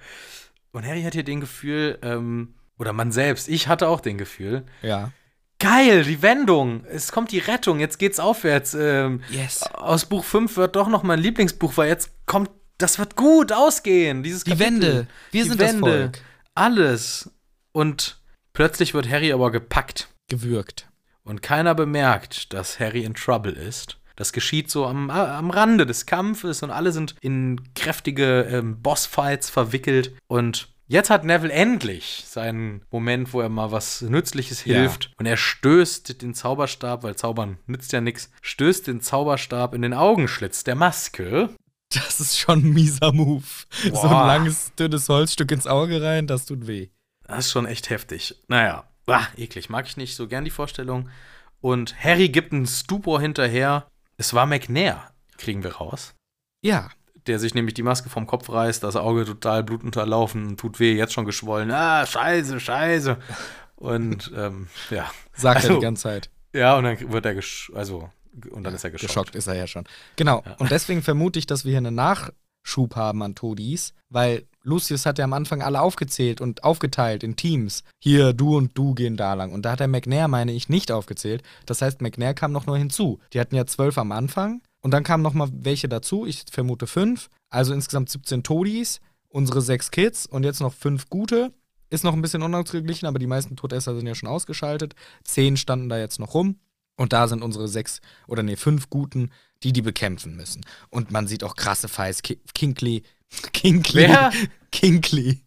Und 0.72 0.86
Harry 0.86 1.04
hat 1.04 1.14
hier 1.14 1.24
den 1.24 1.39
Gefühl, 1.39 2.00
ähm, 2.02 2.56
oder 2.80 2.94
man 2.94 3.12
selbst, 3.12 3.48
ich 3.48 3.68
hatte 3.68 3.88
auch 3.88 4.02
den 4.02 4.18
Gefühl, 4.18 4.64
ja. 4.82 5.12
geil, 5.60 6.04
die 6.04 6.22
Wendung, 6.24 6.84
es 6.86 7.12
kommt 7.12 7.32
die 7.32 7.39
Rettung, 7.39 7.80
jetzt 7.80 8.00
geht's 8.00 8.20
aufwärts. 8.20 8.74
Ähm, 8.74 9.22
Yes. 9.30 9.62
aus 9.74 10.06
Buch 10.06 10.24
5 10.24 10.58
wird 10.58 10.76
doch 10.76 10.88
noch 10.89 11.04
mein 11.04 11.20
Lieblingsbuch, 11.20 11.78
weil 11.78 11.89
jetzt 11.89 12.12
kommt, 12.26 12.50
das 12.80 12.98
wird 12.98 13.16
gut 13.16 13.52
ausgehen, 13.52 14.24
dieses 14.24 14.44
Die 14.44 14.52
Kapitel. 14.52 14.72
Wende. 14.74 15.08
Wir 15.32 15.44
Die 15.44 15.50
sind 15.50 15.60
Wende. 15.60 15.82
das 15.82 16.00
Volk. 16.02 16.20
Alles. 16.56 17.32
Und 17.72 18.20
plötzlich 18.54 18.94
wird 18.96 19.10
Harry 19.10 19.32
aber 19.32 19.52
gepackt. 19.52 20.08
Gewürgt. 20.30 20.88
Und 21.24 21.41
keiner 21.41 21.74
bemerkt, 21.76 22.53
dass 22.53 22.80
Harry 22.80 23.03
in 23.03 23.13
Trouble 23.13 23.51
ist. 23.53 23.97
Das 24.15 24.32
geschieht 24.34 24.69
so 24.69 24.86
am, 24.86 25.09
am 25.09 25.49
Rande 25.49 25.86
des 25.86 26.05
Kampfes 26.05 26.61
und 26.61 26.69
alle 26.69 26.91
sind 26.91 27.15
in 27.21 27.61
kräftige 27.74 28.41
ähm, 28.43 28.82
Bossfights 28.82 29.49
verwickelt. 29.49 30.13
Und 30.28 30.67
jetzt 30.88 31.09
hat 31.09 31.24
Neville 31.24 31.51
endlich 31.53 32.24
seinen 32.28 32.84
Moment, 32.91 33.34
wo 33.34 33.41
er 33.41 33.49
mal 33.49 33.71
was 33.71 34.01
Nützliches 34.01 34.65
Ja. 34.65 34.76
hilft. 34.80 35.11
Und 35.17 35.26
er 35.26 35.38
stößt 35.38 36.21
den 36.21 36.36
Zauberstab, 36.36 37.01
weil 37.03 37.15
Zaubern 37.15 37.57
nützt 37.65 37.91
ja 37.91 38.01
nichts, 38.01 38.30
stößt 38.43 38.86
den 38.86 39.01
Zauberstab 39.01 39.74
in 39.74 39.82
den 39.82 39.93
Augenschlitz 39.95 40.63
der 40.63 40.76
Maske. 40.76 41.49
Das 41.89 42.19
ist 42.19 42.39
schon 42.39 42.59
ein 42.65 42.69
mieser 42.74 43.11
Move. 43.13 43.43
So 43.84 43.91
Boah. 43.91 44.21
ein 44.21 44.28
langes, 44.28 44.74
dünnes 44.80 45.09
Holzstück 45.09 45.51
ins 45.51 45.67
Auge 45.67 46.01
rein, 46.01 46.28
das 46.28 46.45
tut 46.45 46.65
weh. 46.67 46.89
Das 47.28 47.45
ist 47.45 47.51
schon 47.51 47.65
echt 47.67 47.89
heftig. 47.89 48.36
Naja, 48.47 48.84
ah, 49.08 49.28
eklig. 49.38 49.70
Mag 49.70 49.88
ich 49.88 49.97
nicht 49.97 50.16
so 50.16 50.28
gern 50.28 50.45
die 50.45 50.51
Vorstellung. 50.51 51.10
Und 51.62 52.01
Harry 52.04 52.30
gibt 52.30 52.51
einen 52.51 52.68
Stupor 52.68 53.22
hinterher. 53.22 53.88
Es 54.18 54.34
war 54.34 54.45
McNair, 54.45 55.12
kriegen 55.38 55.64
wir 55.64 55.76
raus. 55.76 56.14
Ja, 56.62 56.89
Der 57.26 57.39
sich 57.39 57.54
nämlich 57.54 57.74
die 57.74 57.84
Maske 57.84 58.10
vom 58.10 58.28
Kopf 58.28 58.49
reißt, 58.49 58.84
das 58.84 58.95
Auge 58.95 59.26
total 59.26 59.64
blutunterlaufen, 59.64 60.58
tut 60.58 60.80
weh, 60.80 60.93
jetzt 60.93 61.14
schon 61.14 61.26
geschwollen. 61.26 61.72
Ah, 61.72 62.06
scheiße, 62.06 62.60
scheiße. 62.60 63.18
Und 63.76 64.32
ähm, 64.36 64.68
ja. 64.89 65.10
sagt 65.34 65.64
er 65.64 65.70
Also, 65.70 65.76
die 65.76 65.82
ganze 65.82 66.04
Zeit. 66.04 66.30
Ja, 66.54 66.78
und 66.78 66.84
dann 66.84 67.12
wird 67.12 67.26
er 67.26 67.34
gesch 67.34 67.72
also 67.74 68.10
und 68.51 68.64
dann 68.64 68.74
ist 68.74 68.84
er 68.84 68.91
geschockt. 68.91 69.10
Geschockt 69.10 69.36
ist 69.36 69.47
er 69.47 69.56
ja 69.56 69.68
schon. 69.68 69.86
Genau. 70.16 70.43
Und 70.58 70.72
deswegen 70.72 71.01
vermute 71.01 71.39
ich, 71.39 71.45
dass 71.45 71.66
wir 71.66 71.72
hier 71.72 71.78
einen 71.78 71.95
Nachschub 71.95 72.95
haben 72.95 73.22
an 73.24 73.36
Todis, 73.36 73.93
weil 74.10 74.47
Lucius 74.64 75.05
hat 75.05 75.20
ja 75.20 75.26
am 75.26 75.34
Anfang 75.34 75.61
alle 75.61 75.82
aufgezählt 75.82 76.39
und 76.39 76.64
aufgeteilt 76.64 77.24
in 77.24 77.36
Teams. 77.36 77.84
Hier, 77.99 78.34
du 78.34 78.55
und 78.55 78.78
du 78.78 78.93
gehen 78.93 79.18
da 79.18 79.34
lang. 79.34 79.51
Und 79.51 79.64
da 79.64 79.74
hat 79.74 79.82
der 79.82 79.89
McNair, 79.89 80.30
meine 80.30 80.53
ich, 80.53 80.70
nicht 80.70 80.91
aufgezählt. 80.91 81.43
Das 81.66 81.82
heißt, 81.82 82.01
McNair 82.01 82.34
kam 82.34 82.53
noch 82.53 82.66
nur 82.66 82.78
hinzu. 82.78 83.20
Die 83.34 83.39
hatten 83.39 83.55
ja 83.55 83.66
zwölf 83.66 83.97
am 83.97 84.14
Anfang 84.14 84.61
und 84.82 84.91
dann 84.91 85.03
kamen 85.03 85.22
noch 85.22 85.34
mal 85.34 85.49
welche 85.51 85.89
dazu. 85.89 86.26
Ich 86.26 86.45
vermute 86.49 86.88
fünf. 86.88 87.30
Also 87.49 87.74
insgesamt 87.74 88.09
17 88.09 88.43
Todis, 88.43 89.01
unsere 89.28 89.61
sechs 89.61 89.91
Kids 89.91 90.26
und 90.26 90.43
jetzt 90.43 90.61
noch 90.61 90.74
fünf 90.74 91.09
gute. 91.09 91.51
Ist 91.89 92.03
noch 92.03 92.14
ein 92.14 92.22
bisschen 92.22 92.41
unausgeglichen, 92.41 93.07
aber 93.07 93.20
die 93.20 93.28
meisten 93.28 93.55
Todesser 93.55 93.95
sind 93.95 94.07
ja 94.07 94.16
schon 94.16 94.30
ausgeschaltet. 94.30 94.95
Zehn 95.24 95.57
standen 95.57 95.89
da 95.89 95.99
jetzt 95.99 96.20
noch 96.20 96.34
rum. 96.34 96.59
Und 96.95 97.11
da 97.11 97.28
sind 97.28 97.41
unsere 97.41 97.68
sechs 97.68 98.01
oder 98.28 98.43
nee, 98.43 98.55
fünf 98.55 98.89
Guten, 98.89 99.32
die 99.64 99.74
die 99.74 99.82
bekämpfen 99.82 100.36
müssen. 100.36 100.66
Und 100.89 101.11
man 101.11 101.28
sieht 101.28 101.43
auch 101.43 101.55
krasse 101.55 101.88
Fights. 101.88 102.22
Ki 102.22 102.39
Kinkley. 102.53 103.03
Kinkley. 103.53 104.07
Wer? 104.07 104.31
Kinkley. 104.71 105.43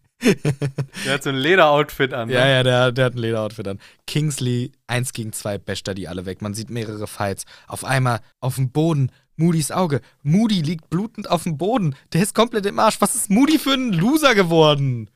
Der 1.05 1.13
hat 1.13 1.23
so 1.23 1.29
ein 1.29 1.35
Lederoutfit 1.35 2.13
an. 2.13 2.29
Ja, 2.29 2.45
ne? 2.45 2.51
ja, 2.51 2.63
der, 2.63 2.91
der 2.91 3.05
hat 3.05 3.15
ein 3.15 3.19
Lederoutfit 3.19 3.67
an. 3.67 3.79
Kingsley, 4.07 4.71
eins 4.87 5.13
gegen 5.13 5.31
zwei, 5.31 5.57
basht 5.57 5.87
er 5.87 5.93
die 5.93 6.07
alle 6.07 6.25
weg. 6.25 6.41
Man 6.41 6.53
sieht 6.53 6.69
mehrere 6.69 7.07
Fights. 7.07 7.45
Auf 7.67 7.85
einmal 7.85 8.21
auf 8.39 8.55
dem 8.55 8.71
Boden, 8.71 9.11
Moody's 9.35 9.71
Auge. 9.71 10.01
Moody 10.23 10.61
liegt 10.61 10.89
blutend 10.89 11.29
auf 11.29 11.43
dem 11.43 11.57
Boden. 11.57 11.95
Der 12.13 12.23
ist 12.23 12.33
komplett 12.33 12.65
im 12.65 12.79
Arsch. 12.79 12.99
Was 12.99 13.15
ist 13.15 13.29
Moody 13.29 13.59
für 13.59 13.73
ein 13.73 13.93
Loser 13.93 14.33
geworden? 14.33 15.09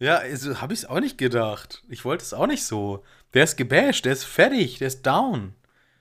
Ja, 0.00 0.16
also, 0.16 0.60
habe 0.60 0.72
ich 0.72 0.80
es 0.80 0.86
auch 0.86 1.00
nicht 1.00 1.18
gedacht. 1.18 1.82
Ich 1.88 2.04
wollte 2.04 2.24
es 2.24 2.34
auch 2.34 2.46
nicht 2.46 2.64
so. 2.64 3.04
Der 3.34 3.44
ist 3.44 3.56
gebasht, 3.56 4.06
der 4.06 4.14
ist 4.14 4.24
fertig, 4.24 4.78
der 4.78 4.88
ist 4.88 5.06
down. 5.06 5.54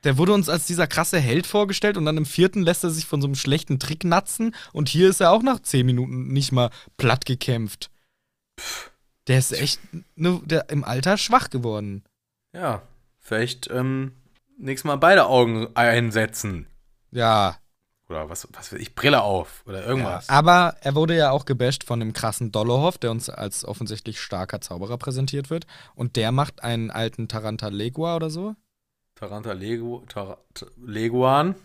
Der 0.03 0.17
wurde 0.17 0.33
uns 0.33 0.47
als 0.49 0.65
dieser 0.65 0.87
krasse 0.87 1.19
Held 1.19 1.45
vorgestellt 1.45 1.97
und 1.97 2.05
dann 2.05 2.17
im 2.17 2.25
vierten 2.25 2.61
lässt 2.63 2.83
er 2.83 2.89
sich 2.89 3.05
von 3.05 3.21
so 3.21 3.27
einem 3.27 3.35
schlechten 3.35 3.79
Trick 3.79 4.03
natzen 4.03 4.55
und 4.71 4.89
hier 4.89 5.09
ist 5.09 5.19
er 5.19 5.31
auch 5.31 5.43
nach 5.43 5.59
zehn 5.61 5.85
Minuten 5.85 6.27
nicht 6.27 6.51
mal 6.51 6.69
platt 6.97 7.25
gekämpft. 7.25 7.89
Der 9.27 9.37
ist 9.39 9.51
echt 9.51 9.79
ne, 10.15 10.41
der 10.45 10.69
im 10.69 10.83
Alter 10.83 11.17
schwach 11.17 11.49
geworden. 11.49 12.03
Ja, 12.53 12.81
vielleicht 13.19 13.69
ähm, 13.69 14.13
nächstes 14.57 14.85
Mal 14.85 14.95
beide 14.97 15.27
Augen 15.27 15.67
einsetzen. 15.75 16.67
Ja, 17.11 17.57
Oder 18.09 18.29
was, 18.29 18.47
was 18.53 18.71
weiß 18.73 18.79
ich, 18.79 18.95
Brille 18.95 19.21
auf 19.21 19.63
oder 19.67 19.85
irgendwas. 19.85 20.29
aber 20.29 20.75
er 20.81 20.95
wurde 20.95 21.15
ja 21.15 21.29
auch 21.31 21.45
gebasht 21.45 21.83
von 21.83 21.99
dem 21.99 22.13
krassen 22.13 22.51
Dolohov, 22.51 22.97
der 22.97 23.11
uns 23.11 23.29
als 23.29 23.65
offensichtlich 23.65 24.19
starker 24.19 24.61
Zauberer 24.61 24.97
präsentiert 24.97 25.49
wird. 25.49 25.67
Und 25.95 26.15
der 26.15 26.31
macht 26.31 26.63
einen 26.63 26.89
alten 26.89 27.27
Tarantalegua 27.27 28.15
oder 28.15 28.29
so. 28.29 28.55
Taranta 29.19 29.51
Lego, 29.51 30.05
Tar 30.07 30.37
Leguan. 30.81 31.55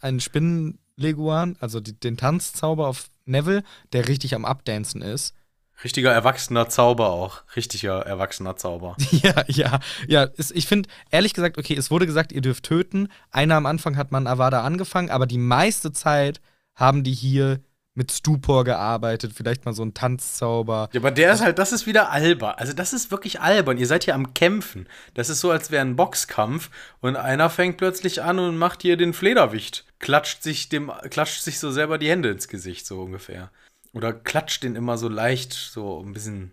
Einen 0.00 0.20
Spinnenleguan, 0.20 1.56
also 1.60 1.80
die, 1.80 1.92
den 2.00 2.16
Tanzzauber 2.16 2.88
auf 2.88 3.10
Neville, 3.26 3.62
der 3.92 4.08
richtig 4.08 4.34
am 4.34 4.46
Abdancen 4.46 5.02
ist. 5.02 5.34
Richtiger 5.82 6.12
erwachsener 6.12 6.70
Zauber 6.70 7.10
auch. 7.10 7.42
Richtiger 7.56 8.00
erwachsener 8.06 8.56
Zauber. 8.56 8.96
Ja, 9.10 9.44
ja, 9.48 9.80
ja. 10.08 10.28
Ich 10.54 10.66
finde, 10.66 10.88
ehrlich 11.10 11.34
gesagt, 11.34 11.58
okay, 11.58 11.74
es 11.74 11.90
wurde 11.90 12.06
gesagt, 12.06 12.32
ihr 12.32 12.40
dürft 12.40 12.64
töten. 12.64 13.08
Einer 13.30 13.56
am 13.56 13.66
Anfang 13.66 13.98
hat 13.98 14.10
man 14.10 14.26
Avada 14.26 14.62
angefangen, 14.62 15.10
aber 15.10 15.26
die 15.26 15.36
meiste 15.36 15.92
Zeit 15.92 16.40
haben 16.74 17.04
die 17.04 17.12
hier 17.12 17.60
mit 17.94 18.10
Stupor 18.10 18.64
gearbeitet, 18.64 19.32
vielleicht 19.34 19.64
mal 19.64 19.72
so 19.72 19.84
ein 19.84 19.94
Tanzzauber. 19.94 20.88
Ja, 20.92 21.00
aber 21.00 21.12
der 21.12 21.32
ist 21.32 21.40
halt, 21.40 21.58
das 21.58 21.72
ist 21.72 21.86
wieder 21.86 22.10
albern. 22.10 22.54
Also 22.56 22.72
das 22.72 22.92
ist 22.92 23.10
wirklich 23.10 23.40
albern. 23.40 23.78
Ihr 23.78 23.86
seid 23.86 24.04
hier 24.04 24.16
am 24.16 24.34
Kämpfen. 24.34 24.88
Das 25.14 25.30
ist 25.30 25.40
so, 25.40 25.50
als 25.50 25.70
wäre 25.70 25.84
ein 25.84 25.96
Boxkampf 25.96 26.70
und 27.00 27.16
einer 27.16 27.50
fängt 27.50 27.76
plötzlich 27.76 28.22
an 28.22 28.38
und 28.40 28.58
macht 28.58 28.82
hier 28.82 28.96
den 28.96 29.12
Flederwicht. 29.12 29.84
Klatscht 30.00 30.42
sich 30.42 30.68
dem, 30.68 30.90
klatscht 31.10 31.42
sich 31.42 31.60
so 31.60 31.70
selber 31.70 31.98
die 31.98 32.10
Hände 32.10 32.30
ins 32.30 32.48
Gesicht, 32.48 32.84
so 32.86 33.00
ungefähr. 33.00 33.50
Oder 33.92 34.12
klatscht 34.12 34.64
den 34.64 34.74
immer 34.74 34.98
so 34.98 35.08
leicht, 35.08 35.52
so 35.52 36.02
ein 36.02 36.12
bisschen. 36.12 36.52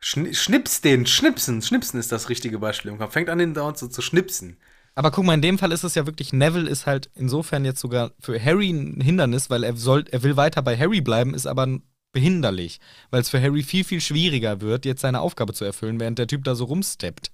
Schni 0.00 0.34
schnips 0.34 0.80
den, 0.80 1.06
schnipsen. 1.06 1.62
Schnipsen 1.62 2.00
ist 2.00 2.10
das 2.10 2.28
richtige 2.28 2.58
Beispiel 2.58 2.90
im 2.90 2.98
Kampf. 2.98 3.12
Fängt 3.12 3.28
an, 3.28 3.38
den 3.38 3.54
dauernd 3.54 3.78
so 3.78 3.88
zu 3.88 4.00
schnipsen. 4.00 4.56
Aber 4.94 5.10
guck 5.10 5.24
mal, 5.24 5.34
in 5.34 5.42
dem 5.42 5.58
Fall 5.58 5.72
ist 5.72 5.84
es 5.84 5.94
ja 5.94 6.06
wirklich, 6.06 6.32
Neville 6.32 6.68
ist 6.68 6.86
halt 6.86 7.10
insofern 7.14 7.64
jetzt 7.64 7.80
sogar 7.80 8.12
für 8.20 8.42
Harry 8.42 8.70
ein 8.70 9.00
Hindernis, 9.00 9.48
weil 9.48 9.64
er 9.64 9.76
soll, 9.76 10.04
er 10.10 10.22
will 10.22 10.36
weiter 10.36 10.62
bei 10.62 10.76
Harry 10.76 11.00
bleiben, 11.00 11.34
ist 11.34 11.46
aber 11.46 11.66
behinderlich, 12.12 12.78
weil 13.10 13.22
es 13.22 13.30
für 13.30 13.40
Harry 13.40 13.62
viel, 13.62 13.84
viel 13.84 14.00
schwieriger 14.00 14.60
wird, 14.60 14.84
jetzt 14.84 15.00
seine 15.00 15.20
Aufgabe 15.20 15.54
zu 15.54 15.64
erfüllen, 15.64 15.98
während 15.98 16.18
der 16.18 16.26
Typ 16.26 16.44
da 16.44 16.54
so 16.54 16.64
rumsteppt. 16.64 17.30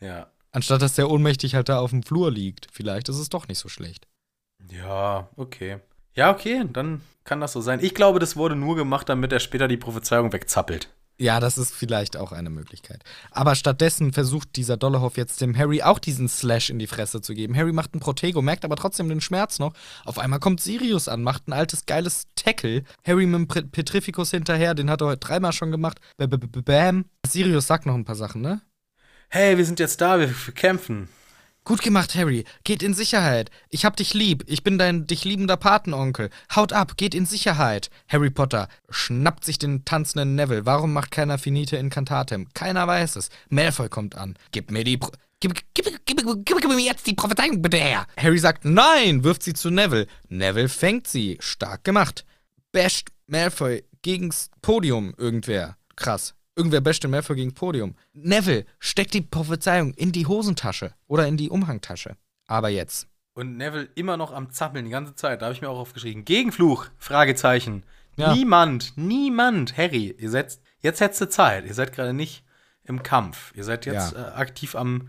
Ja. 0.00 0.26
Anstatt 0.50 0.82
dass 0.82 0.96
der 0.96 1.10
ohnmächtig 1.10 1.54
halt 1.54 1.70
da 1.70 1.78
auf 1.78 1.90
dem 1.90 2.02
Flur 2.02 2.30
liegt. 2.30 2.68
Vielleicht 2.70 3.08
ist 3.08 3.18
es 3.18 3.30
doch 3.30 3.48
nicht 3.48 3.58
so 3.58 3.70
schlecht. 3.70 4.06
Ja, 4.70 5.30
okay. 5.36 5.78
Ja, 6.14 6.30
okay, 6.30 6.64
dann 6.70 7.00
kann 7.24 7.40
das 7.40 7.52
so 7.52 7.62
sein. 7.62 7.80
Ich 7.82 7.94
glaube, 7.94 8.18
das 8.18 8.36
wurde 8.36 8.54
nur 8.54 8.76
gemacht, 8.76 9.08
damit 9.08 9.32
er 9.32 9.40
später 9.40 9.66
die 9.66 9.78
Prophezeiung 9.78 10.32
wegzappelt. 10.32 10.90
Ja, 11.18 11.38
das 11.40 11.58
ist 11.58 11.74
vielleicht 11.74 12.16
auch 12.16 12.32
eine 12.32 12.50
Möglichkeit. 12.50 13.04
Aber 13.30 13.54
stattdessen 13.54 14.12
versucht 14.12 14.56
dieser 14.56 14.76
Dollarhoff 14.76 15.16
jetzt 15.16 15.40
dem 15.40 15.56
Harry 15.56 15.82
auch 15.82 15.98
diesen 15.98 16.28
Slash 16.28 16.70
in 16.70 16.78
die 16.78 16.86
Fresse 16.86 17.20
zu 17.20 17.34
geben. 17.34 17.56
Harry 17.56 17.72
macht 17.72 17.94
einen 17.94 18.00
Protego, 18.00 18.42
merkt 18.42 18.64
aber 18.64 18.76
trotzdem 18.76 19.08
den 19.08 19.20
Schmerz 19.20 19.58
noch. 19.58 19.72
Auf 20.04 20.18
einmal 20.18 20.40
kommt 20.40 20.60
Sirius 20.60 21.08
an, 21.08 21.22
macht 21.22 21.46
ein 21.46 21.52
altes, 21.52 21.86
geiles 21.86 22.26
Tackle. 22.34 22.82
Harry 23.06 23.26
mit 23.26 23.52
dem 23.52 23.70
Petrificus 23.70 24.30
hinterher, 24.30 24.74
den 24.74 24.90
hat 24.90 25.00
er 25.00 25.08
heute 25.08 25.18
dreimal 25.18 25.52
schon 25.52 25.70
gemacht. 25.70 26.00
B 26.16 26.24
-b 26.24 26.38
-b 26.38 26.62
Bam. 26.62 27.04
Sirius 27.26 27.66
sagt 27.66 27.86
noch 27.86 27.94
ein 27.94 28.04
paar 28.04 28.16
Sachen, 28.16 28.40
ne? 28.40 28.60
Hey, 29.28 29.56
wir 29.56 29.64
sind 29.64 29.80
jetzt 29.80 30.00
da, 30.00 30.18
wir 30.18 30.28
kämpfen. 30.54 31.08
Gut 31.64 31.80
gemacht, 31.80 32.16
Harry. 32.16 32.44
Geht 32.64 32.82
in 32.82 32.92
Sicherheit. 32.92 33.50
Ich 33.70 33.84
hab 33.84 33.96
dich 33.96 34.14
lieb. 34.14 34.42
Ich 34.48 34.64
bin 34.64 34.78
dein 34.78 35.06
dich 35.06 35.24
liebender 35.24 35.56
Patenonkel. 35.56 36.28
Haut 36.54 36.72
ab, 36.72 36.96
geht 36.96 37.14
in 37.14 37.24
Sicherheit. 37.24 37.88
Harry 38.08 38.30
Potter 38.30 38.68
schnappt 38.90 39.44
sich 39.44 39.58
den 39.58 39.84
tanzenden 39.84 40.34
Neville. 40.34 40.66
Warum 40.66 40.92
macht 40.92 41.12
keiner 41.12 41.38
Finite 41.38 41.76
Incantatem? 41.76 42.48
Keiner 42.52 42.88
weiß 42.88 43.14
es. 43.14 43.28
Malfoy 43.48 43.88
kommt 43.88 44.16
an. 44.16 44.36
Gib 44.50 44.72
mir 44.72 44.82
die 44.82 44.96
Pro 44.96 45.12
Gib, 45.38 45.54
gib, 45.74 45.86
gib, 46.06 46.44
gib, 46.44 46.68
mir 46.68 46.78
jetzt 46.78 47.06
die 47.06 47.14
Prophezeiung 47.14 47.62
bitte 47.62 47.76
her. 47.76 48.06
Harry 48.16 48.38
sagt 48.38 48.64
nein, 48.64 49.24
wirft 49.24 49.42
sie 49.42 49.54
zu 49.54 49.70
Neville. 49.70 50.06
Neville 50.28 50.68
fängt 50.68 51.08
sie. 51.08 51.36
Stark 51.40 51.82
gemacht. 51.82 52.24
Basht 52.70 53.08
Malfoy 53.26 53.84
gegens 54.02 54.50
Podium 54.62 55.14
irgendwer. 55.16 55.76
Krass. 55.96 56.34
Irgendwer 56.56 56.80
basht 56.80 57.02
den 57.02 57.10
Malfoy 57.10 57.36
gegen 57.36 57.54
Podium. 57.54 57.94
Neville 58.12 58.66
steckt 58.78 59.14
die 59.14 59.22
Prophezeiung 59.22 59.94
in 59.94 60.12
die 60.12 60.26
Hosentasche 60.26 60.92
oder 61.06 61.26
in 61.26 61.36
die 61.36 61.48
Umhangtasche. 61.50 62.16
Aber 62.46 62.68
jetzt. 62.68 63.08
Und 63.34 63.56
Neville 63.56 63.88
immer 63.94 64.16
noch 64.18 64.32
am 64.32 64.50
Zappeln 64.50 64.84
die 64.84 64.90
ganze 64.90 65.14
Zeit. 65.14 65.40
Da 65.40 65.46
habe 65.46 65.54
ich 65.54 65.62
mir 65.62 65.70
auch 65.70 65.78
aufgeschrieben. 65.78 66.24
Gegenfluch? 66.26 66.86
Fragezeichen. 66.98 67.84
Ja. 68.16 68.34
Niemand, 68.34 68.92
niemand. 68.96 69.78
Harry, 69.78 70.14
ihr 70.18 70.28
seid, 70.28 70.58
jetzt 70.80 71.00
hättest 71.00 71.22
du 71.22 71.28
Zeit. 71.30 71.64
Ihr 71.64 71.72
seid 71.72 71.94
gerade 71.94 72.12
nicht 72.12 72.44
im 72.84 73.02
Kampf. 73.02 73.52
Ihr 73.56 73.64
seid 73.64 73.86
jetzt 73.86 74.12
Ja. 74.12 74.28
äh, 74.28 74.32
aktiv 74.32 74.74
am 74.74 75.08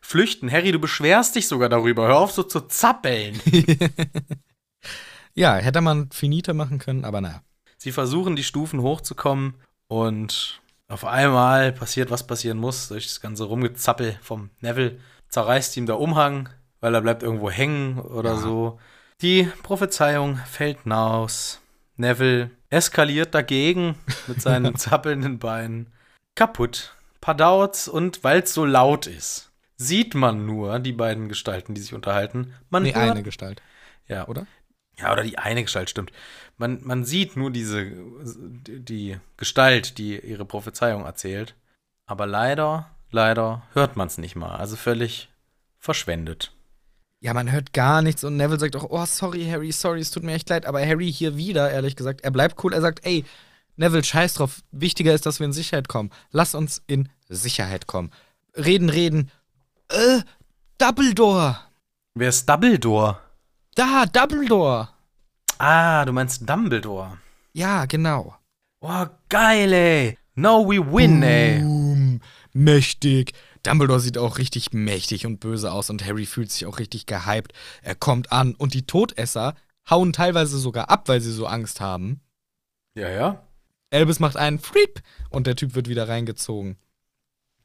Flüchten. 0.00 0.48
Harry, 0.52 0.70
du 0.70 0.78
beschwerst 0.78 1.34
dich 1.34 1.48
sogar 1.48 1.68
darüber. 1.68 2.06
Hör 2.06 2.18
auf 2.18 2.30
so 2.30 2.44
zu 2.44 2.60
zappeln. 2.60 3.40
Ja, 5.34 5.56
hätte 5.56 5.82
man 5.82 6.10
Finite 6.12 6.54
machen 6.54 6.78
können, 6.78 7.04
aber 7.04 7.20
naja. 7.20 7.42
Sie 7.76 7.92
versuchen, 7.92 8.36
die 8.36 8.44
Stufen 8.44 8.80
hochzukommen 8.80 9.56
und 9.86 10.62
auf 10.88 11.04
einmal 11.04 11.72
passiert, 11.72 12.10
was 12.10 12.26
passieren 12.26 12.58
muss. 12.58 12.88
Durch 12.88 13.06
das 13.06 13.20
ganze 13.20 13.44
Rumgezappel 13.44 14.18
vom 14.22 14.50
Neville 14.60 14.98
zerreißt 15.28 15.76
ihm 15.76 15.86
der 15.86 15.98
Umhang, 15.98 16.48
weil 16.80 16.94
er 16.94 17.00
bleibt 17.02 17.22
irgendwo 17.22 17.50
hängen 17.50 17.98
oder 17.98 18.30
Ja. 18.34 18.36
so. 18.36 18.78
Die 19.22 19.44
Prophezeiung 19.62 20.36
fällt 20.36 20.82
hinaus. 20.82 21.60
Neville 21.96 22.50
eskaliert 22.70 23.34
dagegen 23.34 23.96
mit 24.26 24.40
seinen 24.42 24.76
zappelnden 24.76 25.38
Beinen. 25.38 25.92
Kaputt. 26.34 26.94
Padauz 27.20 27.88
und 27.88 28.22
weil 28.22 28.42
es 28.42 28.52
so 28.54 28.64
laut 28.64 29.06
ist, 29.06 29.50
sieht 29.76 30.14
man 30.14 30.46
nur 30.46 30.78
die 30.78 30.92
beiden 30.92 31.28
Gestalten, 31.28 31.74
die 31.74 31.80
sich 31.80 31.94
unterhalten. 31.94 32.52
Man 32.70 32.82
Nee, 32.84 32.94
hört 32.94 33.10
eine 33.12 33.22
Gestalt, 33.22 33.62
ja, 34.06 34.28
oder? 34.28 34.46
Ja, 34.98 35.12
oder 35.12 35.22
die 35.22 35.38
eine 35.38 35.62
Gestalt, 35.62 35.90
stimmt. 35.90 36.10
Man, 36.56 36.80
man 36.82 37.04
sieht 37.04 37.36
nur 37.36 37.50
diese, 37.50 37.92
die 38.24 39.18
Gestalt, 39.36 39.98
die 39.98 40.18
ihre 40.18 40.44
Prophezeiung 40.44 41.04
erzählt. 41.04 41.54
Aber 42.06 42.26
leider, 42.26 42.90
leider 43.10 43.62
hört 43.72 43.96
man 43.96 44.06
es 44.06 44.16
nicht 44.16 44.36
mal. 44.36 44.56
Also 44.56 44.76
völlig 44.76 45.28
verschwendet. 45.78 46.52
Ja, 47.20 47.34
man 47.34 47.50
hört 47.50 47.72
gar 47.72 48.02
nichts 48.02 48.24
und 48.24 48.36
Neville 48.36 48.60
sagt 48.60 48.76
auch, 48.76 48.86
oh, 48.88 49.04
sorry, 49.06 49.46
Harry, 49.46 49.72
sorry, 49.72 50.00
es 50.00 50.10
tut 50.10 50.22
mir 50.22 50.34
echt 50.34 50.48
leid. 50.48 50.64
Aber 50.66 50.84
Harry 50.84 51.12
hier 51.12 51.36
wieder, 51.36 51.70
ehrlich 51.70 51.96
gesagt, 51.96 52.22
er 52.22 52.30
bleibt 52.30 52.62
cool. 52.64 52.72
Er 52.72 52.80
sagt, 52.80 53.04
ey, 53.04 53.24
Neville, 53.76 54.04
scheiß 54.04 54.34
drauf. 54.34 54.62
Wichtiger 54.70 55.12
ist, 55.12 55.26
dass 55.26 55.40
wir 55.40 55.46
in 55.46 55.52
Sicherheit 55.52 55.88
kommen. 55.88 56.10
Lass 56.30 56.54
uns 56.54 56.82
in 56.86 57.08
Sicherheit 57.28 57.86
kommen. 57.86 58.10
Reden, 58.54 58.88
reden. 58.88 59.30
Äh, 59.88 60.20
Dumbledore. 60.78 61.58
Wer 62.14 62.30
ist 62.30 62.48
Dumbledore? 62.48 63.18
Da, 63.76 64.06
Dumbledore. 64.06 64.88
Ah, 65.58 66.06
du 66.06 66.12
meinst 66.12 66.48
Dumbledore. 66.48 67.18
Ja, 67.52 67.84
genau. 67.84 68.34
Oh, 68.80 69.04
geil, 69.28 69.70
ey. 69.70 70.18
No, 70.34 70.66
we 70.66 70.78
win, 70.80 71.22
ey. 71.22 71.60
Boom. 71.60 72.20
Mächtig. 72.54 73.34
Dumbledore 73.62 74.00
sieht 74.00 74.16
auch 74.16 74.38
richtig 74.38 74.72
mächtig 74.72 75.26
und 75.26 75.40
böse 75.40 75.72
aus 75.72 75.90
und 75.90 76.06
Harry 76.06 76.24
fühlt 76.24 76.50
sich 76.50 76.64
auch 76.64 76.78
richtig 76.78 77.04
gehypt. 77.04 77.52
Er 77.82 77.94
kommt 77.94 78.32
an 78.32 78.54
und 78.54 78.72
die 78.72 78.86
Todesser 78.86 79.54
hauen 79.90 80.14
teilweise 80.14 80.56
sogar 80.56 80.88
ab, 80.88 81.06
weil 81.08 81.20
sie 81.20 81.32
so 81.32 81.46
Angst 81.46 81.82
haben. 81.82 82.22
Ja, 82.94 83.10
ja. 83.10 83.46
Albus 83.90 84.20
macht 84.20 84.38
einen 84.38 84.58
Freep 84.58 85.02
und 85.28 85.46
der 85.46 85.54
Typ 85.54 85.74
wird 85.74 85.86
wieder 85.86 86.08
reingezogen. 86.08 86.78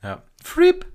Ja. 0.04 0.24
Freep. 0.44 0.86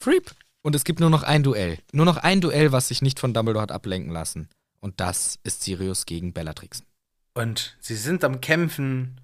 Freep. 0.00 0.32
Und 0.62 0.74
es 0.74 0.82
gibt 0.82 0.98
nur 0.98 1.10
noch 1.10 1.22
ein 1.22 1.44
Duell. 1.44 1.78
Nur 1.92 2.04
noch 2.04 2.16
ein 2.16 2.40
Duell, 2.40 2.72
was 2.72 2.88
sich 2.88 3.00
nicht 3.00 3.20
von 3.20 3.32
Dumbledore 3.32 3.62
hat 3.62 3.70
ablenken 3.70 4.12
lassen. 4.12 4.48
Und 4.80 5.00
das 5.00 5.38
ist 5.42 5.62
Sirius 5.62 6.06
gegen 6.06 6.32
Bellatrix. 6.32 6.82
Und 7.34 7.76
sie 7.80 7.96
sind 7.96 8.24
am 8.24 8.40
Kämpfen 8.40 9.20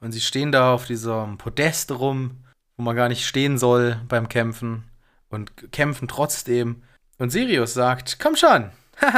und 0.00 0.12
sie 0.12 0.20
stehen 0.20 0.52
da 0.52 0.72
auf 0.72 0.86
diesem 0.86 1.38
Podest 1.38 1.90
rum, 1.90 2.44
wo 2.76 2.82
man 2.82 2.96
gar 2.96 3.08
nicht 3.08 3.26
stehen 3.26 3.58
soll 3.58 4.00
beim 4.08 4.28
Kämpfen 4.28 4.84
und 5.28 5.72
kämpfen 5.72 6.08
trotzdem. 6.08 6.82
Und 7.18 7.30
Sirius 7.30 7.74
sagt, 7.74 8.18
komm 8.20 8.36
schon, 8.36 8.70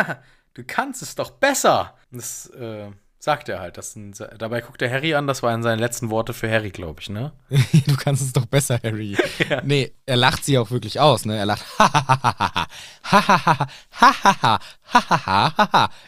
du 0.55 0.65
kannst 0.65 1.03
es 1.03 1.15
doch 1.15 1.33
besser. 1.33 1.97
Das 2.11 2.47
äh, 2.51 2.91
sagt 3.19 3.49
er 3.49 3.61
halt. 3.61 3.77
Das 3.77 3.93
sind, 3.93 4.25
dabei 4.39 4.61
guckt 4.61 4.81
er 4.83 4.91
Harry 4.91 5.15
an, 5.15 5.27
das 5.27 5.43
waren 5.43 5.63
seine 5.63 5.81
letzten 5.81 6.11
Worte 6.11 6.33
für 6.33 6.51
Harry, 6.51 6.71
glaube 6.71 7.01
ich, 7.01 7.11
ne? 7.11 7.33
du 7.87 7.97
kannst 7.97 8.23
es 8.23 8.33
doch 8.33 8.47
besser, 8.47 8.81
Harry. 8.83 9.17
Nee, 9.65 9.93
er 10.07 10.17
lacht 10.17 10.45
sie 10.45 10.59
auch 10.59 10.71
wirklich 10.71 11.01
aus, 11.01 11.25
ne? 11.25 11.37
Er 11.37 11.47
lacht. 11.47 11.65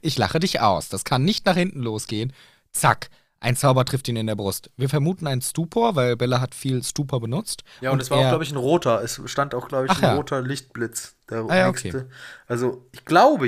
Ich 0.02 0.18
lache 0.18 0.40
dich 0.40 0.60
aus. 0.60 0.88
Das 0.88 1.04
kann 1.04 1.24
nicht 1.24 1.46
nach 1.46 1.56
hinten 1.56 1.80
losgehen. 1.80 2.32
Zack. 2.72 3.10
Ein 3.42 3.56
Zauber 3.56 3.86
trifft 3.86 4.06
ihn 4.08 4.16
in 4.16 4.26
der 4.26 4.36
Brust. 4.36 4.70
Wir 4.76 4.90
vermuten 4.90 5.26
einen 5.26 5.40
Stupor, 5.40 5.96
weil 5.96 6.16
Bella 6.16 6.40
hat 6.40 6.54
viel 6.54 6.82
Stupor 6.82 7.20
benutzt. 7.20 7.64
Ja, 7.80 7.90
und, 7.90 8.00
es 8.00 8.10
war 8.10 8.18
auch, 8.18 8.28
glaube 8.28 8.44
ich, 8.44 8.52
ein 8.52 8.58
roter. 8.58 9.02
Es 9.02 9.20
stand 9.24 9.54
auch, 9.54 9.68
glaube 9.68 9.86
ich, 9.86 9.92
Ach 9.92 10.02
ein 10.02 10.10
ja. 10.10 10.14
roter 10.14 10.42
Lichtblitz. 10.42 11.14
Der 11.30 11.46
Ah 11.48 11.56
ja, 11.56 11.66
nächste. 11.68 12.10
Also, 12.46 12.86
ich 12.92 13.06
glaube 13.06 13.46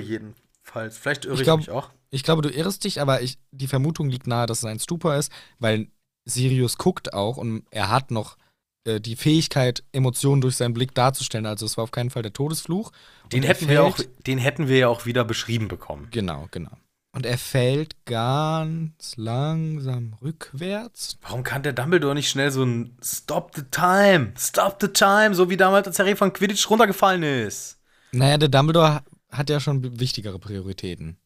jedenfalls. 0.74 0.98
Vielleicht 0.98 1.24
irre 1.24 1.34
Ich 1.34 1.40
ich, 1.40 1.44
glaub- 1.44 1.58
mich 1.60 1.70
auch. 1.70 1.90
Ich 2.10 2.22
glaube, 2.22 2.42
du 2.42 2.50
irrst 2.50 2.84
dich, 2.84 3.00
aber 3.00 3.22
ich, 3.22 3.38
die 3.52 3.66
Vermutung 3.66 4.10
liegt 4.10 4.26
nahe, 4.26 4.46
dass 4.46 4.58
es 4.58 4.64
ein 4.66 4.78
Stupor 4.78 5.14
ist, 5.16 5.32
weil 5.58 5.88
Sirius 6.26 6.76
guckt 6.76 7.14
auch 7.14 7.38
und 7.38 7.64
er 7.70 7.88
hat 7.90 8.10
noch 8.10 8.36
äh, 8.84 9.00
die 9.00 9.16
Fähigkeit, 9.16 9.82
Emotionen 9.92 10.42
durch 10.42 10.56
seinen 10.56 10.74
Blick 10.74 10.94
darzustellen. 10.94 11.46
Also 11.46 11.64
es 11.64 11.76
war 11.78 11.84
auf 11.84 11.90
keinen 11.90 12.10
Fall 12.10 12.22
der 12.22 12.34
Todesfluch. 12.34 12.92
Den 13.32 13.42
hätten, 13.42 13.68
wir 13.68 13.82
auch, 13.84 13.96
fällt- 13.96 14.26
den 14.26 14.36
hätten 14.38 14.68
wir 14.68 14.76
ja 14.78 14.88
auch 14.88 15.06
wieder 15.06 15.24
beschrieben 15.24 15.68
bekommen. 15.68 16.08
Genau, 16.10 16.48
genau. 16.50 16.72
Und 17.14 17.26
er 17.26 17.38
fällt 17.38 17.96
ganz 18.06 19.16
langsam 19.16 20.14
rückwärts. 20.22 21.18
Warum 21.22 21.42
kann 21.44 21.62
der 21.62 21.72
Dumbledore 21.74 22.14
nicht 22.14 22.28
schnell 22.30 22.50
so 22.50 22.62
ein 22.62 22.96
Stop 23.02 23.52
the 23.54 23.62
Time, 23.70 24.32
Stop 24.38 24.78
the 24.80 24.88
Time, 24.88 25.34
so 25.34 25.48
wie 25.50 25.56
damals, 25.58 25.86
als 25.86 25.98
Harry 25.98 26.16
von 26.16 26.32
Quidditch 26.32 26.68
runtergefallen 26.70 27.22
ist? 27.22 27.78
Naja, 28.12 28.38
der 28.38 28.48
Dumbledore 28.48 29.02
hat 29.32 29.50
ja 29.50 29.60
schon 29.60 29.98
wichtigere 29.98 30.38
Prioritäten. 30.38 31.16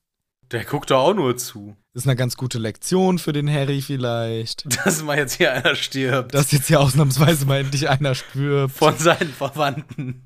Der 0.53 0.65
guckt 0.65 0.91
da 0.93 0.97
auch 0.97 1.15
nur 1.15 1.37
zu, 1.37 1.77
Ist 1.93 2.07
eine 2.07 2.15
ganz 2.15 2.37
gute 2.37 2.59
Lektion 2.59 3.19
für 3.19 3.33
den 3.33 3.51
Harry 3.53 3.83
vielleicht. 3.83 4.65
dass 4.87 5.03
mal 5.03 5.19
jetzt 5.19 5.35
hier 5.35 5.53
einer 5.53 5.75
stirbt. 5.75 6.35
Dass 6.35 6.53
jetzt 6.53 6.69
hier 6.69 6.81
ausnahmsweise 6.81 7.47
mal 7.47 7.61
endlich 7.61 7.89
einer 7.89 8.15
stirbt. 8.15 8.75
von 8.77 8.97
seinen 8.97 9.33
Verwandten. 9.33 10.23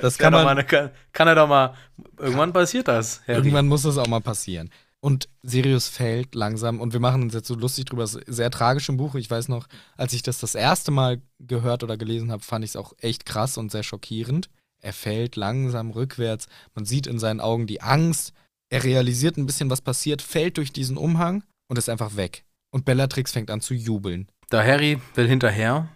Das 0.00 0.18
Kann, 0.18 0.32
kann 0.32 0.32
doch 0.32 0.38
mal 0.40 0.44
man. 0.44 0.58
eine, 0.58 0.66
kann, 0.66 0.90
kann 1.12 1.28
er 1.28 1.34
doch 1.34 1.48
mal. 1.48 1.74
Irgendwann 2.18 2.52
passiert 2.52 2.88
das, 2.88 3.20
Harry. 3.26 3.38
Irgendwann 3.38 3.66
muss 3.66 3.82
das 3.82 3.98
auch 3.98 4.06
mal 4.06 4.20
passieren. 4.20 4.70
Und 5.00 5.28
Sirius 5.42 5.88
fällt 5.88 6.34
langsam 6.34 6.80
und 6.80 6.94
wir 6.94 7.00
machen 7.00 7.22
uns 7.22 7.34
jetzt 7.34 7.48
so 7.48 7.54
lustig 7.54 7.84
drüber. 7.84 8.04
Es 8.04 8.14
ist 8.14 8.24
sehr 8.26 8.50
tragisch 8.50 8.88
im 8.88 8.96
Buch. 8.96 9.14
Ich 9.16 9.30
weiß 9.30 9.48
noch, 9.48 9.66
als 9.96 10.14
ich 10.14 10.22
das 10.22 10.38
das 10.38 10.54
erste 10.54 10.90
Mal 10.90 11.20
gehört 11.40 11.82
oder 11.82 11.96
gelesen 11.96 12.32
habe, 12.32 12.42
fand 12.42 12.64
ich 12.64 12.70
es 12.70 12.76
auch 12.76 12.94
echt 12.98 13.26
krass 13.26 13.58
und 13.58 13.70
sehr 13.70 13.82
schockierend. 13.82 14.48
Er 14.84 14.92
fällt 14.92 15.36
langsam 15.36 15.90
rückwärts. 15.90 16.46
Man 16.74 16.84
sieht 16.84 17.06
in 17.06 17.18
seinen 17.18 17.40
Augen 17.40 17.66
die 17.66 17.80
Angst. 17.80 18.34
Er 18.68 18.84
realisiert 18.84 19.38
ein 19.38 19.46
bisschen, 19.46 19.70
was 19.70 19.80
passiert, 19.80 20.20
fällt 20.20 20.58
durch 20.58 20.72
diesen 20.72 20.98
Umhang 20.98 21.42
und 21.68 21.78
ist 21.78 21.88
einfach 21.88 22.16
weg. 22.16 22.44
Und 22.70 22.84
Bellatrix 22.84 23.32
fängt 23.32 23.50
an 23.50 23.62
zu 23.62 23.72
jubeln. 23.72 24.28
Da 24.50 24.62
Harry 24.62 25.00
will 25.14 25.26
hinterher, 25.26 25.88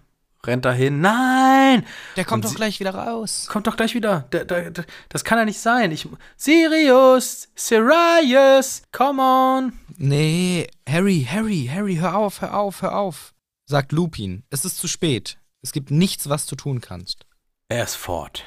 rennt 0.47 0.65
dahin. 0.65 1.03
Nein! 1.03 1.85
Der 2.17 2.25
kommt 2.25 2.47
Und 2.47 2.53
doch 2.53 2.57
gleich 2.57 2.81
wieder 2.81 2.95
raus. 2.95 3.47
Kommt 3.51 3.67
doch 3.67 3.77
gleich 3.77 3.95
wieder. 3.95 4.27
Da, 4.31 4.45
da, 4.45 4.71
da, 4.71 4.83
das 5.11 5.23
kann 5.23 5.37
ja 5.37 5.45
nicht 5.45 5.61
sein. 5.61 5.93
Ich, 5.93 6.09
Sirius! 6.39 7.49
Sirius! 7.55 8.85
Come 8.91 9.21
on! 9.23 9.73
Nee, 9.99 10.67
Harry, 10.89 11.27
Harry, 11.29 11.69
Harry, 11.71 11.97
hör 11.97 12.17
auf, 12.17 12.41
hör 12.41 12.55
auf, 12.59 12.81
hör 12.81 12.97
auf. 12.97 13.35
Sagt 13.67 13.93
Lupin. 13.93 14.45
Es 14.49 14.65
ist 14.65 14.79
zu 14.79 14.89
spät. 14.89 15.37
Es 15.61 15.73
gibt 15.73 15.91
nichts, 15.91 16.31
was 16.31 16.47
du 16.47 16.57
tun 16.57 16.81
kannst. 16.81 17.27
Er 17.69 17.85
ist 17.85 17.97
fort. 17.97 18.45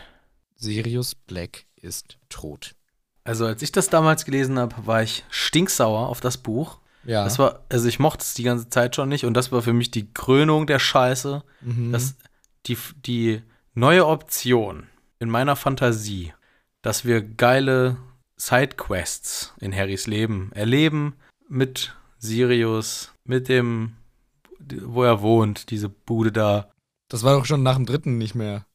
Sirius 0.61 1.15
Black 1.15 1.65
ist 1.75 2.17
tot. 2.29 2.75
Also, 3.23 3.45
als 3.45 3.61
ich 3.61 3.71
das 3.71 3.89
damals 3.89 4.25
gelesen 4.25 4.57
habe, 4.57 4.75
war 4.85 5.03
ich 5.03 5.25
stinksauer 5.29 6.07
auf 6.07 6.21
das 6.21 6.37
Buch. 6.37 6.79
Ja. 7.03 7.23
Das 7.23 7.39
war, 7.39 7.63
also 7.69 7.87
ich 7.87 7.99
mochte 7.99 8.23
es 8.23 8.35
die 8.35 8.43
ganze 8.43 8.69
Zeit 8.69 8.95
schon 8.95 9.09
nicht 9.09 9.25
und 9.25 9.33
das 9.33 9.51
war 9.51 9.63
für 9.63 9.73
mich 9.73 9.89
die 9.89 10.11
Krönung 10.13 10.67
der 10.67 10.79
Scheiße. 10.79 11.43
mhm. 11.61 11.91
dass 11.91 12.15
die, 12.67 12.77
die 13.05 13.41
neue 13.73 14.05
Option 14.05 14.87
in 15.19 15.29
meiner 15.29 15.55
Fantasie, 15.55 16.33
dass 16.83 17.05
wir 17.05 17.21
geile 17.21 17.97
Sidequests 18.37 19.53
in 19.59 19.75
Harrys 19.75 20.07
Leben 20.07 20.51
erleben 20.53 21.15
mit 21.47 21.95
Sirius, 22.19 23.11
mit 23.23 23.49
dem, 23.49 23.93
wo 24.59 25.03
er 25.03 25.21
wohnt, 25.21 25.71
diese 25.71 25.89
Bude 25.89 26.31
da. 26.31 26.71
das 27.07 27.23
war 27.23 27.35
doch 27.35 27.45
schon 27.45 27.63
nach 27.63 27.75
dem 27.75 27.85
dritten 27.85 28.17
nicht 28.17 28.35
mehr. 28.35 28.65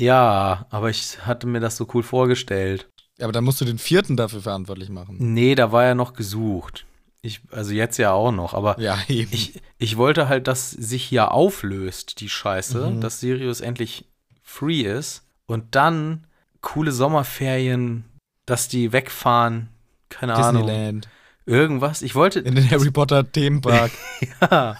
Ja, 0.00 0.66
aber 0.70 0.90
ich 0.90 1.24
hatte 1.26 1.46
mir 1.46 1.60
das 1.60 1.76
so 1.76 1.86
cool 1.94 2.02
vorgestellt. 2.02 2.88
Ja, 3.18 3.26
aber 3.26 3.32
dann 3.32 3.44
musst 3.44 3.60
du 3.60 3.64
den 3.64 3.78
vierten 3.78 4.16
dafür 4.16 4.40
verantwortlich 4.40 4.88
machen. 4.88 5.16
Nee, 5.18 5.54
da 5.54 5.72
war 5.72 5.84
er 5.84 5.94
noch 5.94 6.14
gesucht. 6.14 6.86
Ich, 7.22 7.42
also 7.50 7.72
jetzt 7.72 7.98
ja 7.98 8.12
auch 8.12 8.32
noch, 8.32 8.54
aber 8.54 8.80
Ja, 8.80 8.96
eben. 9.08 9.30
ich, 9.32 9.60
ich 9.76 9.96
wollte 9.98 10.28
halt, 10.28 10.46
dass 10.46 10.70
sich 10.70 11.04
hier 11.04 11.32
auflöst, 11.32 12.20
die 12.20 12.30
Scheiße, 12.30 12.90
Mhm. 12.92 13.00
dass 13.02 13.20
Sirius 13.20 13.60
endlich 13.60 14.06
free 14.42 14.80
ist 14.82 15.22
und 15.46 15.74
dann 15.74 16.26
coole 16.62 16.92
Sommerferien, 16.92 18.04
dass 18.46 18.68
die 18.68 18.92
wegfahren, 18.92 19.68
keine 20.08 20.34
Ahnung, 20.34 20.62
Disneyland. 20.66 21.08
Irgendwas. 21.46 22.02
Ich 22.02 22.14
wollte, 22.14 22.40
In 22.40 22.54
den 22.54 22.70
Harry 22.70 22.90
Potter 22.90 23.30
Themenpark. 23.30 23.90
ja, 24.40 24.76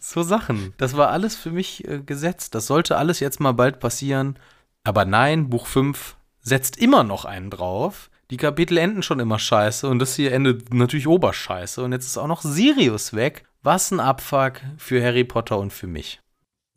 so 0.00 0.22
Sachen. 0.22 0.74
Das 0.76 0.96
war 0.96 1.10
alles 1.10 1.36
für 1.36 1.50
mich 1.50 1.86
äh, 1.86 2.00
gesetzt. 2.00 2.54
Das 2.54 2.66
sollte 2.66 2.96
alles 2.96 3.20
jetzt 3.20 3.40
mal 3.40 3.52
bald 3.52 3.80
passieren. 3.80 4.38
Aber 4.84 5.04
nein, 5.04 5.50
Buch 5.50 5.66
5 5.66 6.16
setzt 6.40 6.76
immer 6.76 7.02
noch 7.02 7.24
einen 7.24 7.50
drauf. 7.50 8.10
Die 8.30 8.36
Kapitel 8.36 8.78
enden 8.78 9.02
schon 9.02 9.20
immer 9.20 9.38
scheiße 9.38 9.88
und 9.88 10.00
das 10.00 10.16
hier 10.16 10.32
endet 10.32 10.74
natürlich 10.74 11.06
oberscheiße. 11.06 11.82
Und 11.82 11.92
jetzt 11.92 12.06
ist 12.06 12.18
auch 12.18 12.26
noch 12.26 12.42
Sirius 12.42 13.14
weg. 13.14 13.44
Was 13.62 13.90
ein 13.90 14.00
Abfuck 14.00 14.60
für 14.76 15.02
Harry 15.02 15.24
Potter 15.24 15.58
und 15.58 15.72
für 15.72 15.86
mich. 15.86 16.20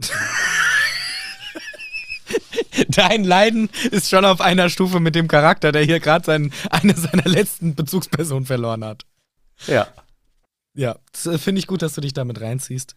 Dein 2.90 3.24
Leiden 3.24 3.70
ist 3.92 4.10
schon 4.10 4.26
auf 4.26 4.42
einer 4.42 4.70
Stufe 4.70 5.00
mit 5.00 5.16
dem 5.16 5.28
Charakter, 5.28 5.72
der 5.72 5.84
hier 5.84 6.00
gerade 6.00 6.50
eine 6.70 6.96
seiner 6.96 7.28
letzten 7.28 7.76
Bezugspersonen 7.76 8.46
verloren 8.46 8.84
hat. 8.84 9.06
Ja. 9.68 9.88
Ja, 10.74 10.98
äh, 11.26 11.38
finde 11.38 11.60
ich 11.60 11.68
gut, 11.68 11.82
dass 11.82 11.94
du 11.96 12.02
dich 12.02 12.14
damit 12.14 12.40
reinziehst. 12.42 12.96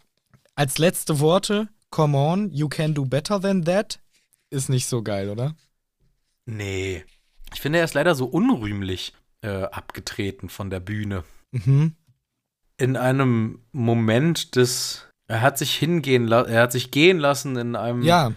Als 0.54 0.78
letzte 0.78 1.20
Worte, 1.20 1.68
come 1.90 2.16
on, 2.16 2.50
you 2.52 2.68
can 2.68 2.94
do 2.94 3.04
better 3.04 3.40
than 3.40 3.64
that, 3.64 3.98
ist 4.50 4.68
nicht 4.68 4.86
so 4.86 5.02
geil, 5.02 5.30
oder? 5.30 5.54
Nee. 6.44 7.04
Ich 7.54 7.60
finde, 7.60 7.78
er 7.78 7.84
ist 7.84 7.94
leider 7.94 8.14
so 8.14 8.26
unrühmlich 8.26 9.14
äh, 9.42 9.64
abgetreten 9.64 10.48
von 10.48 10.70
der 10.70 10.80
Bühne. 10.80 11.24
Mhm. 11.52 11.94
in 12.78 12.96
einem 12.96 13.60
Moment 13.72 14.56
des, 14.56 15.06
er 15.28 15.42
hat 15.42 15.58
sich 15.58 15.74
hingehen 15.76 16.26
lassen, 16.26 16.50
er 16.50 16.62
hat 16.62 16.72
sich 16.72 16.90
gehen 16.90 17.18
lassen 17.18 17.56
in 17.56 17.76
einem, 17.76 18.02
Ja, 18.02 18.32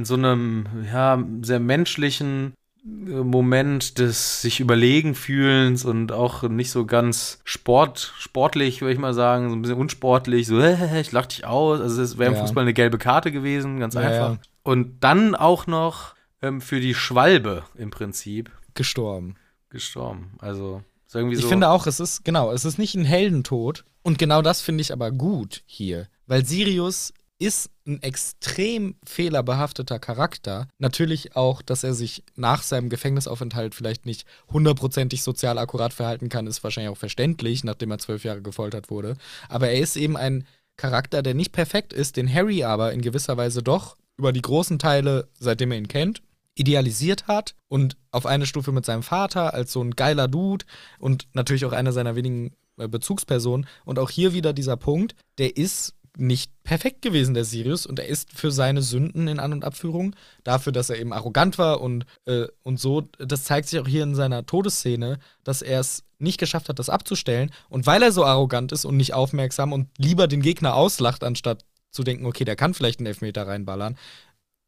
in 0.00 0.04
so 0.06 0.14
einem, 0.14 0.66
ja, 0.90 1.22
sehr 1.42 1.60
menschlichen 1.60 2.54
äh, 2.84 3.10
Moment 3.10 3.98
des 3.98 4.40
sich 4.40 4.58
überlegen 4.60 5.14
fühlens 5.14 5.84
und 5.84 6.10
auch 6.10 6.42
nicht 6.44 6.70
so 6.70 6.86
ganz 6.86 7.40
sport, 7.44 8.14
sportlich, 8.18 8.80
würde 8.80 8.94
ich 8.94 8.98
mal 8.98 9.12
sagen, 9.12 9.50
so 9.50 9.54
ein 9.56 9.60
bisschen 9.62 9.76
unsportlich, 9.78 10.46
so, 10.46 10.58
äh, 10.60 11.00
ich 11.02 11.12
lach 11.12 11.26
dich 11.26 11.44
aus, 11.44 11.80
also 11.80 12.00
es 12.00 12.16
wäre 12.16 12.30
im 12.30 12.36
Ja. 12.36 12.40
Fußball 12.40 12.62
eine 12.62 12.72
gelbe 12.72 12.96
Karte 12.96 13.30
gewesen, 13.30 13.78
ganz 13.78 13.94
Ja, 13.94 14.00
einfach. 14.00 14.32
ja. 14.34 14.38
Und 14.62 15.04
dann 15.04 15.34
auch 15.34 15.66
noch 15.66 16.14
ähm, 16.40 16.60
für 16.62 16.80
die 16.80 16.94
Schwalbe 16.94 17.64
im 17.74 17.90
Prinzip 17.90 18.50
gestorben. 18.74 19.34
gestorben. 19.68 20.32
Also, 20.38 20.82
ist 21.06 21.14
irgendwie 21.14 21.36
so. 21.36 21.42
Ich 21.42 21.48
finde 21.48 21.68
auch, 21.68 21.86
es 21.86 22.00
ist, 22.00 22.24
genau, 22.24 22.50
es 22.52 22.64
ist 22.64 22.78
nicht 22.78 22.94
ein 22.94 23.04
Heldentod. 23.04 23.84
Und 24.02 24.18
genau 24.18 24.40
das 24.40 24.62
finde 24.62 24.80
ich 24.80 24.92
aber 24.92 25.10
gut 25.10 25.62
hier. 25.66 26.08
Weil 26.26 26.46
Sirius 26.46 27.12
ist 27.38 27.70
ein 27.90 28.02
extrem 28.02 28.94
fehlerbehafteter 29.04 29.98
Charakter. 29.98 30.68
Natürlich 30.78 31.36
auch, 31.36 31.62
dass 31.62 31.84
er 31.84 31.94
sich 31.94 32.24
nach 32.36 32.62
seinem 32.62 32.88
Gefängnisaufenthalt 32.88 33.74
vielleicht 33.74 34.06
nicht 34.06 34.26
hundertprozentig 34.50 35.22
sozial 35.22 35.58
akkurat 35.58 35.92
verhalten 35.92 36.28
kann, 36.28 36.46
ist 36.46 36.64
wahrscheinlich 36.64 36.92
auch 36.92 36.98
verständlich, 36.98 37.64
nachdem 37.64 37.90
er 37.90 37.98
zwölf 37.98 38.24
Jahre 38.24 38.42
gefoltert 38.42 38.90
wurde. 38.90 39.16
Aber 39.48 39.68
er 39.68 39.80
ist 39.80 39.96
eben 39.96 40.16
ein 40.16 40.46
Charakter, 40.76 41.22
der 41.22 41.34
nicht 41.34 41.52
perfekt 41.52 41.92
ist, 41.92 42.16
den 42.16 42.32
Harry 42.32 42.64
aber 42.64 42.92
in 42.92 43.02
gewisser 43.02 43.36
Weise 43.36 43.62
doch 43.62 43.96
über 44.16 44.32
die 44.32 44.42
großen 44.42 44.78
Teile, 44.78 45.28
seitdem 45.38 45.72
er 45.72 45.78
ihn 45.78 45.88
kennt, 45.88 46.22
idealisiert 46.54 47.26
hat 47.26 47.54
und 47.68 47.96
auf 48.10 48.26
eine 48.26 48.46
Stufe 48.46 48.72
mit 48.72 48.84
seinem 48.84 49.02
Vater 49.02 49.54
als 49.54 49.72
so 49.72 49.82
ein 49.82 49.92
geiler 49.92 50.28
Dude 50.28 50.64
und 50.98 51.28
natürlich 51.32 51.64
auch 51.64 51.72
einer 51.72 51.92
seiner 51.92 52.16
wenigen 52.16 52.54
äh, 52.80 52.88
Bezugspersonen. 52.88 53.66
Und 53.84 53.98
auch 53.98 54.10
hier 54.10 54.32
wieder 54.32 54.52
dieser 54.52 54.76
Punkt, 54.76 55.14
der 55.38 55.56
ist 55.56 55.94
nicht 56.16 56.52
perfekt 56.64 57.02
gewesen, 57.02 57.34
der 57.34 57.44
Sirius, 57.44 57.86
und 57.86 57.98
er 57.98 58.06
ist 58.06 58.32
für 58.32 58.50
seine 58.50 58.82
Sünden 58.82 59.28
in 59.28 59.38
An- 59.38 59.52
und 59.52 59.64
Abführung, 59.64 60.14
dafür, 60.44 60.72
dass 60.72 60.90
er 60.90 60.98
eben 60.98 61.12
arrogant 61.12 61.58
war 61.58 61.80
und, 61.80 62.04
äh, 62.26 62.46
und 62.62 62.80
so, 62.80 63.02
das 63.18 63.44
zeigt 63.44 63.68
sich 63.68 63.80
auch 63.80 63.88
hier 63.88 64.02
in 64.02 64.14
seiner 64.14 64.46
Todesszene, 64.46 65.18
dass 65.44 65.62
er 65.62 65.80
es 65.80 66.04
nicht 66.18 66.38
geschafft 66.38 66.68
hat, 66.68 66.78
das 66.78 66.90
abzustellen. 66.90 67.50
Und 67.68 67.86
weil 67.86 68.02
er 68.02 68.12
so 68.12 68.24
arrogant 68.24 68.72
ist 68.72 68.84
und 68.84 68.96
nicht 68.96 69.14
aufmerksam 69.14 69.72
und 69.72 69.88
lieber 69.98 70.28
den 70.28 70.42
Gegner 70.42 70.74
auslacht, 70.74 71.24
anstatt 71.24 71.64
zu 71.90 72.02
denken, 72.04 72.26
okay, 72.26 72.44
der 72.44 72.56
kann 72.56 72.74
vielleicht 72.74 73.00
einen 73.00 73.06
Elfmeter 73.06 73.46
reinballern, 73.46 73.96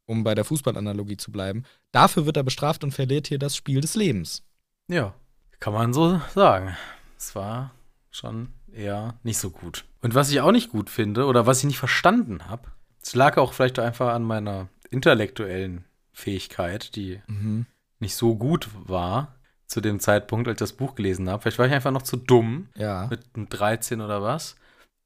um 0.07 0.25
bei 0.25 0.35
der 0.35 0.45
Fußballanalogie 0.45 1.17
zu 1.17 1.31
bleiben, 1.31 1.65
dafür 1.93 2.27
wird 2.27 2.37
er 2.37 2.43
bestraft 2.43 2.85
und 2.85 2.93
verliert 2.93 3.29
hier 3.29 3.39
das 3.39 3.55
Spiel 3.57 3.81
des 3.81 3.95
Lebens. 3.95 4.43
Ja, 4.89 5.15
kann 5.61 5.73
man 5.73 5.93
so 5.93 6.21
sagen. 6.35 6.77
Es 7.17 7.35
war 7.35 7.73
schon 8.11 8.49
eher 8.75 9.15
nicht 9.23 9.39
so 9.39 9.51
gut. 9.51 9.85
Und 10.01 10.15
was 10.15 10.31
ich 10.31 10.41
auch 10.41 10.53
nicht 10.53 10.71
gut 10.71 10.91
finde 10.91 11.27
oder 11.27 11.47
was 11.47 11.59
ich 11.59 11.65
nicht 11.65 11.79
verstanden 11.79 12.49
habe, 12.49 12.69
es 13.03 13.15
lag 13.15 13.37
auch 13.37 13.53
vielleicht 13.53 13.79
einfach 13.79 14.13
an 14.15 14.23
meiner 14.23 14.69
intellektuellen 14.91 15.85
Fähigkeit, 16.13 16.95
die 16.97 17.21
nicht 17.99 18.15
so 18.15 18.35
gut 18.37 18.69
war 18.75 19.35
zu 19.67 19.81
dem 19.81 20.01
Zeitpunkt, 20.01 20.49
als 20.49 20.57
ich 20.57 20.59
das 20.59 20.73
Buch 20.75 20.95
gelesen 20.95 21.29
habe. 21.31 21.43
Vielleicht 21.43 21.59
war 21.59 21.67
ich 21.67 21.73
einfach 21.73 21.91
noch 21.91 22.03
zu 22.03 22.17
dumm 22.17 22.69
Ja. 22.77 23.07
mit 23.11 23.21
einem 23.35 23.49
13 23.49 24.01
oder 24.01 24.23
was. 24.23 24.57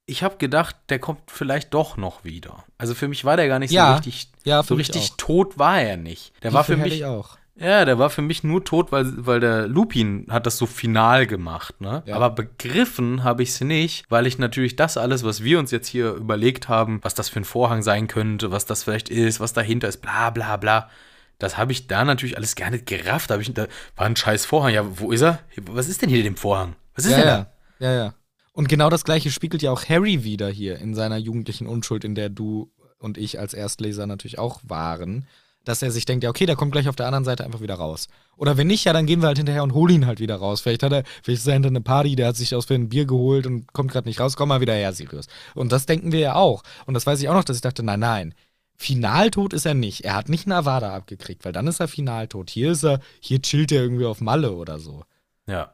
Ich 0.06 0.22
habe 0.22 0.36
gedacht, 0.36 0.76
der 0.88 0.98
kommt 0.98 1.30
vielleicht 1.30 1.74
doch 1.74 1.96
noch 1.96 2.24
wieder. 2.24 2.64
Also 2.78 2.94
für 2.94 3.08
mich 3.08 3.24
war 3.24 3.36
der 3.36 3.48
gar 3.48 3.58
nicht 3.58 3.70
Ja, 3.72 3.88
so 3.88 3.94
richtig, 3.94 4.28
ja, 4.44 4.62
so 4.62 4.74
richtig 4.74 5.12
tot 5.16 5.58
war 5.58 5.80
er 5.80 5.96
nicht. 5.96 6.32
Der 6.42 6.52
war 6.52 6.64
für 6.64 6.76
mich 6.76 7.04
auch. 7.04 7.38
Ja, 7.58 7.84
der 7.84 7.98
war 7.98 8.10
für 8.10 8.22
mich 8.22 8.44
nur 8.44 8.64
tot, 8.64 8.92
weil, 8.92 9.26
weil 9.26 9.40
der 9.40 9.66
Lupin 9.66 10.26
hat 10.28 10.46
das 10.46 10.58
so 10.58 10.66
final 10.66 11.26
gemacht, 11.26 11.80
ne? 11.80 12.02
Ja. 12.04 12.16
Aber 12.16 12.30
begriffen 12.30 13.24
habe 13.24 13.42
ich 13.42 13.50
es 13.50 13.60
nicht, 13.62 14.04
weil 14.10 14.26
ich 14.26 14.38
natürlich 14.38 14.76
das 14.76 14.98
alles, 14.98 15.24
was 15.24 15.42
wir 15.42 15.58
uns 15.58 15.70
jetzt 15.70 15.88
hier 15.88 16.12
überlegt 16.12 16.68
haben, 16.68 17.00
was 17.02 17.14
das 17.14 17.30
für 17.30 17.40
ein 17.40 17.44
Vorhang 17.44 17.82
sein 17.82 18.08
könnte, 18.08 18.50
was 18.50 18.66
das 18.66 18.82
vielleicht 18.82 19.08
ist, 19.08 19.40
was 19.40 19.54
dahinter 19.54 19.88
ist, 19.88 20.02
bla 20.02 20.30
bla 20.30 20.56
bla. 20.58 20.90
Das 21.38 21.56
habe 21.56 21.72
ich 21.72 21.86
da 21.86 22.04
natürlich 22.04 22.36
alles 22.36 22.56
gar 22.56 22.70
nicht 22.70 22.86
gerafft. 22.86 23.30
Da, 23.30 23.34
hab 23.34 23.40
ich, 23.40 23.52
da 23.52 23.66
war 23.94 24.06
ein 24.06 24.16
scheiß 24.16 24.46
Vorhang. 24.46 24.72
Ja, 24.72 24.98
wo 24.98 25.12
ist 25.12 25.22
er? 25.22 25.40
Was 25.62 25.88
ist 25.88 26.02
denn 26.02 26.08
hier 26.08 26.22
dem 26.22 26.36
Vorhang? 26.36 26.76
Was 26.94 27.04
ist 27.04 27.12
Ja, 27.12 27.18
denn 27.18 27.26
ja. 27.26 27.46
ja, 27.78 27.94
ja. 27.94 28.14
Und 28.52 28.68
genau 28.68 28.88
das 28.88 29.04
gleiche 29.04 29.30
spiegelt 29.30 29.62
ja 29.62 29.70
auch 29.70 29.86
Harry 29.86 30.24
wieder 30.24 30.48
hier 30.48 30.78
in 30.78 30.94
seiner 30.94 31.18
jugendlichen 31.18 31.66
Unschuld, 31.66 32.04
in 32.04 32.14
der 32.14 32.30
du 32.30 32.70
und 32.98 33.18
ich 33.18 33.38
als 33.38 33.52
Erstleser 33.52 34.06
natürlich 34.06 34.38
auch 34.38 34.60
waren, 34.64 35.26
dass 35.66 35.82
er 35.82 35.90
sich 35.90 36.04
denkt, 36.04 36.24
ja, 36.24 36.30
okay, 36.30 36.46
der 36.46 36.56
kommt 36.56 36.72
gleich 36.72 36.88
auf 36.88 36.96
der 36.96 37.06
anderen 37.06 37.24
Seite 37.24 37.44
einfach 37.44 37.60
wieder 37.60 37.74
raus. 37.74 38.06
Oder 38.36 38.56
wenn 38.56 38.68
nicht, 38.68 38.84
ja, 38.84 38.92
dann 38.92 39.04
gehen 39.04 39.20
wir 39.20 39.26
halt 39.26 39.36
hinterher 39.36 39.64
und 39.64 39.74
holen 39.74 39.96
ihn 39.96 40.06
halt 40.06 40.20
wieder 40.20 40.36
raus. 40.36 40.60
Vielleicht 40.60 40.84
hat 40.84 40.92
er, 40.92 41.02
vielleicht 41.22 41.40
ist 41.40 41.46
er 41.46 41.54
hinter 41.54 41.68
eine 41.68 41.80
Party, 41.80 42.14
der 42.14 42.28
hat 42.28 42.36
sich 42.36 42.54
aus 42.54 42.66
für 42.66 42.74
ein 42.74 42.88
Bier 42.88 43.04
geholt 43.04 43.46
und 43.46 43.72
kommt 43.72 43.90
gerade 43.90 44.08
nicht 44.08 44.20
raus, 44.20 44.36
komm 44.36 44.48
mal 44.48 44.60
wieder 44.60 44.74
her, 44.74 44.92
Sirius. 44.92 45.26
Und 45.54 45.72
das 45.72 45.84
denken 45.84 46.12
wir 46.12 46.20
ja 46.20 46.34
auch. 46.36 46.62
Und 46.86 46.94
das 46.94 47.04
weiß 47.04 47.20
ich 47.20 47.28
auch 47.28 47.34
noch, 47.34 47.44
dass 47.44 47.56
ich 47.56 47.62
dachte, 47.62 47.82
nein, 47.82 48.00
nein. 48.00 48.34
Finaltot 48.76 49.52
ist 49.54 49.66
er 49.66 49.74
nicht. 49.74 50.04
Er 50.04 50.14
hat 50.14 50.28
nicht 50.28 50.46
einen 50.46 50.52
Avada 50.52 50.94
abgekriegt, 50.94 51.44
weil 51.44 51.52
dann 51.52 51.66
ist 51.66 51.80
er 51.80 51.88
Finaltot. 51.88 52.48
Hier 52.48 52.70
ist 52.70 52.84
er, 52.84 53.00
hier 53.20 53.42
chillt 53.42 53.72
er 53.72 53.82
irgendwie 53.82 54.04
auf 54.04 54.20
Malle 54.20 54.52
oder 54.52 54.78
so. 54.78 55.04
Ja. 55.46 55.72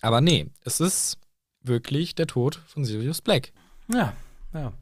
Aber 0.00 0.20
nee, 0.20 0.46
es 0.62 0.78
ist 0.78 1.18
wirklich 1.62 2.14
der 2.14 2.28
Tod 2.28 2.62
von 2.66 2.84
Sirius 2.84 3.20
Black. 3.20 3.52
Ja, 3.92 4.12
ja. 4.52 4.74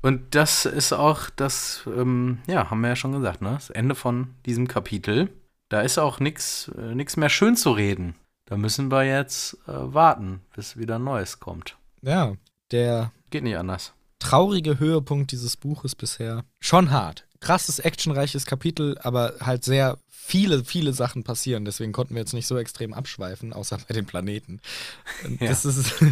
Und 0.00 0.34
das 0.34 0.64
ist 0.64 0.92
auch 0.92 1.28
das, 1.30 1.82
ähm, 1.86 2.38
ja, 2.46 2.70
haben 2.70 2.80
wir 2.80 2.88
ja 2.88 2.96
schon 2.96 3.12
gesagt, 3.12 3.42
ne? 3.42 3.50
Das 3.54 3.70
Ende 3.70 3.94
von 3.94 4.34
diesem 4.46 4.68
Kapitel. 4.68 5.30
Da 5.68 5.80
ist 5.82 5.98
auch 5.98 6.20
nichts 6.20 6.70
äh, 6.78 6.94
nix 6.94 7.16
mehr 7.16 7.28
schön 7.28 7.56
zu 7.56 7.72
reden. 7.72 8.14
Da 8.46 8.56
müssen 8.56 8.90
wir 8.90 9.04
jetzt 9.04 9.54
äh, 9.66 9.72
warten, 9.74 10.40
bis 10.54 10.76
wieder 10.78 10.98
Neues 10.98 11.40
kommt. 11.40 11.76
Ja, 12.00 12.34
der 12.70 13.12
Geht 13.30 13.42
nicht 13.42 13.58
anders. 13.58 13.92
traurige 14.20 14.78
Höhepunkt 14.78 15.32
dieses 15.32 15.56
Buches 15.56 15.94
bisher. 15.94 16.44
Schon 16.60 16.90
hart. 16.90 17.26
Krasses, 17.40 17.78
actionreiches 17.78 18.46
Kapitel, 18.46 18.96
aber 19.02 19.34
halt 19.40 19.64
sehr 19.64 19.98
viele, 20.08 20.64
viele 20.64 20.92
Sachen 20.92 21.24
passieren. 21.24 21.64
Deswegen 21.64 21.92
konnten 21.92 22.14
wir 22.14 22.20
jetzt 22.20 22.34
nicht 22.34 22.46
so 22.46 22.56
extrem 22.56 22.94
abschweifen, 22.94 23.52
außer 23.52 23.78
bei 23.86 23.94
den 23.94 24.06
Planeten. 24.06 24.60
Ja. 25.40 25.48
Das 25.48 25.64
ist. 25.64 25.92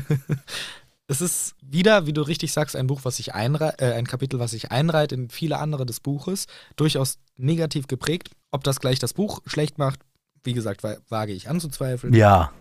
Es 1.08 1.20
ist 1.20 1.54
wieder, 1.62 2.06
wie 2.06 2.12
du 2.12 2.22
richtig 2.22 2.52
sagst, 2.52 2.74
ein 2.74 2.88
Buch, 2.88 3.00
was 3.04 3.16
sich 3.16 3.34
einreiht, 3.34 3.80
äh, 3.80 3.92
ein 3.92 4.06
Kapitel, 4.06 4.40
was 4.40 4.50
sich 4.50 4.72
einreiht 4.72 5.12
in 5.12 5.30
viele 5.30 5.58
andere 5.58 5.86
des 5.86 6.00
Buches, 6.00 6.46
durchaus 6.74 7.18
negativ 7.36 7.86
geprägt. 7.86 8.30
Ob 8.50 8.64
das 8.64 8.80
gleich 8.80 8.98
das 8.98 9.14
Buch 9.14 9.40
schlecht 9.46 9.78
macht, 9.78 10.00
wie 10.42 10.52
gesagt, 10.52 10.82
wa- 10.82 10.96
wage 11.08 11.32
ich 11.32 11.48
anzuzweifeln. 11.48 12.12
Ja. 12.12 12.52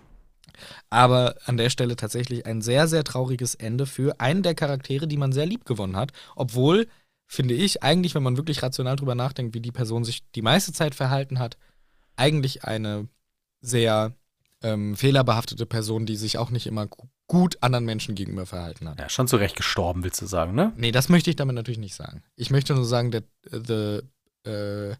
Aber 0.90 1.36
an 1.46 1.58
der 1.58 1.70
Stelle 1.70 1.96
tatsächlich 1.96 2.46
ein 2.46 2.62
sehr, 2.62 2.88
sehr 2.88 3.04
trauriges 3.04 3.56
Ende 3.56 3.86
für 3.88 4.20
einen 4.20 4.44
der 4.44 4.56
Charaktere, 4.56 5.08
die 5.08 5.18
man 5.18 5.32
sehr 5.32 5.46
lieb 5.46 5.66
gewonnen 5.66 5.96
hat. 5.98 6.12
Obwohl, 6.36 6.88
finde 7.26 7.56
ich, 7.56 7.82
eigentlich, 7.82 8.14
wenn 8.14 8.24
man 8.24 8.38
wirklich 8.38 8.62
rational 8.62 8.96
drüber 8.96 9.16
nachdenkt, 9.16 9.56
wie 9.56 9.60
die 9.62 9.72
Person 9.72 10.04
sich 10.04 10.24
die 10.34 10.44
meiste 10.44 10.72
Zeit 10.72 10.94
verhalten 10.94 11.40
hat, 11.40 11.58
eigentlich 12.16 12.64
eine 12.64 13.08
sehr 13.62 14.14
ähm, 14.62 14.96
fehlerbehaftete 14.96 15.66
Person, 15.66 16.06
die 16.06 16.16
sich 16.16 16.38
auch 16.38 16.52
nicht 16.52 16.68
immer 16.68 16.88
gut 17.28 17.58
anderen 17.62 17.86
Menschen 17.86 18.16
gegenüber 18.16 18.46
verhalten 18.46 18.88
hat. 18.88 19.00
Ja, 19.00 19.10
schon 19.10 19.28
zu 19.28 19.38
Recht 19.38 19.56
gestorben, 19.56 20.04
willst 20.04 20.22
du 20.22 20.28
sagen, 20.28 20.54
ne? 20.54 20.74
Nee, 20.78 20.92
das 20.92 21.10
möchte 21.10 21.30
ich 21.30 21.36
damit 21.36 21.56
natürlich 21.56 21.80
nicht 21.80 21.96
sagen. 21.96 22.24
Ich 22.36 22.52
möchte 22.52 22.74
nur 22.74 22.86
sagen, 22.86 23.12
der, 23.12 23.24
the, 23.44 24.02
äh, 24.50 24.96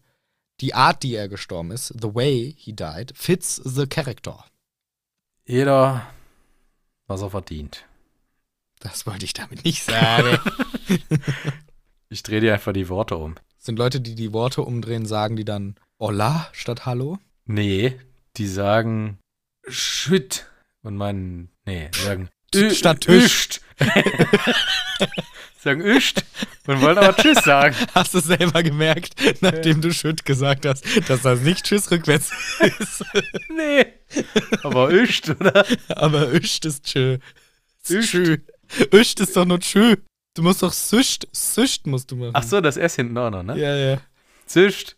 die 0.60 0.74
Art, 0.74 1.02
die 1.02 1.14
er 1.14 1.28
gestorben 1.28 1.70
ist, 1.70 1.88
the 1.88 2.14
way 2.14 2.54
he 2.58 2.72
died, 2.72 3.12
fits 3.14 3.56
the 3.56 3.86
character. 3.86 4.44
Jeder, 5.44 6.06
was 7.06 7.22
er 7.22 7.30
verdient. 7.30 7.84
Das 8.80 9.06
wollte 9.06 9.24
ich 9.24 9.32
damit 9.32 9.64
nicht 9.64 9.84
sagen. 9.84 10.38
Ich 12.08 12.22
drehe 12.22 12.40
dir 12.40 12.54
einfach 12.54 12.72
die 12.72 12.88
Worte 12.88 13.16
um. 13.16 13.34
Sind 13.58 13.78
Leute, 13.78 14.00
die 14.00 14.14
die 14.14 14.32
Worte 14.32 14.62
umdrehen, 14.62 15.06
sagen 15.06 15.36
die 15.36 15.44
dann 15.44 15.74
Hola 15.98 16.48
statt 16.52 16.86
Hallo? 16.86 17.18
Nee, 17.46 17.98
die 18.36 18.46
sagen 18.46 19.18
Schütt 19.66 20.46
und 20.86 20.96
meinen, 20.96 21.50
nee, 21.64 21.90
sagen 21.92 22.28
statt. 22.72 23.06
Üscht. 23.08 23.60
sagen 25.58 25.80
Üscht 25.82 26.24
und 26.66 26.80
wollen 26.80 26.96
aber 26.96 27.14
Tschüss 27.16 27.42
sagen. 27.44 27.74
Hast 27.94 28.14
du 28.14 28.20
selber 28.20 28.62
gemerkt, 28.62 29.14
nachdem 29.42 29.80
du 29.80 29.92
Schütt 29.92 30.24
gesagt 30.24 30.64
hast, 30.64 30.84
dass 31.08 31.22
das 31.22 31.40
nicht 31.40 31.64
Tschüss 31.64 31.90
rückwärts 31.90 32.30
ist. 32.60 33.04
Nee. 33.54 33.86
Aber 34.62 34.90
Üscht, 34.90 35.28
oder? 35.28 35.66
Aber 35.88 36.32
Üscht 36.32 36.64
ist 36.64 36.84
Tschö. 36.84 37.18
Üscht. 37.88 38.40
Üscht 38.92 39.20
ist 39.20 39.36
doch 39.36 39.44
nur 39.44 39.60
Tschö. 39.60 39.96
Du 40.34 40.42
musst 40.42 40.62
doch 40.62 40.72
Süscht, 40.72 41.26
Süscht 41.32 41.86
musst 41.86 42.10
du 42.10 42.16
machen. 42.16 42.32
Ach 42.34 42.42
so, 42.42 42.60
das 42.60 42.76
S 42.76 42.96
hinten 42.96 43.16
auch 43.16 43.30
noch, 43.30 43.42
ne? 43.42 43.58
Ja, 43.58 43.74
ja. 43.74 44.00
Zischt. 44.44 44.96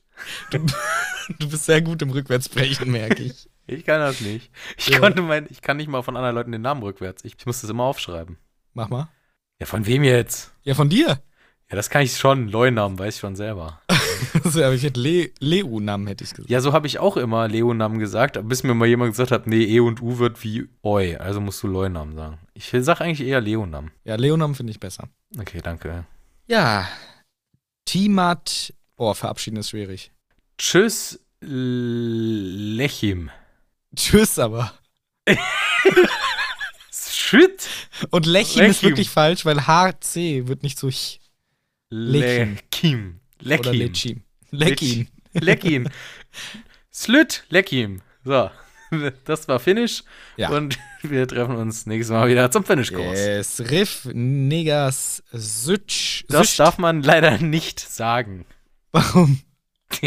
Du 0.51 1.49
bist 1.49 1.67
sehr 1.67 1.81
gut 1.81 2.03
im 2.03 2.11
Rückwärtssprechen, 2.11 2.91
merke 2.91 3.23
ich. 3.23 3.49
Ich 3.69 3.85
kann 3.85 4.01
das 4.01 4.21
nicht. 4.21 4.51
Ich 4.77 4.89
Ja. 4.89 4.99
konnte 4.99 5.23
mein, 5.23 5.47
ich 5.51 5.63
kann 5.63 5.77
nicht 5.77 5.89
mal 5.89 6.03
von 6.03 6.17
anderen 6.17 6.35
Leuten 6.35 6.51
den 6.53 6.63
Namen 6.63 6.83
rückwärts. 6.83 7.25
Ich, 7.25 7.37
ich 7.39 7.47
muss 7.47 7.61
das 7.61 7.71
immer 7.71 7.85
aufschreiben. 7.85 8.37
Mach 8.75 8.89
mal. 8.89 9.09
Ja, 9.61 9.67
von 9.67 9.87
wem 9.87 10.03
jetzt? 10.03 10.53
Ja, 10.63 10.75
von 10.75 10.89
dir. 10.89 11.07
Ja, 11.71 11.77
das 11.77 11.91
kann 11.91 12.03
ich 12.03 12.17
schon. 12.17 12.49
Leunamen 12.49 12.99
weiß 12.99 13.15
ich 13.15 13.21
schon 13.21 13.37
selber. 13.37 13.81
Also, 14.43 14.65
aber 14.65 14.75
ich 14.75 14.83
hätte 14.83 14.99
Le 14.99 15.31
Leu-Namen, 15.39 16.09
hätte 16.09 16.25
ich 16.25 16.31
gesagt. 16.31 16.51
Ja, 16.51 16.61
so 16.61 16.73
habe 16.73 16.89
ich 16.89 16.99
auch 16.99 17.17
immer 17.17 17.47
Leonamen 17.47 18.01
gesagt, 18.01 18.37
bis 18.49 18.65
mir 18.65 18.75
mal 18.75 18.87
jemand 18.89 19.13
gesagt 19.13 19.31
hat, 19.31 19.47
nee, 19.47 19.63
E 19.63 19.79
und 19.79 20.03
U 20.03 20.19
wird 20.19 20.43
wie 20.43 20.69
Oi, 20.83 21.17
also 21.17 21.41
musst 21.41 21.63
du 21.63 21.69
Leunamen 21.69 22.17
sagen. 22.17 22.39
Ich 22.53 22.75
sag 22.81 23.01
eigentlich 23.01 23.27
eher 23.27 23.41
Leonamen. 23.41 23.93
Ja, 24.03 24.17
Leonamen 24.17 24.57
finde 24.57 24.73
ich 24.73 24.81
besser. 24.81 25.09
Okay, 25.39 25.61
danke. 25.63 26.05
Ja. 26.49 26.89
Timat. 27.85 28.75
Oh, 28.97 29.15
verabschieden 29.15 29.59
ist 29.59 29.71
schwierig. 29.71 30.11
Tschüss, 30.59 31.21
Lechim. 31.41 33.31
Tschüss 33.97 34.39
aber. 34.39 34.73
Shit. 37.11 37.69
Und 38.11 38.27
Lechim 38.27 38.65
ist 38.65 38.83
Lechim. 38.83 38.89
wirklich 38.91 39.11
falsch, 39.11 39.45
weil 39.45 39.67
HC 39.67 40.47
wird 40.49 40.63
nicht 40.63 40.79
so 40.79 40.89
ch 40.91 41.21
Lechim. 41.91 42.59
Lechim. 42.73 43.21
oder 43.61 43.73
Lechim. 43.73 44.23
Lechin. 44.51 45.09
Leckim. 45.35 45.89
Slüt, 46.93 47.45
Leckim. 47.51 48.03
So, 48.25 48.51
das 49.25 49.47
war 49.49 49.61
Finish. 49.61 50.03
Ja. 50.37 50.51
Und 50.51 50.79
wir 51.03 51.27
treffen 51.29 51.57
uns 51.57 51.87
nächstes 51.87 52.13
Mal 52.13 52.29
wieder 52.29 52.51
zum 52.51 52.65
Finish-Kurs. 52.65 53.19
Yes, 53.19 53.61
Riff, 53.71 54.09
Negas, 54.13 55.23
Sütsch. 55.33 56.25
Das 56.29 56.49
Sütsch- 56.49 56.59
darf 56.59 56.79
man 56.79 57.03
leider 57.03 57.39
nicht 57.39 57.79
sagen. 57.81 58.47
Warum? 58.93 59.43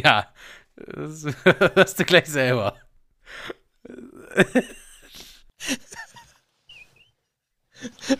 Ja, 0.03 0.27
das 0.75 1.25
hörst 1.75 1.99
du 1.99 2.05
gleich 2.05 2.25
selber. 2.27 2.75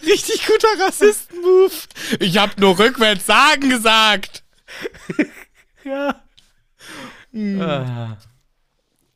Richtig 0.05 0.45
guter 0.47 0.85
Rassisten-Move. 0.85 1.71
Ich 2.19 2.38
hab 2.38 2.59
nur 2.59 2.77
rückwärts 2.79 3.25
sagen 3.25 3.69
gesagt. 3.69 4.43
Ja. 5.83 6.21
Hm. 7.31 7.59
Ah. 7.59 8.17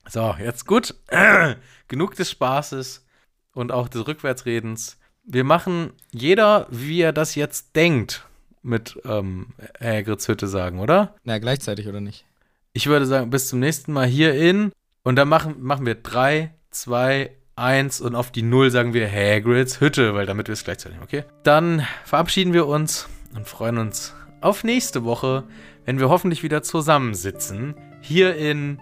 So, 0.09 0.35
jetzt 0.39 0.65
gut. 0.65 0.95
Genug 1.87 2.15
des 2.15 2.31
Spaßes 2.31 3.05
und 3.53 3.71
auch 3.71 3.87
des 3.87 4.07
Rückwärtsredens. 4.07 4.97
Wir 5.23 5.43
machen 5.43 5.93
jeder, 6.11 6.65
wie 6.71 7.01
er 7.01 7.13
das 7.13 7.35
jetzt 7.35 7.75
denkt, 7.75 8.25
mit 8.63 8.99
ähm, 9.05 9.49
Hagrids 9.79 10.27
Hütte 10.27 10.47
sagen, 10.47 10.79
oder? 10.79 11.15
Na, 11.23 11.37
gleichzeitig 11.37 11.87
oder 11.87 12.01
nicht? 12.01 12.25
Ich 12.73 12.87
würde 12.87 13.05
sagen, 13.05 13.29
bis 13.29 13.47
zum 13.47 13.59
nächsten 13.59 13.93
Mal 13.93 14.07
hier 14.07 14.33
in. 14.33 14.71
Und 15.03 15.17
dann 15.17 15.27
machen, 15.27 15.61
machen 15.61 15.85
wir 15.85 15.95
3, 15.95 16.51
2, 16.75 17.31
1 17.55 18.01
und 18.01 18.15
auf 18.15 18.31
die 18.31 18.41
0 18.41 18.69
sagen 18.69 18.93
wir 18.93 19.09
Hagrids 19.09 19.79
Hütte, 19.79 20.13
weil 20.13 20.25
damit 20.25 20.49
wir 20.49 20.53
es 20.53 20.65
gleichzeitig, 20.65 20.97
okay? 21.01 21.23
Dann 21.43 21.87
verabschieden 22.03 22.51
wir 22.51 22.67
uns 22.67 23.07
und 23.33 23.47
freuen 23.47 23.77
uns 23.77 24.13
auf 24.41 24.63
nächste 24.65 25.05
Woche, 25.05 25.45
wenn 25.85 25.99
wir 25.99 26.09
hoffentlich 26.09 26.43
wieder 26.43 26.63
zusammensitzen. 26.63 27.75
Hier 28.01 28.35
in 28.35 28.79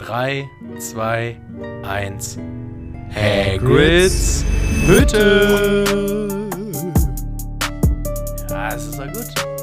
3, 0.00 0.48
2, 0.78 1.40
1. 1.82 2.38
Hagrids 3.14 4.44
Hütte. 4.86 5.84
Ja, 8.50 8.70
das 8.70 8.86
ist 8.86 8.98
ja 8.98 9.06
gut. 9.06 9.59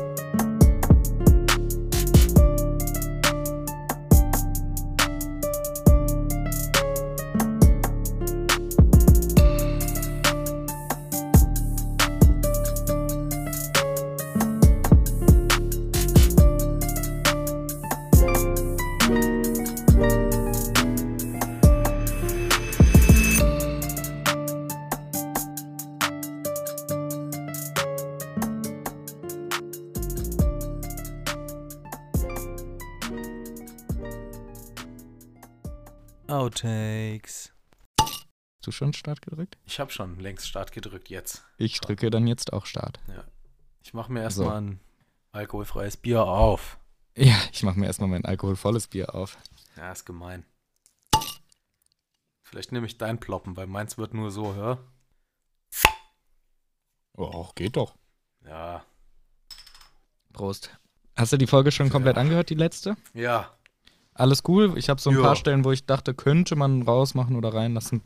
Schon 38.77 38.93
Start 38.93 39.21
gedrückt? 39.21 39.57
Ich 39.65 39.79
habe 39.79 39.91
schon 39.91 40.19
längst 40.19 40.47
Start 40.47 40.71
gedrückt 40.71 41.09
jetzt. 41.09 41.43
Ich 41.57 41.79
drücke 41.81 42.09
dann 42.09 42.27
jetzt 42.27 42.53
auch 42.53 42.65
Start. 42.65 42.99
Ich 43.83 43.93
mache 43.93 44.11
mir 44.11 44.19
So. 44.29 44.43
erstmal 44.43 44.61
ein 44.61 44.79
alkoholfreies 45.33 45.97
Bier 45.97 46.23
auf. 46.23 46.77
Ja, 47.15 47.35
ich 47.51 47.63
mache 47.63 47.79
mir 47.79 47.87
erstmal 47.87 48.09
mein 48.09 48.25
alkoholvolles 48.25 48.87
Bier 48.87 49.13
auf. 49.15 49.37
Ja, 49.75 49.91
ist 49.91 50.05
gemein. 50.05 50.45
Vielleicht 52.43 52.71
nehme 52.71 52.85
ich 52.85 52.97
dein 52.97 53.19
Ploppen, 53.19 53.57
weil 53.57 53.67
meins 53.67 53.97
wird 53.97 54.13
nur 54.13 54.31
so, 54.31 54.53
hör. 54.55 54.77
Oh, 57.17 57.49
geht 57.55 57.75
doch. 57.75 57.95
Ja. 58.45 58.83
Prost. 60.33 60.69
Hast 61.15 61.33
du 61.33 61.37
die 61.37 61.47
Folge 61.47 61.71
schon 61.71 61.89
komplett 61.89 62.15
Ja. 62.15 62.21
angehört, 62.21 62.49
die 62.49 62.55
letzte? 62.55 62.95
Ja. 63.13 63.51
Alles 64.13 64.43
cool. 64.47 64.77
Ich 64.77 64.89
habe 64.89 65.01
so 65.01 65.09
ein 65.09 65.15
Ja. 65.17 65.23
paar 65.23 65.35
Stellen, 65.35 65.65
wo 65.65 65.71
ich 65.71 65.85
dachte, 65.85 66.13
könnte 66.13 66.55
man 66.55 66.83
rausmachen 66.83 67.35
oder 67.35 67.53
reinlassen. 67.53 68.01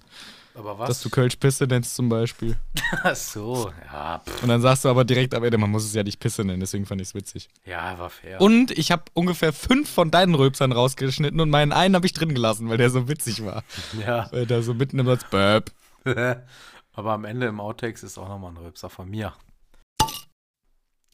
Aber 0.56 0.78
was? 0.80 0.88
Dass 0.90 1.02
du 1.02 1.10
Kölsch 1.10 1.38
Pisse 1.38 1.66
nennst 1.66 1.96
zum 1.96 2.10
Beispiel. 2.10 2.58
Ach 3.04 3.16
so, 3.16 3.72
ja, 3.86 4.20
pff, 4.20 4.44
Und 4.44 4.50
dann 4.50 4.62
sagst 4.62 4.84
du 4.86 4.90
aber 4.90 5.06
direkt 5.06 5.34
am 5.34 5.44
Ende, 5.44 5.58
man 5.58 5.70
muss 5.70 5.86
es 5.86 5.94
ja 5.94 6.04
nicht 6.04 6.20
Pisse 6.20 6.44
nennen, 6.44 6.60
deswegen 6.60 6.86
fand 6.86 7.00
ich 7.02 7.10
es 7.10 7.16
witzig. 7.16 7.50
ja, 7.66 7.98
war 7.98 8.10
fair. 8.10 8.42
Und 8.42 8.72
ich 8.72 8.92
habe 8.92 9.04
ungefähr 9.14 9.54
fünf 9.54 9.90
von 9.90 10.12
deinen 10.12 10.36
Röpsern 10.36 10.72
rausgeschnitten 10.72 11.40
und 11.40 11.50
meinen 11.50 11.72
einen 11.72 11.96
habe 11.96 12.06
ich 12.06 12.14
drin 12.14 12.34
gelassen, 12.34 12.70
weil 12.70 12.78
der 12.78 12.90
so 12.90 13.08
witzig 13.08 13.46
war. 13.46 13.64
ja. 14.06 14.28
Weil 14.32 14.46
der 14.46 14.62
so 14.64 14.74
mitten 14.74 15.00
im 15.00 15.06
Satz, 15.06 15.24
Böp. 15.30 15.72
Aber 16.94 17.14
am 17.14 17.26
Ende 17.26 17.48
im 17.48 17.60
Outtakes 17.60 18.04
ist 18.04 18.18
auch 18.18 18.28
nochmal 18.28 18.52
ein 18.52 18.58
Rülpser 18.58 18.90
von 18.90 19.10
mir. 19.10 19.34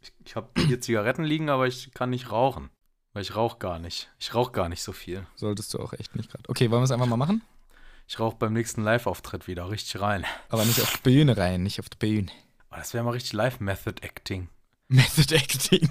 Ich, 0.02 0.12
ich 0.26 0.36
habe 0.36 0.50
hier 0.66 0.82
Zigaretten 0.82 1.24
liegen, 1.24 1.50
aber 1.50 1.68
ich 1.68 1.92
kann 1.94 2.10
nicht 2.10 2.32
rauchen. 2.32 2.70
Weil 3.14 3.22
ich 3.22 3.36
rauche 3.36 3.58
gar 3.60 3.80
nicht. 3.80 4.10
Ich 4.20 4.34
rauche 4.34 4.52
gar 4.52 4.70
nicht 4.70 4.82
so 4.82 4.92
viel. 4.92 5.26
Solltest 5.36 5.74
du 5.74 5.80
auch 5.80 5.94
echt 5.94 6.16
nicht 6.16 6.32
gerade. 6.32 6.44
Okay, 6.50 6.72
wollen 6.72 6.82
wir 6.82 6.86
es 6.86 6.92
einfach 6.92 7.06
mal 7.08 7.18
machen? 7.18 7.42
Ich 8.08 8.20
rauche 8.20 8.38
beim 8.38 8.54
nächsten 8.54 8.84
Live-Auftritt 8.84 9.48
wieder 9.48 9.70
richtig 9.70 10.00
rein. 10.00 10.26
Aber 10.50 10.64
nicht 10.64 10.82
auf 10.82 10.94
die 10.98 11.02
Bühne 11.02 11.36
rein, 11.38 11.64
nicht 11.64 11.80
auf 11.80 11.90
die 11.90 11.98
Bühne. 11.98 12.32
Oh, 12.72 12.76
das 12.78 12.94
wäre 12.94 13.04
mal 13.04 13.12
richtig 13.12 13.34
Live-Method-Acting. 13.34 14.50
Method 14.90 15.36
Acting. 15.36 15.90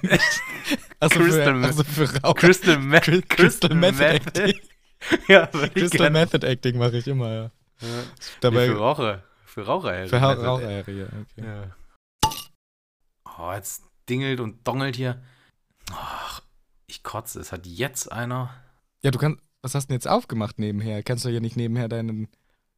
Also 0.98 1.18
Crystal 1.20 1.60
für, 1.60 1.66
also 1.66 1.84
für 1.84 2.20
Raucher. 2.22 2.34
Crystal, 2.34 2.78
Me 2.78 3.00
Crystal, 3.00 3.22
Crystal 3.28 3.74
Method 3.74 4.04
Acting. 4.04 4.60
ja, 5.28 5.46
Crystal 5.46 5.88
gerne. 5.90 6.10
Method 6.10 6.46
Acting 6.46 6.78
mache 6.78 6.96
ich 6.96 7.06
immer, 7.06 7.28
ja. 7.30 7.50
Ja. 7.80 8.02
Dabei 8.40 8.66
nee, 8.66 8.72
für 8.72 8.78
Raucher. 8.78 9.22
Für 9.44 9.66
Raucher, 9.66 10.08
für 10.08 10.18
Method- 10.18 10.42
Raucher, 10.46 10.70
ja, 10.70 10.80
okay. 10.80 11.06
Ja. 11.36 11.76
Oh, 13.38 13.52
jetzt 13.52 13.82
dingelt 14.08 14.40
und 14.40 14.66
dongelt 14.66 14.96
hier. 14.96 15.22
Ach, 15.92 16.40
ich 16.86 17.02
kotze. 17.02 17.38
Es 17.40 17.52
hat 17.52 17.66
jetzt 17.66 18.10
einer. 18.10 18.54
Ja, 19.02 19.10
du 19.10 19.18
kannst. 19.18 19.42
Was 19.66 19.74
hast 19.74 19.86
du 19.86 19.88
denn 19.88 19.96
jetzt 19.96 20.06
aufgemacht 20.06 20.60
nebenher? 20.60 21.02
Kannst 21.02 21.24
du 21.24 21.28
ja 21.28 21.40
nicht 21.40 21.56
nebenher 21.56 21.88
deinen, 21.88 22.28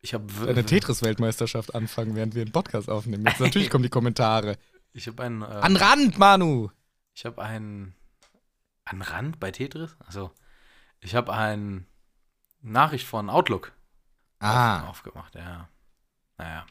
Ich 0.01 0.15
habe 0.15 0.25
deine 0.47 0.65
Tetris-Weltmeisterschaft 0.65 1.75
anfangen, 1.75 2.15
während 2.17 2.35
wir 2.35 2.41
einen 2.41 2.51
Podcast 2.53 2.89
aufnehmen. 2.89 3.27
Jetzt 3.27 3.41
natürlich 3.41 3.69
kommen 3.69 3.83
die 3.83 3.91
Kommentare. 3.91 4.57
Ich 4.95 5.07
habe 5.07 5.23
einen. 5.23 5.43
Äh, 5.43 5.45
An 5.45 5.77
Rand, 5.77 6.17
Manu! 6.17 6.71
Ich 7.13 7.27
habe 7.27 7.43
einen. 7.43 7.95
An 8.87 9.03
Rand 9.03 9.39
bei 9.39 9.51
Tetris? 9.51 9.99
Also, 10.07 10.31
ich 11.01 11.15
habe 11.15 11.31
eine 11.35 11.85
Nachricht 12.63 13.07
von 13.07 13.29
Outlook 13.29 13.73
Ah, 14.39 14.89
aufgemacht, 14.89 15.35
ja. 15.35 15.69
Naja. 16.39 16.65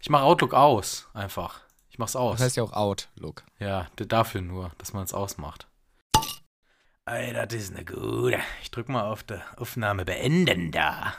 Ich 0.00 0.10
mache 0.10 0.22
Outlook 0.22 0.54
aus, 0.54 1.08
einfach. 1.12 1.60
Ich 1.90 1.98
mach's 1.98 2.14
aus. 2.14 2.36
das 2.36 2.44
heißt 2.46 2.56
ja 2.56 2.62
auch 2.62 2.72
Outlook. 2.72 3.42
ja, 3.58 3.88
dafür 3.96 4.42
nur, 4.42 4.70
dass 4.78 4.92
man 4.92 5.02
es 5.02 5.12
ausmacht. 5.12 5.66
Ey, 7.08 7.32
das 7.32 7.54
ist 7.54 7.72
eine 7.72 7.84
gute. 7.84 8.40
Ich 8.62 8.72
drück 8.72 8.88
mal 8.88 9.04
auf 9.04 9.22
die 9.22 9.38
Aufnahme 9.56 10.04
beenden 10.04 10.72
da. 10.72 11.14